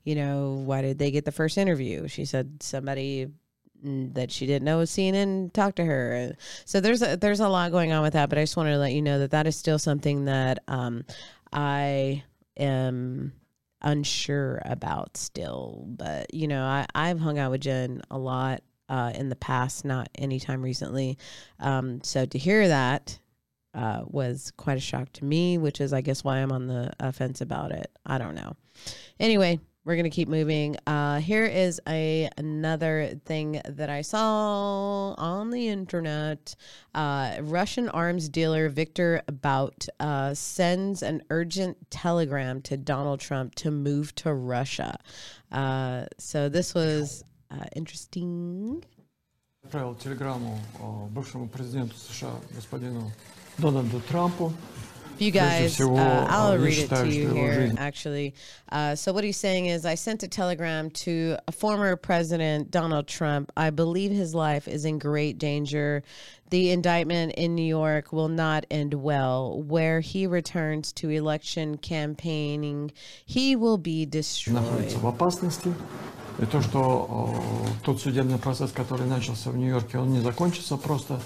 you 0.04 0.14
know, 0.14 0.62
why 0.64 0.80
did 0.82 0.98
they 0.98 1.10
get 1.10 1.24
the 1.24 1.32
first 1.32 1.58
interview? 1.58 2.06
She 2.06 2.24
said 2.24 2.62
somebody 2.62 3.26
that 3.82 4.30
she 4.30 4.46
didn't 4.46 4.64
know 4.64 4.78
was 4.78 4.90
CNN 4.90 5.52
talked 5.52 5.76
to 5.76 5.84
her. 5.84 6.32
So 6.64 6.80
there's 6.80 7.02
a, 7.02 7.16
there's 7.16 7.40
a 7.40 7.48
lot 7.48 7.70
going 7.70 7.92
on 7.92 8.02
with 8.02 8.12
that. 8.14 8.28
But 8.28 8.38
I 8.38 8.42
just 8.42 8.56
wanted 8.56 8.72
to 8.72 8.78
let 8.78 8.92
you 8.92 9.02
know 9.02 9.18
that 9.20 9.30
that 9.32 9.46
is 9.46 9.56
still 9.56 9.78
something 9.78 10.26
that 10.26 10.60
um, 10.68 11.04
I 11.52 12.24
am 12.56 13.32
unsure 13.82 14.60
about 14.64 15.16
still. 15.16 15.84
But 15.86 16.32
you 16.34 16.48
know, 16.48 16.64
I 16.64 16.86
I've 16.94 17.20
hung 17.20 17.38
out 17.38 17.50
with 17.50 17.62
Jen 17.62 18.02
a 18.10 18.18
lot 18.18 18.62
uh, 18.88 19.12
in 19.14 19.28
the 19.28 19.36
past, 19.36 19.84
not 19.84 20.08
anytime 20.16 20.62
recently. 20.62 21.18
Um, 21.58 22.02
so 22.02 22.26
to 22.26 22.38
hear 22.38 22.68
that 22.68 23.18
uh, 23.74 24.02
was 24.04 24.52
quite 24.56 24.76
a 24.76 24.80
shock 24.80 25.12
to 25.14 25.24
me, 25.24 25.58
which 25.58 25.80
is 25.80 25.92
I 25.92 26.00
guess 26.00 26.24
why 26.24 26.38
I'm 26.38 26.52
on 26.52 26.66
the 26.66 26.92
fence 27.12 27.40
about 27.40 27.72
it. 27.72 27.90
I 28.04 28.18
don't 28.18 28.34
know. 28.34 28.56
Anyway, 29.18 29.60
we're 29.85 29.95
gonna 29.95 30.09
keep 30.09 30.27
moving. 30.27 30.75
Uh, 30.87 31.19
here 31.19 31.45
is 31.45 31.79
a 31.87 32.27
another 32.37 33.19
thing 33.25 33.61
that 33.69 33.89
I 33.89 34.01
saw 34.01 35.13
on 35.13 35.51
the 35.51 35.67
internet. 35.69 36.55
Uh, 36.95 37.37
Russian 37.41 37.89
arms 37.89 38.27
dealer 38.27 38.67
Victor 38.67 39.21
Bout 39.31 39.87
uh, 39.99 40.33
sends 40.33 41.03
an 41.03 41.21
urgent 41.29 41.91
telegram 41.91 42.61
to 42.63 42.77
Donald 42.77 43.19
Trump 43.19 43.53
to 43.55 43.69
move 43.69 44.15
to 44.15 44.33
Russia. 44.33 44.97
Uh, 45.51 46.05
so 46.17 46.49
this 46.49 46.73
was 46.73 47.23
uh, 47.51 47.65
interesting. 47.75 48.83
Отправил 49.63 49.95
телеграмму 49.95 50.59
э, 50.79 51.07
бывшему 51.09 51.47
президенту 51.47 51.95
США 51.95 52.31
господину 52.51 53.11
Дональду 53.57 53.99
Трампу. 54.01 54.53
If 55.19 55.21
you 55.21 55.31
Прежде 55.31 55.39
guys, 55.39 55.73
всего, 55.75 55.97
uh, 55.97 56.27
I'll 56.29 56.51
э, 56.51 56.57
я 56.57 56.65
read 56.65 56.77
it 56.77 56.89
считаю, 56.89 57.05
to 57.05 57.11
что 57.11 57.19
you 57.19 57.23
его 57.23 57.35
here, 57.35 57.53
жизнь 57.53 57.79
actually. 57.79 58.33
Uh, 58.69 58.95
so, 58.95 59.13
what 59.13 59.23
he's 59.23 59.37
saying 59.37 59.67
is, 59.67 59.85
I 59.85 59.95
sent 59.95 60.23
a 60.23 60.27
telegram 60.27 60.89
to 60.89 61.37
a 61.47 61.53
former 61.53 61.95
president, 61.95 62.69
Donald 62.69 63.07
Trump. 63.07 63.49
I 63.55 63.69
believe 63.69 64.11
his 64.11 64.35
life 64.35 64.67
is 64.67 64.83
in 64.83 64.99
great 64.99 65.37
danger. 65.37 66.03
The 66.49 66.71
indictment 66.71 67.33
in 67.35 67.55
New 67.55 67.63
York 67.63 68.11
will 68.11 68.27
not 68.27 68.65
end 68.69 68.93
well. 68.93 69.63
Where 69.63 70.01
he 70.01 70.27
returns 70.27 70.91
to 70.93 71.09
election 71.09 71.77
campaigning, 71.77 72.91
he 73.25 73.55
will 73.55 73.77
be 73.77 74.05
destroyed. 74.05 74.55
находится 74.55 74.99
в 74.99 75.07
опасности. 75.07 75.73
И 76.39 76.45
то, 76.45 76.61
что 76.61 77.33
э, 77.63 77.85
тот 77.85 78.01
судебный 78.01 78.37
процесс, 78.37 78.71
который 78.71 79.07
начался 79.07 79.51
в 79.51 79.55
Нью-Йорке, 79.55 79.97
он 79.97 80.11
не 80.11 80.19
закончится 80.19 80.75
просто 80.75 81.13
э, 81.13 81.19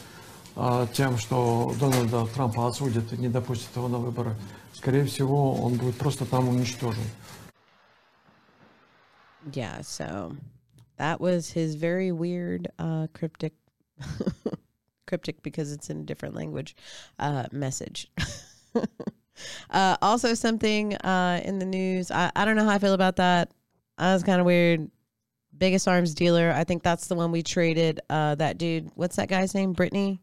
тем, 0.93 1.19
что 1.19 1.75
Дональда 1.81 2.27
Трампа 2.27 2.69
и 3.13 3.17
не 3.17 3.29
его 3.77 3.89
на 3.89 3.99
выборы, 3.99 4.35
скорее 4.73 5.05
всего, 5.05 5.55
он 5.55 5.75
будет 5.75 5.97
просто 5.97 6.25
там 6.25 6.49
уничтожен. 6.49 7.03
Yeah, 9.53 9.83
so 9.83 10.37
that 10.97 11.21
was 11.21 11.51
his 11.51 11.75
very 11.75 12.13
weird 12.13 12.69
uh, 12.79 13.09
cryptic, 13.13 13.53
cryptic 15.07 15.43
because 15.43 15.73
it's 15.73 15.91
in 15.91 16.01
a 16.01 16.03
different 16.03 16.35
language, 16.35 16.77
uh, 17.19 17.47
message. 17.53 18.09
uh, 19.71 19.97
also, 20.01 20.35
something 20.35 20.95
uh, 20.97 21.41
in 21.45 21.59
the 21.59 21.67
news. 21.67 22.11
I, 22.11 22.31
I 22.35 22.45
don't 22.45 22.57
know 22.57 22.65
how 22.65 22.71
I 22.71 22.79
feel 22.79 22.95
about 22.95 23.17
that. 23.17 23.51
Uh, 23.99 24.09
that 24.09 24.15
was 24.15 24.23
kind 24.23 24.41
of 24.41 24.47
weird 24.47 24.91
biggest 25.57 25.87
arms 25.87 26.15
dealer. 26.15 26.53
I 26.53 26.65
think 26.65 26.83
that's 26.83 27.07
the 27.07 27.15
one 27.15 27.31
we 27.31 27.43
traded. 27.43 28.01
Uh, 28.09 28.35
that 28.37 28.59
dude, 28.59 28.91
what's 28.95 29.17
that 29.17 29.29
guy's 29.29 29.55
name? 29.55 29.75
Brittney 29.75 30.21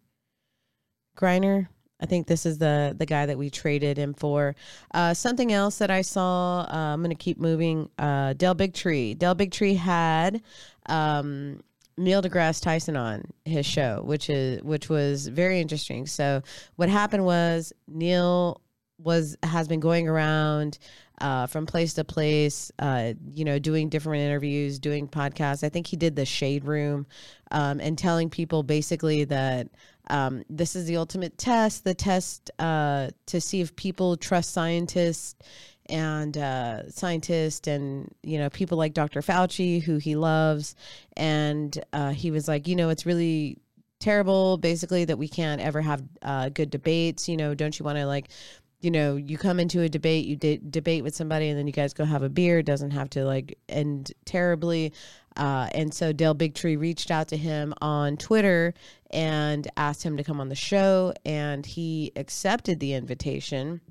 Griner. 1.21 1.67
I 2.01 2.07
think 2.07 2.25
this 2.25 2.45
is 2.45 2.57
the 2.57 2.95
the 2.97 3.05
guy 3.05 3.27
that 3.27 3.37
we 3.37 3.49
traded 3.49 3.97
him 3.97 4.13
for. 4.13 4.55
Uh, 4.93 5.13
something 5.13 5.53
else 5.53 5.77
that 5.77 5.91
I 5.91 6.01
saw. 6.01 6.61
Uh, 6.61 6.93
I'm 6.93 7.01
gonna 7.01 7.15
keep 7.15 7.39
moving. 7.39 7.89
Uh, 7.97 8.33
Del 8.33 8.55
Bigtree. 8.55 9.17
Del 9.17 9.35
Bigtree 9.35 9.77
had 9.77 10.41
um, 10.87 11.61
Neil 11.97 12.21
deGrasse 12.21 12.61
Tyson 12.61 12.97
on 12.97 13.23
his 13.45 13.65
show, 13.65 14.01
which 14.03 14.29
is 14.29 14.63
which 14.63 14.89
was 14.89 15.27
very 15.27 15.61
interesting. 15.61 16.07
So 16.07 16.41
what 16.75 16.89
happened 16.89 17.23
was 17.23 17.71
Neil 17.87 18.61
was 18.97 19.37
has 19.43 19.67
been 19.67 19.79
going 19.79 20.07
around 20.07 20.79
uh, 21.21 21.45
from 21.45 21.65
place 21.65 21.93
to 21.93 22.03
place, 22.03 22.71
uh, 22.79 23.13
you 23.33 23.45
know, 23.45 23.59
doing 23.59 23.89
different 23.89 24.23
interviews, 24.23 24.79
doing 24.79 25.07
podcasts. 25.07 25.63
I 25.63 25.69
think 25.69 25.87
he 25.87 25.95
did 25.95 26.15
the 26.15 26.25
Shade 26.25 26.65
Room, 26.65 27.05
um, 27.51 27.79
and 27.79 27.97
telling 27.97 28.29
people 28.29 28.63
basically 28.63 29.23
that 29.25 29.69
um, 30.09 30.43
this 30.49 30.75
is 30.75 30.87
the 30.87 30.97
ultimate 30.97 31.37
test, 31.37 31.83
the 31.83 31.93
test 31.93 32.49
uh, 32.59 33.11
to 33.27 33.39
see 33.39 33.61
if 33.61 33.75
people 33.75 34.17
trust 34.17 34.51
scientists 34.51 35.35
and 35.87 36.37
uh, 36.37 36.89
scientists 36.89 37.67
and 37.67 38.13
you 38.23 38.37
know 38.37 38.49
people 38.49 38.77
like 38.77 38.93
Dr. 38.93 39.21
Fauci, 39.21 39.81
who 39.81 39.97
he 39.97 40.15
loves, 40.15 40.75
and 41.15 41.81
uh, 41.93 42.11
he 42.11 42.31
was 42.31 42.47
like, 42.47 42.67
you 42.67 42.75
know, 42.75 42.89
it's 42.89 43.05
really 43.05 43.57
terrible, 44.01 44.57
basically, 44.57 45.05
that 45.05 45.17
we 45.17 45.27
can't 45.29 45.61
ever 45.61 45.79
have 45.79 46.03
uh, 46.23 46.49
good 46.49 46.69
debates. 46.69 47.29
You 47.29 47.37
know, 47.37 47.53
don't 47.53 47.77
you 47.77 47.85
want 47.85 47.97
to 47.99 48.05
like 48.05 48.29
you 48.81 48.91
know, 48.91 49.15
you 49.15 49.37
come 49.37 49.59
into 49.59 49.81
a 49.81 49.89
debate, 49.89 50.25
you 50.25 50.35
de- 50.35 50.57
debate 50.57 51.03
with 51.03 51.15
somebody, 51.15 51.49
and 51.49 51.57
then 51.57 51.67
you 51.67 51.73
guys 51.73 51.93
go 51.93 52.03
have 52.03 52.23
a 52.23 52.29
beer. 52.29 52.59
It 52.59 52.65
doesn't 52.65 52.91
have 52.91 53.09
to 53.11 53.25
like 53.25 53.57
end 53.69 54.11
terribly. 54.25 54.93
Uh, 55.37 55.69
and 55.73 55.93
so 55.93 56.11
Del 56.11 56.35
Bigtree 56.35 56.77
reached 56.77 57.09
out 57.09 57.29
to 57.29 57.37
him 57.37 57.73
on 57.81 58.17
Twitter 58.17 58.73
and 59.11 59.67
asked 59.77 60.03
him 60.03 60.17
to 60.17 60.23
come 60.23 60.41
on 60.41 60.49
the 60.49 60.55
show, 60.55 61.13
and 61.25 61.65
he 61.65 62.11
accepted 62.15 62.79
the 62.79 62.93
invitation. 62.93 63.81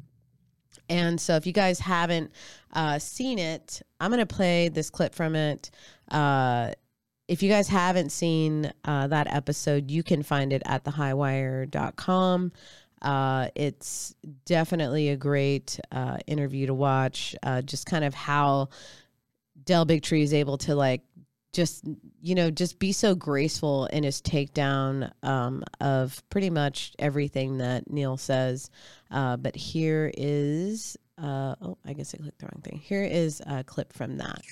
And 0.89 1.21
so, 1.21 1.37
if 1.37 1.47
you 1.47 1.53
guys 1.53 1.79
haven't 1.79 2.33
uh, 2.73 2.99
seen 2.99 3.39
it, 3.39 3.81
I'm 4.01 4.11
going 4.11 4.27
to 4.27 4.35
play 4.35 4.69
this 4.69 4.91
clip 4.91 5.15
from 5.15 5.37
it. 5.37 5.71
Uh, 6.11 6.73
if 7.29 7.45
you 7.45 7.49
guys 7.49 7.69
haven't 7.69 8.11
seen 8.11 8.73
uh, 8.85 9.07
that 9.07 9.33
episode, 9.33 9.89
you 9.89 10.03
can 10.03 10.25
find 10.25 10.53
it 10.53 10.63
at 10.67 10.83
thehighwire.com. 10.85 12.51
Uh, 13.03 13.49
it's 13.55 14.15
definitely 14.45 15.09
a 15.09 15.17
great 15.17 15.81
uh, 15.93 16.19
interview 16.27 16.67
to 16.67 16.75
watch. 16.75 17.35
Uh, 17.43 17.63
just 17.63 17.87
kind 17.87 18.05
of 18.05 18.15
how 18.15 18.69
Del 19.65 19.87
Bigtree 19.87 20.23
is 20.23 20.35
able 20.35 20.59
to 20.59 20.75
like 20.75 21.03
just 21.53 21.85
you 22.21 22.35
know 22.37 22.49
just 22.51 22.79
be 22.79 22.93
so 22.93 23.15
graceful 23.15 23.87
in 23.87 24.05
his 24.05 24.23
takedown 24.23 25.11
um, 25.25 25.65
of 25.81 26.23
pretty 26.31 26.51
much 26.51 26.93
everything 26.99 27.59
that 27.59 27.91
Neil 27.91 28.17
says. 28.17 28.71
Uh, 29.11 29.37
but 29.37 29.57
here 29.57 30.13
is 30.17 30.97
uh, 31.19 31.55
oh, 31.61 31.79
I 31.85 31.93
guess 31.93 32.15
I 32.15 32.19
clicked 32.19 32.39
the 32.39 32.47
wrong 32.47 32.63
thing. 32.63 32.79
Here 32.79 33.05
is 33.05 33.43
a 33.47 33.65
clip 33.65 33.93
from 33.93 34.19
that 34.19 34.43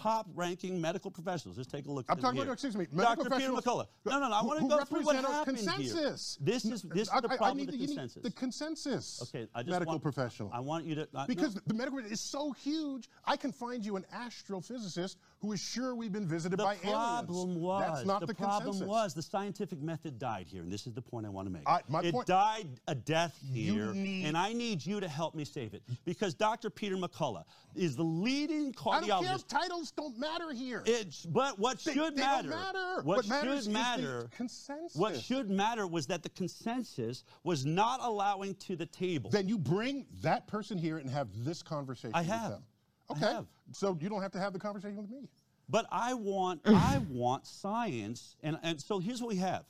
top 0.00 0.26
ranking 0.34 0.80
medical 0.80 1.10
professionals. 1.10 1.56
Just 1.56 1.70
take 1.70 1.86
a 1.86 1.90
look. 1.90 2.06
I'm 2.08 2.16
at 2.18 2.22
talking 2.22 2.38
them 2.38 2.48
about, 2.48 2.52
excuse 2.54 2.76
me, 2.76 2.86
medical 2.92 3.24
Dr. 3.24 3.36
Peter 3.36 3.52
McCullough. 3.52 3.86
No, 4.06 4.18
no, 4.18 4.28
no. 4.28 4.34
I 4.34 4.42
want 4.42 4.60
to 4.60 4.68
go 4.68 4.82
through 4.84 5.02
what 5.02 5.16
happened 5.16 5.58
consensus. 5.58 6.38
here. 6.38 6.46
This 6.46 6.64
is 6.64 6.82
this 6.82 7.02
is 7.02 7.08
I- 7.10 7.20
the 7.20 7.28
I- 7.30 7.34
I 7.34 7.36
problem 7.36 7.58
need 7.58 7.66
with 7.66 7.72
the- 7.72 7.76
the 7.78 7.82
you 7.82 7.88
need 7.88 7.96
consensus. 7.98 8.22
The 8.22 8.30
consensus. 8.30 9.22
Okay, 9.22 9.46
I 9.54 9.62
just 9.62 9.70
medical 9.70 9.92
want- 9.94 10.02
professional. 10.02 10.50
I 10.52 10.60
want 10.60 10.86
you 10.86 10.94
to 10.96 11.08
uh, 11.14 11.26
because 11.26 11.54
no. 11.54 11.60
the 11.66 11.74
medical 11.74 11.98
is 11.98 12.20
so 12.20 12.52
huge, 12.52 13.08
I 13.24 13.36
can 13.36 13.52
find 13.52 13.84
you 13.84 13.96
an 13.96 14.06
astrophysicist 14.14 15.16
who 15.40 15.52
is 15.52 15.60
sure 15.60 15.94
we've 15.94 16.12
been 16.12 16.26
visited 16.26 16.58
the 16.58 16.64
by 16.64 16.76
problem 16.76 17.36
aliens. 17.50 17.58
was 17.58 17.80
That's 17.94 18.06
not 18.06 18.20
the, 18.20 18.26
the, 18.26 18.34
problem 18.34 18.64
consensus. 18.72 18.88
was 18.88 19.14
the 19.14 19.22
scientific 19.22 19.80
method 19.80 20.18
died 20.18 20.46
here, 20.48 20.62
and 20.62 20.70
this 20.70 20.86
is 20.86 20.92
the 20.92 21.00
point 21.00 21.24
I 21.24 21.30
want 21.30 21.46
to 21.46 21.52
make. 21.52 21.62
I- 21.66 21.80
it 22.02 22.12
point- 22.12 22.26
died 22.26 22.68
a 22.88 22.94
death 22.94 23.38
here, 23.52 23.92
need- 23.94 24.26
and 24.26 24.36
I 24.36 24.52
need 24.52 24.84
you 24.84 25.00
to 25.00 25.08
help 25.08 25.34
me 25.34 25.44
save 25.44 25.72
it 25.72 25.82
because 26.04 26.34
Dr. 26.34 26.68
Peter 26.68 26.96
McCullough 26.96 27.44
is 27.74 27.96
the 27.96 28.04
leading 28.04 28.74
I 28.86 29.00
don't 29.00 29.24
care 29.24 29.34
if 29.34 29.46
titles 29.48 29.92
don't 29.92 30.18
matter 30.18 30.52
here. 30.52 30.82
It's, 30.84 31.24
but 31.24 31.58
what 31.58 31.78
They- 31.80 31.94
should 31.94 32.16
they 32.16 32.22
matter, 32.22 32.50
don't 32.50 32.58
matter. 32.58 32.94
what, 33.02 33.16
What 33.18 33.28
matters 33.28 33.60
is 33.60 33.64
should 33.64 33.70
the 33.74 33.78
matter, 33.78 34.28
consensus. 34.36 34.94
what 34.96 35.18
should 35.18 35.48
matter 35.50 35.86
was 35.86 36.06
that 36.08 36.22
the 36.22 36.28
consensus 36.30 37.24
was 37.44 37.64
not 37.64 38.00
allowing 38.02 38.54
to 38.56 38.76
the 38.76 38.86
table. 38.86 39.30
Then 39.30 39.48
you 39.48 39.56
bring 39.58 40.06
that 40.22 40.46
person 40.48 40.76
here 40.76 40.98
and 40.98 41.08
have 41.08 41.28
this 41.44 41.62
conversation 41.62 42.14
I 42.14 42.20
with 42.20 42.28
have. 42.28 42.62
Okay. 43.10 43.40
So 43.72 43.96
you 44.00 44.08
don't 44.08 44.22
have 44.22 44.32
to 44.32 44.38
have 44.38 44.52
the 44.52 44.58
conversation 44.58 44.96
with 44.96 45.10
me. 45.10 45.28
But 45.68 45.86
I 45.90 46.14
want 46.14 46.60
I 46.64 47.00
want 47.08 47.46
science, 47.46 48.36
and 48.42 48.58
and 48.62 48.80
so 48.80 48.98
here's 48.98 49.20
what 49.20 49.28
we 49.28 49.36
have. 49.36 49.64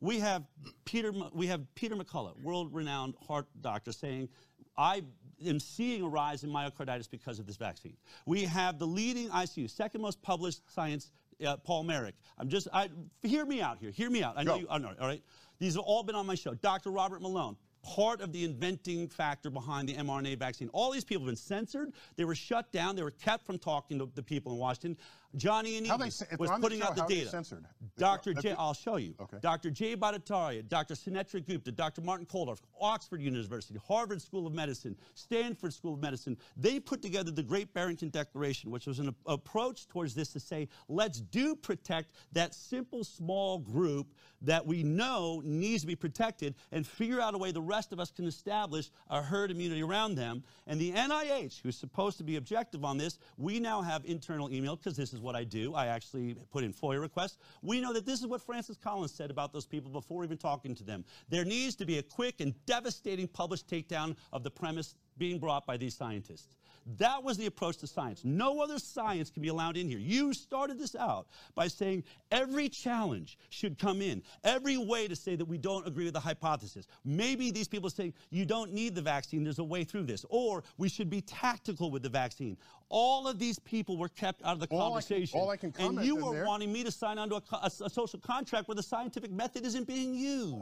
We 0.00 0.20
have 0.20 0.42
Peter 0.84 1.12
we 1.32 1.46
have 1.46 1.62
Peter 1.74 1.94
McCullough, 1.94 2.42
world-renowned 2.42 3.14
heart 3.26 3.46
doctor, 3.60 3.92
saying, 3.92 4.28
"I 4.76 5.02
am 5.46 5.60
seeing 5.60 6.02
a 6.02 6.08
rise 6.08 6.44
in 6.44 6.50
myocarditis 6.50 7.10
because 7.10 7.38
of 7.38 7.46
this 7.46 7.56
vaccine." 7.56 7.96
We 8.26 8.42
have 8.44 8.78
the 8.78 8.86
leading 8.86 9.30
ICU, 9.30 9.70
second 9.70 10.02
most 10.02 10.20
published 10.20 10.60
science, 10.70 11.12
uh, 11.46 11.56
Paul 11.58 11.84
Marik. 11.84 12.16
I'm 12.36 12.48
just 12.48 12.68
I 12.72 12.90
hear 13.22 13.46
me 13.46 13.62
out 13.62 13.78
here. 13.78 13.90
Hear 13.90 14.10
me 14.10 14.22
out. 14.22 14.34
I 14.36 14.42
know 14.42 14.54
Go. 14.54 14.60
you. 14.60 14.66
I 14.68 14.78
know. 14.78 14.92
All 15.00 15.06
right. 15.06 15.22
These 15.60 15.74
have 15.74 15.84
all 15.84 16.02
been 16.02 16.16
on 16.16 16.26
my 16.26 16.34
show. 16.34 16.54
Dr. 16.54 16.90
Robert 16.90 17.22
Malone. 17.22 17.56
Part 17.84 18.22
of 18.22 18.32
the 18.32 18.44
inventing 18.44 19.08
factor 19.08 19.50
behind 19.50 19.88
the 19.88 19.94
mRNA 19.94 20.38
vaccine. 20.38 20.70
All 20.72 20.90
these 20.90 21.04
people 21.04 21.24
have 21.24 21.28
been 21.28 21.36
censored. 21.36 21.92
They 22.16 22.24
were 22.24 22.34
shut 22.34 22.72
down. 22.72 22.96
They 22.96 23.02
were 23.02 23.10
kept 23.10 23.44
from 23.44 23.58
talking 23.58 23.98
to 23.98 24.10
the 24.14 24.22
people 24.22 24.52
in 24.52 24.58
Washington. 24.58 24.96
Johnny 25.36 25.76
and 25.76 25.86
How 25.86 25.96
they 25.96 26.10
ce- 26.10 26.22
if 26.30 26.38
was 26.38 26.50
putting 26.60 26.80
show, 26.80 26.86
out 26.86 26.96
the 26.96 27.02
data. 27.02 27.28
censored? 27.28 27.66
Dr. 27.96 28.34
J, 28.34 28.52
I'll 28.52 28.74
show 28.74 28.96
you. 28.96 29.14
Okay. 29.20 29.38
Dr. 29.40 29.70
Jay 29.70 29.96
Bhattacharya, 29.96 30.68
Dr. 30.68 30.94
Sunetra 30.94 31.44
Gupta, 31.46 31.72
Dr. 31.72 32.00
Martin 32.02 32.26
Kulldorff, 32.26 32.60
Oxford 32.80 33.20
University, 33.20 33.78
Harvard 33.86 34.20
School 34.22 34.46
of 34.46 34.52
Medicine, 34.52 34.96
Stanford 35.14 35.72
School 35.72 35.94
of 35.94 36.00
Medicine, 36.00 36.36
they 36.56 36.80
put 36.80 37.02
together 37.02 37.30
the 37.30 37.42
Great 37.42 37.72
Barrington 37.74 38.08
Declaration, 38.10 38.70
which 38.70 38.86
was 38.86 38.98
an 38.98 39.14
approach 39.26 39.86
towards 39.88 40.14
this 40.14 40.28
to 40.32 40.40
say, 40.40 40.68
let's 40.88 41.20
do 41.20 41.54
protect 41.54 42.12
that 42.32 42.54
simple 42.54 43.04
small 43.04 43.58
group 43.58 44.14
that 44.42 44.66
we 44.66 44.82
know 44.82 45.40
needs 45.44 45.82
to 45.82 45.86
be 45.86 45.96
protected 45.96 46.54
and 46.72 46.86
figure 46.86 47.20
out 47.20 47.34
a 47.34 47.38
way 47.38 47.50
the 47.50 47.60
rest 47.62 47.92
of 47.92 48.00
us 48.00 48.10
can 48.10 48.26
establish 48.26 48.90
a 49.08 49.22
herd 49.22 49.50
immunity 49.50 49.82
around 49.82 50.14
them. 50.16 50.42
And 50.66 50.78
the 50.80 50.92
NIH, 50.92 51.60
who's 51.62 51.76
supposed 51.76 52.18
to 52.18 52.24
be 52.24 52.36
objective 52.36 52.84
on 52.84 52.98
this, 52.98 53.18
we 53.38 53.58
now 53.58 53.80
have 53.82 54.04
internal 54.04 54.52
email 54.52 54.76
because 54.76 54.96
this 54.96 55.12
is 55.12 55.20
what 55.24 55.34
I 55.34 55.44
do. 55.44 55.74
I 55.74 55.86
actually 55.86 56.36
put 56.52 56.62
in 56.62 56.72
FOIA 56.72 57.00
requests. 57.00 57.38
We 57.62 57.80
know 57.80 57.92
that 57.92 58.06
this 58.06 58.20
is 58.20 58.26
what 58.26 58.42
Francis 58.42 58.76
Collins 58.76 59.12
said 59.12 59.30
about 59.30 59.52
those 59.52 59.66
people 59.66 59.90
before 59.90 60.24
even 60.24 60.36
talking 60.36 60.74
to 60.76 60.84
them. 60.84 61.04
There 61.28 61.44
needs 61.44 61.74
to 61.76 61.86
be 61.86 61.98
a 61.98 62.02
quick 62.02 62.40
and 62.40 62.54
devastating 62.66 63.26
published 63.26 63.68
takedown 63.68 64.16
of 64.32 64.44
the 64.44 64.50
premise 64.50 64.94
being 65.18 65.38
brought 65.38 65.66
by 65.66 65.76
these 65.76 65.96
scientists. 65.96 66.56
That 66.98 67.22
was 67.24 67.36
the 67.38 67.46
approach 67.46 67.78
to 67.78 67.86
science. 67.86 68.22
No 68.24 68.60
other 68.60 68.78
science 68.78 69.30
can 69.30 69.42
be 69.42 69.48
allowed 69.48 69.76
in 69.76 69.88
here. 69.88 69.98
You 69.98 70.34
started 70.34 70.78
this 70.78 70.94
out 70.94 71.26
by 71.54 71.68
saying 71.68 72.04
every 72.30 72.68
challenge 72.68 73.38
should 73.48 73.78
come 73.78 74.02
in, 74.02 74.22
every 74.44 74.76
way 74.76 75.08
to 75.08 75.16
say 75.16 75.34
that 75.36 75.44
we 75.46 75.56
don't 75.56 75.86
agree 75.86 76.04
with 76.04 76.14
the 76.14 76.20
hypothesis. 76.20 76.86
Maybe 77.04 77.50
these 77.50 77.68
people 77.68 77.88
say 77.88 78.12
you 78.30 78.44
don't 78.44 78.72
need 78.72 78.94
the 78.94 79.02
vaccine, 79.02 79.44
there's 79.44 79.58
a 79.58 79.64
way 79.64 79.84
through 79.84 80.04
this, 80.04 80.26
or 80.28 80.62
we 80.76 80.88
should 80.88 81.08
be 81.08 81.22
tactical 81.22 81.90
with 81.90 82.02
the 82.02 82.08
vaccine. 82.10 82.56
All 82.90 83.26
of 83.26 83.38
these 83.38 83.58
people 83.60 83.96
were 83.96 84.08
kept 84.10 84.42
out 84.42 84.52
of 84.52 84.60
the 84.60 84.66
All 84.66 84.80
I 84.80 85.00
can- 85.00 85.08
conversation. 85.08 85.40
all 85.40 85.50
I 85.50 85.56
can 85.56 85.72
and 85.78 86.04
you 86.04 86.16
were 86.16 86.34
there- 86.34 86.46
wanting 86.46 86.70
me 86.72 86.84
to 86.84 86.90
sign 86.90 87.18
onto 87.18 87.36
a, 87.36 87.42
a, 87.52 87.70
a 87.84 87.90
social 87.90 88.18
contract 88.20 88.68
where 88.68 88.74
the 88.74 88.82
scientific 88.82 89.32
method 89.32 89.64
isn't 89.64 89.86
being 89.86 90.14
used. 90.14 90.54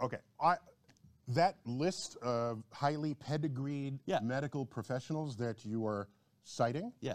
Okay, 0.00 0.18
I 0.40 0.56
that 1.28 1.56
list 1.64 2.16
of 2.22 2.62
highly 2.72 3.14
pedigreed 3.14 3.98
medical 4.22 4.64
professionals 4.64 5.36
that 5.36 5.64
you 5.64 5.86
are 5.86 6.08
citing. 6.44 6.92
Yeah. 7.00 7.14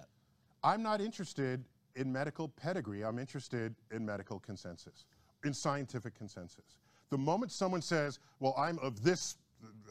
I'm 0.64 0.84
not 0.84 1.02
interested 1.02 1.66
in 1.96 2.12
medical 2.12 2.48
pedigree. 2.48 3.04
I'm 3.04 3.20
interested 3.20 3.76
in 3.92 4.06
medical 4.06 4.40
consensus, 4.40 5.06
in 5.44 5.54
scientific 5.54 6.16
consensus. 6.16 6.78
The 7.10 7.18
moment 7.18 7.52
someone 7.52 7.82
says, 7.82 8.20
"Well, 8.40 8.56
I'm 8.58 8.80
of 8.80 9.04
this 9.04 9.38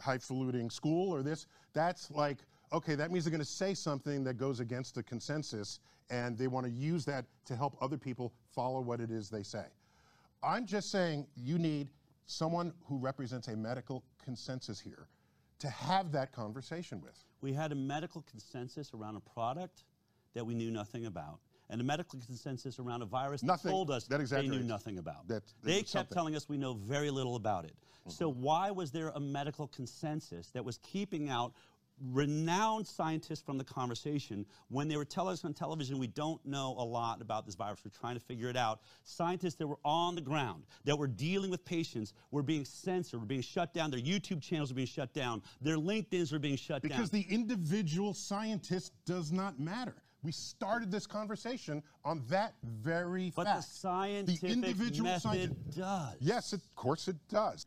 highfalutin 0.01 0.71
school 0.71 1.15
or 1.15 1.23
this," 1.23 1.47
that's 1.73 2.11
like, 2.11 2.39
okay, 2.73 2.95
that 2.95 3.11
means 3.11 3.25
they're 3.25 3.31
going 3.31 3.41
to 3.41 3.45
say 3.45 3.75
something 3.75 4.25
that 4.25 4.35
goes 4.35 4.61
against 4.61 4.95
the 4.95 5.03
consensus, 5.03 5.81
and 6.11 6.37
they 6.39 6.49
want 6.49 6.67
to 6.67 6.73
use 6.73 7.05
that 7.05 7.27
to 7.45 7.55
help 7.55 7.77
other 7.81 7.99
people 7.99 8.33
follow 8.51 8.81
what 8.81 9.01
it 9.01 9.11
is 9.11 9.29
they 9.29 9.43
say. 9.43 9.67
I'm 10.43 10.67
just 10.67 10.91
saying 10.91 11.27
you 11.37 11.59
need 11.59 11.91
someone 12.27 12.73
who 12.85 12.99
represents 12.99 13.49
a 13.49 13.57
medical 13.57 14.03
consensus 14.25 14.81
here 14.81 15.09
to 15.59 15.69
have 15.69 16.13
that 16.13 16.33
conversation 16.33 17.01
with. 17.01 17.17
We 17.41 17.53
had 17.53 17.73
a 17.73 17.75
medical 17.75 18.23
consensus 18.23 18.93
around 18.95 19.17
a 19.17 19.21
product 19.21 19.85
that 20.35 20.45
we 20.45 20.55
knew 20.55 20.71
nothing 20.71 21.07
about. 21.07 21.41
And 21.71 21.81
a 21.81 21.85
medical 21.85 22.19
consensus 22.27 22.79
around 22.79 23.03
a 23.03 23.07
virus 23.07 23.43
Nothing- 23.43 23.71
that 23.71 23.73
told 23.73 23.91
us 23.91 24.07
that 24.09 24.29
they 24.29 24.49
knew 24.49 24.63
nothing 24.63 24.99
about. 24.99 25.27
That- 25.29 25.47
that 25.47 25.55
they 25.63 25.79
kept 25.79 25.89
something. 25.89 26.15
telling 26.15 26.37
us 26.37 26.49
we 26.49 26.59
know 26.59 26.75
very 26.75 27.11
little 27.11 27.37
about 27.37 27.65
it. 27.65 27.75
So 28.09 28.31
mm-hmm. 28.31 28.43
why 28.43 28.71
was 28.71 28.91
there 28.91 29.11
a 29.11 29.21
medical 29.21 29.69
consensus 29.69 30.51
that 30.51 30.65
was 30.65 30.79
keeping 30.79 31.29
out 31.29 31.55
renowned 32.11 32.87
scientists 32.87 33.41
from 33.43 33.59
the 33.59 33.65
conversation 33.65 34.45
when 34.69 34.89
they 34.89 34.97
were 34.97 35.05
telling 35.05 35.33
us 35.33 35.45
on 35.45 35.55
television 35.55 35.99
we 35.99 36.07
don't 36.09 36.45
know 36.45 36.75
a 36.79 36.85
lot 36.85 37.21
about 37.21 37.47
this 37.47 37.55
virus 37.55 37.81
we're 37.85 37.91
trying 37.91 38.15
to 38.15 38.21
figure 38.21 38.49
it 38.49 38.57
out 38.57 38.81
scientists 39.05 39.55
that 39.55 39.67
were 39.67 39.79
on 39.85 40.15
the 40.15 40.21
ground 40.21 40.65
that 40.85 40.99
were 40.99 41.07
dealing 41.07 41.51
with 41.51 41.65
patients 41.65 42.13
were 42.31 42.43
being 42.43 42.65
censored 42.65 43.21
were 43.21 43.27
being 43.27 43.41
shut 43.43 43.73
down 43.73 43.91
their 43.91 44.01
youtube 44.01 44.43
channels 44.43 44.71
were 44.71 44.77
being 44.77 44.87
shut 44.87 45.13
down 45.15 45.41
their 45.61 45.77
linkedins 45.77 46.33
were 46.33 46.39
being 46.41 46.57
shut 46.57 46.83
down 46.83 46.89
Because 46.91 47.11
the 47.11 47.27
individual 47.31 48.15
scientist 48.15 48.93
does 49.07 49.31
not 49.33 49.61
matter. 49.61 49.95
We 50.25 50.31
started 50.33 50.91
this 50.91 51.07
conversation 51.07 51.83
on 52.05 52.23
that 52.29 52.55
very 52.63 53.33
But 53.35 53.47
fact. 53.47 53.57
the 53.59 53.63
scientific 53.63 54.59
method 55.03 55.21
scientific- 55.21 55.75
does. 55.75 56.15
Yes, 56.21 56.53
of 56.53 56.63
course 56.77 57.09
it 57.09 57.17
does. 57.29 57.67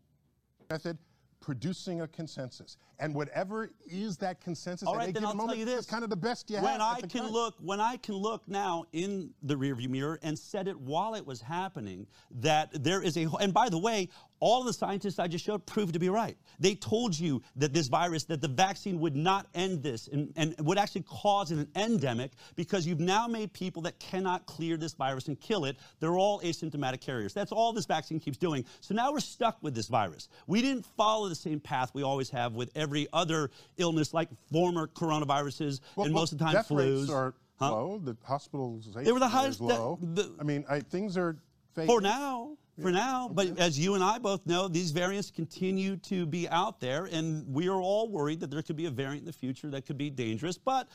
Method 0.69 0.97
producing 1.45 2.01
a 2.01 2.07
consensus. 2.07 2.77
And 2.97 3.13
whatever 3.13 3.69
is 3.85 4.17
that 4.17 4.41
consensus 4.41 4.87
All 4.87 4.95
at 4.95 4.97
right, 4.97 5.05
then 5.05 5.13
given 5.13 5.25
I'll 5.25 5.31
tell 5.33 5.41
moment 5.41 5.59
you 5.59 5.65
this. 5.65 5.81
is 5.81 5.85
kind 5.85 6.03
of 6.03 6.09
the 6.09 6.15
best 6.15 6.49
you 6.49 6.55
when 6.55 6.79
have. 6.79 6.81
I 6.81 7.01
can 7.01 7.21
time. 7.21 7.29
look, 7.31 7.53
when 7.59 7.79
I 7.79 7.97
can 7.97 8.15
look 8.15 8.47
now 8.47 8.85
in 8.93 9.29
the 9.43 9.53
rearview 9.53 9.87
mirror 9.87 10.17
and 10.23 10.37
said 10.37 10.67
it 10.67 10.79
while 10.79 11.13
it 11.13 11.23
was 11.23 11.41
happening, 11.41 12.07
that 12.31 12.83
there 12.83 13.03
is 13.03 13.15
a. 13.15 13.27
And 13.39 13.53
by 13.53 13.69
the 13.69 13.77
way, 13.77 14.09
all 14.39 14.63
the 14.63 14.73
scientists 14.73 15.17
I 15.19 15.27
just 15.27 15.45
showed 15.45 15.65
proved 15.65 15.93
to 15.93 15.99
be 15.99 16.09
right. 16.09 16.37
They 16.59 16.75
told 16.75 17.17
you 17.17 17.41
that 17.55 17.73
this 17.73 17.87
virus, 17.87 18.25
that 18.25 18.41
the 18.41 18.47
vaccine 18.47 18.99
would 18.99 19.15
not 19.15 19.47
end 19.55 19.81
this, 19.81 20.07
and, 20.07 20.31
and 20.35 20.55
would 20.59 20.77
actually 20.77 21.03
cause 21.03 21.51
an 21.51 21.67
endemic 21.75 22.31
because 22.55 22.85
you've 22.85 22.99
now 22.99 23.27
made 23.27 23.53
people 23.53 23.81
that 23.83 23.97
cannot 23.99 24.45
clear 24.45 24.77
this 24.77 24.93
virus 24.93 25.27
and 25.27 25.39
kill 25.39 25.65
it. 25.65 25.77
They're 25.99 26.17
all 26.17 26.41
asymptomatic 26.41 27.01
carriers. 27.01 27.33
That's 27.33 27.51
all 27.51 27.73
this 27.73 27.85
vaccine 27.85 28.19
keeps 28.19 28.37
doing. 28.37 28.65
So 28.81 28.93
now 28.93 29.11
we're 29.11 29.19
stuck 29.19 29.57
with 29.61 29.73
this 29.73 29.87
virus. 29.87 30.27
We 30.47 30.61
didn't 30.61 30.85
follow 30.97 31.29
the 31.29 31.35
same 31.35 31.59
path 31.59 31.91
we 31.93 32.03
always 32.03 32.29
have 32.29 32.53
with 32.53 32.71
every 32.75 33.07
other 33.13 33.51
illness, 33.77 34.13
like 34.13 34.29
former 34.51 34.87
coronaviruses 34.87 35.79
Well, 35.95 36.05
and 36.05 36.13
well, 36.13 36.21
most 36.21 36.31
of 36.33 36.37
the 36.39 36.43
time 36.45 36.53
death 36.53 36.69
flus. 36.69 36.99
rates 36.99 37.09
are 37.11 37.33
Huh? 37.57 37.71
low. 37.71 37.97
The 38.03 38.17
hospitalization 38.25 39.05
They 39.05 39.13
were 39.13 39.19
the 39.19 39.29
highest- 39.29 39.59
the- 39.59 40.35
I 40.39 40.43
mean, 40.43 40.65
I, 40.69 40.81
things 40.81 41.15
are 41.17 41.37
fake. 41.73 41.87
For 41.87 42.01
now, 42.01 42.57
for 42.81 42.91
now. 42.91 43.29
But 43.31 43.59
as 43.59 43.79
you 43.79 43.95
and 43.95 44.03
I 44.03 44.17
both 44.17 44.45
know, 44.45 44.67
these 44.67 44.91
variants 44.91 45.31
continue 45.31 45.97
to 45.97 46.25
be 46.25 46.47
out 46.49 46.79
there, 46.79 47.05
and 47.05 47.47
we 47.53 47.67
are 47.67 47.81
all 47.81 48.09
worried 48.09 48.39
that 48.41 48.51
there 48.51 48.61
could 48.61 48.75
be 48.75 48.85
a 48.85 48.91
variant 48.91 49.21
in 49.21 49.25
the 49.25 49.33
future 49.33 49.69
that 49.69 49.85
could 49.85 49.97
be 49.97 50.09
dangerous. 50.09 50.57
But 50.57 50.87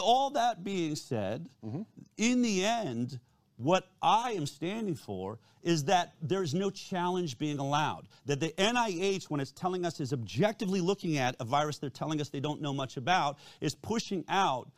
all 0.00 0.30
that 0.30 0.64
being 0.64 0.96
said, 0.96 1.48
mm-hmm. 1.64 1.82
in 2.16 2.42
the 2.42 2.64
end, 2.64 3.20
what 3.56 3.88
I 4.00 4.32
am 4.32 4.46
standing 4.46 4.94
for 4.94 5.38
is 5.62 5.84
that 5.84 6.14
there's 6.22 6.54
no 6.54 6.70
challenge 6.70 7.36
being 7.36 7.58
allowed. 7.58 8.08
That 8.24 8.40
the 8.40 8.48
NIH, 8.56 9.24
when 9.24 9.40
it's 9.40 9.52
telling 9.52 9.84
us, 9.84 10.00
is 10.00 10.14
objectively 10.14 10.80
looking 10.80 11.18
at 11.18 11.36
a 11.38 11.44
virus 11.44 11.76
they're 11.76 11.90
telling 11.90 12.20
us 12.20 12.30
they 12.30 12.40
don't 12.40 12.62
know 12.62 12.72
much 12.72 12.96
about, 12.96 13.38
is 13.60 13.74
pushing 13.74 14.24
out 14.28 14.70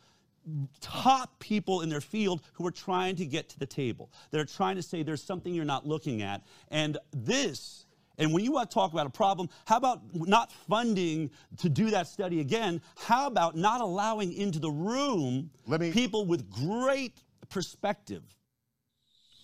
top 0.81 1.39
people 1.39 1.83
in 1.83 1.89
their 1.89 2.01
field 2.01 2.43
who 2.53 2.67
are 2.67 2.73
trying 2.73 3.17
to 3.17 3.27
get 3.27 3.49
to 3.51 3.59
the 3.59 3.67
table. 3.67 4.11
They're 4.31 4.45
trying 4.45 4.77
to 4.77 4.83
say 4.83 5.03
there's 5.03 5.23
something 5.23 5.55
you're 5.55 5.65
not 5.65 5.87
looking 5.87 6.23
at. 6.23 6.43
And 6.71 6.99
this, 7.13 7.87
and 8.19 8.33
when 8.33 8.45
you 8.45 8.53
want 8.53 8.71
to 8.71 8.75
talk 8.75 8.93
about 8.93 9.07
a 9.07 9.11
problem, 9.11 9.49
how 9.67 9.77
about 9.77 10.01
not 10.15 10.53
funding 10.69 11.31
to 11.59 11.69
do 11.69 11.91
that 11.91 12.07
study 12.07 12.41
again? 12.41 12.81
How 12.97 13.27
about 13.27 13.57
not 13.57 13.81
allowing 13.81 14.33
into 14.33 14.59
the 14.59 14.71
room 14.71 15.51
people 15.93 16.27
with 16.27 16.51
great 16.51 17.23
perspective? 17.49 18.23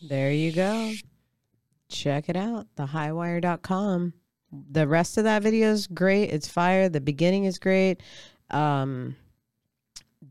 There 0.02 0.32
you 0.32 0.52
go. 0.52 0.92
Check 1.88 2.28
it 2.28 2.36
out, 2.36 2.66
thehighwire.com. 2.76 4.12
The 4.70 4.86
rest 4.86 5.18
of 5.18 5.24
that 5.24 5.42
video 5.42 5.70
is 5.70 5.86
great. 5.86 6.30
It's 6.30 6.48
fire. 6.48 6.88
The 6.88 7.00
beginning 7.00 7.44
is 7.44 7.58
great. 7.58 8.02
Um, 8.50 9.16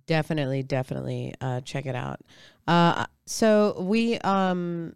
definitely, 0.05 0.63
definitely 0.63 1.33
uh, 1.41 1.61
check 1.61 1.85
it 1.85 1.95
out. 1.95 2.19
Uh, 2.67 3.05
so 3.25 3.75
we 3.79 4.17
um, 4.19 4.95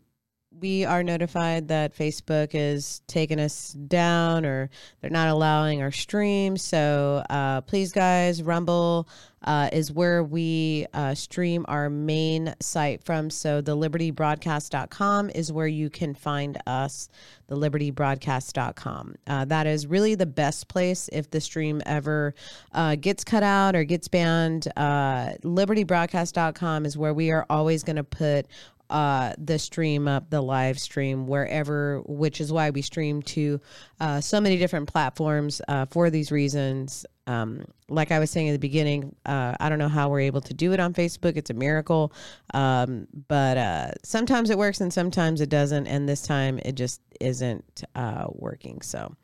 we 0.60 0.84
are 0.84 1.04
notified 1.04 1.70
that 1.70 1.96
Facebook 1.96 2.50
is 2.54 3.02
taking 3.08 3.40
us 3.40 3.72
down 3.72 4.46
or 4.46 4.70
they're 5.00 5.10
not 5.10 5.30
allowing 5.30 5.82
our 5.82 5.92
stream. 5.92 6.58
So 6.58 7.24
uh, 7.30 7.62
please, 7.62 7.92
guys, 7.92 8.44
Rumble 8.44 9.08
uh, 9.44 9.70
is 9.72 9.92
where 9.92 10.24
we 10.24 10.86
uh, 10.94 11.14
stream 11.16 11.66
our 11.68 11.90
main 11.90 12.54
site 12.60 13.04
from. 13.04 13.30
So 13.30 13.62
the 13.62 13.76
libertybroadcast.com 13.76 15.32
is 15.32 15.52
where 15.52 15.68
you 15.68 15.90
can 15.90 16.14
find 16.14 16.58
us, 16.68 17.10
the 17.48 17.56
libertybroadcast.com. 17.56 19.16
Uh, 19.28 19.46
that 19.46 19.68
is 19.68 19.88
really 19.88 20.16
the 20.16 20.26
best 20.26 20.68
place 20.68 21.10
if 21.12 21.30
the 21.32 21.42
stream 21.42 21.82
ever 21.86 22.36
uh, 22.74 22.96
gets 22.96 23.24
cut 23.24 23.44
out 23.44 23.76
or 23.76 23.84
gets 23.84 24.08
banned. 24.08 24.68
Uh, 24.76 25.34
libertybroadcast.com 25.44 26.86
is 26.86 26.98
where 26.98 27.14
we 27.14 27.32
are 27.32 27.46
always 27.50 27.84
going 27.84 27.96
to 27.96 28.04
put 28.04 28.48
uh, 28.92 29.34
the 29.38 29.58
stream 29.58 30.08
up, 30.08 30.30
the 30.30 30.42
live 30.42 30.78
stream, 30.78 31.26
wherever, 31.26 32.02
which 32.06 32.42
is 32.42 32.52
why 32.52 32.70
we 32.70 32.82
stream 32.82 33.22
to 33.22 33.60
uh, 34.02 34.20
so 34.20 34.42
many 34.42 34.58
different 34.58 34.88
platforms 34.88 35.62
uh, 35.70 35.86
for 35.86 36.10
these 36.10 36.32
reasons. 36.32 37.06
Um, 37.32 37.66
like 37.90 38.12
I 38.12 38.20
was 38.20 38.30
saying 38.30 38.49
at 38.49 38.53
the 38.53 38.60
beginning, 38.60 39.16
uh, 39.26 39.56
I 39.60 39.70
don't 39.70 39.80
know 39.80 39.88
how 39.88 40.10
we're 40.10 40.22
able 40.22 40.41
to 40.41 40.53
do 40.53 40.74
it 40.74 40.80
on 40.80 40.94
Facebook. 40.94 41.38
It's 41.38 41.49
a 41.49 41.53
miracle. 41.53 42.14
Um, 42.53 43.08
but 43.28 43.58
uh, 43.58 43.91
sometimes 44.03 44.49
it 44.49 44.58
works 44.58 44.82
and 44.82 44.91
sometimes 44.91 45.41
it 45.41 45.49
doesn't. 45.49 45.88
And 45.88 46.08
this 46.08 46.22
time 46.22 46.60
it 46.66 46.76
just 46.76 47.02
isn't 47.20 47.84
uh, 47.95 48.26
working. 48.30 48.82
So, 48.82 49.16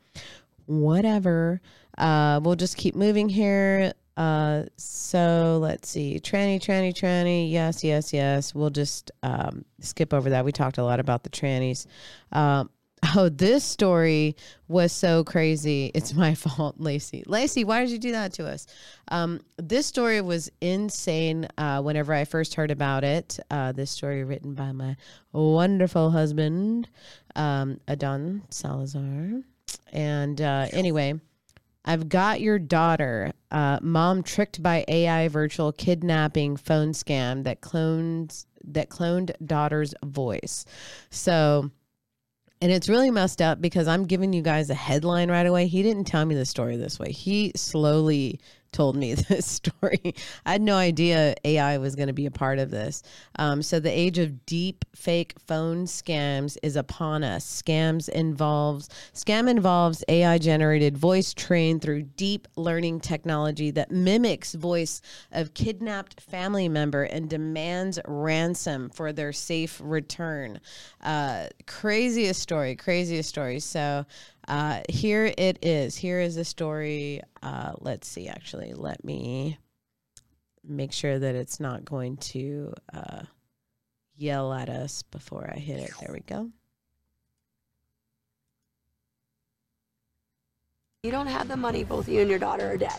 whatever. 0.66 1.60
Uh, 1.96 2.40
we'll 2.42 2.56
just 2.56 2.76
keep 2.76 2.94
moving 2.94 3.28
here. 3.28 3.92
Uh, 4.16 4.64
so 4.76 5.58
let's 5.62 5.88
see. 5.88 6.18
Tranny, 6.18 6.58
tranny, 6.58 6.92
tranny. 6.92 7.50
Yes, 7.50 7.84
yes, 7.84 8.12
yes. 8.12 8.54
We'll 8.54 8.70
just 8.70 9.12
um, 9.22 9.64
skip 9.80 10.12
over 10.12 10.30
that. 10.30 10.44
We 10.44 10.52
talked 10.52 10.78
a 10.78 10.84
lot 10.84 10.98
about 10.98 11.22
the 11.22 11.30
trannies. 11.30 11.86
Oh, 13.14 13.28
this 13.28 13.64
story 13.64 14.36
was 14.66 14.92
so 14.92 15.24
crazy. 15.24 15.90
It's 15.94 16.14
my 16.14 16.34
fault, 16.34 16.76
Lacey. 16.78 17.22
Lacey, 17.26 17.64
why 17.64 17.80
did 17.80 17.90
you 17.90 17.98
do 17.98 18.12
that 18.12 18.32
to 18.34 18.46
us? 18.46 18.66
Um, 19.08 19.40
this 19.56 19.86
story 19.86 20.20
was 20.20 20.50
insane 20.60 21.48
uh, 21.56 21.80
whenever 21.82 22.12
I 22.12 22.24
first 22.24 22.54
heard 22.54 22.70
about 22.70 23.04
it. 23.04 23.38
Uh, 23.50 23.72
this 23.72 23.90
story 23.90 24.24
written 24.24 24.54
by 24.54 24.72
my 24.72 24.96
wonderful 25.32 26.10
husband, 26.10 26.88
um, 27.36 27.80
Adan 27.88 28.42
Salazar. 28.50 29.42
And 29.92 30.40
uh, 30.40 30.66
anyway, 30.72 31.20
I've 31.84 32.08
got 32.08 32.40
your 32.40 32.58
daughter. 32.58 33.32
Uh, 33.50 33.78
mom 33.80 34.22
tricked 34.22 34.62
by 34.62 34.84
AI 34.88 35.28
virtual 35.28 35.72
kidnapping 35.72 36.56
phone 36.56 36.92
scam 36.92 37.44
that 37.44 37.60
clones 37.60 38.46
that 38.64 38.90
cloned 38.90 39.32
daughter's 39.44 39.94
voice. 40.04 40.64
So, 41.10 41.70
and 42.60 42.72
it's 42.72 42.88
really 42.88 43.10
messed 43.10 43.40
up 43.40 43.60
because 43.60 43.86
I'm 43.86 44.04
giving 44.04 44.32
you 44.32 44.42
guys 44.42 44.70
a 44.70 44.74
headline 44.74 45.30
right 45.30 45.46
away. 45.46 45.66
He 45.66 45.82
didn't 45.82 46.04
tell 46.04 46.24
me 46.24 46.34
the 46.34 46.46
story 46.46 46.76
this 46.76 46.98
way. 46.98 47.12
He 47.12 47.52
slowly 47.54 48.40
told 48.72 48.96
me 48.96 49.14
this 49.28 49.46
story. 49.46 50.14
I 50.44 50.52
had 50.52 50.62
no 50.62 50.76
idea 50.76 51.34
AI 51.44 51.78
was 51.78 51.96
going 51.96 52.08
to 52.08 52.12
be 52.12 52.26
a 52.26 52.30
part 52.30 52.58
of 52.58 52.70
this. 52.70 53.02
Um, 53.38 53.62
so 53.62 53.80
the 53.80 53.90
age 53.90 54.18
of 54.18 54.46
deep 54.46 54.84
fake 54.94 55.34
phone 55.46 55.86
scams 55.86 56.56
is 56.62 56.76
upon 56.76 57.24
us. 57.24 57.62
Scams 57.62 58.08
involves 58.08 58.88
scam 59.14 59.48
involves 59.48 60.04
AI 60.08 60.38
generated 60.38 60.96
voice 60.96 61.34
trained 61.34 61.82
through 61.82 62.02
deep 62.02 62.48
learning 62.56 63.00
technology 63.00 63.70
that 63.70 63.90
mimics 63.90 64.54
voice 64.54 65.00
of 65.32 65.54
kidnapped 65.54 66.20
family 66.20 66.68
member 66.68 67.04
and 67.04 67.28
demands 67.28 67.98
ransom 68.06 68.90
for 68.90 69.12
their 69.12 69.32
safe 69.32 69.80
return. 69.82 70.60
Uh, 71.02 71.46
craziest 71.66 72.40
story, 72.40 72.76
craziest 72.76 73.28
story. 73.28 73.60
So 73.60 74.04
uh, 74.48 74.80
here 74.88 75.32
it 75.36 75.58
is. 75.62 75.96
Here 75.96 76.20
is 76.20 76.36
a 76.38 76.44
story. 76.44 77.20
Uh, 77.42 77.72
let's 77.80 78.08
see, 78.08 78.28
actually, 78.28 78.72
let 78.74 79.04
me 79.04 79.58
make 80.64 80.92
sure 80.92 81.18
that 81.18 81.34
it's 81.34 81.60
not 81.60 81.84
going 81.84 82.16
to 82.16 82.72
uh, 82.92 83.22
yell 84.16 84.52
at 84.52 84.68
us 84.68 85.02
before 85.02 85.50
I 85.54 85.58
hit 85.58 85.78
it. 85.80 85.90
There 86.00 86.12
we 86.12 86.20
go. 86.20 86.50
You 91.04 91.12
don't 91.12 91.28
have 91.28 91.46
the 91.46 91.56
money, 91.56 91.84
both 91.84 92.08
you 92.08 92.20
and 92.20 92.28
your 92.28 92.40
daughter 92.40 92.72
are 92.72 92.76
dead. 92.76 92.98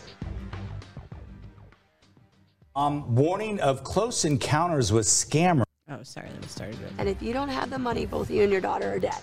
Um, 2.74 3.14
warning 3.14 3.60
of 3.60 3.84
close 3.84 4.24
encounters 4.24 4.92
with 4.92 5.04
scammers. 5.06 5.64
Oh, 5.90 6.02
sorry, 6.04 6.28
let 6.30 6.40
me 6.40 6.48
start 6.48 6.70
again. 6.70 6.94
And 6.98 7.08
if 7.08 7.20
you 7.20 7.32
don't 7.32 7.48
have 7.48 7.68
the 7.68 7.78
money, 7.78 8.06
both 8.06 8.30
you 8.30 8.42
and 8.42 8.52
your 8.52 8.60
daughter 8.60 8.90
are 8.90 9.00
dead. 9.00 9.20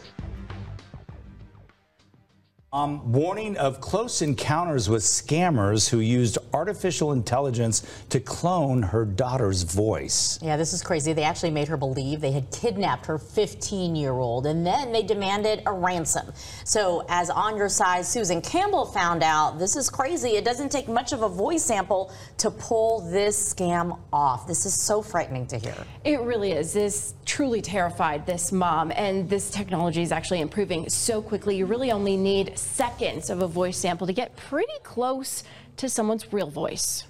Um, 2.78 3.12
warning 3.12 3.58
of 3.58 3.82
close 3.82 4.22
encounters 4.22 4.88
with 4.88 5.02
scammers 5.02 5.90
who 5.90 5.98
used 5.98 6.38
artificial 6.54 7.12
intelligence 7.12 7.82
to 8.10 8.20
clone 8.20 8.84
her 8.84 9.04
daughter's 9.04 9.64
voice. 9.64 10.38
Yeah, 10.44 10.58
this 10.58 10.74
is 10.74 10.84
crazy. 10.84 11.12
They 11.12 11.24
actually 11.24 11.50
made 11.50 11.68
her 11.70 11.78
believe 11.78 12.22
they 12.22 12.34
had 12.34 12.52
kidnapped 12.52 13.08
her 13.08 13.18
15 13.18 13.96
year 13.96 14.12
old 14.12 14.46
and 14.46 14.64
then 14.64 14.92
they 14.92 15.02
demanded 15.02 15.64
a 15.66 15.74
ransom. 15.74 16.32
So, 16.66 17.04
as 17.10 17.32
on 17.32 17.58
your 17.58 17.68
side, 17.68 18.06
Susan 18.06 18.44
Campbell 18.44 18.86
found 18.86 19.24
out, 19.24 19.58
this 19.58 19.76
is 19.76 19.90
crazy. 19.90 20.36
It 20.36 20.46
doesn't 20.46 20.72
take 20.72 20.88
much 20.88 21.14
of 21.14 21.24
a 21.24 21.30
voice 21.30 21.64
sample 21.64 22.14
to 22.38 22.52
pull 22.52 23.00
this 23.10 23.56
scam 23.56 23.98
off. 24.14 24.46
This 24.46 24.68
is 24.68 24.80
so 24.80 25.02
frightening 25.02 25.48
to 25.48 25.58
hear. 25.58 25.74
It 26.04 26.22
really 26.22 26.52
is. 26.52 26.74
This 26.74 27.16
truly 27.28 27.62
terrified 27.62 28.26
this 28.26 28.52
mom, 28.52 28.92
and 28.96 29.30
this 29.30 29.52
technology 29.52 30.02
is 30.02 30.12
actually 30.12 30.42
improving 30.42 30.90
so 30.90 31.22
quickly. 31.22 31.58
You 31.58 31.66
really 31.66 31.92
only 31.92 32.18
need 32.18 32.58
seconds 32.58 33.30
of 33.30 33.42
a 33.42 33.48
voice 33.48 33.78
sample 33.78 34.08
to 34.08 34.14
get 34.14 34.36
pretty 34.36 34.74
close 34.84 35.44
to 35.76 35.90
someone's 35.90 36.34
real 36.34 36.50
voice. 36.50 37.04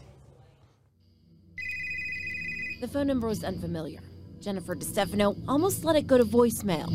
The 2.82 2.88
phone 2.88 3.08
number 3.08 3.28
was 3.28 3.44
unfamiliar. 3.44 4.02
Jennifer 4.42 4.76
DeStefano 4.76 5.38
almost 5.48 5.84
let 5.84 5.96
it 5.96 6.06
go 6.08 6.18
to 6.18 6.26
voicemail. 6.26 6.88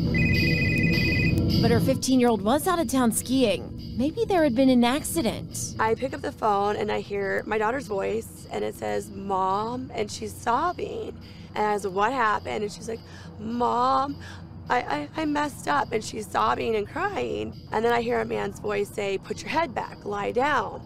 But 1.61 1.71
her 1.71 1.79
15 1.79 2.19
year 2.19 2.29
old 2.29 2.41
was 2.41 2.67
out 2.67 2.79
of 2.79 2.87
town 2.87 3.11
skiing. 3.11 3.95
Maybe 3.97 4.25
there 4.25 4.43
had 4.43 4.55
been 4.55 4.69
an 4.69 4.83
accident. 4.83 5.75
I 5.79 5.95
pick 5.95 6.13
up 6.13 6.21
the 6.21 6.31
phone 6.31 6.75
and 6.77 6.91
I 6.91 6.99
hear 6.99 7.43
my 7.45 7.57
daughter's 7.57 7.87
voice 7.87 8.47
and 8.51 8.63
it 8.63 8.75
says, 8.75 9.09
Mom, 9.11 9.91
and 9.93 10.09
she's 10.11 10.33
sobbing. 10.33 11.17
And 11.55 11.65
I 11.65 11.73
was 11.73 11.85
like, 11.85 11.93
What 11.93 12.13
happened? 12.13 12.63
And 12.63 12.71
she's 12.71 12.89
like, 12.89 13.01
Mom, 13.39 14.17
I, 14.69 14.81
I, 14.81 15.09
I 15.21 15.25
messed 15.25 15.67
up. 15.67 15.91
And 15.91 16.03
she's 16.03 16.27
sobbing 16.27 16.75
and 16.75 16.87
crying. 16.87 17.53
And 17.71 17.83
then 17.83 17.93
I 17.93 18.01
hear 18.01 18.19
a 18.19 18.25
man's 18.25 18.59
voice 18.59 18.89
say, 18.89 19.17
Put 19.17 19.41
your 19.41 19.49
head 19.49 19.73
back, 19.73 20.05
lie 20.05 20.31
down. 20.31 20.81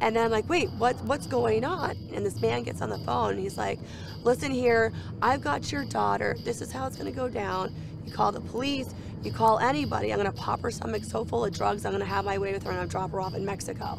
And 0.00 0.16
then 0.16 0.24
I'm 0.24 0.30
like, 0.30 0.48
wait, 0.48 0.70
what, 0.72 0.96
what's 1.04 1.26
going 1.26 1.64
on? 1.64 1.96
And 2.14 2.24
this 2.24 2.40
man 2.40 2.62
gets 2.62 2.80
on 2.80 2.88
the 2.88 2.98
phone 2.98 3.32
and 3.32 3.40
he's 3.40 3.58
like, 3.58 3.78
listen 4.22 4.50
here, 4.50 4.92
I've 5.20 5.42
got 5.42 5.70
your 5.70 5.84
daughter. 5.84 6.36
This 6.42 6.62
is 6.62 6.72
how 6.72 6.86
it's 6.86 6.96
going 6.96 7.10
to 7.10 7.16
go 7.16 7.28
down. 7.28 7.74
You 8.06 8.12
call 8.12 8.32
the 8.32 8.40
police, 8.40 8.94
you 9.22 9.30
call 9.30 9.58
anybody. 9.58 10.10
I'm 10.12 10.18
going 10.18 10.32
to 10.32 10.36
pop 10.36 10.62
her 10.62 10.70
stomach 10.70 11.04
so 11.04 11.24
full 11.24 11.44
of 11.44 11.52
drugs, 11.52 11.84
I'm 11.84 11.92
going 11.92 12.00
to 12.00 12.08
have 12.08 12.24
my 12.24 12.38
way 12.38 12.52
with 12.52 12.62
her 12.62 12.70
and 12.70 12.80
I'll 12.80 12.86
drop 12.86 13.10
her 13.10 13.20
off 13.20 13.34
in 13.34 13.44
Mexico. 13.44 13.98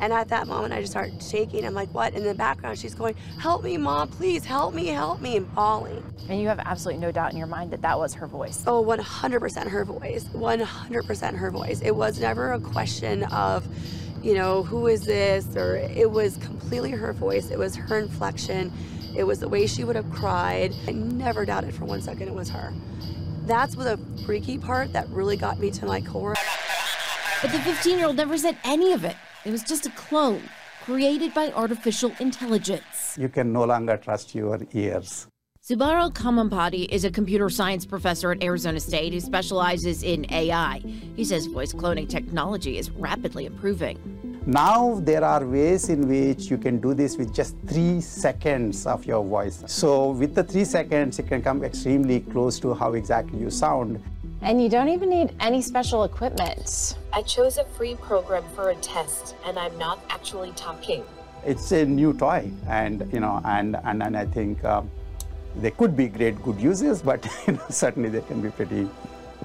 And 0.00 0.14
at 0.14 0.28
that 0.28 0.48
moment, 0.48 0.72
I 0.72 0.80
just 0.80 0.92
start 0.92 1.10
shaking. 1.22 1.66
I'm 1.66 1.74
like, 1.74 1.92
what? 1.92 2.14
And 2.14 2.22
in 2.22 2.28
the 2.28 2.34
background, 2.34 2.78
she's 2.78 2.94
going, 2.94 3.14
help 3.38 3.62
me, 3.62 3.76
mom, 3.76 4.08
please 4.08 4.46
help 4.46 4.74
me, 4.74 4.86
help 4.86 5.20
me, 5.20 5.36
and 5.36 5.54
bawling. 5.54 6.02
And 6.30 6.40
you 6.40 6.48
have 6.48 6.58
absolutely 6.58 7.02
no 7.02 7.12
doubt 7.12 7.32
in 7.32 7.38
your 7.38 7.46
mind 7.46 7.70
that 7.72 7.82
that 7.82 7.98
was 7.98 8.14
her 8.14 8.26
voice. 8.26 8.64
Oh, 8.66 8.82
100% 8.82 9.68
her 9.68 9.84
voice. 9.84 10.24
100% 10.24 11.36
her 11.36 11.50
voice. 11.50 11.80
It 11.82 11.90
was 11.90 12.18
never 12.18 12.52
a 12.52 12.60
question 12.60 13.24
of, 13.24 13.66
you 14.22 14.34
know, 14.34 14.62
who 14.62 14.86
is 14.86 15.04
this? 15.04 15.54
Or 15.54 15.76
it 15.76 16.10
was 16.10 16.38
completely 16.38 16.92
her 16.92 17.12
voice. 17.12 17.50
It 17.50 17.58
was 17.58 17.76
her 17.76 17.98
inflection. 17.98 18.72
It 19.14 19.24
was 19.24 19.40
the 19.40 19.48
way 19.48 19.66
she 19.66 19.84
would 19.84 19.96
have 19.96 20.10
cried. 20.10 20.74
I 20.88 20.92
never 20.92 21.44
doubted 21.44 21.74
for 21.74 21.84
one 21.84 22.00
second 22.00 22.28
it 22.28 22.34
was 22.34 22.48
her. 22.48 22.72
That's 23.44 23.74
the 23.74 23.98
freaky 24.24 24.56
part 24.56 24.94
that 24.94 25.08
really 25.10 25.36
got 25.36 25.58
me 25.58 25.70
to 25.72 25.84
my 25.84 26.00
core. 26.00 26.36
But 27.42 27.52
the 27.52 27.58
15 27.58 27.98
year 27.98 28.06
old 28.06 28.16
never 28.16 28.38
said 28.38 28.56
any 28.64 28.92
of 28.92 29.04
it. 29.04 29.16
It 29.42 29.52
was 29.52 29.62
just 29.62 29.86
a 29.86 29.90
clone 29.90 30.42
created 30.84 31.32
by 31.32 31.50
artificial 31.52 32.12
intelligence. 32.20 33.16
You 33.18 33.30
can 33.30 33.54
no 33.54 33.64
longer 33.64 33.96
trust 33.96 34.34
your 34.34 34.60
ears. 34.74 35.28
Subbarao 35.66 36.12
Kambhampati 36.12 36.86
is 36.90 37.04
a 37.04 37.10
computer 37.10 37.48
science 37.48 37.86
professor 37.86 38.32
at 38.32 38.42
Arizona 38.42 38.78
State 38.80 39.14
who 39.14 39.20
specializes 39.20 40.02
in 40.02 40.30
AI. 40.30 40.82
He 41.16 41.24
says 41.24 41.46
voice 41.46 41.72
cloning 41.72 42.06
technology 42.06 42.76
is 42.76 42.90
rapidly 42.90 43.46
improving. 43.46 43.98
Now 44.44 45.00
there 45.00 45.24
are 45.24 45.46
ways 45.46 45.88
in 45.88 46.06
which 46.06 46.50
you 46.50 46.58
can 46.58 46.78
do 46.78 46.92
this 46.92 47.16
with 47.16 47.32
just 47.34 47.56
three 47.66 48.02
seconds 48.02 48.86
of 48.86 49.06
your 49.06 49.24
voice. 49.24 49.62
So 49.66 50.10
with 50.10 50.34
the 50.34 50.44
three 50.44 50.66
seconds, 50.66 51.18
it 51.18 51.28
can 51.28 51.40
come 51.40 51.64
extremely 51.64 52.20
close 52.20 52.60
to 52.60 52.74
how 52.74 52.92
exactly 52.92 53.38
you 53.38 53.48
sound. 53.48 54.02
And 54.42 54.62
you 54.62 54.70
don't 54.70 54.88
even 54.88 55.10
need 55.10 55.34
any 55.38 55.60
special 55.60 56.04
equipment. 56.04 56.96
I 57.12 57.22
chose 57.22 57.58
a 57.58 57.64
free 57.64 57.94
program 57.94 58.44
for 58.54 58.70
a 58.70 58.74
test, 58.76 59.34
and 59.44 59.58
I'm 59.58 59.76
not 59.78 60.00
actually 60.08 60.52
talking. 60.52 61.04
It's 61.44 61.72
a 61.72 61.84
new 61.84 62.14
toy, 62.14 62.50
and 62.66 63.06
you 63.12 63.20
know, 63.20 63.40
and 63.44 63.76
and, 63.84 64.02
and 64.02 64.16
I 64.16 64.24
think 64.24 64.64
um, 64.64 64.90
there 65.56 65.70
could 65.72 65.94
be 65.96 66.08
great 66.08 66.42
good 66.42 66.58
uses, 66.58 67.02
but 67.02 67.26
you 67.46 67.54
know, 67.54 67.62
certainly 67.68 68.08
there 68.08 68.22
can 68.22 68.40
be 68.40 68.50
pretty 68.50 68.88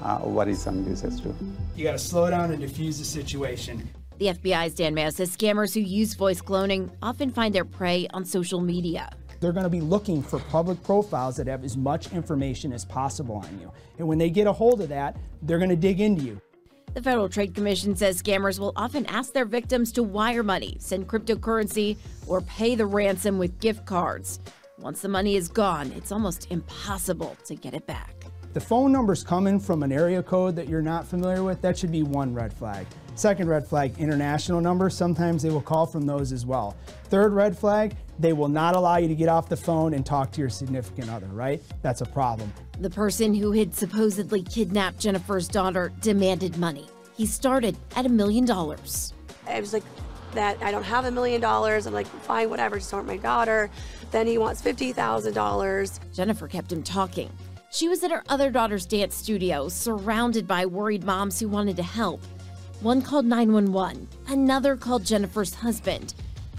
uh, 0.01 0.19
worrisome 0.23 0.88
uses 0.88 1.19
too. 1.19 1.35
You 1.76 1.84
got 1.84 1.93
to 1.93 1.99
slow 1.99 2.30
down 2.30 2.51
and 2.51 2.61
diffuse 2.61 2.97
the 2.97 3.05
situation. 3.05 3.89
The 4.17 4.27
FBI's 4.27 4.76
Dan 4.76 4.93
Mayo 4.93 5.09
says 5.09 5.35
scammers 5.35 5.73
who 5.73 5.81
use 5.81 6.13
voice 6.13 6.41
cloning 6.41 6.89
often 7.01 7.31
find 7.31 7.53
their 7.53 7.65
prey 7.65 8.07
on 8.13 8.23
social 8.23 8.61
media. 8.61 9.09
They're 9.45 9.53
going 9.53 9.65
to 9.65 9.69
be 9.69 9.80
looking 9.80 10.23
for 10.23 10.39
public 10.39 10.81
profiles 10.81 11.35
that 11.35 11.45
have 11.45 11.63
as 11.63 11.77
much 11.77 12.11
information 12.11 12.73
as 12.73 12.84
possible 12.84 13.35
on 13.35 13.59
you. 13.59 13.72
And 13.99 14.07
when 14.07 14.17
they 14.17 14.31
get 14.31 14.47
a 14.47 14.51
hold 14.51 14.81
of 14.81 14.89
that, 14.89 15.17
they're 15.43 15.59
going 15.59 15.69
to 15.69 15.76
dig 15.76 16.01
into 16.01 16.23
you. 16.23 16.41
The 16.95 17.03
Federal 17.03 17.30
Trade 17.30 17.53
Commission 17.53 17.95
says 17.95 18.19
scammers 18.19 18.57
will 18.57 18.73
often 18.76 19.05
ask 19.05 19.34
their 19.34 19.45
victims 19.45 19.91
to 19.91 20.01
wire 20.01 20.41
money, 20.41 20.77
send 20.80 21.07
cryptocurrency, 21.07 21.97
or 22.26 22.41
pay 22.41 22.73
the 22.73 22.88
ransom 22.88 23.38
with 23.38 23.59
gift 23.59 23.85
cards. 23.85 24.39
Once 24.80 25.01
the 25.01 25.09
money 25.09 25.35
is 25.35 25.47
gone, 25.47 25.91
it's 25.91 26.11
almost 26.11 26.47
impossible 26.49 27.38
to 27.45 27.53
get 27.53 27.76
it 27.76 27.85
back. 27.85 28.15
The 28.53 28.61
phone 28.61 28.91
number's 28.91 29.23
coming 29.23 29.59
from 29.59 29.84
an 29.84 29.91
area 29.91 30.23
code 30.23 30.55
that 30.55 30.67
you're 30.67 30.81
not 30.81 31.05
familiar 31.05 31.43
with, 31.43 31.61
that 31.61 31.77
should 31.77 31.91
be 31.91 32.01
one 32.01 32.34
red 32.34 32.51
flag. 32.51 32.88
Second 33.15 33.47
red 33.47 33.67
flag, 33.67 33.97
international 33.97 34.59
number. 34.59 34.89
Sometimes 34.89 35.43
they 35.43 35.49
will 35.49 35.61
call 35.61 35.85
from 35.85 36.05
those 36.05 36.34
as 36.34 36.45
well. 36.45 36.76
Third 37.05 37.31
red 37.31 37.57
flag, 37.57 37.95
they 38.20 38.34
will 38.34 38.48
not 38.48 38.76
allow 38.76 38.98
you 38.98 39.08
to 39.08 39.16
get 39.16 39.30
off 39.30 39.50
the 39.50 39.58
phone 39.58 39.94
and 39.94 40.06
talk 40.06 40.32
to 40.34 40.42
your 40.42 40.50
significant 40.50 41.10
other, 41.10 41.28
right? 41.28 41.62
That's 41.82 42.02
a 42.02 42.06
problem. 42.06 42.52
The 42.80 42.90
person 42.90 43.34
who 43.34 43.52
had 43.52 43.74
supposedly 43.74 44.42
kidnapped 44.42 45.00
Jennifer's 45.00 45.48
daughter 45.48 45.92
demanded 46.02 46.58
money. 46.58 46.88
He 47.16 47.26
started 47.26 47.78
at 47.96 48.06
a 48.06 48.10
million 48.10 48.46
dollars. 48.46 49.14
I 49.48 49.60
was 49.60 49.74
like, 49.74 49.84
that 50.36 50.62
I 50.62 50.72
don't 50.72 50.84
have 50.84 51.06
a 51.06 51.12
million 51.12 51.42
dollars. 51.42 51.88
I'm 51.88 51.94
like, 51.94 52.08
fine, 52.08 52.50
whatever, 52.50 52.78
just 52.78 52.94
want 52.94 53.08
my 53.08 53.18
daughter. 53.18 53.70
Then 54.12 54.28
he 54.28 54.38
wants 54.38 54.62
$50,000. 54.62 56.00
Jennifer 56.14 56.48
kept 56.48 56.72
him 56.72 56.84
talking. 56.84 57.32
She 57.72 57.90
was 57.90 58.04
at 58.04 58.12
her 58.12 58.24
other 58.30 58.52
daughter's 58.52 58.86
dance 58.86 59.16
studio, 59.16 59.68
surrounded 59.68 60.48
by 60.48 60.66
worried 60.66 61.04
moms 61.04 61.40
who 61.40 61.50
wanted 61.50 61.76
to 61.78 61.84
help. 61.84 62.22
One 62.82 63.02
called 63.02 63.26
911, 63.26 64.08
another 64.28 64.76
called 64.76 65.04
Jennifer's 65.04 65.56
husband. 65.56 66.14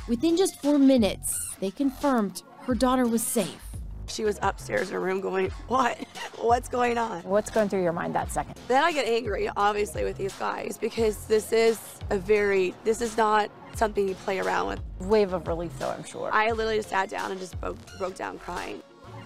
Within 0.09 0.37
just 0.37 0.61
four 0.61 0.79
minutes, 0.79 1.39
they 1.61 1.71
confirmed 1.71 2.43
her 2.63 2.75
daughter 2.75 3.07
was 3.07 3.23
safe. 3.23 3.63
She 4.09 4.25
was 4.25 4.39
upstairs 4.43 4.89
in 4.89 4.95
her 4.95 5.01
room 5.01 5.21
going, 5.21 5.51
What? 5.69 5.99
What's 6.39 6.69
going 6.69 6.99
on? 6.99 7.23
What's 7.23 7.51
going 7.51 7.69
through 7.69 7.83
your 7.83 7.93
mind 7.93 8.15
that 8.15 8.31
second? 8.31 8.55
Then 8.69 8.83
I 8.83 8.93
get 8.93 9.07
angry, 9.07 9.51
obviously, 9.57 10.05
with 10.05 10.17
these 10.17 10.35
guys 10.35 10.79
because 10.79 11.27
this 11.27 11.53
is 11.53 11.79
a 12.11 12.19
very, 12.19 12.75
this 12.85 13.01
is 13.01 13.17
not 13.17 13.51
something 13.75 14.09
you 14.09 14.15
play 14.15 14.39
around 14.39 14.69
with. 14.69 14.81
Wave 15.01 15.33
of 15.33 15.47
relief, 15.49 15.73
though, 15.79 15.91
I'm 15.91 16.05
sure. 16.05 16.31
I 16.33 16.51
literally 16.51 16.77
just 16.77 16.91
sat 16.91 17.11
down 17.11 17.31
and 17.31 17.41
just 17.41 17.61
broke, 17.61 17.77
broke 17.99 18.15
down 18.15 18.39
crying. 18.39 18.83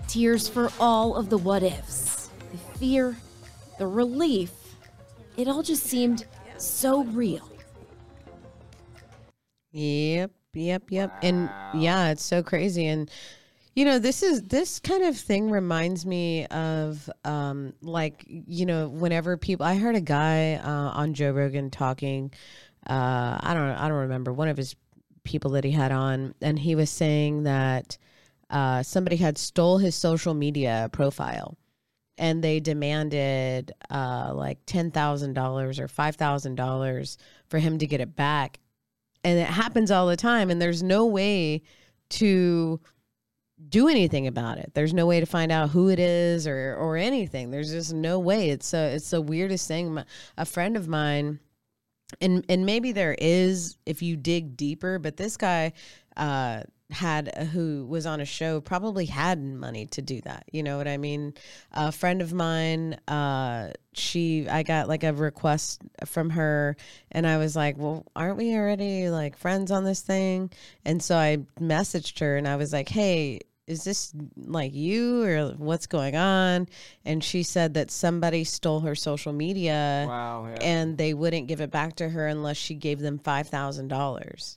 Tears 0.09 0.49
for 0.49 0.71
all 0.81 1.15
of 1.15 1.31
the 1.31 1.39
what 1.39 1.63
ifs 1.63 2.31
the 2.51 2.59
fear, 2.79 3.17
the 3.79 3.87
relief. 3.87 4.51
It 5.37 5.49
all 5.49 5.63
just 5.63 5.85
seemed 5.85 6.27
so 6.57 7.05
real. 7.05 7.49
Yep, 9.73 10.33
yep, 10.55 10.85
yep. 10.91 11.13
And 11.23 11.49
yeah, 11.73 12.11
it's 12.11 12.25
so 12.25 12.43
crazy. 12.43 12.87
And 12.87 13.11
you 13.75 13.85
know, 13.85 13.99
this 13.99 14.23
is 14.23 14.43
this 14.43 14.81
kind 14.81 15.05
of 15.05 15.17
thing 15.17 15.51
reminds 15.51 16.05
me 16.05 16.47
of 16.47 17.09
um 17.25 17.73
like, 17.83 18.25
you 18.29 18.67
know, 18.67 18.89
whenever 18.89 19.37
people 19.37 19.65
I 19.65 19.77
heard 19.77 19.97
a 19.97 20.01
guy 20.01 20.55
uh, 20.55 20.91
on 20.99 21.15
Joe 21.15 21.33
Rogan 21.33 21.71
talking 21.71 22.33
uh 22.89 23.39
I 23.41 23.55
don't 23.55 23.71
I 23.71 23.89
don't 23.89 23.99
remember 23.99 24.33
one 24.33 24.49
of 24.49 24.57
his 24.57 24.75
people 25.25 25.53
that 25.53 25.65
he 25.65 25.71
had 25.71 25.93
on 25.93 26.35
and 26.41 26.59
he 26.59 26.75
was 26.75 26.91
saying 26.91 27.45
that 27.45 27.99
uh 28.49 28.83
somebody 28.83 29.17
had 29.17 29.39
stole 29.39 29.79
his 29.79 29.95
social 29.95 30.35
media 30.35 30.89
profile 30.93 31.57
and 32.19 32.43
they 32.43 32.61
demanded 32.61 33.73
uh 33.91 34.33
like 34.35 34.65
$10,000 34.67 35.79
or 35.79 35.89
$5,000 35.89 37.17
for 37.49 37.59
him 37.59 37.79
to 37.79 37.87
get 37.87 38.01
it 38.01 38.17
back 38.17 38.60
and 39.25 39.39
it 39.39 39.47
happens 39.47 39.91
all 39.91 40.07
the 40.07 40.17
time 40.17 40.51
and 40.51 40.61
there's 40.61 40.83
no 40.83 41.07
way 41.07 41.63
to 42.11 42.81
do 43.69 43.89
anything 43.89 44.27
about 44.27 44.59
it. 44.59 44.73
There's 44.75 44.95
no 44.95 45.07
way 45.07 45.21
to 45.21 45.27
find 45.27 45.53
out 45.53 45.71
who 45.71 45.91
it 45.91 45.99
is 45.99 46.47
or 46.47 46.75
or 46.77 46.97
anything. 46.97 47.51
There's 47.51 47.71
just 47.71 47.93
no 47.93 48.19
way. 48.19 48.51
It's 48.51 48.73
a, 48.73 48.95
it's 48.95 49.11
the 49.11 49.21
weirdest 49.21 49.69
thing. 49.69 50.03
A 50.39 50.45
friend 50.45 50.77
of 50.77 50.89
mine 50.89 51.41
and 52.21 52.45
and 52.49 52.67
maybe 52.67 52.93
there 52.93 53.17
is 53.19 53.77
if 53.87 54.03
you 54.03 54.17
dig 54.17 54.57
deeper 54.57 54.99
but 54.99 55.17
this 55.17 55.37
guy 55.37 55.73
uh 56.17 56.63
had 56.91 57.35
who 57.53 57.87
was 57.87 58.07
on 58.07 58.21
a 58.21 58.25
show 58.25 58.61
probably 58.61 59.07
had 59.07 59.43
money 59.43 59.87
to 59.87 60.03
do 60.03 60.21
that 60.23 60.45
you 60.53 60.63
know 60.63 60.77
what 60.77 60.89
i 60.89 60.97
mean? 60.97 61.35
A 61.73 61.93
friend 61.93 62.21
of 62.23 62.33
mine 62.33 62.95
uh 63.09 63.73
she 63.93 64.49
i 64.49 64.63
got 64.63 64.89
like 64.89 65.03
a 65.05 65.13
request 65.13 65.83
from 66.05 66.31
her 66.31 66.77
and 67.13 67.27
i 67.27 67.39
was 67.39 67.57
like 67.57 67.77
well 67.79 68.07
aren't 68.15 68.37
we 68.37 68.55
already 68.55 69.09
like 69.11 69.37
friends 69.37 69.71
on 69.71 69.85
this 69.85 70.01
thing? 70.01 70.51
And 70.85 71.03
so 71.03 71.17
i 71.17 71.39
messaged 71.61 72.21
her 72.21 72.37
and 72.37 72.47
i 72.49 72.57
was 72.57 72.73
like 72.73 72.89
hey 72.89 73.41
is 73.67 73.85
this 73.85 74.13
like 74.37 74.75
you 74.75 75.23
or 75.23 75.51
what's 75.51 75.87
going 75.87 76.17
on? 76.17 76.67
And 77.05 77.23
she 77.23 77.45
said 77.45 77.75
that 77.75 77.93
somebody 77.93 78.43
stole 78.43 78.81
her 78.81 78.97
social 78.97 79.33
media 79.33 80.07
Wow, 80.09 80.49
yeah. 80.49 80.59
and 80.61 80.99
they 80.99 81.15
wouldn't 81.15 81.47
give 81.47 81.61
it 81.61 81.71
back 81.71 81.95
to 81.97 82.09
her 82.09 82.27
unless 82.27 82.57
she 82.57 82.75
gave 82.75 82.99
them 82.99 83.21
$5000 83.21 84.57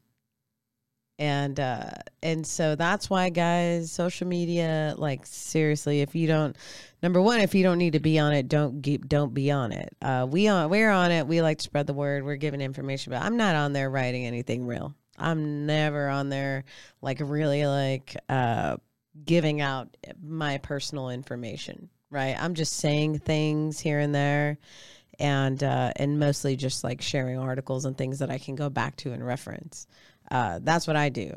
and 1.19 1.59
uh 1.59 1.91
and 2.23 2.45
so 2.45 2.75
that's 2.75 3.09
why 3.09 3.29
guys 3.29 3.91
social 3.91 4.27
media 4.27 4.95
like 4.97 5.25
seriously 5.25 6.01
if 6.01 6.15
you 6.15 6.25
don't 6.25 6.55
number 7.03 7.21
one 7.21 7.39
if 7.39 7.53
you 7.53 7.61
don't 7.61 7.77
need 7.77 7.93
to 7.93 7.99
be 7.99 8.17
on 8.17 8.33
it 8.33 8.47
don't 8.47 8.81
keep 8.81 9.07
don't 9.07 9.33
be 9.33 9.51
on 9.51 9.71
it 9.71 9.95
uh 10.01 10.25
we 10.27 10.47
on 10.47 10.69
we're 10.71 10.89
on 10.89 11.11
it 11.11 11.27
we 11.27 11.41
like 11.41 11.59
to 11.59 11.63
spread 11.63 11.85
the 11.85 11.93
word 11.93 12.23
we're 12.23 12.35
giving 12.35 12.61
information 12.61 13.11
but 13.11 13.21
i'm 13.21 13.37
not 13.37 13.55
on 13.55 13.73
there 13.73 13.91
writing 13.91 14.25
anything 14.25 14.65
real 14.65 14.95
i'm 15.19 15.67
never 15.67 16.09
on 16.09 16.29
there 16.29 16.63
like 17.01 17.19
really 17.21 17.67
like 17.67 18.17
uh 18.29 18.75
giving 19.25 19.61
out 19.61 19.95
my 20.21 20.57
personal 20.57 21.09
information, 21.09 21.89
right? 22.09 22.35
I'm 22.39 22.53
just 22.53 22.73
saying 22.73 23.19
things 23.19 23.79
here 23.79 23.99
and 23.99 24.13
there 24.13 24.57
and 25.19 25.61
uh, 25.63 25.91
and 25.95 26.19
mostly 26.19 26.55
just 26.55 26.83
like 26.83 27.01
sharing 27.01 27.37
articles 27.37 27.85
and 27.85 27.97
things 27.97 28.19
that 28.19 28.31
I 28.31 28.37
can 28.37 28.55
go 28.55 28.69
back 28.69 28.95
to 28.97 29.13
and 29.13 29.25
reference. 29.25 29.87
Uh, 30.31 30.59
that's 30.61 30.87
what 30.87 30.95
I 30.95 31.09
do. 31.09 31.35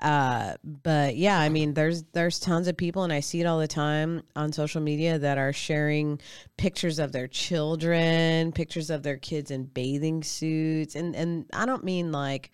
Uh, 0.00 0.54
but 0.82 1.16
yeah, 1.16 1.38
I 1.38 1.48
mean, 1.48 1.72
there's 1.72 2.02
there's 2.12 2.38
tons 2.38 2.68
of 2.68 2.76
people, 2.76 3.04
and 3.04 3.12
I 3.12 3.20
see 3.20 3.40
it 3.40 3.46
all 3.46 3.58
the 3.58 3.68
time 3.68 4.22
on 4.36 4.52
social 4.52 4.82
media 4.82 5.18
that 5.18 5.38
are 5.38 5.52
sharing 5.52 6.20
pictures 6.58 6.98
of 6.98 7.12
their 7.12 7.28
children, 7.28 8.52
pictures 8.52 8.90
of 8.90 9.02
their 9.02 9.16
kids 9.16 9.50
in 9.50 9.64
bathing 9.64 10.22
suits, 10.22 10.94
and 10.94 11.14
and 11.16 11.46
I 11.54 11.64
don't 11.64 11.84
mean 11.84 12.12
like 12.12 12.50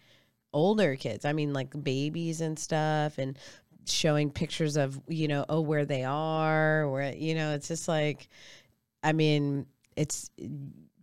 older 0.52 0.96
kids. 0.96 1.24
I 1.24 1.32
mean 1.32 1.52
like 1.52 1.82
babies 1.82 2.40
and 2.40 2.58
stuff, 2.58 3.18
and 3.18 3.36
showing 3.86 4.30
pictures 4.30 4.76
of 4.76 5.00
you 5.08 5.26
know 5.26 5.44
oh 5.48 5.60
where 5.62 5.84
they 5.86 6.04
are, 6.04 6.88
where 6.88 7.12
you 7.12 7.34
know 7.34 7.54
it's 7.54 7.68
just 7.68 7.88
like, 7.88 8.28
I 9.02 9.12
mean 9.12 9.66
it's 9.96 10.30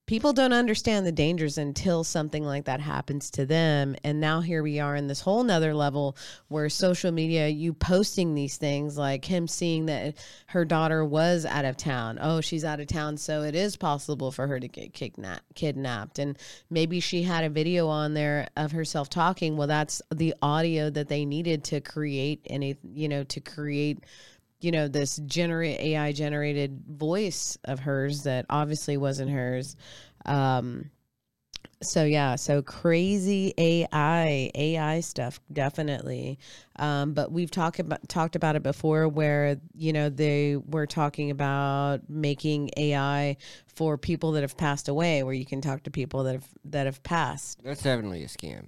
people 0.07 0.31
don't 0.31 0.53
understand 0.53 1.05
the 1.05 1.11
dangers 1.11 1.57
until 1.57 2.03
something 2.03 2.43
like 2.43 2.65
that 2.65 2.79
happens 2.79 3.29
to 3.29 3.45
them. 3.45 3.95
And 4.05 4.21
now 4.21 4.39
here 4.39 4.63
we 4.63 4.79
are 4.79 4.95
in 4.95 5.07
this 5.07 5.19
whole 5.19 5.43
nother 5.43 5.73
level 5.75 6.15
where 6.47 6.69
social 6.69 7.11
media 7.11 7.49
you 7.49 7.73
posting 7.73 8.33
these 8.33 8.55
things 8.55 8.97
like 8.97 9.25
him 9.25 9.47
seeing 9.47 9.85
that 9.87 10.15
her 10.47 10.63
daughter 10.63 11.03
was 11.03 11.45
out 11.45 11.65
of 11.65 11.75
town. 11.75 12.17
Oh 12.21 12.39
she's 12.41 12.63
out 12.63 12.79
of 12.79 12.87
town 12.87 13.17
so 13.17 13.43
it 13.43 13.53
is 13.53 13.75
possible 13.75 14.31
for 14.31 14.47
her 14.47 14.59
to 14.59 14.67
get 14.67 14.93
kidnapped 14.93 15.53
kidnapped. 15.53 16.19
And 16.19 16.37
maybe 16.69 17.01
she 17.01 17.23
had 17.23 17.43
a 17.43 17.49
video 17.49 17.89
on 17.89 18.13
there 18.13 18.47
of 18.55 18.71
herself 18.71 19.09
talking. 19.09 19.57
Well 19.57 19.67
that's 19.67 20.01
the 20.09 20.33
audio 20.41 20.89
that 20.89 21.09
they 21.09 21.25
needed 21.25 21.65
to 21.65 21.81
create 21.81 22.41
any 22.49 22.77
you 22.93 23.09
know 23.09 23.25
to 23.25 23.41
create 23.41 24.05
you 24.59 24.71
know 24.71 24.87
this 24.87 25.17
generate 25.25 25.79
AI 25.79 26.11
generated 26.11 26.83
voice 26.87 27.57
of 27.63 27.79
hers 27.79 28.23
that 28.23 28.45
obviously 28.49 28.97
wasn't 28.97 29.31
hers. 29.31 29.75
Um, 30.25 30.91
so 31.83 32.03
yeah, 32.03 32.35
so 32.35 32.61
crazy 32.61 33.53
AI, 33.57 34.49
AI 34.55 34.99
stuff 35.01 35.39
definitely. 35.51 36.39
Um, 36.77 37.13
but 37.13 37.31
we've 37.31 37.51
talked 37.51 37.79
about 37.79 38.07
talked 38.09 38.35
about 38.35 38.55
it 38.55 38.63
before, 38.63 39.07
where 39.07 39.57
you 39.75 39.93
know 39.93 40.09
they 40.09 40.55
were 40.55 40.87
talking 40.87 41.29
about 41.29 42.09
making 42.09 42.71
AI 42.77 43.37
for 43.67 43.97
people 43.97 44.31
that 44.33 44.41
have 44.41 44.57
passed 44.57 44.87
away, 44.87 45.23
where 45.23 45.33
you 45.33 45.45
can 45.45 45.61
talk 45.61 45.83
to 45.83 45.91
people 45.91 46.23
that 46.23 46.33
have 46.33 46.47
that 46.65 46.85
have 46.87 47.03
passed. 47.03 47.61
That's 47.63 47.83
definitely 47.83 48.23
a 48.23 48.27
scam. 48.27 48.67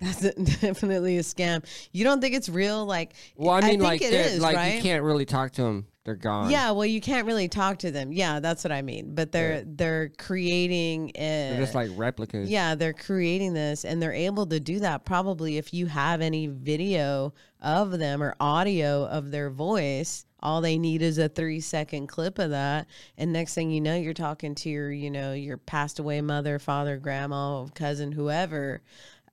That's 0.00 0.20
definitely 0.60 1.18
a 1.18 1.22
scam. 1.22 1.64
You 1.92 2.04
don't 2.04 2.20
think 2.20 2.34
it's 2.34 2.48
real? 2.48 2.86
Like, 2.86 3.12
Well, 3.36 3.50
I 3.50 3.60
mean, 3.60 3.70
think 3.70 3.82
like, 3.82 4.02
it 4.02 4.12
is, 4.12 4.40
like 4.40 4.56
right? 4.56 4.76
you 4.76 4.82
can't 4.82 5.02
really 5.02 5.24
talk 5.24 5.52
to 5.52 5.62
them. 5.62 5.86
They're 6.04 6.14
gone. 6.14 6.48
Yeah, 6.50 6.70
well, 6.70 6.86
you 6.86 7.02
can't 7.02 7.26
really 7.26 7.48
talk 7.48 7.80
to 7.80 7.90
them. 7.90 8.12
Yeah, 8.12 8.40
that's 8.40 8.64
what 8.64 8.72
I 8.72 8.80
mean. 8.80 9.14
But 9.14 9.30
they're 9.30 9.62
they're 9.66 10.08
creating. 10.16 11.10
Uh, 11.14 11.20
They're 11.20 11.60
just 11.60 11.74
like 11.74 11.90
replicas. 11.96 12.48
yeah, 12.48 12.74
they're 12.74 12.94
creating 12.94 13.52
this, 13.52 13.84
and 13.84 14.00
they're 14.00 14.14
able 14.14 14.46
to 14.46 14.58
do 14.58 14.80
that 14.80 15.04
probably 15.04 15.58
if 15.58 15.74
you 15.74 15.84
have 15.86 16.22
any 16.22 16.46
video 16.46 17.34
of 17.60 17.98
them 17.98 18.22
or 18.22 18.34
audio 18.40 19.04
of 19.06 19.30
their 19.30 19.50
voice. 19.50 20.24
All 20.40 20.60
they 20.60 20.78
need 20.78 21.02
is 21.02 21.18
a 21.18 21.28
three 21.28 21.60
second 21.60 22.06
clip 22.06 22.38
of 22.38 22.50
that, 22.50 22.86
and 23.18 23.30
next 23.32 23.54
thing 23.54 23.70
you 23.70 23.80
know, 23.82 23.96
you're 23.96 24.14
talking 24.14 24.54
to 24.54 24.70
your, 24.70 24.90
you 24.90 25.10
know, 25.10 25.32
your 25.34 25.58
passed 25.58 25.98
away 25.98 26.20
mother, 26.22 26.58
father, 26.58 26.96
grandma, 26.96 27.66
cousin, 27.74 28.12
whoever, 28.12 28.80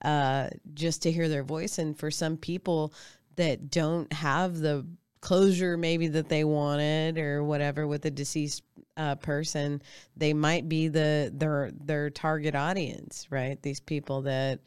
uh, 0.02 0.48
just 0.74 1.02
to 1.02 1.12
hear 1.12 1.28
their 1.28 1.42
voice. 1.42 1.78
And 1.78 1.98
for 1.98 2.10
some 2.10 2.36
people 2.36 2.92
that 3.36 3.70
don't 3.70 4.12
have 4.12 4.58
the 4.58 4.86
closure 5.20 5.76
maybe 5.76 6.06
that 6.08 6.28
they 6.28 6.44
wanted 6.44 7.18
or 7.18 7.42
whatever 7.42 7.86
with 7.86 8.04
a 8.04 8.10
deceased 8.10 8.62
uh, 8.96 9.14
person, 9.16 9.82
they 10.16 10.32
might 10.32 10.68
be 10.68 10.88
the 10.88 11.30
their 11.34 11.70
their 11.72 12.10
target 12.10 12.54
audience, 12.54 13.26
right? 13.30 13.60
These 13.62 13.80
people 13.80 14.22
that 14.22 14.60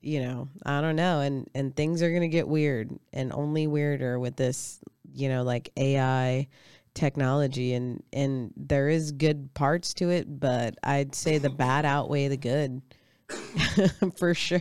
you 0.00 0.20
know, 0.20 0.48
I 0.64 0.80
don't 0.80 0.96
know, 0.96 1.20
and 1.20 1.48
and 1.54 1.74
things 1.74 2.02
are 2.02 2.12
gonna 2.12 2.28
get 2.28 2.48
weird 2.48 2.90
and 3.12 3.32
only 3.32 3.66
weirder 3.66 4.18
with 4.18 4.36
this, 4.36 4.80
you 5.12 5.28
know, 5.28 5.42
like 5.42 5.70
AI 5.76 6.48
technology 6.94 7.74
and 7.74 8.02
and 8.12 8.52
there 8.56 8.88
is 8.88 9.12
good 9.12 9.52
parts 9.54 9.94
to 9.94 10.10
it, 10.10 10.40
but 10.40 10.76
I'd 10.82 11.14
say 11.14 11.38
the 11.38 11.50
bad 11.50 11.84
outweigh 11.84 12.28
the 12.28 12.36
good 12.36 12.82
for 14.16 14.34
sure. 14.34 14.60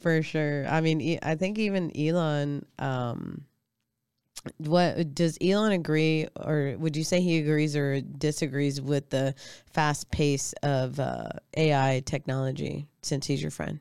for 0.00 0.22
sure. 0.22 0.66
I 0.68 0.80
mean, 0.80 1.18
I 1.22 1.34
think 1.34 1.58
even 1.58 1.96
Elon 1.96 2.64
um 2.78 3.44
what 4.58 5.14
does 5.14 5.36
Elon 5.40 5.72
agree 5.72 6.26
or 6.36 6.74
would 6.78 6.96
you 6.96 7.04
say 7.04 7.20
he 7.20 7.38
agrees 7.38 7.76
or 7.76 8.00
disagrees 8.00 8.80
with 8.80 9.10
the 9.10 9.34
fast 9.72 10.10
pace 10.10 10.54
of 10.62 10.98
uh, 11.00 11.28
AI 11.56 12.02
technology 12.06 12.86
since 13.02 13.26
he's 13.26 13.42
your 13.42 13.50
friend? 13.50 13.80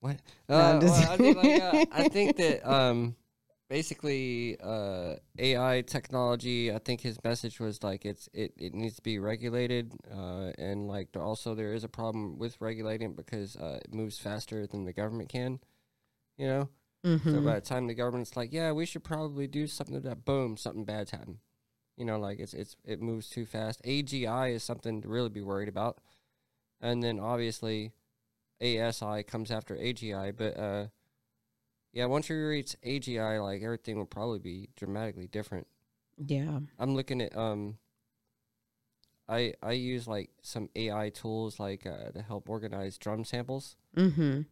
What? 0.00 0.16
Uh, 0.48 0.80
just- 0.80 1.02
well, 1.02 1.12
I, 1.12 1.16
mean, 1.16 1.36
like, 1.36 1.62
uh, 1.62 1.84
I 1.92 2.08
think 2.10 2.36
that 2.36 2.68
um, 2.70 3.16
basically 3.68 4.56
uh, 4.62 5.14
AI 5.38 5.82
technology. 5.86 6.72
I 6.72 6.78
think 6.78 7.00
his 7.00 7.22
message 7.24 7.60
was 7.60 7.82
like 7.82 8.04
it's 8.04 8.28
it, 8.32 8.52
it 8.56 8.74
needs 8.74 8.96
to 8.96 9.02
be 9.02 9.18
regulated, 9.18 9.92
uh, 10.12 10.52
and 10.58 10.86
like 10.88 11.12
there 11.12 11.22
also 11.22 11.54
there 11.54 11.74
is 11.74 11.84
a 11.84 11.88
problem 11.88 12.38
with 12.38 12.60
regulating 12.60 13.10
it 13.10 13.16
because 13.16 13.56
uh, 13.56 13.80
it 13.84 13.92
moves 13.94 14.18
faster 14.18 14.66
than 14.66 14.84
the 14.84 14.92
government 14.92 15.28
can. 15.28 15.60
You 16.36 16.46
know. 16.46 16.68
So 17.26 17.40
Mhm. 17.40 17.44
by 17.44 17.54
the 17.56 17.60
time 17.60 17.86
the 17.86 17.94
government's 17.94 18.36
like, 18.36 18.52
yeah, 18.52 18.72
we 18.72 18.86
should 18.86 19.04
probably 19.04 19.46
do 19.46 19.66
something 19.66 19.94
to 19.94 20.00
that, 20.08 20.24
boom, 20.24 20.56
something 20.56 20.84
bad's 20.84 21.10
happened. 21.10 21.38
You 21.96 22.04
know, 22.04 22.18
like 22.18 22.38
it's 22.38 22.54
it's 22.54 22.76
it 22.84 23.00
moves 23.00 23.28
too 23.28 23.46
fast. 23.46 23.82
AGI 23.84 24.52
is 24.52 24.62
something 24.64 25.00
to 25.02 25.08
really 25.08 25.28
be 25.30 25.42
worried 25.42 25.68
about, 25.68 26.00
and 26.80 27.02
then 27.02 27.20
obviously 27.20 27.92
ASI 28.60 29.22
comes 29.22 29.50
after 29.50 29.76
AGI. 29.76 30.32
But 30.32 30.56
uh, 30.58 30.86
yeah, 31.94 32.04
once 32.04 32.28
you 32.28 32.36
reach 32.46 32.76
AGI, 32.84 33.42
like 33.42 33.62
everything 33.62 33.96
will 33.96 34.04
probably 34.04 34.40
be 34.40 34.68
dramatically 34.76 35.26
different. 35.28 35.66
Yeah. 36.18 36.58
I'm 36.78 36.94
looking 36.94 37.22
at 37.22 37.34
um. 37.36 37.78
I 39.28 39.54
I 39.62 39.72
use 39.72 40.06
like 40.06 40.28
some 40.42 40.68
AI 40.76 41.08
tools 41.08 41.58
like 41.58 41.86
uh, 41.86 42.10
to 42.10 42.20
help 42.22 42.48
organize 42.50 42.98
drum 42.98 43.24
samples, 43.24 43.76
Mm-hmm. 43.96 44.42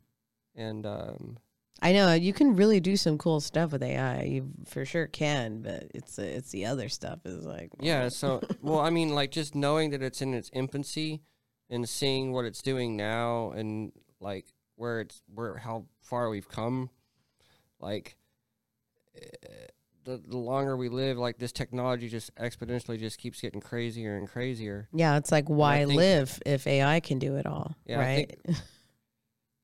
and 0.54 0.86
um, 0.86 1.36
I 1.82 1.92
know 1.92 2.14
you 2.14 2.32
can 2.32 2.56
really 2.56 2.80
do 2.80 2.96
some 2.96 3.18
cool 3.18 3.40
stuff 3.40 3.72
with 3.72 3.82
AI. 3.82 4.22
You 4.22 4.48
for 4.66 4.86
sure 4.86 5.06
can, 5.08 5.60
but 5.60 5.90
it's 5.94 6.18
it's 6.18 6.50
the 6.52 6.64
other 6.64 6.88
stuff 6.88 7.18
is 7.26 7.44
like 7.44 7.70
Yeah, 7.80 8.08
so 8.08 8.40
well, 8.62 8.80
I 8.80 8.88
mean, 8.88 9.10
like 9.14 9.30
just 9.30 9.54
knowing 9.54 9.90
that 9.90 10.00
it's 10.02 10.22
in 10.22 10.32
its 10.32 10.48
infancy 10.54 11.20
and 11.68 11.86
seeing 11.86 12.32
what 12.32 12.46
it's 12.46 12.62
doing 12.62 12.96
now 12.96 13.50
and 13.50 13.92
like 14.20 14.46
where 14.76 15.00
it's 15.00 15.20
where 15.34 15.58
how 15.58 15.84
far 16.00 16.30
we've 16.30 16.48
come, 16.48 16.88
like 17.82 18.16
the 20.04 20.16
the 20.26 20.36
longer 20.36 20.76
we 20.76 20.88
live, 20.88 21.16
like 21.18 21.38
this 21.38 21.52
technology 21.52 22.08
just 22.08 22.34
exponentially 22.36 22.98
just 22.98 23.18
keeps 23.18 23.40
getting 23.40 23.60
crazier 23.60 24.16
and 24.16 24.28
crazier. 24.28 24.88
yeah, 24.92 25.16
it's 25.16 25.30
like 25.30 25.48
why 25.48 25.84
think- 25.84 25.96
live 25.96 26.40
if 26.46 26.66
AI 26.66 27.00
can 27.00 27.18
do 27.18 27.36
it 27.36 27.46
all, 27.46 27.76
Yeah, 27.86 27.98
I 28.00 28.02
right? 28.02 28.40
think- 28.44 28.56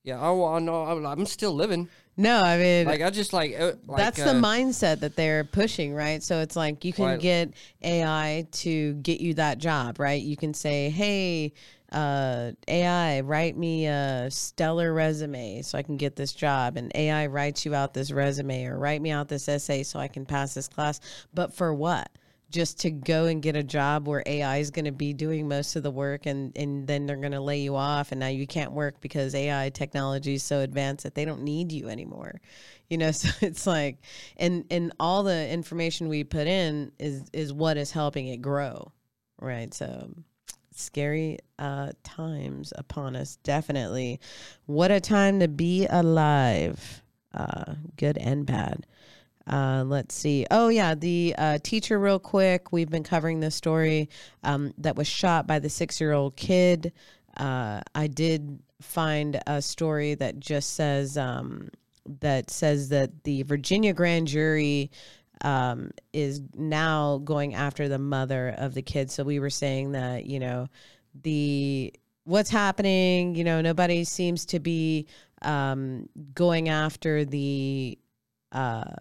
Yeah, 0.04 0.20
oh, 0.22 0.44
I'm, 0.44 1.04
I'm 1.04 1.26
still 1.26 1.52
living. 1.52 1.88
no, 2.16 2.40
I 2.42 2.56
mean 2.56 2.86
Like 2.86 3.02
I 3.02 3.10
just 3.10 3.32
like, 3.34 3.54
uh, 3.58 3.72
like 3.86 3.98
that's 3.98 4.20
uh, 4.20 4.32
the 4.32 4.40
mindset 4.40 5.00
that 5.00 5.16
they're 5.16 5.44
pushing, 5.44 5.92
right? 5.92 6.22
So 6.22 6.40
it's 6.40 6.56
like 6.56 6.84
you 6.84 6.92
can 6.94 7.18
get 7.18 7.52
AI 7.82 8.46
to 8.52 8.94
get 8.94 9.20
you 9.20 9.34
that 9.34 9.58
job, 9.58 9.98
right? 9.98 10.22
You 10.22 10.36
can 10.36 10.54
say, 10.54 10.88
"Hey, 10.88 11.52
uh, 11.92 12.52
AI, 12.66 13.20
write 13.20 13.56
me 13.56 13.86
a 13.86 14.28
stellar 14.30 14.92
resume 14.92 15.62
so 15.62 15.78
I 15.78 15.82
can 15.82 15.96
get 15.96 16.16
this 16.16 16.32
job," 16.32 16.76
and 16.76 16.92
AI 16.94 17.26
writes 17.26 17.64
you 17.64 17.74
out 17.74 17.94
this 17.94 18.10
resume 18.10 18.64
or 18.66 18.78
write 18.78 19.02
me 19.02 19.10
out 19.10 19.28
this 19.28 19.48
essay 19.48 19.82
so 19.82 19.98
I 19.98 20.08
can 20.08 20.26
pass 20.26 20.54
this 20.54 20.68
class. 20.68 21.00
But 21.34 21.54
for 21.54 21.72
what? 21.72 22.10
Just 22.50 22.80
to 22.80 22.90
go 22.90 23.26
and 23.26 23.42
get 23.42 23.56
a 23.56 23.62
job 23.62 24.08
where 24.08 24.22
AI 24.24 24.58
is 24.58 24.70
going 24.70 24.86
to 24.86 24.92
be 24.92 25.12
doing 25.12 25.48
most 25.48 25.76
of 25.76 25.82
the 25.82 25.90
work, 25.90 26.26
and 26.26 26.56
and 26.56 26.86
then 26.86 27.06
they're 27.06 27.16
going 27.16 27.32
to 27.32 27.40
lay 27.40 27.60
you 27.60 27.76
off, 27.76 28.12
and 28.12 28.20
now 28.20 28.28
you 28.28 28.46
can't 28.46 28.72
work 28.72 29.00
because 29.00 29.34
AI 29.34 29.70
technology 29.70 30.34
is 30.34 30.42
so 30.42 30.60
advanced 30.60 31.04
that 31.04 31.14
they 31.14 31.24
don't 31.24 31.42
need 31.42 31.72
you 31.72 31.88
anymore 31.88 32.40
you 32.88 32.98
know 32.98 33.10
so 33.12 33.28
it's 33.40 33.66
like 33.66 33.98
and 34.36 34.64
and 34.70 34.92
all 34.98 35.22
the 35.22 35.48
information 35.50 36.08
we 36.08 36.24
put 36.24 36.46
in 36.46 36.92
is 36.98 37.24
is 37.32 37.52
what 37.52 37.76
is 37.76 37.90
helping 37.90 38.28
it 38.28 38.38
grow 38.38 38.92
right 39.40 39.74
so 39.74 40.10
scary 40.78 41.38
uh 41.58 41.90
times 42.02 42.72
upon 42.76 43.16
us 43.16 43.36
definitely 43.42 44.20
what 44.66 44.90
a 44.90 45.00
time 45.00 45.40
to 45.40 45.48
be 45.48 45.86
alive 45.90 47.02
uh 47.34 47.74
good 47.96 48.16
and 48.18 48.46
bad 48.46 48.86
uh, 49.48 49.82
let's 49.86 50.14
see. 50.14 50.46
Oh, 50.50 50.68
yeah. 50.68 50.94
The 50.94 51.34
uh, 51.38 51.58
teacher, 51.62 51.98
real 51.98 52.18
quick. 52.18 52.70
We've 52.70 52.90
been 52.90 53.02
covering 53.02 53.40
this 53.40 53.54
story 53.54 54.10
um, 54.44 54.74
that 54.76 54.94
was 54.94 55.06
shot 55.06 55.46
by 55.46 55.58
the 55.58 55.70
six 55.70 56.00
year 56.00 56.12
old 56.12 56.36
kid. 56.36 56.92
Uh, 57.36 57.80
I 57.94 58.08
did 58.08 58.58
find 58.82 59.40
a 59.46 59.62
story 59.62 60.14
that 60.16 60.38
just 60.38 60.74
says 60.74 61.16
um, 61.16 61.70
that 62.20 62.50
says 62.50 62.90
that 62.90 63.24
the 63.24 63.42
Virginia 63.42 63.92
grand 63.92 64.26
jury 64.26 64.90
um, 65.42 65.90
is 66.12 66.40
now 66.54 67.18
going 67.18 67.54
after 67.54 67.88
the 67.88 67.98
mother 67.98 68.54
of 68.58 68.74
the 68.74 68.82
kid. 68.82 69.10
So 69.10 69.24
we 69.24 69.38
were 69.38 69.50
saying 69.50 69.92
that 69.92 70.26
you 70.26 70.40
know 70.40 70.68
the 71.22 71.92
what's 72.24 72.50
happening. 72.50 73.34
You 73.34 73.44
know, 73.44 73.60
nobody 73.60 74.04
seems 74.04 74.46
to 74.46 74.60
be 74.60 75.06
um, 75.42 76.08
going 76.34 76.68
after 76.68 77.24
the. 77.24 77.98
Uh, 78.52 78.92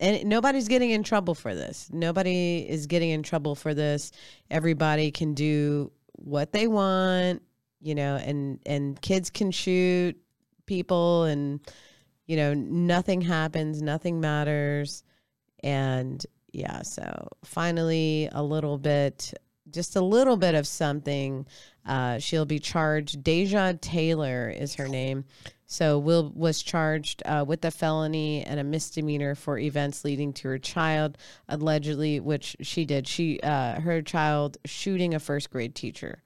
and 0.00 0.26
nobody's 0.26 0.68
getting 0.68 0.90
in 0.90 1.02
trouble 1.02 1.34
for 1.34 1.56
this. 1.56 1.90
Nobody 1.92 2.60
is 2.60 2.86
getting 2.86 3.10
in 3.10 3.24
trouble 3.24 3.56
for 3.56 3.74
this. 3.74 4.12
Everybody 4.48 5.10
can 5.10 5.34
do 5.34 5.90
what 6.12 6.52
they 6.52 6.68
want, 6.68 7.42
you 7.80 7.96
know, 7.96 8.16
and 8.16 8.60
and 8.64 9.00
kids 9.02 9.28
can 9.30 9.50
shoot 9.50 10.16
people 10.66 11.24
and 11.24 11.60
you 12.26 12.36
know, 12.36 12.54
nothing 12.54 13.22
happens, 13.22 13.82
nothing 13.82 14.20
matters. 14.20 15.02
And 15.62 16.24
yeah, 16.52 16.82
so 16.82 17.28
finally 17.44 18.28
a 18.32 18.42
little 18.42 18.78
bit 18.78 19.34
just 19.70 19.96
a 19.96 20.00
little 20.00 20.36
bit 20.36 20.54
of 20.54 20.66
something. 20.66 21.46
Uh, 21.84 22.18
she'll 22.18 22.44
be 22.44 22.58
charged. 22.58 23.22
Deja 23.22 23.74
Taylor 23.80 24.48
is 24.48 24.74
her 24.76 24.88
name. 24.88 25.24
So 25.66 25.98
Will 25.98 26.32
was 26.34 26.62
charged 26.62 27.22
uh, 27.26 27.44
with 27.46 27.64
a 27.64 27.70
felony 27.70 28.42
and 28.44 28.58
a 28.58 28.64
misdemeanor 28.64 29.34
for 29.34 29.58
events 29.58 30.04
leading 30.04 30.32
to 30.34 30.48
her 30.48 30.58
child 30.58 31.18
allegedly, 31.48 32.20
which 32.20 32.56
she 32.62 32.86
did. 32.86 33.06
She 33.06 33.38
uh, 33.40 33.80
her 33.80 34.00
child 34.00 34.56
shooting 34.64 35.14
a 35.14 35.20
first 35.20 35.50
grade 35.50 35.74
teacher. 35.74 36.22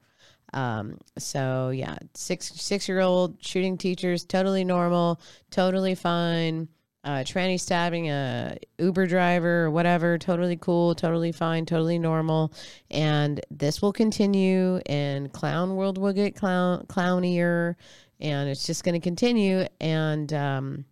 Um, 0.53 0.99
so 1.17 1.71
yeah, 1.71 1.97
six 2.13 2.53
six 2.53 2.87
year 2.87 3.01
old 3.01 3.43
shooting 3.43 3.77
teachers, 3.77 4.23
totally 4.23 4.63
normal, 4.63 5.19
totally 5.51 5.95
fine. 5.95 6.69
Uh, 7.03 7.19
tranny 7.19 7.59
stabbing 7.59 8.09
a 8.09 8.57
Uber 8.79 9.07
driver 9.07 9.65
or 9.65 9.71
whatever, 9.71 10.17
totally 10.17 10.55
cool, 10.55 10.95
totally 10.95 11.33
fine, 11.33 11.65
totally 11.65 11.99
normal. 11.99 12.53
And 12.89 13.41
this 13.51 13.81
will 13.81 13.91
continue, 13.91 14.77
and 14.85 15.31
clown 15.33 15.75
world 15.75 15.97
will 15.97 16.13
get 16.13 16.35
clown 16.35 16.85
clownier 16.87 17.75
and 18.23 18.49
it's 18.49 18.65
just 18.65 18.83
going 18.83 18.93
to 18.93 19.03
continue. 19.03 19.65
And, 19.81 20.31
um, 20.33 20.85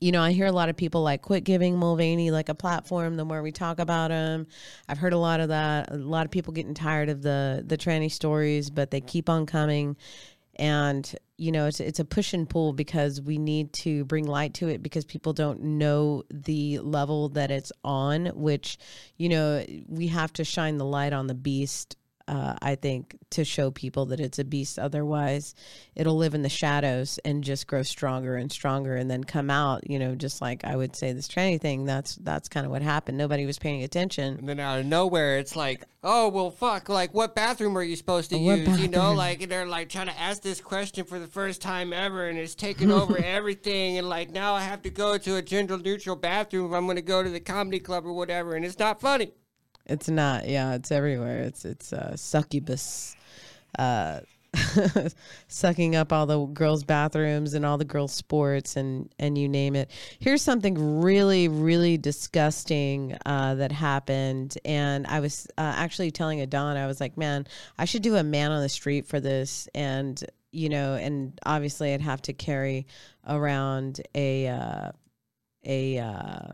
you 0.00 0.12
know, 0.12 0.22
I 0.22 0.32
hear 0.32 0.46
a 0.46 0.52
lot 0.52 0.70
of 0.70 0.76
people 0.76 1.02
like 1.02 1.22
quit 1.22 1.44
giving 1.44 1.76
Mulvaney 1.76 2.30
like 2.30 2.48
a 2.48 2.54
platform 2.54 3.16
the 3.16 3.24
more 3.24 3.42
we 3.42 3.52
talk 3.52 3.78
about 3.78 4.10
him. 4.10 4.46
I've 4.88 4.98
heard 4.98 5.12
a 5.12 5.18
lot 5.18 5.40
of 5.40 5.48
that. 5.50 5.92
A 5.92 5.96
lot 5.96 6.24
of 6.24 6.30
people 6.32 6.52
getting 6.52 6.74
tired 6.74 7.10
of 7.10 7.22
the 7.22 7.62
the 7.66 7.76
tranny 7.76 8.10
stories, 8.10 8.70
but 8.70 8.90
they 8.90 9.00
keep 9.02 9.28
on 9.28 9.44
coming. 9.46 9.96
And 10.56 11.14
you 11.36 11.50
know, 11.50 11.66
it's 11.66 11.80
it's 11.80 11.98
a 11.98 12.04
push 12.04 12.32
and 12.32 12.48
pull 12.48 12.72
because 12.72 13.20
we 13.20 13.38
need 13.38 13.72
to 13.72 14.04
bring 14.04 14.26
light 14.26 14.54
to 14.54 14.68
it 14.68 14.82
because 14.82 15.04
people 15.04 15.32
don't 15.32 15.62
know 15.62 16.22
the 16.30 16.78
level 16.78 17.30
that 17.30 17.50
it's 17.50 17.72
on. 17.82 18.26
Which, 18.26 18.78
you 19.16 19.28
know, 19.28 19.64
we 19.88 20.08
have 20.08 20.32
to 20.34 20.44
shine 20.44 20.76
the 20.78 20.84
light 20.84 21.12
on 21.12 21.26
the 21.26 21.34
beast 21.34 21.96
uh, 22.26 22.54
I 22.62 22.74
think, 22.74 23.18
to 23.30 23.44
show 23.44 23.70
people 23.70 24.06
that 24.06 24.20
it's 24.20 24.38
a 24.38 24.44
beast. 24.44 24.78
Otherwise, 24.78 25.54
it'll 25.94 26.16
live 26.16 26.34
in 26.34 26.42
the 26.42 26.48
shadows 26.48 27.18
and 27.24 27.44
just 27.44 27.66
grow 27.66 27.82
stronger 27.82 28.36
and 28.36 28.50
stronger, 28.50 28.96
and 28.96 29.10
then 29.10 29.24
come 29.24 29.50
out. 29.50 29.88
You 29.90 29.98
know, 29.98 30.14
just 30.14 30.40
like 30.40 30.64
I 30.64 30.76
would 30.76 30.96
say 30.96 31.12
this 31.12 31.28
tranny 31.28 31.60
thing. 31.60 31.84
That's 31.84 32.16
that's 32.16 32.48
kind 32.48 32.64
of 32.64 32.72
what 32.72 32.82
happened. 32.82 33.18
Nobody 33.18 33.44
was 33.44 33.58
paying 33.58 33.82
attention. 33.82 34.38
And 34.38 34.48
then 34.48 34.60
out 34.60 34.80
of 34.80 34.86
nowhere, 34.86 35.38
it's 35.38 35.54
like, 35.54 35.84
oh 36.02 36.28
well, 36.28 36.50
fuck. 36.50 36.88
Like, 36.88 37.12
what 37.12 37.34
bathroom 37.34 37.76
are 37.76 37.82
you 37.82 37.96
supposed 37.96 38.30
to 38.30 38.38
What 38.38 38.58
use? 38.58 38.80
You 38.80 38.88
know, 38.88 38.98
bathroom? 38.98 39.16
like 39.16 39.48
they're 39.48 39.66
like 39.66 39.88
trying 39.88 40.06
to 40.06 40.18
ask 40.18 40.42
this 40.42 40.60
question 40.60 41.04
for 41.04 41.18
the 41.18 41.26
first 41.26 41.60
time 41.60 41.92
ever, 41.92 42.28
and 42.28 42.38
it's 42.38 42.54
taking 42.54 42.90
over 43.00 43.18
everything. 43.18 43.98
And 43.98 44.08
like 44.08 44.30
now, 44.30 44.54
I 44.54 44.62
have 44.62 44.82
to 44.82 44.90
go 44.90 45.18
to 45.18 45.36
a 45.36 45.42
gender 45.42 45.76
neutral 45.76 46.16
bathroom 46.16 46.66
if 46.66 46.72
I'm 46.76 46.86
going 46.86 46.96
to 46.96 47.02
go 47.02 47.22
to 47.22 47.28
the 47.30 47.40
comedy 47.40 47.80
club 47.80 48.06
or 48.06 48.12
whatever, 48.12 48.54
and 48.54 48.64
it's 48.64 48.78
not 48.78 49.00
funny. 49.00 49.32
It's 49.86 50.08
not. 50.08 50.48
Yeah, 50.48 50.74
it's 50.74 50.90
everywhere. 50.90 51.42
It's 51.42 51.64
it's 51.64 51.92
uh, 51.92 52.16
succubus. 52.16 53.16
Uh, 53.78 54.20
sucking 55.48 55.96
up 55.96 56.12
all 56.12 56.26
the 56.26 56.46
girls' 56.46 56.84
bathrooms 56.84 57.54
and 57.54 57.66
all 57.66 57.76
the 57.76 57.84
girls' 57.84 58.12
sports 58.12 58.76
and 58.76 59.12
and 59.18 59.36
you 59.36 59.48
name 59.48 59.74
it. 59.74 59.90
Here's 60.20 60.42
something 60.42 61.00
really 61.00 61.48
really 61.48 61.98
disgusting 61.98 63.16
uh, 63.26 63.56
that 63.56 63.72
happened, 63.72 64.56
and 64.64 65.06
I 65.06 65.20
was 65.20 65.46
uh, 65.58 65.74
actually 65.76 66.10
telling 66.10 66.40
Adan, 66.40 66.76
I 66.76 66.86
was 66.86 67.00
like, 67.00 67.16
man, 67.16 67.46
I 67.78 67.84
should 67.84 68.02
do 68.02 68.16
a 68.16 68.22
man 68.22 68.52
on 68.52 68.62
the 68.62 68.68
street 68.68 69.06
for 69.06 69.20
this, 69.20 69.68
and 69.74 70.22
you 70.52 70.68
know, 70.68 70.94
and 70.94 71.38
obviously 71.44 71.92
I'd 71.92 72.00
have 72.00 72.22
to 72.22 72.32
carry 72.32 72.86
around 73.26 74.00
a 74.14 74.48
uh, 74.48 74.92
a 75.64 75.98
uh, 75.98 76.52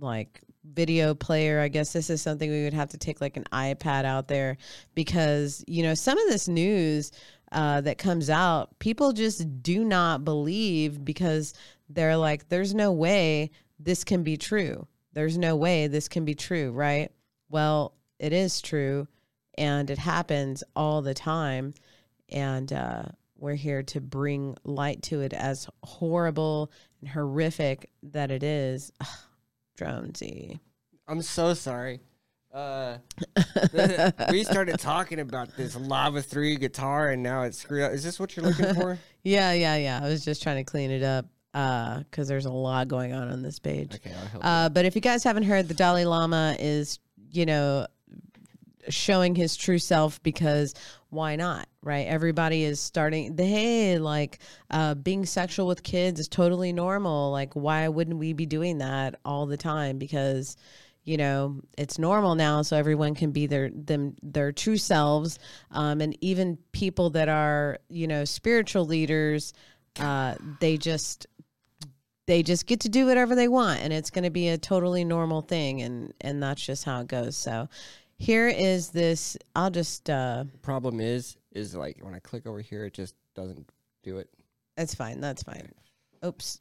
like 0.00 0.40
video 0.64 1.14
player. 1.14 1.60
I 1.60 1.68
guess 1.68 1.92
this 1.92 2.10
is 2.10 2.22
something 2.22 2.50
we 2.50 2.64
would 2.64 2.74
have 2.74 2.90
to 2.90 2.98
take 2.98 3.20
like 3.20 3.36
an 3.36 3.44
iPad 3.52 4.04
out 4.04 4.28
there 4.28 4.56
because, 4.94 5.64
you 5.66 5.82
know, 5.82 5.94
some 5.94 6.18
of 6.18 6.28
this 6.28 6.48
news 6.48 7.12
uh, 7.52 7.80
that 7.82 7.98
comes 7.98 8.30
out, 8.30 8.78
people 8.78 9.12
just 9.12 9.62
do 9.62 9.84
not 9.84 10.24
believe 10.24 11.04
because 11.04 11.54
they're 11.88 12.16
like, 12.16 12.48
there's 12.48 12.74
no 12.74 12.92
way 12.92 13.50
this 13.78 14.04
can 14.04 14.22
be 14.22 14.36
true. 14.36 14.86
There's 15.12 15.38
no 15.38 15.54
way 15.54 15.86
this 15.86 16.08
can 16.08 16.24
be 16.24 16.34
true, 16.34 16.72
right? 16.72 17.12
Well, 17.50 17.94
it 18.18 18.32
is 18.32 18.60
true 18.60 19.06
and 19.56 19.90
it 19.90 19.98
happens 19.98 20.64
all 20.74 21.02
the 21.02 21.14
time. 21.14 21.74
And 22.30 22.72
uh, 22.72 23.04
we're 23.36 23.54
here 23.54 23.82
to 23.84 24.00
bring 24.00 24.56
light 24.64 25.02
to 25.02 25.20
it 25.20 25.32
as 25.32 25.68
horrible 25.82 26.72
and 27.00 27.08
horrific 27.08 27.90
that 28.02 28.30
it 28.30 28.42
is. 28.42 28.92
Ugh, 29.80 30.58
I'm 31.08 31.22
so 31.22 31.54
sorry. 31.54 32.00
Uh, 32.52 32.98
we 34.30 34.44
started 34.44 34.78
talking 34.78 35.18
about 35.18 35.56
this 35.56 35.76
Lava 35.76 36.22
3 36.22 36.56
guitar, 36.56 37.10
and 37.10 37.22
now 37.22 37.42
it's 37.42 37.58
screwed 37.58 37.82
up. 37.82 37.92
Is 37.92 38.04
this 38.04 38.20
what 38.20 38.36
you're 38.36 38.46
looking 38.46 38.74
for? 38.74 38.98
Yeah, 39.26 39.52
yeah, 39.54 39.76
yeah. 39.76 40.00
I 40.02 40.08
was 40.10 40.22
just 40.22 40.42
trying 40.42 40.62
to 40.62 40.70
clean 40.70 40.90
it 40.90 41.02
up 41.02 41.24
because 42.10 42.28
there's 42.28 42.44
a 42.44 42.52
lot 42.52 42.88
going 42.88 43.14
on 43.14 43.30
on 43.30 43.40
this 43.40 43.58
page. 43.58 43.94
Okay, 43.94 44.12
I'll 44.12 44.26
help 44.26 44.44
Uh, 44.44 44.68
but 44.68 44.84
if 44.84 44.94
you 44.94 45.00
guys 45.00 45.24
haven't 45.24 45.44
heard, 45.44 45.66
the 45.66 45.72
Dalai 45.72 46.04
Lama 46.04 46.54
is, 46.58 46.98
you 47.30 47.46
know, 47.46 47.86
showing 48.88 49.34
his 49.34 49.56
true 49.56 49.78
self 49.78 50.22
because 50.22 50.74
why 51.10 51.36
not 51.36 51.68
right? 51.84 52.06
Everybody 52.06 52.64
is 52.64 52.80
starting 52.80 53.36
hey 53.36 53.98
like 53.98 54.38
uh 54.70 54.94
being 54.94 55.26
sexual 55.26 55.66
with 55.66 55.82
kids 55.82 56.18
is 56.18 56.28
totally 56.28 56.72
normal. 56.72 57.30
Like 57.30 57.54
why 57.54 57.86
wouldn't 57.88 58.18
we 58.18 58.32
be 58.32 58.46
doing 58.46 58.78
that 58.78 59.20
all 59.24 59.46
the 59.46 59.56
time? 59.56 59.98
Because 59.98 60.56
you 61.04 61.18
know 61.18 61.60
it's 61.76 61.98
normal 61.98 62.34
now 62.34 62.62
so 62.62 62.76
everyone 62.78 63.14
can 63.14 63.30
be 63.30 63.46
their 63.46 63.70
them 63.70 64.16
their 64.22 64.50
true 64.50 64.78
selves. 64.78 65.38
Um 65.70 66.00
and 66.00 66.16
even 66.22 66.58
people 66.72 67.10
that 67.10 67.28
are 67.28 67.78
you 67.88 68.06
know 68.06 68.24
spiritual 68.24 68.86
leaders 68.86 69.52
uh 70.00 70.34
they 70.60 70.76
just 70.76 71.26
they 72.26 72.42
just 72.42 72.66
get 72.66 72.80
to 72.80 72.88
do 72.88 73.06
whatever 73.06 73.34
they 73.34 73.48
want 73.48 73.80
and 73.80 73.92
it's 73.92 74.10
going 74.10 74.24
to 74.24 74.30
be 74.30 74.48
a 74.48 74.56
totally 74.56 75.04
normal 75.04 75.42
thing 75.42 75.82
and 75.82 76.14
and 76.22 76.42
that's 76.42 76.64
just 76.64 76.84
how 76.84 77.02
it 77.02 77.06
goes. 77.06 77.36
So 77.36 77.68
here 78.18 78.48
is 78.48 78.90
this 78.90 79.36
i'll 79.56 79.70
just 79.70 80.08
uh 80.10 80.44
Problem 80.62 81.00
is, 81.00 81.36
is 81.52 81.74
like 81.74 81.98
when 82.00 82.14
I 82.14 82.18
click 82.20 82.46
over 82.46 82.60
here, 82.60 82.86
it 82.86 82.94
just 82.94 83.14
doesn't 83.34 83.68
do 84.02 84.18
it. 84.18 84.28
that's 84.76 84.94
fine 84.94 85.20
that's 85.20 85.42
fine. 85.42 85.70
Oops 86.24 86.58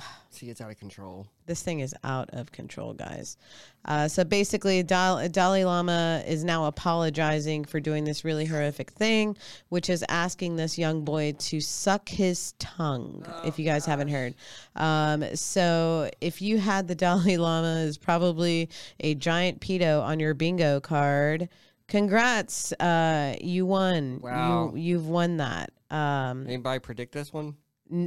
See, 0.30 0.48
it's 0.48 0.60
out 0.60 0.70
of 0.70 0.78
control. 0.78 1.26
this 1.46 1.62
thing 1.62 1.80
is 1.80 1.94
out 2.04 2.30
of 2.32 2.50
control 2.52 2.94
guys 2.94 3.36
uh, 3.84 4.06
so 4.08 4.24
basically 4.24 4.82
Dal- 4.82 5.28
dalai 5.28 5.64
lama 5.64 6.22
is 6.26 6.44
now 6.44 6.66
apologizing 6.66 7.64
for 7.64 7.80
doing 7.80 8.04
this 8.04 8.24
really 8.24 8.46
horrific 8.46 8.90
thing 8.92 9.36
which 9.68 9.90
is 9.90 10.04
asking 10.08 10.56
this 10.56 10.78
young 10.78 11.04
boy 11.04 11.32
to 11.38 11.60
suck 11.60 12.08
his 12.08 12.52
tongue 12.58 13.24
if 13.44 13.58
you 13.58 13.64
guys 13.64 13.84
haven't 13.84 14.08
heard 14.08 14.34
um, 14.76 15.24
so 15.34 16.08
if 16.20 16.40
you 16.40 16.58
had 16.58 16.86
the 16.88 16.94
dalai 17.04 17.36
lama 17.36 17.80
is 17.80 17.98
probably 17.98 18.68
a 19.00 19.14
giant 19.16 19.60
pedo 19.60 20.00
on 20.02 20.20
your 20.20 20.32
bingo 20.34 20.80
card 20.80 21.48
congrats 21.88 22.72
uh, 22.74 23.34
you 23.42 23.66
won 23.66 24.20
Wow. 24.22 24.72
you, 24.74 24.80
you've 24.80 25.08
won 25.08 25.38
that 25.38 25.72
um, 25.90 26.46
Anybody 26.46 26.78
predict 26.78 27.12
this 27.12 27.32
one? 27.32 27.56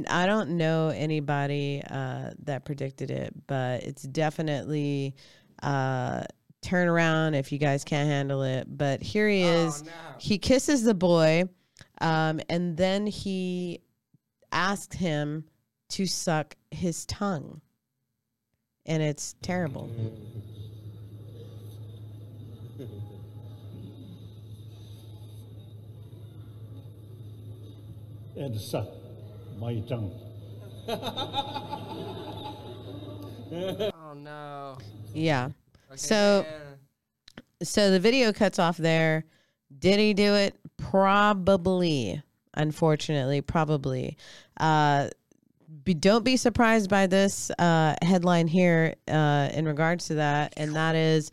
I 0.08 0.26
don't 0.26 0.50
know 0.50 0.88
anybody 0.88 1.82
uh, 1.90 2.30
that 2.44 2.64
predicted 2.64 3.10
it, 3.10 3.34
but 3.46 3.82
it's 3.82 4.02
definitely 4.02 5.14
uh, 5.62 6.24
turn 6.62 6.88
around 6.88 7.34
if 7.34 7.52
you 7.52 7.58
guys 7.58 7.84
can't 7.84 8.08
handle 8.08 8.42
it. 8.42 8.66
But 8.66 9.02
here 9.02 9.28
he 9.28 9.42
is. 9.42 9.84
He 10.18 10.38
kisses 10.38 10.84
the 10.84 10.94
boy, 10.94 11.44
um, 12.00 12.40
and 12.48 12.76
then 12.76 13.06
he 13.06 13.80
asked 14.52 14.94
him 14.94 15.44
to 15.90 16.06
suck 16.06 16.56
his 16.70 17.04
tongue, 17.04 17.60
and 18.86 19.02
it's 19.02 19.34
terrible. 19.42 19.90
and 28.36 28.60
suck 28.60 28.88
my 29.64 29.80
tongue. 29.88 30.12
oh 33.94 34.12
no. 34.14 34.76
Yeah. 35.14 35.48
so 35.94 36.44
so 37.62 37.90
the 37.90 37.98
video 37.98 38.34
cuts 38.34 38.58
off 38.58 38.76
there. 38.76 39.24
Did 39.78 39.98
he 39.98 40.12
do 40.12 40.34
it? 40.34 40.54
Probably. 40.76 42.22
Unfortunately, 42.52 43.40
probably. 43.40 44.18
Uh 44.58 45.08
be, 45.82 45.94
don't 45.94 46.24
be 46.24 46.36
surprised 46.36 46.90
by 46.90 47.06
this 47.06 47.50
uh, 47.58 47.96
headline 48.00 48.46
here 48.46 48.94
uh, 49.08 49.48
in 49.52 49.66
regards 49.66 50.06
to 50.06 50.14
that, 50.14 50.54
and 50.56 50.76
that 50.76 50.94
is 50.94 51.32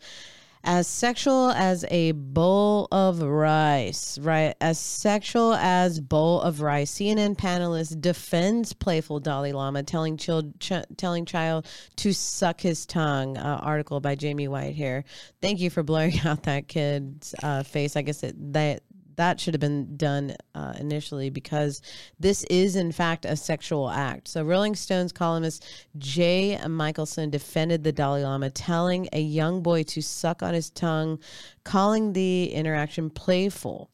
as 0.64 0.86
sexual 0.86 1.50
as 1.50 1.84
a 1.90 2.12
bowl 2.12 2.86
of 2.92 3.20
rice, 3.20 4.18
right? 4.18 4.54
As 4.60 4.78
sexual 4.78 5.54
as 5.54 6.00
bowl 6.00 6.40
of 6.40 6.60
rice. 6.60 6.92
CNN 6.92 7.36
panelist 7.36 8.00
defends 8.00 8.72
playful 8.72 9.20
Dalai 9.20 9.52
Lama 9.52 9.82
telling 9.82 10.16
child 10.16 10.58
ch- 10.60 10.72
telling 10.96 11.24
child 11.24 11.66
to 11.96 12.12
suck 12.12 12.60
his 12.60 12.86
tongue. 12.86 13.36
Uh, 13.36 13.60
article 13.62 14.00
by 14.00 14.14
Jamie 14.14 14.48
White 14.48 14.74
here. 14.74 15.04
Thank 15.40 15.60
you 15.60 15.70
for 15.70 15.82
blurring 15.82 16.20
out 16.24 16.44
that 16.44 16.68
kid's 16.68 17.34
uh, 17.42 17.62
face. 17.62 17.96
I 17.96 18.02
guess 18.02 18.22
it, 18.22 18.34
that 18.52 18.82
that 19.16 19.40
should 19.40 19.54
have 19.54 19.60
been 19.60 19.96
done 19.96 20.34
uh, 20.54 20.74
initially 20.78 21.30
because 21.30 21.82
this 22.18 22.44
is 22.44 22.76
in 22.76 22.92
fact 22.92 23.24
a 23.24 23.36
sexual 23.36 23.90
act. 23.90 24.28
So 24.28 24.42
Rolling 24.42 24.74
Stones 24.74 25.12
columnist 25.12 25.64
Jay 25.98 26.58
Michaelson 26.66 27.30
defended 27.30 27.84
the 27.84 27.92
Dalai 27.92 28.22
Lama, 28.22 28.50
telling 28.50 29.08
a 29.12 29.20
young 29.20 29.62
boy 29.62 29.82
to 29.84 30.02
suck 30.02 30.42
on 30.42 30.54
his 30.54 30.70
tongue, 30.70 31.18
calling 31.64 32.12
the 32.12 32.52
interaction 32.52 33.10
playful. 33.10 33.90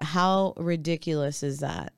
How 0.00 0.54
ridiculous 0.56 1.42
is 1.42 1.60
that? 1.60 1.92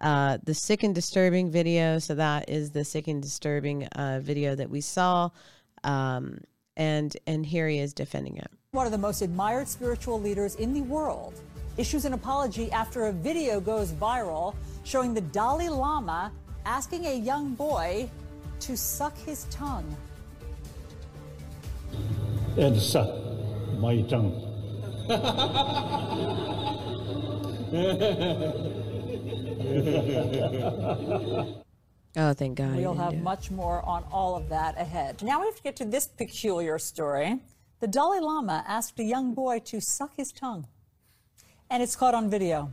Uh, 0.00 0.38
the 0.44 0.54
sick 0.54 0.82
and 0.82 0.94
disturbing 0.94 1.50
video. 1.50 1.98
So 1.98 2.16
that 2.16 2.48
is 2.48 2.72
the 2.72 2.84
sick 2.84 3.06
and 3.06 3.22
disturbing 3.22 3.86
uh, 3.86 4.20
video 4.20 4.54
that 4.56 4.68
we 4.68 4.80
saw, 4.80 5.30
um, 5.84 6.38
and 6.76 7.16
and 7.26 7.46
here 7.46 7.68
he 7.68 7.78
is 7.78 7.94
defending 7.94 8.36
it. 8.36 8.48
One 8.72 8.86
of 8.86 8.92
the 8.92 8.98
most 8.98 9.22
admired 9.22 9.68
spiritual 9.68 10.20
leaders 10.20 10.56
in 10.56 10.72
the 10.72 10.80
world 10.80 11.34
issues 11.76 12.04
an 12.04 12.12
apology 12.12 12.70
after 12.70 13.06
a 13.06 13.12
video 13.12 13.60
goes 13.60 13.92
viral 13.92 14.54
showing 14.84 15.14
the 15.14 15.20
Dalai 15.20 15.68
Lama 15.68 16.32
asking 16.64 17.06
a 17.06 17.14
young 17.14 17.54
boy 17.54 18.08
to 18.60 18.76
suck 18.76 19.16
his 19.18 19.44
tongue. 19.50 19.96
And 22.56 22.80
suck 22.80 23.08
my 23.78 24.02
tongue. 24.02 24.48
Oh, 32.14 32.34
thank 32.34 32.58
God. 32.58 32.76
We'll 32.76 32.94
have 32.94 33.16
much 33.22 33.50
more 33.50 33.82
on 33.86 34.04
all 34.12 34.36
of 34.36 34.50
that 34.50 34.78
ahead. 34.78 35.22
Now 35.22 35.40
we 35.40 35.46
have 35.46 35.56
to 35.56 35.62
get 35.62 35.76
to 35.76 35.86
this 35.86 36.06
peculiar 36.06 36.78
story. 36.78 37.40
The 37.80 37.86
Dalai 37.86 38.20
Lama 38.20 38.62
asked 38.68 39.00
a 39.00 39.02
young 39.02 39.32
boy 39.32 39.60
to 39.60 39.80
suck 39.80 40.14
his 40.16 40.30
tongue, 40.30 40.66
and 41.72 41.82
it's 41.82 41.96
caught 41.96 42.14
on 42.14 42.28
video. 42.28 42.70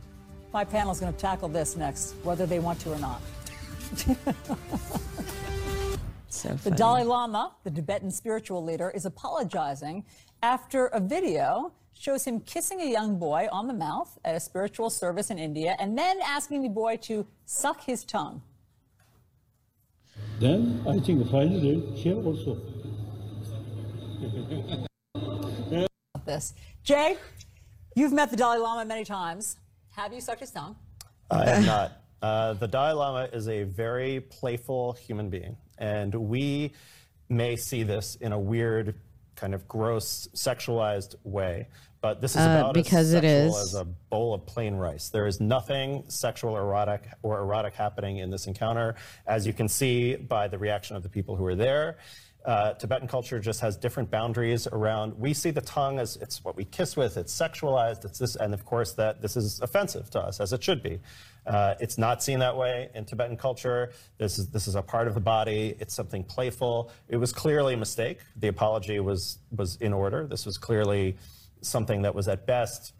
My 0.52 0.62
panel 0.62 0.92
is 0.92 1.00
going 1.00 1.12
to 1.12 1.18
tackle 1.18 1.48
this 1.48 1.74
next, 1.74 2.14
whether 2.22 2.44
they 2.44 2.58
want 2.58 2.78
to 2.80 2.92
or 2.92 2.98
not. 2.98 3.20
So 6.32 6.48
The. 6.50 6.70
Dalai 6.70 7.02
Lama, 7.02 7.52
the 7.64 7.70
Tibetan 7.72 8.10
spiritual 8.10 8.64
leader, 8.64 8.88
is 8.90 9.04
apologizing 9.04 10.04
after 10.42 10.86
a 10.86 11.00
video 11.00 11.72
shows 11.92 12.24
him 12.24 12.38
kissing 12.40 12.80
a 12.80 12.86
young 12.86 13.18
boy 13.18 13.48
on 13.50 13.66
the 13.66 13.74
mouth 13.74 14.16
at 14.24 14.36
a 14.36 14.40
spiritual 14.40 14.90
service 14.90 15.30
in 15.30 15.38
India 15.40 15.76
and 15.80 15.98
then 15.98 16.18
asking 16.24 16.62
the 16.62 16.68
boy 16.68 16.96
to 16.98 17.26
suck 17.46 17.82
his 17.82 18.04
tongue. 18.04 18.40
Then 20.38 20.82
I 20.88 21.00
think 21.00 21.28
finally 21.30 21.80
here 21.96 22.14
also. 22.14 22.56
This. 26.24 26.54
Jay, 26.84 27.16
you've 28.00 28.12
met 28.14 28.30
the 28.30 28.36
Dalai 28.36 28.58
Lama 28.58 28.84
many 28.86 29.04
times. 29.04 29.58
Have 29.94 30.12
you 30.12 30.22
sucked 30.22 30.40
his 30.40 30.50
tongue? 30.50 30.74
I 31.30 31.50
am 31.50 31.66
not. 31.66 31.92
Uh, 32.22 32.54
the 32.54 32.66
Dalai 32.66 32.92
Lama 32.92 33.28
is 33.32 33.46
a 33.46 33.64
very 33.64 34.20
playful 34.20 34.94
human 34.94 35.28
being, 35.28 35.56
and 35.78 36.14
we 36.14 36.72
may 37.28 37.56
see 37.56 37.82
this 37.82 38.16
in 38.16 38.32
a 38.32 38.38
weird, 38.38 38.94
kind 39.36 39.54
of 39.54 39.68
gross, 39.68 40.28
sexualized 40.34 41.14
way. 41.24 41.68
But 42.00 42.22
this 42.22 42.32
is 42.32 42.38
Uh, 42.38 42.60
about 42.60 42.74
because 42.74 43.08
as 43.08 43.14
it 43.14 43.22
sexual 43.22 43.58
is. 43.58 43.68
as 43.68 43.74
a 43.74 43.84
bowl 43.84 44.32
of 44.32 44.46
plain 44.46 44.74
rice. 44.74 45.10
There 45.10 45.26
is 45.26 45.38
nothing 45.38 46.04
sexual 46.08 46.56
or 46.56 46.62
erotic 46.62 47.06
or 47.22 47.38
erotic 47.40 47.74
happening 47.74 48.18
in 48.18 48.30
this 48.30 48.46
encounter, 48.46 48.96
as 49.26 49.46
you 49.46 49.52
can 49.52 49.68
see 49.68 50.16
by 50.16 50.48
the 50.48 50.56
reaction 50.56 50.96
of 50.96 51.02
the 51.02 51.10
people 51.10 51.36
who 51.36 51.44
are 51.44 51.54
there. 51.54 51.98
Uh, 52.44 52.72
Tibetan 52.72 53.06
culture 53.06 53.38
just 53.38 53.60
has 53.60 53.76
different 53.76 54.10
boundaries 54.10 54.66
around. 54.66 55.18
We 55.18 55.34
see 55.34 55.50
the 55.50 55.60
tongue 55.60 55.98
as 55.98 56.16
it's 56.16 56.42
what 56.42 56.56
we 56.56 56.64
kiss 56.64 56.96
with. 56.96 57.16
It's 57.16 57.36
sexualized. 57.36 58.04
It's 58.04 58.18
this, 58.18 58.36
and 58.36 58.54
of 58.54 58.64
course 58.64 58.92
that 58.94 59.20
this 59.20 59.36
is 59.36 59.60
offensive 59.60 60.08
to 60.10 60.20
us, 60.20 60.40
as 60.40 60.52
it 60.52 60.62
should 60.62 60.82
be. 60.82 61.00
Uh, 61.46 61.74
it's 61.80 61.98
not 61.98 62.22
seen 62.22 62.38
that 62.38 62.56
way 62.56 62.88
in 62.94 63.04
Tibetan 63.04 63.36
culture. 63.36 63.92
This 64.18 64.38
is 64.38 64.48
this 64.48 64.66
is 64.66 64.74
a 64.74 64.82
part 64.82 65.06
of 65.06 65.14
the 65.14 65.20
body. 65.20 65.76
It's 65.80 65.94
something 65.94 66.24
playful. 66.24 66.90
It 67.08 67.16
was 67.16 67.32
clearly 67.32 67.74
a 67.74 67.76
mistake. 67.76 68.20
The 68.36 68.48
apology 68.48 69.00
was 69.00 69.38
was 69.54 69.76
in 69.76 69.92
order. 69.92 70.26
This 70.26 70.46
was 70.46 70.56
clearly 70.56 71.16
something 71.62 72.02
that 72.02 72.14
was 72.14 72.28
at 72.28 72.46
best, 72.46 72.94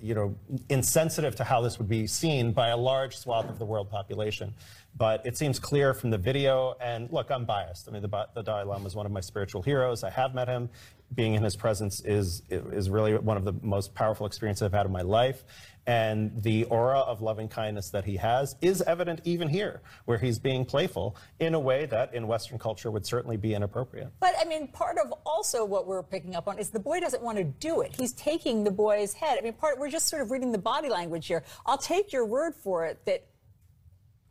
you 0.00 0.14
know, 0.14 0.36
insensitive 0.68 1.36
to 1.36 1.44
how 1.44 1.60
this 1.60 1.78
would 1.78 1.88
be 1.88 2.06
seen 2.06 2.52
by 2.52 2.68
a 2.68 2.76
large 2.76 3.16
swath 3.16 3.48
of 3.48 3.58
the 3.58 3.64
world 3.64 3.90
population. 3.90 4.54
But 4.96 5.26
it 5.26 5.36
seems 5.36 5.58
clear 5.58 5.92
from 5.92 6.10
the 6.10 6.18
video, 6.18 6.74
and 6.80 7.12
look, 7.12 7.30
I'm 7.30 7.44
biased. 7.44 7.88
I 7.88 7.92
mean, 7.92 8.02
the, 8.02 8.26
the 8.34 8.42
Dalai 8.42 8.64
Lama 8.64 8.86
is 8.86 8.94
one 8.94 9.04
of 9.04 9.12
my 9.12 9.20
spiritual 9.20 9.62
heroes. 9.62 10.04
I 10.04 10.10
have 10.10 10.34
met 10.34 10.48
him. 10.48 10.70
Being 11.14 11.34
in 11.34 11.44
his 11.44 11.54
presence 11.54 12.00
is 12.00 12.42
is 12.50 12.90
really 12.90 13.16
one 13.16 13.36
of 13.36 13.44
the 13.44 13.52
most 13.62 13.94
powerful 13.94 14.26
experiences 14.26 14.62
I've 14.62 14.72
had 14.72 14.86
in 14.86 14.92
my 14.92 15.02
life. 15.02 15.44
And 15.86 16.42
the 16.42 16.64
aura 16.64 16.98
of 16.98 17.22
loving 17.22 17.48
kindness 17.48 17.90
that 17.90 18.04
he 18.04 18.16
has 18.16 18.56
is 18.60 18.82
evident 18.82 19.20
even 19.24 19.48
here, 19.48 19.82
where 20.04 20.18
he's 20.18 20.38
being 20.38 20.64
playful 20.64 21.16
in 21.38 21.54
a 21.54 21.60
way 21.60 21.86
that 21.86 22.12
in 22.12 22.26
Western 22.26 22.58
culture 22.58 22.90
would 22.90 23.06
certainly 23.06 23.36
be 23.36 23.54
inappropriate. 23.54 24.10
But 24.18 24.34
I 24.40 24.44
mean, 24.44 24.68
part 24.68 24.98
of 24.98 25.12
also 25.24 25.64
what 25.64 25.86
we're 25.86 26.02
picking 26.02 26.34
up 26.34 26.48
on 26.48 26.58
is 26.58 26.70
the 26.70 26.80
boy 26.80 26.98
doesn't 27.00 27.22
want 27.22 27.38
to 27.38 27.44
do 27.44 27.82
it. 27.82 27.94
He's 27.96 28.12
taking 28.14 28.64
the 28.64 28.70
boy's 28.70 29.12
head. 29.12 29.38
I 29.38 29.42
mean, 29.42 29.52
part 29.52 29.78
we're 29.78 29.90
just 29.90 30.08
sort 30.08 30.22
of 30.22 30.30
reading 30.30 30.50
the 30.50 30.58
body 30.58 30.88
language 30.88 31.26
here. 31.28 31.44
I'll 31.66 31.78
take 31.78 32.12
your 32.12 32.24
word 32.24 32.54
for 32.54 32.84
it 32.84 33.04
that 33.04 33.24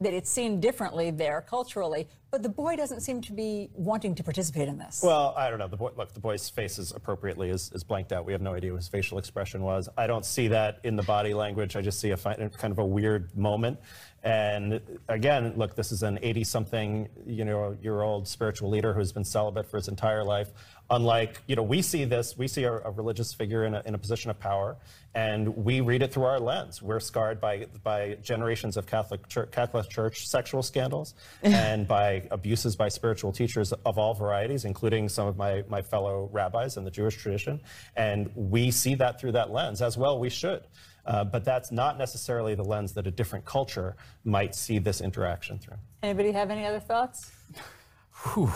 that 0.02 0.14
it's 0.14 0.30
seen 0.30 0.60
differently 0.60 1.10
there 1.10 1.46
culturally, 1.48 2.08
but 2.32 2.44
the 2.44 2.50
boy 2.50 2.76
doesn't 2.76 3.00
seem 3.00 3.22
to 3.22 3.32
be 3.32 3.70
wanting 3.74 4.14
to 4.16 4.24
participate 4.24 4.68
in 4.68 4.78
this. 4.78 5.02
Well, 5.02 5.34
I 5.38 5.50
don't 5.50 5.58
know. 5.58 5.70
The 5.70 5.78
boy, 5.78 5.92
look, 5.96 6.14
the 6.14 6.20
boy's 6.20 6.50
face 6.50 6.78
is 6.78 6.92
appropriately 6.92 7.50
is, 7.50 7.72
is 7.74 7.84
blanked 7.84 8.12
out. 8.12 8.26
We 8.26 8.34
have 8.34 8.42
no 8.42 8.54
idea 8.54 8.72
what 8.72 8.78
his 8.78 8.90
facial 8.90 9.18
expression 9.18 9.62
was. 9.62 9.88
I 9.98 10.06
don't 10.06 10.26
see 10.26 10.50
that 10.50 10.80
in 10.84 10.98
the 10.98 11.04
body 11.04 11.34
language. 11.34 11.78
I 11.78 11.82
just 11.82 12.00
see 12.00 12.12
a 12.12 12.18
fi- 12.18 12.36
kind 12.36 12.72
of 12.72 12.80
a 12.80 12.86
weird 12.86 13.36
moment. 13.38 13.80
And 14.24 14.82
again, 15.08 15.54
look, 15.56 15.76
this 15.76 15.92
is 15.92 16.04
an 16.04 16.18
80-something, 16.18 17.08
you 17.26 17.46
know, 17.46 17.78
year 17.82 18.02
old 18.02 18.28
spiritual 18.28 18.70
leader 18.70 18.92
who's 18.94 19.14
been 19.14 19.24
celibate 19.24 19.70
for 19.70 19.78
his 19.78 19.88
entire 19.88 20.24
life. 20.24 20.52
Unlike, 20.90 21.42
you 21.48 21.56
know, 21.56 21.64
we 21.64 21.82
see 21.82 22.06
this, 22.06 22.38
we 22.38 22.48
see 22.48 22.64
a, 22.64 22.74
a 22.74 22.92
religious 22.92 23.34
figure 23.34 23.66
in 23.66 23.74
a, 23.74 23.82
in 23.86 23.96
a 23.96 23.98
position 23.98 24.30
of 24.30 24.40
power, 24.40 24.78
and 25.16 25.48
we 25.58 25.82
read 25.82 26.04
it 26.04 26.14
through 26.14 26.26
our 26.26 26.40
lens. 26.40 26.82
We're 26.82 27.00
scarred 27.00 27.42
by 27.42 27.66
by 27.84 28.18
generations 28.22 28.78
of 28.78 28.86
Catholic 28.86 29.28
Church, 29.28 29.52
Catholic 29.52 29.90
Church 29.90 30.28
sexual 30.28 30.62
scandals 30.62 31.16
and 31.44 31.88
by 31.88 32.28
abuses 32.30 32.76
by 32.76 32.90
spiritual 32.90 33.32
teachers 33.32 33.74
of 33.74 33.98
all 33.98 34.14
varieties, 34.14 34.66
including 34.66 35.10
some 35.10 35.28
of 35.28 35.38
my, 35.38 35.64
my 35.70 35.82
fellow 35.82 36.30
rabbis 36.32 36.78
in 36.78 36.84
the 36.84 36.92
Jewish 36.92 37.16
tradition. 37.16 37.60
And 37.96 38.30
we 38.36 38.70
see 38.70 38.94
that 38.96 39.20
through 39.20 39.32
that 39.34 39.52
lens 39.52 39.82
as 39.82 39.98
well. 39.98 40.20
We 40.20 40.30
should. 40.30 40.64
Uh, 41.06 41.24
but 41.24 41.46
that's 41.46 41.72
not 41.72 41.98
necessarily 41.98 42.56
the 42.56 42.64
lens 42.64 42.94
that 42.94 43.06
a 43.06 43.12
different 43.12 43.46
culture 43.46 43.96
might 44.24 44.56
see 44.56 44.80
this 44.80 45.02
interaction 45.02 45.60
through. 45.60 45.78
Anybody 46.02 46.32
have 46.32 46.50
any 46.50 46.66
other 46.66 46.80
thoughts? 46.80 47.32
Whew. 48.34 48.52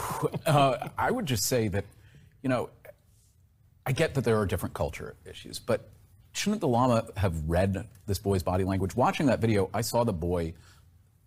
Uh, 0.46 0.90
I 0.98 1.12
would 1.12 1.26
just 1.26 1.46
say 1.46 1.68
that, 1.68 1.86
you 2.42 2.50
know, 2.50 2.70
I 3.86 3.92
get 3.92 4.14
that 4.16 4.24
there 4.24 4.40
are 4.40 4.46
different 4.46 4.76
culture 4.76 5.16
issues, 5.26 5.60
but 5.60 5.90
shouldn't 6.34 6.62
the 6.62 6.68
Lama 6.68 7.06
have 7.18 7.50
read 7.50 7.88
this 8.06 8.20
boy's 8.20 8.44
body 8.44 8.64
language? 8.64 8.96
Watching 8.96 9.28
that 9.28 9.40
video, 9.40 9.70
I 9.74 9.82
saw 9.82 10.04
the 10.04 10.14
boy 10.14 10.54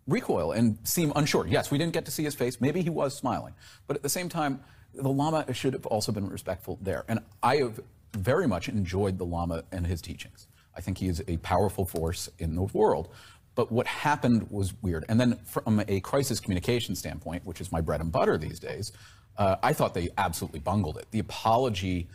recoil 0.07 0.53
and 0.53 0.79
seem 0.85 1.13
unsure. 1.17 1.47
Yes, 1.47 1.71
we 1.71 1.79
didn't 1.79 1.93
get 1.93 2.05
to 2.07 2.11
see 2.11 2.25
his 2.25 2.35
face. 2.35 2.61
Maybe 2.61 2.83
he 2.83 2.91
was 2.91 3.17
smiling. 3.17 3.55
But 3.87 3.97
at 3.97 4.03
the 4.03 4.09
same 4.09 4.29
time, 4.29 4.61
the 4.95 5.09
Lama 5.09 5.53
should 5.55 5.73
have 5.73 5.87
also 5.87 6.13
been 6.13 6.29
respectful 6.29 6.79
there. 6.83 7.05
And 7.09 7.21
I 7.43 7.57
have 7.57 7.81
very 8.15 8.47
much 8.47 8.69
enjoyed 8.69 9.19
the 9.19 9.25
Lama 9.25 9.65
and 9.73 9.87
his 9.87 10.03
teachings. 10.03 10.49
I 10.77 10.81
think 10.81 10.99
he 10.99 11.09
is 11.09 11.23
a 11.29 11.37
powerful 11.39 11.85
force 11.85 12.29
in 12.39 12.57
the 12.57 12.63
world. 12.63 13.09
But 13.55 13.71
what 13.71 13.87
happened 13.87 14.51
was 14.51 14.73
weird. 14.83 15.05
And 15.09 15.21
then 15.21 15.39
from 15.45 15.83
a 15.87 16.01
crisis 16.01 16.41
communication 16.41 16.95
standpoint, 16.95 17.45
which 17.45 17.61
is 17.61 17.71
my 17.71 17.81
bread 17.81 18.01
and 18.01 18.11
butter 18.11 18.39
these 18.39 18.59
days, 18.59 18.93
uh, 19.39 19.57
I 19.63 19.73
thought 19.73 19.95
they 19.95 20.11
absolutely 20.19 20.61
bungled 20.61 20.99
it. 20.99 21.07
The 21.11 21.19
apology, 21.19 22.09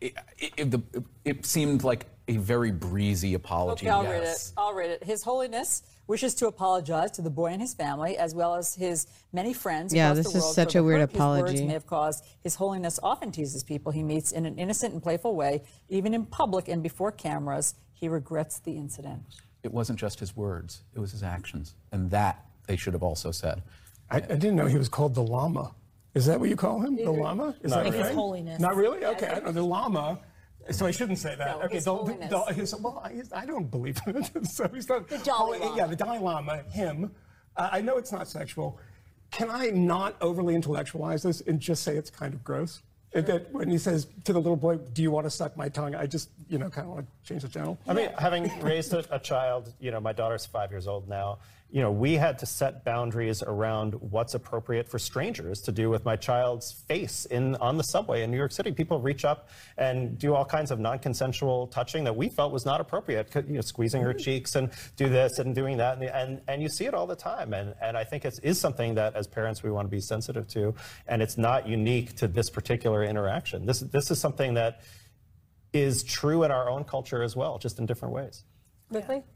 it, 0.00 0.14
it, 0.38 0.52
it, 0.56 0.70
the, 0.70 0.82
it 1.24 1.46
seemed 1.46 1.84
like 1.84 2.06
a 2.28 2.36
very 2.36 2.70
breezy 2.70 3.34
apology. 3.34 3.86
Okay, 3.86 3.90
I'll 3.90 4.02
yes. 4.04 4.12
read 4.12 4.22
it. 4.28 4.52
I'll 4.56 4.74
read 4.74 4.90
it. 4.90 5.04
His 5.04 5.22
Holiness 5.22 5.82
wishes 6.06 6.34
to 6.34 6.46
apologize 6.46 7.10
to 7.12 7.22
the 7.22 7.30
boy 7.30 7.46
and 7.46 7.60
his 7.60 7.74
family, 7.74 8.16
as 8.16 8.34
well 8.34 8.54
as 8.54 8.74
his 8.74 9.06
many 9.32 9.52
friends 9.52 9.94
Yeah, 9.94 10.10
across 10.12 10.16
this 10.16 10.32
the 10.32 10.38
is 10.38 10.44
world 10.44 10.54
such 10.54 10.74
a 10.74 10.82
weird 10.82 11.00
apology. 11.02 11.52
his 11.52 11.60
words 11.60 11.66
may 11.66 11.72
have 11.72 11.86
caused. 11.86 12.24
His 12.42 12.54
Holiness 12.56 12.98
often 13.02 13.30
teases 13.32 13.62
people 13.62 13.92
he 13.92 14.02
meets 14.02 14.32
in 14.32 14.46
an 14.46 14.58
innocent 14.58 14.92
and 14.92 15.02
playful 15.02 15.34
way, 15.34 15.62
even 15.88 16.14
in 16.14 16.26
public 16.26 16.68
and 16.68 16.82
before 16.82 17.12
cameras. 17.12 17.74
He 17.92 18.08
regrets 18.08 18.58
the 18.58 18.72
incident. 18.76 19.22
It 19.62 19.72
wasn't 19.72 19.98
just 19.98 20.20
his 20.20 20.36
words, 20.36 20.82
it 20.94 21.00
was 21.00 21.12
his 21.12 21.22
actions. 21.22 21.74
And 21.90 22.10
that 22.10 22.44
they 22.66 22.76
should 22.76 22.92
have 22.92 23.02
also 23.02 23.30
said. 23.30 23.62
I, 24.10 24.16
I 24.16 24.20
didn't 24.20 24.56
know 24.56 24.66
he 24.66 24.76
was 24.76 24.88
called 24.90 25.14
the 25.14 25.22
Lama. 25.22 25.72
Is 26.14 26.26
that 26.26 26.38
what 26.38 26.48
you 26.48 26.56
call 26.56 26.80
him? 26.80 26.96
The 26.96 27.10
Lama? 27.10 27.54
Is 27.62 27.70
Not 27.70 27.84
that 27.84 27.84
really. 27.84 27.98
right? 27.98 28.06
His 28.06 28.14
Holiness. 28.14 28.60
Not 28.60 28.76
really? 28.76 29.04
Okay, 29.04 29.28
I 29.28 29.40
know 29.40 29.52
the 29.52 29.62
Lama. 29.62 30.20
So 30.70 30.86
I 30.86 30.92
shouldn't 30.92 31.18
say 31.18 31.34
that. 31.36 31.58
No, 31.58 31.64
okay, 31.64 31.74
His 31.74 31.84
the, 31.84 31.94
Holiness. 31.94 32.30
the, 32.30 32.54
his, 32.54 32.74
well, 32.76 33.02
I, 33.04 33.22
I 33.34 33.44
don't 33.44 33.70
believe 33.70 33.98
it. 34.06 34.46
so 34.46 34.68
he's 34.68 34.88
not. 34.88 35.08
The 35.08 35.18
Dalai 35.18 35.58
oh, 35.60 35.66
Lama. 35.66 35.76
Yeah, 35.76 35.86
the 35.86 35.96
Dalai 35.96 36.18
Lama, 36.18 36.62
him. 36.70 37.10
Uh, 37.56 37.68
I 37.72 37.80
know 37.80 37.98
it's 37.98 38.12
not 38.12 38.28
sexual. 38.28 38.78
Can 39.30 39.50
I 39.50 39.66
not 39.70 40.16
overly 40.20 40.54
intellectualize 40.54 41.24
this 41.24 41.40
and 41.42 41.60
just 41.60 41.82
say 41.82 41.96
it's 41.96 42.10
kind 42.10 42.32
of 42.32 42.44
gross? 42.44 42.82
And 43.12 43.26
That 43.26 43.52
when 43.52 43.68
he 43.68 43.78
says 43.78 44.08
to 44.24 44.32
the 44.32 44.40
little 44.40 44.56
boy, 44.56 44.76
"Do 44.76 45.02
you 45.02 45.10
want 45.10 45.26
to 45.26 45.30
suck 45.30 45.56
my 45.56 45.68
tongue?" 45.68 45.94
I 45.94 46.06
just, 46.06 46.30
you 46.48 46.58
know, 46.58 46.68
kind 46.68 46.88
of 46.88 46.94
want 46.94 47.06
to 47.06 47.28
change 47.28 47.42
the 47.42 47.48
channel. 47.48 47.78
I 47.86 47.92
mean, 47.92 48.10
having 48.18 48.50
raised 48.60 48.92
a, 48.92 49.04
a 49.14 49.20
child, 49.20 49.72
you 49.78 49.92
know, 49.92 50.00
my 50.00 50.12
daughter's 50.12 50.46
five 50.46 50.70
years 50.70 50.88
old 50.88 51.08
now. 51.08 51.38
You 51.74 51.80
know, 51.80 51.90
we 51.90 52.14
had 52.14 52.38
to 52.38 52.46
set 52.46 52.84
boundaries 52.84 53.42
around 53.42 53.94
what's 53.94 54.34
appropriate 54.34 54.88
for 54.88 55.00
strangers 55.00 55.60
to 55.62 55.72
do 55.72 55.90
with 55.90 56.04
my 56.04 56.14
child's 56.14 56.70
face 56.70 57.24
in 57.24 57.56
on 57.56 57.76
the 57.78 57.82
subway 57.82 58.22
in 58.22 58.30
New 58.30 58.36
York 58.36 58.52
City. 58.52 58.70
People 58.70 59.00
reach 59.00 59.24
up 59.24 59.48
and 59.76 60.16
do 60.16 60.36
all 60.36 60.44
kinds 60.44 60.70
of 60.70 60.78
non-consensual 60.78 61.66
touching 61.66 62.04
that 62.04 62.14
we 62.14 62.28
felt 62.28 62.52
was 62.52 62.64
not 62.64 62.80
appropriate. 62.80 63.28
You 63.34 63.54
know, 63.54 63.60
squeezing 63.60 64.02
her 64.02 64.10
mm-hmm. 64.10 64.22
cheeks 64.22 64.54
and 64.54 64.70
do 64.94 65.08
this 65.08 65.40
and 65.40 65.52
doing 65.52 65.76
that, 65.78 65.98
and 65.98 66.04
and, 66.10 66.40
and 66.46 66.62
you 66.62 66.68
see 66.68 66.84
it 66.84 66.94
all 66.94 67.08
the 67.08 67.16
time. 67.16 67.52
And 67.52 67.74
and 67.82 67.98
I 67.98 68.04
think 68.04 68.24
it 68.24 68.38
is 68.44 68.60
something 68.60 68.94
that 68.94 69.16
as 69.16 69.26
parents 69.26 69.64
we 69.64 69.72
want 69.72 69.86
to 69.86 69.90
be 69.90 70.00
sensitive 70.00 70.46
to, 70.50 70.76
and 71.08 71.20
it's 71.20 71.36
not 71.36 71.66
unique 71.66 72.14
to 72.18 72.28
this 72.28 72.50
particular 72.50 73.02
interaction. 73.02 73.66
This 73.66 73.80
this 73.80 74.12
is 74.12 74.20
something 74.20 74.54
that 74.54 74.82
is 75.72 76.04
true 76.04 76.44
in 76.44 76.52
our 76.52 76.70
own 76.70 76.84
culture 76.84 77.24
as 77.24 77.34
well, 77.34 77.58
just 77.58 77.80
in 77.80 77.86
different 77.86 78.14
ways. 78.14 78.44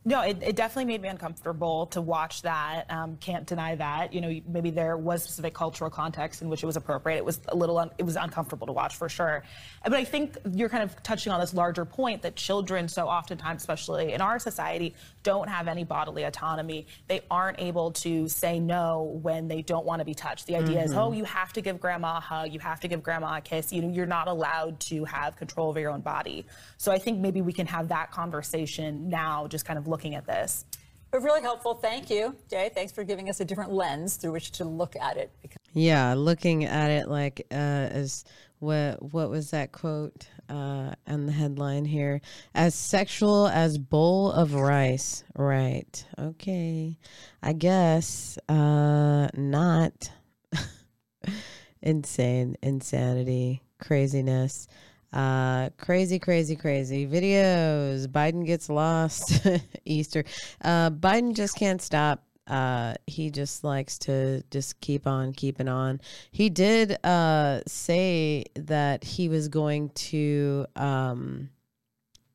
No, 0.04 0.22
it, 0.22 0.42
it 0.42 0.56
definitely 0.56 0.86
made 0.86 1.02
me 1.02 1.08
uncomfortable 1.08 1.86
to 1.88 2.00
watch 2.00 2.42
that. 2.42 2.84
Um, 2.90 3.16
can't 3.16 3.46
deny 3.46 3.74
that. 3.76 4.12
You 4.12 4.20
know, 4.20 4.40
maybe 4.46 4.70
there 4.70 4.96
was 4.96 5.22
specific 5.22 5.54
cultural 5.54 5.90
context 5.90 6.42
in 6.42 6.48
which 6.48 6.62
it 6.62 6.66
was 6.66 6.76
appropriate. 6.76 7.16
It 7.18 7.24
was 7.24 7.40
a 7.48 7.56
little, 7.56 7.78
un- 7.78 7.90
it 7.98 8.04
was 8.04 8.16
uncomfortable 8.16 8.66
to 8.66 8.72
watch 8.72 8.96
for 8.96 9.08
sure. 9.08 9.42
But 9.84 9.94
I 9.94 10.04
think 10.04 10.36
you're 10.52 10.68
kind 10.68 10.82
of 10.84 11.02
touching 11.02 11.32
on 11.32 11.40
this 11.40 11.54
larger 11.54 11.84
point 11.84 12.22
that 12.22 12.36
children, 12.36 12.88
so 12.88 13.08
oftentimes, 13.08 13.62
especially 13.62 14.12
in 14.12 14.20
our 14.20 14.38
society, 14.38 14.94
don't 15.22 15.48
have 15.48 15.66
any 15.68 15.84
bodily 15.84 16.22
autonomy. 16.24 16.86
They 17.08 17.22
aren't 17.30 17.58
able 17.60 17.90
to 17.92 18.28
say 18.28 18.60
no 18.60 19.18
when 19.22 19.48
they 19.48 19.62
don't 19.62 19.84
want 19.84 19.98
to 20.00 20.04
be 20.04 20.14
touched. 20.14 20.46
The 20.46 20.56
idea 20.56 20.82
is, 20.84 20.92
Mhm. 20.92 20.96
oh, 20.96 21.12
you 21.12 21.24
have 21.24 21.52
to 21.54 21.60
give 21.60 21.80
grandma 21.80 22.18
a 22.18 22.20
hug, 22.20 22.52
you 22.52 22.60
have 22.60 22.80
to 22.80 22.88
give 22.88 23.02
grandma 23.02 23.36
a 23.38 23.40
kiss. 23.40 23.72
You 23.72 23.82
know, 23.82 23.88
you're 23.88 24.06
not 24.06 24.28
allowed 24.28 24.78
to 24.80 25.04
have 25.04 25.36
control 25.36 25.68
over 25.70 25.80
your 25.80 25.90
own 25.90 26.00
body. 26.02 26.46
So 26.76 26.92
I 26.92 26.98
think 26.98 27.18
maybe 27.18 27.40
we 27.42 27.52
can 27.52 27.66
have 27.66 27.88
that 27.88 28.12
conversation 28.12 29.08
now, 29.08 29.46
just 29.48 29.64
kind 29.64 29.78
of 29.78 29.86
looking 29.86 30.14
at 30.14 30.26
this. 30.26 30.64
But 31.10 31.22
really 31.22 31.40
helpful. 31.40 31.74
Thank 31.74 32.10
you, 32.10 32.36
Jay. 32.50 32.70
Thanks 32.74 32.92
for 32.92 33.02
giving 33.02 33.30
us 33.30 33.40
a 33.40 33.44
different 33.44 33.72
lens 33.72 34.16
through 34.16 34.32
which 34.32 34.50
to 34.52 34.64
look 34.64 34.94
at 34.94 35.16
it. 35.16 35.30
Yeah, 35.72 36.14
looking 36.14 36.64
at 36.64 36.90
it 36.90 37.08
like 37.08 37.46
uh, 37.50 37.54
as 37.54 38.24
what 38.58 39.12
what 39.12 39.30
was 39.30 39.50
that 39.52 39.72
quote 39.72 40.28
uh, 40.50 40.92
on 41.06 41.26
the 41.26 41.32
headline 41.32 41.86
here? 41.86 42.20
As 42.54 42.74
sexual 42.74 43.48
as 43.48 43.78
bowl 43.78 44.32
of 44.32 44.54
rice. 44.54 45.24
Right. 45.34 46.04
Okay. 46.18 46.98
I 47.42 47.52
guess 47.54 48.38
uh, 48.48 49.28
not. 49.34 50.10
Insane, 51.82 52.56
insanity, 52.60 53.62
craziness. 53.78 54.66
Uh, 55.12 55.70
crazy, 55.78 56.18
crazy, 56.18 56.56
crazy 56.56 57.06
videos. 57.06 58.06
Biden 58.06 58.44
gets 58.44 58.68
lost. 58.68 59.46
Easter. 59.84 60.24
Uh, 60.62 60.90
Biden 60.90 61.34
just 61.34 61.56
can't 61.56 61.80
stop. 61.80 62.24
Uh, 62.46 62.94
he 63.06 63.30
just 63.30 63.62
likes 63.62 63.98
to 63.98 64.42
just 64.50 64.80
keep 64.80 65.06
on 65.06 65.32
keeping 65.32 65.68
on. 65.68 66.00
He 66.30 66.48
did 66.48 67.04
uh, 67.04 67.60
say 67.66 68.46
that 68.54 69.04
he 69.04 69.28
was 69.28 69.48
going 69.48 69.90
to 69.90 70.66
um, 70.74 71.50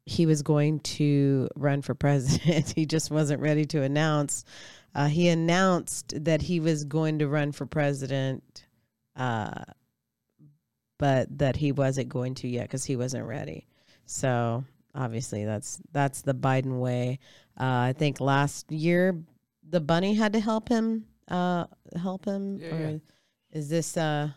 he 0.06 0.26
was 0.26 0.42
going 0.42 0.80
to 0.82 1.50
run 1.56 1.82
for 1.82 1.96
president. 1.96 2.74
he 2.76 2.86
just 2.86 3.10
wasn't 3.10 3.42
ready 3.42 3.66
to 3.66 3.82
announce. 3.82 4.46
Uh, 4.96 5.08
he 5.08 5.28
announced 5.30 6.14
that 6.24 6.44
he 6.44 6.60
was 6.60 6.84
going 6.84 7.20
to 7.20 7.28
run 7.28 7.52
for 7.52 7.66
president, 7.66 8.66
uh, 9.16 9.64
but 11.04 11.38
that 11.38 11.58
he 11.58 11.74
wasn't 11.74 12.08
going 12.08 12.34
to 12.34 12.48
yet 12.48 12.64
because 12.64 12.86
he 12.86 12.96
wasn't 12.96 13.28
ready. 13.28 13.68
So 14.06 14.64
obviously, 14.96 15.44
that's 15.44 15.82
that's 15.92 16.22
the 16.22 16.34
Biden 16.34 16.80
way. 16.80 17.20
Uh, 17.60 17.92
I 17.92 17.94
think 17.98 18.22
last 18.22 18.72
year 18.72 19.14
the 19.70 19.82
bunny 19.82 20.14
had 20.14 20.32
to 20.32 20.40
help 20.40 20.70
him. 20.70 21.04
Uh, 21.28 21.66
help 22.02 22.24
him. 22.24 22.58
Yeah, 22.58 22.68
or 22.74 22.80
yeah. 22.80 22.98
is 23.52 23.68
this 23.68 23.98
uh, 23.98 24.30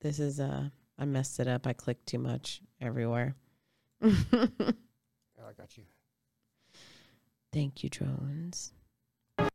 this 0.00 0.18
is 0.18 0.40
uh, 0.40 0.70
I 0.98 1.04
messed 1.04 1.38
it 1.40 1.46
up. 1.46 1.66
I 1.66 1.74
clicked 1.74 2.06
too 2.06 2.18
much 2.18 2.62
everywhere. 2.80 3.34
I 4.02 4.08
got 5.58 5.76
you. 5.76 5.84
Thank 7.52 7.84
you, 7.84 7.90
drones. 7.90 8.72
All 9.38 9.50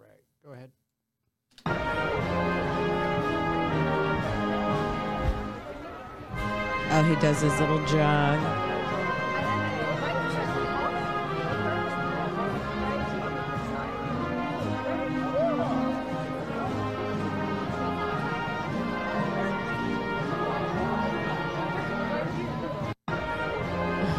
right, 0.00 0.24
go 0.42 0.52
ahead. 1.66 2.22
Oh, 6.98 7.02
he 7.02 7.14
does 7.16 7.42
his 7.42 7.52
little 7.60 7.84
jog. 7.84 8.40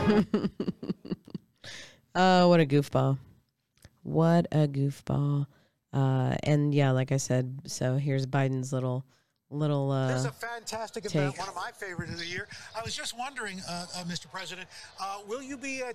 oh, 2.14 2.48
what 2.48 2.60
a 2.60 2.66
goofball. 2.68 3.18
What 4.04 4.46
a 4.52 4.68
goofball. 4.68 5.48
Uh, 5.92 6.36
and 6.44 6.76
yeah, 6.76 6.92
like 6.92 7.12
I 7.12 7.18
said, 7.18 7.62
so 7.66 7.98
here's 7.98 8.28
Biden's 8.28 8.72
little 8.72 9.04
little 9.50 9.92
uh 9.92 10.08
This 10.10 10.20
is 10.22 10.26
a 10.26 10.32
fantastic 10.32 11.04
take. 11.04 11.16
event, 11.16 11.38
one 11.38 11.48
of 11.50 11.56
my 11.56 11.72
favorite 11.74 12.10
of 12.10 12.18
the 12.20 12.26
year. 12.26 12.48
I 12.78 12.82
was 12.84 12.96
just 12.96 13.18
wondering, 13.18 13.62
uh, 13.68 13.86
uh, 13.96 14.04
Mr. 14.04 14.30
President, 14.32 14.68
uh, 15.02 15.20
will 15.28 15.42
you 15.42 15.58
be 15.58 15.82
uh, 15.84 15.94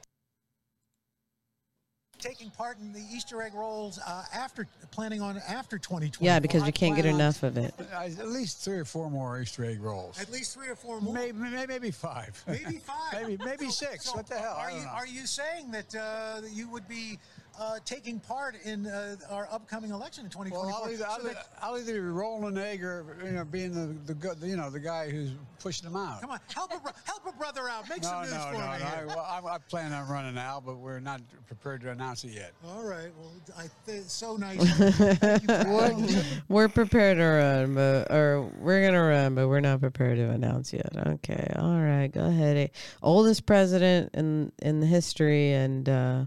taking 2.19 2.51
part 2.51 2.79
in 2.79 2.93
the 2.93 3.03
Easter 3.13 3.43
egg 3.43 3.53
rolls 3.53 3.99
uh, 4.07 4.25
after 4.33 4.67
planning 4.91 5.21
on 5.21 5.39
after 5.49 5.77
2020? 5.77 6.25
Yeah, 6.25 6.39
because 6.39 6.65
you 6.67 6.73
can't 6.73 6.95
get 6.97 7.05
enough 7.05 7.43
of 7.43 7.59
it. 7.59 7.75
At 7.93 8.29
least 8.29 8.59
three 8.65 8.79
or 8.79 8.85
four 8.85 9.11
more 9.11 9.41
Easter 9.41 9.65
egg 9.65 9.83
rolls. 9.83 10.21
At 10.21 10.31
least 10.31 10.55
three 10.55 10.69
or 10.69 10.77
four 10.77 11.01
more. 11.01 11.13
Maybe, 11.13 11.33
maybe, 11.37 11.67
maybe 11.67 11.91
five. 11.91 12.43
Maybe 12.47 12.79
five. 12.87 13.23
maybe, 13.27 13.37
maybe 13.45 13.65
So- 13.67 13.87
six. 13.87 14.05
so 14.07 14.13
what 14.15 14.29
the 14.29 14.37
hell? 14.37 14.55
Are 14.57 14.71
you 14.71 14.81
know. 14.81 14.89
are 14.89 15.07
you 15.07 15.27
saying 15.27 15.73
that, 15.73 15.95
uh, 15.95 16.41
that 16.43 16.53
you 16.53 16.69
would 16.71 16.87
be 16.89 17.19
uh, 17.59 17.79
taking 17.85 18.19
part 18.19 18.57
in 18.65 18.87
uh, 18.87 19.17
our 19.31 19.49
upcoming 19.53 19.91
election 19.91 20.25
in 20.25 20.31
2024? 20.31 20.67
Well, 20.67 20.83
I'll 20.85 20.91
either, 20.91 21.05
So 21.05 21.11
I'll, 21.11 21.23
that- 21.35 21.47
I'll 21.61 21.79
either 21.79 21.93
be 21.95 22.01
rolling 22.01 22.57
an 22.57 22.63
egg 22.63 22.83
or 22.83 23.17
you 23.25 23.33
know 23.33 23.45
being 23.45 23.73
the, 23.73 23.95
the 24.07 24.15
good 24.15 24.39
you 24.43 24.57
know 24.57 24.71
the 24.71 24.81
guy 24.81 25.11
who's 25.11 25.31
pushing 25.61 25.85
them 25.89 25.97
out. 25.97 26.21
come 26.21 26.31
on, 26.31 26.41
help 26.55 26.71
a, 26.73 26.81
help 27.05 27.27
a 27.27 27.33
brother 27.33 27.69
out. 27.69 27.89
Make 27.89 28.03
no, 28.03 28.09
some 28.09 28.23
news 28.23 28.33
no, 28.33 28.39
for 28.39 28.53
no, 28.53 28.59
me. 28.59 28.65
no. 28.65 28.73
here. 28.73 28.99
I, 29.03 29.05
well, 29.07 29.19
I, 29.47 29.55
I 29.55 29.59
plan 29.69 29.93
on 29.93 30.09
running 30.09 30.39
out, 30.39 30.65
but 30.65 30.77
we're 30.79 31.01
not 31.01 31.21
prepared 31.47 31.83
to 31.83 31.91
announce 31.91 32.25
it 32.25 32.33
yet. 32.33 32.53
All 32.67 32.83
right. 32.85 33.11
Well, 33.19 33.33
I 33.59 33.67
th- 33.87 34.05
so 34.05 34.37
nice. 34.37 34.59
Thank 34.79 35.43
you 35.43 36.09
for- 36.09 36.43
we're 36.49 36.69
prepared 36.69 37.19
to 37.19 37.25
run, 37.25 37.75
but 37.75 38.11
or 38.11 38.43
we're 38.59 38.85
gonna 38.85 39.03
run, 39.03 39.35
but 39.35 39.49
we're 39.49 39.61
not 39.61 39.81
prepared 39.81 40.17
to 40.17 40.31
announce 40.31 40.73
yet. 40.73 40.91
Okay, 41.07 41.53
all 41.57 41.81
right, 41.81 42.09
go 42.13 42.25
ahead. 42.25 42.71
Oldest 43.03 43.47
president 43.47 44.11
in 44.15 44.53
in 44.63 44.81
the 44.81 44.87
history, 44.87 45.53
and 45.53 45.89
uh, 45.89 46.25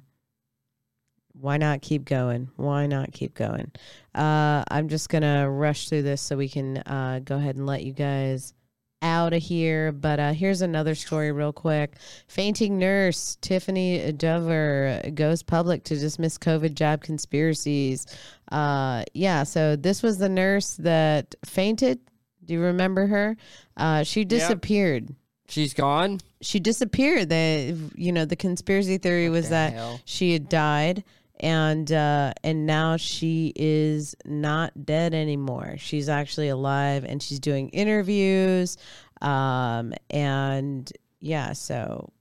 why 1.40 1.58
not 1.58 1.82
keep 1.82 2.06
going? 2.06 2.50
Why 2.56 2.88
not 2.88 3.12
keep 3.12 3.34
going? 3.34 3.72
Uh, 4.14 4.64
I'm 4.70 4.90
just 4.90 5.10
gonna 5.10 5.50
rush 5.50 5.90
through 5.90 6.04
this 6.04 6.22
so 6.22 6.38
we 6.38 6.50
can 6.50 6.78
uh, 6.78 7.20
go 7.24 7.36
ahead 7.36 7.56
and 7.56 7.66
let 7.66 7.84
you 7.84 7.94
guys 7.94 8.54
out 9.02 9.34
of 9.34 9.42
here. 9.42 9.92
But 9.92 10.20
uh, 10.20 10.34
here's 10.34 10.62
another 10.62 10.96
story, 10.96 11.32
real 11.32 11.54
quick. 11.54 11.96
Fainting 12.28 12.78
nurse 12.80 13.38
Tiffany 13.42 14.12
Dover 14.14 15.02
goes 15.14 15.44
public 15.44 15.84
to 15.86 15.96
dismiss 15.96 16.38
COVID 16.38 16.74
jab 16.74 17.02
conspiracies. 17.04 18.08
Uh, 18.52 19.04
yeah, 19.14 19.44
so 19.44 19.76
this 19.76 20.02
was 20.02 20.18
the 20.18 20.30
nurse 20.30 20.76
that 20.78 21.36
fainted. 21.46 22.00
Do 22.44 22.54
you 22.54 22.62
remember 22.62 23.08
her? 23.08 23.38
Uh, 23.76 24.04
she 24.04 24.24
disappeared. 24.26 25.16
She's 25.48 25.74
gone. 25.74 26.20
She 26.42 26.60
disappeared. 26.60 27.30
The 27.30 27.78
you 27.96 28.12
know 28.12 28.26
the 28.26 28.36
conspiracy 28.36 28.98
theory 28.98 29.30
was 29.30 29.46
the 29.46 29.52
that 29.52 29.74
hell? 29.74 30.00
she 30.06 30.34
had 30.34 30.50
died, 30.50 31.04
and 31.40 31.92
uh, 31.92 32.34
and 32.44 32.66
now 32.66 32.98
she 32.98 33.54
is 33.56 34.16
not 34.26 34.86
dead 34.86 35.14
anymore. 35.14 35.76
She's 35.78 36.10
actually 36.10 36.50
alive, 36.50 37.04
and 37.04 37.22
she's 37.22 37.40
doing 37.40 37.70
interviews. 37.70 38.78
Um, 39.22 39.94
and 40.10 40.92
yeah, 41.20 41.54
so 41.54 42.12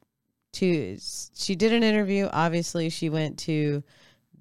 to 0.55 0.99
she 1.35 1.55
did 1.55 1.73
an 1.73 1.83
interview. 1.83 2.29
Obviously, 2.33 2.91
she 2.91 3.09
went 3.09 3.39
to 3.41 3.83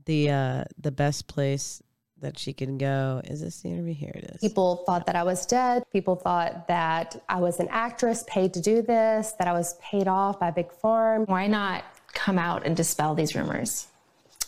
the 0.06 0.32
uh, 0.32 0.64
the 0.80 0.92
best 0.92 1.28
place 1.28 1.82
that 2.20 2.40
she 2.40 2.54
can 2.54 2.78
go. 2.78 3.22
Is 3.26 3.42
this 3.42 3.62
the 3.62 3.70
interview? 3.70 3.94
Here 3.94 4.14
it 4.16 4.32
is. 4.36 4.42
People 4.42 4.78
thought 4.86 5.06
that 5.06 5.16
I 5.16 5.24
was 5.24 5.46
dead. 5.46 5.84
People 5.92 6.16
thought 6.16 6.68
that 6.68 7.22
I 7.30 7.40
was 7.40 7.60
an 7.60 7.68
actress 7.70 8.24
paid 8.28 8.54
to 8.54 8.62
do 8.62 8.82
this, 8.82 9.34
that 9.34 9.48
I 9.48 9.52
was 9.52 9.76
paid 9.82 10.08
off 10.08 10.40
by 10.40 10.50
Big 10.50 10.72
Farm. 10.72 11.26
Why 11.26 11.48
not 11.48 11.84
come 12.14 12.40
out 12.40 12.66
and 12.66 12.76
dispel 12.76 13.14
these 13.14 13.36
rumors? 13.36 13.88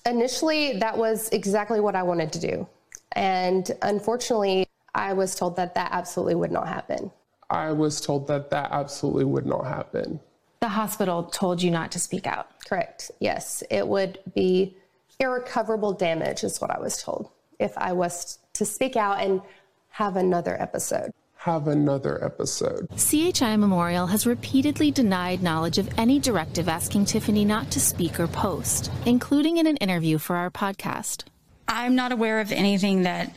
Initially, 0.05 0.77
that 0.79 0.97
was 0.97 1.29
exactly 1.29 1.79
what 1.79 1.95
I 1.95 2.03
wanted 2.03 2.31
to 2.33 2.39
do. 2.39 2.67
And 3.13 3.71
unfortunately, 3.81 4.67
I 4.93 5.13
was 5.13 5.35
told 5.35 5.55
that 5.55 5.73
that 5.75 5.91
absolutely 5.91 6.35
would 6.35 6.51
not 6.51 6.67
happen. 6.67 7.11
I 7.49 7.71
was 7.71 8.01
told 8.01 8.27
that 8.27 8.49
that 8.51 8.71
absolutely 8.71 9.25
would 9.25 9.45
not 9.45 9.65
happen. 9.65 10.19
The 10.61 10.69
hospital 10.69 11.23
told 11.23 11.61
you 11.61 11.71
not 11.71 11.91
to 11.91 11.99
speak 11.99 12.27
out. 12.27 12.47
Correct. 12.65 13.11
Yes. 13.19 13.63
It 13.69 13.87
would 13.87 14.19
be 14.33 14.75
irrecoverable 15.19 15.93
damage, 15.93 16.43
is 16.43 16.59
what 16.59 16.71
I 16.71 16.79
was 16.79 17.01
told, 17.01 17.29
if 17.59 17.77
I 17.77 17.93
was 17.93 18.39
to 18.53 18.65
speak 18.65 18.95
out 18.95 19.21
and 19.21 19.41
have 19.89 20.15
another 20.17 20.59
episode. 20.61 21.13
Have 21.45 21.67
another 21.67 22.25
episode. 22.25 22.87
CHI 22.97 23.55
Memorial 23.57 24.07
has 24.07 24.25
repeatedly 24.25 24.89
denied 24.89 25.43
knowledge 25.43 25.77
of 25.77 25.87
any 25.95 26.17
directive 26.17 26.67
asking 26.67 27.05
Tiffany 27.05 27.45
not 27.45 27.69
to 27.69 27.79
speak 27.79 28.19
or 28.19 28.25
post, 28.25 28.89
including 29.05 29.57
in 29.57 29.67
an 29.67 29.77
interview 29.77 30.17
for 30.17 30.37
our 30.37 30.49
podcast. 30.49 31.25
I'm 31.67 31.93
not 31.93 32.11
aware 32.11 32.39
of 32.39 32.51
anything 32.51 33.03
that 33.03 33.35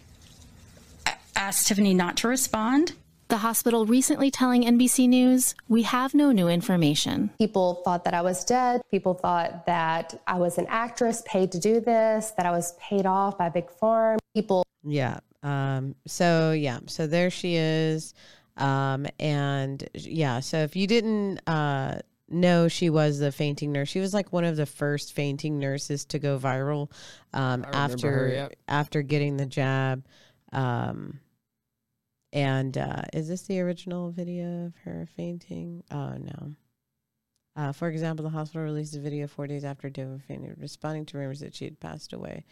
asked 1.37 1.67
Tiffany 1.67 1.93
not 1.93 2.17
to 2.17 2.29
respond. 2.29 2.95
The 3.29 3.37
hospital 3.37 3.85
recently 3.85 4.31
telling 4.31 4.63
NBC 4.63 5.07
News, 5.07 5.55
we 5.69 5.83
have 5.83 6.15
no 6.15 6.33
new 6.33 6.49
information. 6.49 7.29
People 7.37 7.83
thought 7.85 8.05
that 8.05 8.15
I 8.15 8.23
was 8.23 8.43
dead. 8.43 8.81
People 8.91 9.13
thought 9.13 9.67
that 9.67 10.19
I 10.27 10.39
was 10.39 10.57
an 10.57 10.65
actress 10.71 11.23
paid 11.27 11.53
to 11.53 11.59
do 11.59 11.79
this, 11.79 12.31
that 12.39 12.47
I 12.47 12.53
was 12.53 12.73
paid 12.81 13.05
off 13.05 13.37
by 13.37 13.51
Big 13.51 13.71
Farm. 13.71 14.19
People. 14.35 14.65
Yeah. 14.83 15.21
Um, 15.43 15.95
so 16.07 16.53
yeah, 16.53 16.81
so 16.87 17.07
there 17.07 17.31
she 17.31 17.57
is. 17.57 18.15
Um, 18.57 19.07
and 19.21 19.89
yeah, 19.95 20.41
so 20.41 20.59
if 20.59 20.75
you 20.75 20.87
didn't 20.87 21.39
uh 21.47 22.01
know 22.31 22.69
she 22.69 22.91
was 22.91 23.19
the 23.19 23.33
fainting 23.33 23.73
nurse, 23.73 23.89
she 23.89 24.01
was 24.01 24.13
like 24.13 24.33
one 24.33 24.45
of 24.45 24.57
the 24.57 24.67
first 24.67 25.13
fainting 25.15 25.59
nurses 25.59 26.05
to 26.07 26.19
go 26.19 26.39
viral 26.39 26.91
um 27.33 27.65
after 27.73 28.11
her, 28.11 28.29
yep. 28.29 28.53
after 28.67 29.03
getting 29.03 29.37
the 29.37 29.47
jab. 29.47 30.05
Um 30.53 31.21
and 32.33 32.77
uh 32.77 33.03
is 33.13 33.29
this 33.29 33.43
the 33.43 33.61
original 33.61 34.11
video 34.11 34.67
of 34.67 34.75
her 34.85 35.09
fainting? 35.17 35.85
Oh 35.91 36.15
no. 36.19 36.55
Uh, 37.57 37.73
for 37.73 37.89
example, 37.89 38.23
the 38.23 38.31
hospital 38.31 38.63
released 38.63 38.95
a 38.95 39.01
video 39.01 39.27
four 39.27 39.49
days 39.49 39.65
after 39.65 39.91
Dover 39.91 40.21
fainted, 40.29 40.55
responding 40.61 41.05
to 41.07 41.19
rumors 41.19 41.41
that 41.41 41.57
she 41.57 41.65
had 41.65 41.81
passed 41.81 42.13
away. 42.13 42.45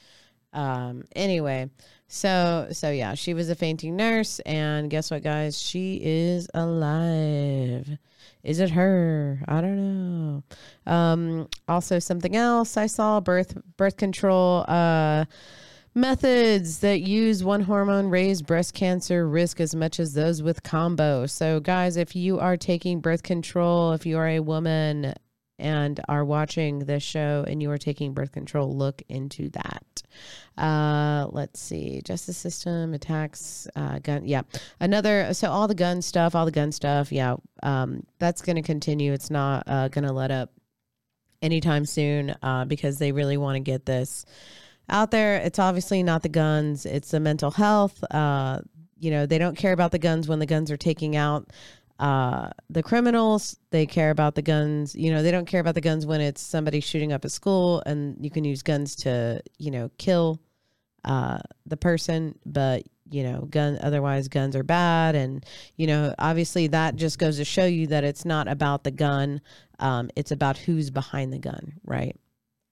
Um, 0.53 1.05
anyway, 1.15 1.71
so 2.09 2.69
so 2.73 2.91
yeah, 2.91 3.15
she 3.15 3.35
was 3.35 3.51
a 3.51 3.55
fainting 3.55 3.97
nurse, 3.97 4.39
and 4.41 4.91
guess 4.91 5.11
what, 5.11 5.23
guys? 5.23 5.61
She 5.61 6.01
is 6.03 6.49
alive. 6.55 7.99
Is 8.43 8.61
it 8.61 8.71
her? 8.71 9.41
I 9.49 9.61
don't 9.61 9.77
know. 9.77 10.43
Um, 10.87 11.49
also, 11.67 11.99
something 11.99 12.37
else 12.37 12.77
I 12.77 12.87
saw 12.87 13.21
birth 13.21 13.59
birth 13.77 13.97
control 13.97 14.65
uh, 14.69 15.25
methods 15.95 16.79
that 16.79 17.01
use 17.01 17.43
one 17.43 17.63
hormone 17.63 18.09
raise 18.09 18.43
breast 18.43 18.73
cancer 18.73 19.29
risk 19.29 19.61
as 19.61 19.75
much 19.75 19.99
as 19.99 20.15
those 20.15 20.43
with 20.43 20.63
combo. 20.63 21.27
So, 21.27 21.59
guys, 21.59 21.97
if 21.97 22.15
you 22.15 22.39
are 22.39 22.57
taking 22.57 23.01
birth 23.01 23.23
control, 23.25 23.93
if 23.93 24.07
you 24.07 24.17
are 24.17 24.29
a 24.29 24.41
woman 24.41 25.15
and 25.59 26.01
are 26.09 26.25
watching 26.25 26.81
this 26.81 27.03
show 27.03 27.45
and 27.47 27.63
you 27.63 27.71
are 27.71 27.79
taking 27.79 28.13
birth 28.13 28.33
control, 28.33 28.75
look 28.75 29.03
into 29.09 29.49
that. 29.51 30.03
Uh, 30.59 31.27
let's 31.31 31.61
see, 31.61 32.01
justice 32.05 32.37
system 32.37 32.95
attacks, 32.95 33.67
uh, 33.77 33.99
gun. 33.99 34.27
Yeah, 34.27 34.43
another. 34.81 35.33
So 35.35 35.51
all 35.51 35.69
the 35.69 35.75
gun 35.75 36.03
stuff, 36.03 36.35
all 36.35 36.45
the 36.45 36.51
gun 36.51 36.73
stuff. 36.73 37.13
Yeah, 37.13 37.37
um, 37.63 38.05
that's 38.19 38.43
going 38.43 38.57
to 38.57 38.63
continue. 38.63 39.13
It's 39.13 39.31
not 39.31 39.65
uh, 39.67 39.89
going 39.89 40.07
to 40.07 40.13
let 40.13 40.31
up 40.31 40.51
anytime 41.43 41.85
soon 41.85 42.35
uh, 42.43 42.65
because 42.65 42.99
they 42.99 43.13
really 43.13 43.37
want 43.37 43.57
to 43.57 43.61
get 43.61 43.85
this 43.87 44.25
out 44.89 45.11
there. 45.11 45.37
It's 45.37 45.59
obviously 45.59 46.03
not 46.03 46.23
the 46.23 46.29
guns; 46.29 46.87
it's 46.87 47.11
the 47.11 47.21
mental 47.21 47.51
health. 47.51 48.03
Uh, 48.11 48.61
you 48.99 49.11
know, 49.11 49.27
they 49.27 49.39
don't 49.39 49.57
care 49.57 49.73
about 49.73 49.91
the 49.91 49.99
guns 49.99 50.27
when 50.27 50.39
the 50.39 50.47
guns 50.47 50.71
are 50.71 50.77
taking 50.77 51.17
out 51.17 51.51
uh 51.99 52.51
the 52.69 52.83
criminals 52.83 53.57
they 53.71 53.87
care 53.87 54.11
about 54.11 54.35
the 54.35 54.43
guns 54.43 54.95
you 54.95 55.11
know 55.11 55.23
they 55.23 55.31
don't 55.31 55.47
care 55.47 55.61
about 55.61 55.75
the 55.75 55.81
guns 55.81 56.05
when 56.05 56.21
it's 56.21 56.43
somebody 56.43 56.81
shooting 56.81 57.13
up 57.13 57.25
a 57.25 57.31
school 57.31 57.83
and 57.87 58.17
you 58.23 58.31
can 58.31 58.45
use 58.45 58.63
guns 58.63 58.95
to 58.95 59.41
you 59.59 59.71
know 59.71 59.91
kill 59.97 60.39
uh 61.05 61.39
the 61.65 61.77
person 61.77 62.39
but 62.45 62.83
you 63.11 63.23
know 63.23 63.43
gun 63.51 63.79
otherwise 63.83 64.29
guns 64.29 64.57
are 64.57 64.63
bad. 64.63 65.15
And 65.15 65.45
you 65.77 65.87
know 65.87 66.15
obviously 66.19 66.67
that 66.69 66.97
just 66.97 67.19
goes 67.19 67.37
to 67.39 67.45
show 67.45 67.65
you 67.65 67.87
that 67.89 68.05
it's 68.05 68.25
not 68.25 68.49
about 68.49 68.85
the 68.85 68.91
gun 68.91 69.41
um 69.79 70.11
it's 70.17 70.33
about 70.33 70.57
who's 70.57 70.91
behind 70.91 71.33
the 71.33 71.39
gun 71.39 71.75
right? 71.85 72.17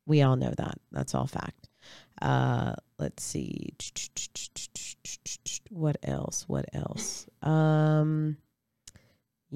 We 0.07 0.23
all 0.23 0.37
know 0.37 0.53
that. 0.57 0.79
That's 0.93 1.15
all 1.15 1.27
fact. 1.27 1.69
Uh 2.21 2.75
let's 2.99 3.23
see. 3.23 3.75
What 5.71 5.97
else? 6.03 6.45
What 6.49 6.67
else? 6.73 7.27
Um 7.43 8.37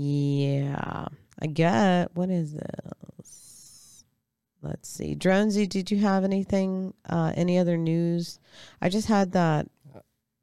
yeah, 0.00 1.06
I 1.40 1.46
get. 1.48 2.14
What 2.14 2.30
is 2.30 2.52
this? 2.52 4.04
Let's 4.62 4.88
see. 4.88 5.14
Dronesy, 5.16 5.68
did 5.68 5.90
you 5.90 5.98
have 5.98 6.22
anything? 6.24 6.94
Uh, 7.08 7.32
any 7.34 7.58
other 7.58 7.76
news? 7.76 8.38
I 8.80 8.88
just 8.88 9.08
had 9.08 9.32
that. 9.32 9.66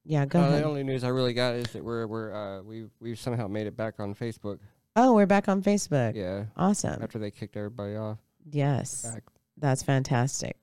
Yeah, 0.04 0.26
go 0.26 0.40
Uh, 0.42 0.48
ahead. 0.48 0.64
The 0.64 0.68
only 0.68 0.84
news 0.84 1.04
I 1.04 1.08
really 1.08 1.34
got 1.34 1.56
is 1.56 1.68
that 1.68 1.84
we're 1.84 2.06
we're 2.06 2.34
uh, 2.34 2.62
we 2.64 2.88
we 3.00 3.16
somehow 3.16 3.48
made 3.48 3.66
it 3.66 3.76
back 3.78 4.00
on 4.00 4.14
Facebook. 4.14 4.60
Oh, 4.98 5.14
we're 5.14 5.26
back 5.26 5.48
on 5.50 5.64
Facebook. 5.64 6.16
Yeah, 6.16 6.46
awesome. 6.58 7.02
After 7.02 7.18
they 7.18 7.32
kicked 7.32 7.56
everybody 7.58 7.96
off. 7.96 8.20
Yes, 8.52 9.18
that's 9.58 9.84
fantastic. 9.84 10.58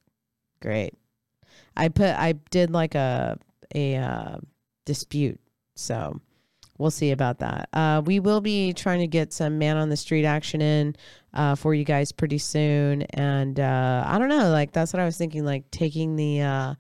Great. 0.61 0.95
I 1.77 1.89
put. 1.89 2.11
I 2.11 2.33
did 2.51 2.71
like 2.71 2.95
a 2.95 3.39
a 3.75 3.97
uh, 3.97 4.37
dispute. 4.85 5.41
So 5.77 6.21
we'll 6.79 6.91
see 6.91 7.11
about 7.11 7.39
that. 7.39 7.69
Uh, 7.73 8.03
we 8.05 8.21
will 8.21 8.41
be 8.41 8.73
trying 8.73 9.01
to 9.01 9.07
get 9.07 9.33
some 9.33 9.59
man 9.59 9.77
on 9.77 9.89
the 9.89 9.97
street 9.97 10.25
action 10.25 10.61
in 10.61 10.97
uh, 11.35 11.55
for 11.55 11.75
you 11.75 11.85
guys 11.85 12.13
pretty 12.13 12.39
soon. 12.39 13.03
And 13.03 13.59
uh, 13.59 14.05
I 14.07 14.19
don't 14.19 14.29
know, 14.29 14.51
like 14.51 14.73
that's 14.73 14.93
what 14.93 15.01
I 15.01 15.05
was 15.05 15.17
thinking, 15.17 15.45
like 15.45 15.71
taking 15.71 16.17
the 16.17 16.41
uh, 16.41 16.75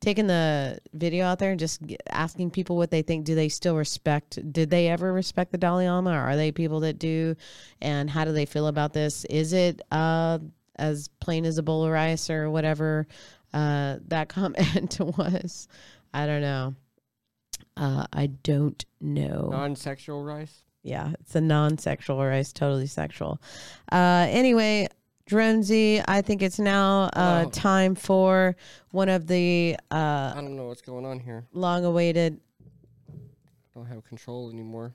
taking 0.00 0.26
the 0.26 0.78
video 0.92 1.24
out 1.26 1.38
there 1.38 1.50
and 1.50 1.60
just 1.60 1.80
asking 2.10 2.50
people 2.50 2.76
what 2.76 2.90
they 2.90 3.02
think. 3.02 3.24
Do 3.24 3.34
they 3.34 3.48
still 3.48 3.76
respect? 3.76 4.38
Did 4.52 4.70
they 4.70 4.88
ever 4.88 5.12
respect 5.12 5.52
the 5.52 5.58
Dalai 5.58 5.88
Lama? 5.88 6.10
Or 6.10 6.20
are 6.20 6.36
they 6.36 6.52
people 6.52 6.80
that 6.80 6.98
do? 6.98 7.34
And 7.80 8.10
how 8.10 8.24
do 8.24 8.32
they 8.32 8.46
feel 8.46 8.66
about 8.66 8.92
this? 8.92 9.24
Is 9.26 9.52
it 9.52 9.80
uh, 9.90 10.38
as 10.76 11.08
plain 11.20 11.44
as 11.44 11.58
a 11.58 11.62
bowl 11.62 11.84
of 11.84 11.90
rice 11.90 12.30
or 12.30 12.50
whatever 12.50 13.06
uh, 13.54 13.96
that 14.08 14.28
comment 14.30 14.98
was? 15.00 15.68
I 16.12 16.26
don't 16.26 16.42
know. 16.42 16.74
Uh, 17.76 18.06
I 18.12 18.26
don't 18.26 18.84
know. 19.00 19.48
Non-sexual 19.52 20.22
rice. 20.22 20.62
Yeah, 20.82 21.12
it's 21.20 21.34
a 21.34 21.40
non-sexual 21.40 22.24
rice, 22.24 22.52
totally 22.52 22.86
sexual. 22.86 23.40
Uh, 23.90 24.26
anyway, 24.30 24.88
Dronesy, 25.28 26.02
I 26.06 26.22
think 26.22 26.42
it's 26.42 26.58
now 26.60 27.10
uh, 27.12 27.46
time 27.46 27.96
for 27.96 28.54
one 28.92 29.08
of 29.08 29.26
the 29.26 29.76
uh, 29.90 30.32
I 30.34 30.40
don't 30.40 30.56
know 30.56 30.68
what's 30.68 30.82
going 30.82 31.04
on 31.04 31.18
here. 31.18 31.44
long-awaited. 31.52 32.40
I 33.10 33.14
don't 33.74 33.86
have 33.86 34.04
control 34.04 34.48
anymore. 34.50 34.94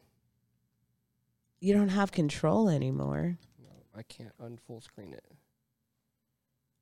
You 1.60 1.74
don't 1.76 1.90
have 1.90 2.12
control 2.12 2.70
anymore. 2.70 3.38
No, 3.62 3.70
I 3.96 4.02
can't 4.04 4.34
unfull 4.42 4.82
screen 4.82 5.14
it. 5.14 5.24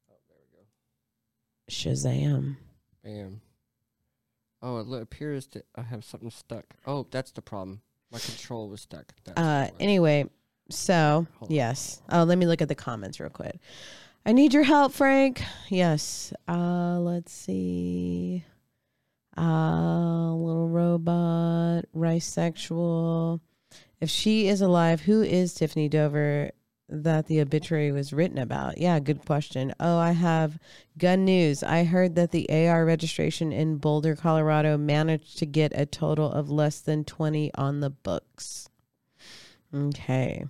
Oh, 0.10 0.16
there 0.30 0.38
we 0.40 0.58
go. 0.58 0.64
Shazam! 1.70 2.56
Bam. 3.04 3.42
Oh, 4.62 4.80
it 4.80 5.02
appears 5.02 5.48
that 5.48 5.66
I 5.76 5.84
have 5.84 6.04
something 6.04 6.30
stuck. 6.30 6.66
Oh, 6.86 7.08
that's 7.10 7.32
the 7.32 7.42
problem. 7.42 7.82
My 8.12 8.20
control 8.20 8.70
was 8.70 8.82
stuck. 8.82 9.14
That's 9.24 9.40
Uh, 9.40 9.70
anyway, 9.80 10.26
so 10.70 11.28
yes. 11.48 12.02
Oh, 12.12 12.24
let 12.24 12.38
me 12.38 12.46
look 12.46 12.62
at 12.62 12.68
the 12.68 12.76
comments 12.76 13.20
real 13.20 13.30
quick. 13.30 13.60
I 14.26 14.34
need 14.34 14.54
your 14.54 14.64
help, 14.64 14.92
Frank. 14.92 15.42
Yes. 15.70 16.34
Uh, 16.48 17.00
let's 17.00 17.32
see. 17.32 18.44
Uh, 19.38 20.34
little 20.34 20.68
robot, 20.68 21.86
rice 21.94 22.26
sexual. 22.26 23.40
If 24.02 24.10
she 24.10 24.48
is 24.48 24.60
alive, 24.62 25.02
who 25.02 25.22
is 25.22 25.54
Tiffany 25.54 25.88
Dover 25.88 26.52
that 26.90 27.28
the 27.28 27.42
obituary 27.42 27.92
was 27.92 28.14
written 28.14 28.38
about? 28.38 28.78
Yeah, 28.78 29.00
good 29.00 29.26
question. 29.26 29.74
Oh, 29.80 29.98
I 29.98 30.12
have 30.12 30.60
gun 30.98 31.26
news. 31.26 31.64
I 31.64 31.84
heard 31.84 32.16
that 32.16 32.32
the 32.32 32.50
AR 32.50 32.86
registration 32.86 33.52
in 33.52 33.78
Boulder, 33.78 34.16
Colorado 34.16 34.78
managed 34.78 35.38
to 35.40 35.46
get 35.46 35.72
a 35.76 35.86
total 35.86 36.32
of 36.32 36.50
less 36.50 36.82
than 36.82 37.04
20 37.04 37.54
on 37.56 37.80
the 37.80 37.90
books. 37.90 38.70
Okay. 39.74 40.46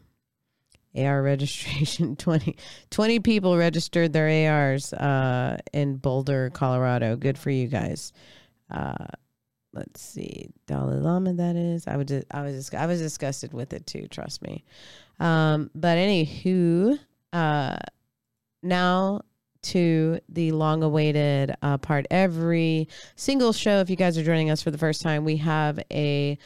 AR 0.95 1.21
registration 1.21 2.15
20, 2.17 2.55
20 2.89 3.19
people 3.19 3.57
registered 3.57 4.13
their 4.13 4.51
ARs 4.51 4.93
uh, 4.93 5.57
in 5.73 5.97
Boulder, 5.97 6.49
Colorado. 6.51 7.15
Good 7.15 7.37
for 7.37 7.51
you 7.51 7.67
guys. 7.67 8.11
Uh, 8.71 9.05
let's 9.73 10.01
see, 10.01 10.49
Dalai 10.67 10.95
Lama. 10.95 11.33
That 11.33 11.55
is. 11.55 11.87
I 11.87 11.97
would. 11.97 12.25
I 12.31 12.41
was. 12.41 12.73
I 12.73 12.85
was 12.85 12.99
disgusted 12.99 13.53
with 13.53 13.73
it 13.73 13.85
too. 13.85 14.07
Trust 14.07 14.41
me. 14.41 14.63
Um, 15.19 15.69
but 15.75 15.97
anywho, 15.97 16.99
uh, 17.33 17.77
now 18.63 19.21
to 19.61 20.19
the 20.29 20.51
long-awaited 20.51 21.55
uh, 21.61 21.77
part. 21.77 22.05
Every 22.09 22.87
single 23.15 23.53
show, 23.53 23.79
if 23.79 23.89
you 23.89 23.95
guys 23.95 24.17
are 24.17 24.23
joining 24.23 24.49
us 24.49 24.61
for 24.61 24.71
the 24.71 24.77
first 24.77 25.01
time, 25.01 25.25
we 25.25 25.37
have 25.37 25.79
a 25.91 26.37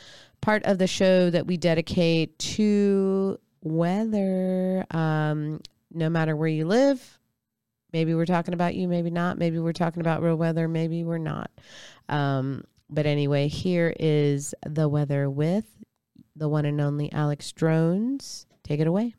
part 0.41 0.63
of 0.65 0.77
the 0.77 0.87
show 0.87 1.29
that 1.29 1.47
we 1.47 1.57
dedicate 1.57 2.37
to 2.39 3.39
weather. 3.61 4.85
Um, 4.91 5.61
no 5.93 6.09
matter 6.09 6.35
where 6.35 6.49
you 6.49 6.65
live, 6.65 7.19
maybe 7.91 8.15
we're 8.15 8.25
talking 8.25 8.53
about 8.53 8.75
you, 8.75 8.87
maybe 8.87 9.11
not. 9.11 9.37
Maybe 9.37 9.59
we're 9.59 9.73
talking 9.73 10.01
about 10.01 10.23
real 10.23 10.35
weather, 10.35 10.67
maybe 10.67 11.03
we're 11.03 11.19
not. 11.19 11.51
Um, 12.09 12.63
but 12.89 13.05
anyway, 13.05 13.47
here 13.47 13.93
is 13.99 14.55
the 14.65 14.89
weather 14.89 15.29
with 15.29 15.65
the 16.35 16.49
one 16.49 16.65
and 16.65 16.81
only 16.81 17.11
Alex 17.11 17.51
Drones. 17.51 18.47
Take 18.63 18.79
it 18.79 18.87
away. 18.87 19.15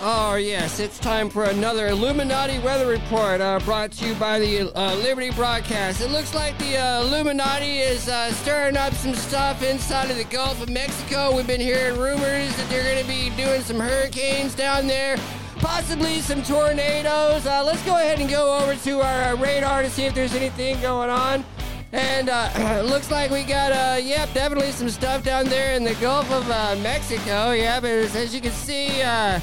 Oh, 0.00 0.36
yes, 0.36 0.78
it's 0.78 0.96
time 1.00 1.28
for 1.28 1.46
another 1.46 1.88
Illuminati 1.88 2.60
weather 2.60 2.86
report 2.86 3.40
uh, 3.40 3.58
brought 3.58 3.90
to 3.92 4.06
you 4.06 4.14
by 4.14 4.38
the 4.38 4.72
uh, 4.78 4.94
Liberty 4.94 5.32
broadcast. 5.32 6.00
It 6.00 6.12
looks 6.12 6.36
like 6.36 6.56
the 6.58 6.76
uh, 6.76 7.02
Illuminati 7.02 7.80
is 7.80 8.08
uh, 8.08 8.30
stirring 8.34 8.76
up 8.76 8.92
some 8.94 9.12
stuff 9.12 9.60
inside 9.64 10.08
of 10.08 10.16
the 10.16 10.22
Gulf 10.24 10.62
of 10.62 10.68
Mexico. 10.68 11.34
We've 11.34 11.48
been 11.48 11.60
hearing 11.60 11.98
rumors 11.98 12.56
that 12.56 12.66
they're 12.70 12.84
going 12.84 13.02
to 13.02 13.08
be 13.08 13.30
doing 13.30 13.60
some 13.62 13.80
hurricanes 13.80 14.54
down 14.54 14.86
there, 14.86 15.16
possibly 15.56 16.20
some 16.20 16.44
tornadoes. 16.44 17.44
Uh, 17.44 17.64
let's 17.64 17.84
go 17.84 17.96
ahead 17.96 18.20
and 18.20 18.30
go 18.30 18.56
over 18.56 18.76
to 18.76 19.00
our 19.00 19.34
uh, 19.34 19.36
radar 19.36 19.82
to 19.82 19.90
see 19.90 20.04
if 20.04 20.14
there's 20.14 20.36
anything 20.36 20.80
going 20.80 21.10
on. 21.10 21.44
And 21.92 22.28
uh, 22.28 22.82
looks 22.84 23.10
like 23.10 23.30
we 23.30 23.44
got, 23.44 23.72
uh, 23.72 23.98
yep, 23.98 24.32
definitely 24.34 24.72
some 24.72 24.90
stuff 24.90 25.24
down 25.24 25.46
there 25.46 25.74
in 25.74 25.84
the 25.84 25.94
Gulf 25.94 26.30
of 26.30 26.48
uh, 26.50 26.76
Mexico. 26.82 27.52
Yeah, 27.52 27.80
but 27.80 27.90
as 27.90 28.34
you 28.34 28.40
can 28.40 28.52
see, 28.52 29.00
uh, 29.02 29.40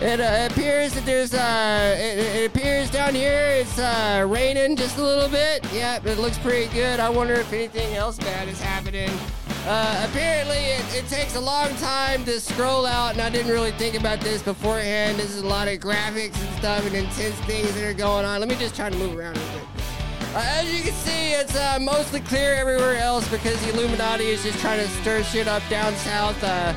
it 0.00 0.20
uh, 0.20 0.48
appears 0.50 0.94
that 0.94 1.04
there's, 1.04 1.34
uh, 1.34 1.96
it, 1.98 2.18
it 2.18 2.50
appears 2.50 2.90
down 2.90 3.14
here 3.14 3.48
it's 3.50 3.78
raining 4.28 4.76
just 4.76 4.98
a 4.98 5.02
little 5.02 5.28
bit. 5.28 5.64
Yep, 5.72 6.06
it 6.06 6.18
looks 6.18 6.38
pretty 6.38 6.72
good. 6.72 7.00
I 7.00 7.08
wonder 7.08 7.34
if 7.34 7.52
anything 7.52 7.94
else 7.94 8.18
bad 8.18 8.48
is 8.48 8.60
happening. 8.60 9.10
Apparently, 9.66 10.56
it, 10.56 11.04
it 11.04 11.08
takes 11.08 11.36
a 11.36 11.40
long 11.40 11.68
time 11.76 12.24
to 12.24 12.40
scroll 12.40 12.86
out, 12.86 13.12
and 13.12 13.20
I 13.20 13.28
didn't 13.28 13.52
really 13.52 13.72
think 13.72 13.94
about 13.96 14.18
this 14.20 14.42
beforehand. 14.42 15.18
This 15.18 15.34
is 15.34 15.42
a 15.42 15.46
lot 15.46 15.68
of 15.68 15.78
graphics 15.78 16.40
and 16.42 16.58
stuff 16.58 16.86
and 16.86 16.96
intense 16.96 17.34
things 17.40 17.74
that 17.74 17.84
are 17.84 17.92
going 17.92 18.24
on. 18.24 18.40
Let 18.40 18.48
me 18.48 18.56
just 18.56 18.74
try 18.74 18.88
to 18.88 18.96
move 18.96 19.16
around 19.16 19.36
a 19.36 19.40
bit. 19.40 19.77
As 20.36 20.72
you 20.72 20.82
can 20.82 20.92
see, 20.92 21.32
it's 21.32 21.56
uh, 21.56 21.78
mostly 21.80 22.20
clear 22.20 22.54
everywhere 22.54 22.96
else 22.96 23.28
because 23.28 23.60
the 23.64 23.72
Illuminati 23.72 24.26
is 24.26 24.42
just 24.42 24.58
trying 24.60 24.80
to 24.80 24.88
stir 25.00 25.22
shit 25.22 25.48
up 25.48 25.62
down 25.68 25.94
south. 25.94 26.42
Uh, 26.42 26.74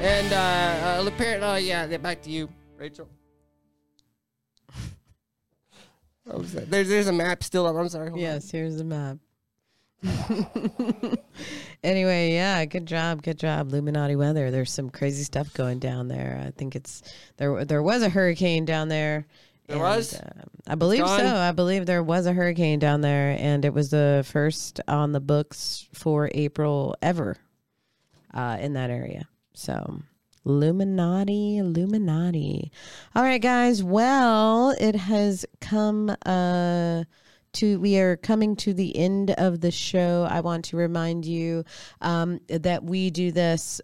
and 0.00 0.32
uh, 0.32 1.00
uh, 1.02 1.04
apparently, 1.06 1.48
oh 1.48 1.56
yeah, 1.56 1.96
back 1.98 2.22
to 2.22 2.30
you, 2.30 2.48
Rachel. 2.76 3.08
There's 6.26 6.88
there's 6.88 7.08
a 7.08 7.12
map 7.12 7.42
still 7.44 7.66
up. 7.66 7.76
I'm 7.76 7.88
sorry. 7.88 8.08
hold 8.08 8.18
on. 8.18 8.22
Yes, 8.22 8.50
here's 8.50 8.76
the 8.76 8.84
map. 8.84 9.18
anyway, 11.84 12.32
yeah, 12.32 12.64
good 12.64 12.86
job, 12.86 13.22
good 13.22 13.38
job, 13.38 13.68
Illuminati 13.68 14.16
weather. 14.16 14.50
There's 14.50 14.72
some 14.72 14.90
crazy 14.90 15.24
stuff 15.24 15.52
going 15.54 15.78
down 15.78 16.08
there. 16.08 16.42
I 16.46 16.50
think 16.50 16.76
it's 16.76 17.02
there. 17.36 17.64
There 17.64 17.82
was 17.82 18.02
a 18.02 18.08
hurricane 18.08 18.64
down 18.64 18.88
there. 18.88 19.26
There 19.66 19.78
was? 19.78 20.14
um, 20.14 20.50
I 20.66 20.74
believe 20.74 21.06
so. 21.06 21.36
I 21.36 21.52
believe 21.52 21.86
there 21.86 22.02
was 22.02 22.26
a 22.26 22.32
hurricane 22.32 22.78
down 22.78 23.00
there, 23.00 23.36
and 23.38 23.64
it 23.64 23.72
was 23.72 23.90
the 23.90 24.24
first 24.30 24.80
on 24.88 25.12
the 25.12 25.20
books 25.20 25.88
for 25.92 26.30
April 26.34 26.96
ever 27.00 27.36
uh, 28.32 28.58
in 28.60 28.74
that 28.74 28.90
area. 28.90 29.26
So, 29.54 30.00
Illuminati, 30.44 31.58
Illuminati. 31.58 32.70
All 33.14 33.22
right, 33.22 33.40
guys. 33.40 33.82
Well, 33.82 34.74
it 34.78 34.96
has 34.96 35.46
come 35.60 36.14
uh, 36.26 37.04
to, 37.54 37.80
we 37.80 37.98
are 37.98 38.16
coming 38.16 38.56
to 38.56 38.74
the 38.74 38.94
end 38.96 39.30
of 39.30 39.60
the 39.60 39.70
show. 39.70 40.26
I 40.28 40.40
want 40.40 40.66
to 40.66 40.76
remind 40.76 41.24
you 41.24 41.64
um, 42.02 42.40
that 42.48 42.84
we 42.84 43.10
do 43.10 43.32
this 43.32 43.80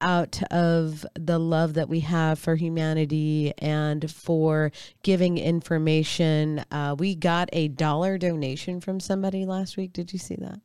out 0.00 0.42
of 0.52 1.04
the 1.14 1.38
love 1.38 1.74
that 1.74 1.88
we 1.88 2.00
have 2.00 2.38
for 2.38 2.56
humanity 2.56 3.52
and 3.58 4.10
for 4.10 4.72
giving 5.02 5.38
information. 5.38 6.64
Uh, 6.70 6.94
we 6.98 7.14
got 7.14 7.48
a 7.52 7.68
dollar 7.68 8.18
donation 8.18 8.80
from 8.80 9.00
somebody 9.00 9.44
last 9.44 9.76
week. 9.76 9.92
Did 9.92 10.12
you 10.12 10.18
see 10.18 10.36
that? 10.36 10.60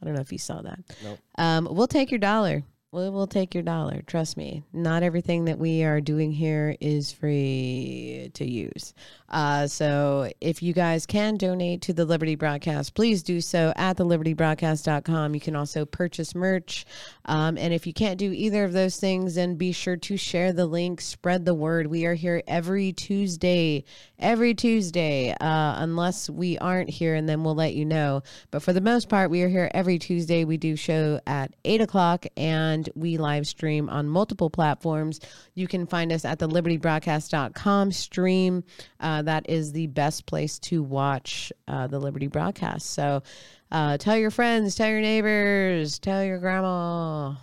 I 0.00 0.04
don't 0.04 0.14
know 0.14 0.20
if 0.20 0.32
you 0.32 0.38
saw 0.38 0.60
that. 0.62 0.80
Nope. 1.02 1.18
Um, 1.38 1.68
we'll 1.70 1.86
take 1.86 2.10
your 2.10 2.18
dollar. 2.20 2.62
We 2.92 3.10
will 3.10 3.26
take 3.26 3.52
your 3.52 3.62
dollar. 3.62 4.02
Trust 4.02 4.36
me. 4.36 4.62
Not 4.72 5.02
everything 5.02 5.46
that 5.46 5.58
we 5.58 5.82
are 5.84 6.00
doing 6.00 6.32
here 6.32 6.76
is 6.80 7.12
free 7.12 8.30
to 8.34 8.44
use. 8.44 8.94
Uh, 9.28 9.66
so 9.66 10.30
if 10.40 10.62
you 10.62 10.72
guys 10.72 11.06
can 11.06 11.36
donate 11.36 11.82
to 11.82 11.92
the 11.92 12.04
Liberty 12.04 12.34
Broadcast, 12.34 12.94
please 12.94 13.22
do 13.22 13.40
so 13.40 13.72
at 13.76 13.96
thelibertybroadcast.com. 13.96 15.34
You 15.34 15.40
can 15.40 15.56
also 15.56 15.84
purchase 15.84 16.34
merch. 16.34 16.86
Um, 17.24 17.58
and 17.58 17.74
if 17.74 17.86
you 17.86 17.92
can't 17.92 18.18
do 18.18 18.32
either 18.32 18.64
of 18.64 18.72
those 18.72 18.96
things, 18.96 19.34
then 19.34 19.56
be 19.56 19.72
sure 19.72 19.96
to 19.96 20.16
share 20.16 20.52
the 20.52 20.66
link, 20.66 21.00
spread 21.00 21.44
the 21.44 21.54
word. 21.54 21.88
We 21.88 22.06
are 22.06 22.14
here 22.14 22.42
every 22.46 22.92
Tuesday, 22.92 23.84
every 24.18 24.54
Tuesday, 24.54 25.32
uh, 25.32 25.74
unless 25.78 26.30
we 26.30 26.58
aren't 26.58 26.90
here, 26.90 27.14
and 27.14 27.28
then 27.28 27.42
we'll 27.42 27.54
let 27.54 27.74
you 27.74 27.84
know. 27.84 28.22
But 28.50 28.62
for 28.62 28.72
the 28.72 28.80
most 28.80 29.08
part, 29.08 29.30
we 29.30 29.42
are 29.42 29.48
here 29.48 29.70
every 29.74 29.98
Tuesday. 29.98 30.44
We 30.44 30.56
do 30.56 30.76
show 30.76 31.20
at 31.26 31.52
8 31.64 31.80
o'clock 31.80 32.26
and 32.36 32.88
we 32.94 33.18
live 33.18 33.46
stream 33.46 33.88
on 33.88 34.08
multiple 34.08 34.50
platforms. 34.50 35.20
You 35.54 35.66
can 35.66 35.86
find 35.86 36.12
us 36.12 36.24
at 36.24 36.38
the 36.38 36.48
libertybroadcast.com 36.48 37.92
stream. 37.92 38.64
Uh, 39.00 39.15
that 39.22 39.48
is 39.48 39.72
the 39.72 39.86
best 39.88 40.26
place 40.26 40.58
to 40.60 40.82
watch 40.82 41.52
uh, 41.68 41.86
the 41.86 41.98
Liberty 41.98 42.26
broadcast. 42.26 42.90
So 42.90 43.22
uh, 43.70 43.96
tell 43.98 44.16
your 44.16 44.30
friends, 44.30 44.74
tell 44.74 44.88
your 44.88 45.00
neighbors, 45.00 45.98
tell 45.98 46.24
your 46.24 46.38
grandma. 46.38 47.34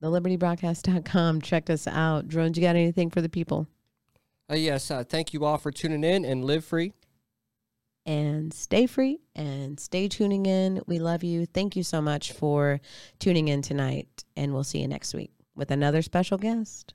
The 0.00 0.08
libertybroadcast.com. 0.08 1.40
Check 1.40 1.70
us 1.70 1.86
out. 1.86 2.28
Drones, 2.28 2.58
you 2.58 2.62
got 2.62 2.76
anything 2.76 3.08
for 3.10 3.22
the 3.22 3.28
people? 3.30 3.66
Uh, 4.50 4.54
yes, 4.54 4.90
uh, 4.90 5.02
thank 5.02 5.32
you 5.32 5.44
all 5.44 5.56
for 5.58 5.72
tuning 5.72 6.04
in 6.04 6.24
and 6.24 6.44
live 6.44 6.64
free. 6.64 6.92
and 8.04 8.52
stay 8.54 8.86
free 8.86 9.18
and 9.34 9.80
stay 9.80 10.06
tuning 10.06 10.46
in. 10.46 10.80
We 10.86 10.98
love 11.00 11.24
you. 11.24 11.46
Thank 11.46 11.74
you 11.74 11.82
so 11.82 12.00
much 12.00 12.32
for 12.32 12.80
tuning 13.18 13.48
in 13.48 13.62
tonight, 13.62 14.22
and 14.36 14.52
we'll 14.52 14.62
see 14.64 14.80
you 14.80 14.86
next 14.86 15.14
week 15.14 15.32
with 15.56 15.70
another 15.72 16.02
special 16.02 16.38
guest. 16.38 16.94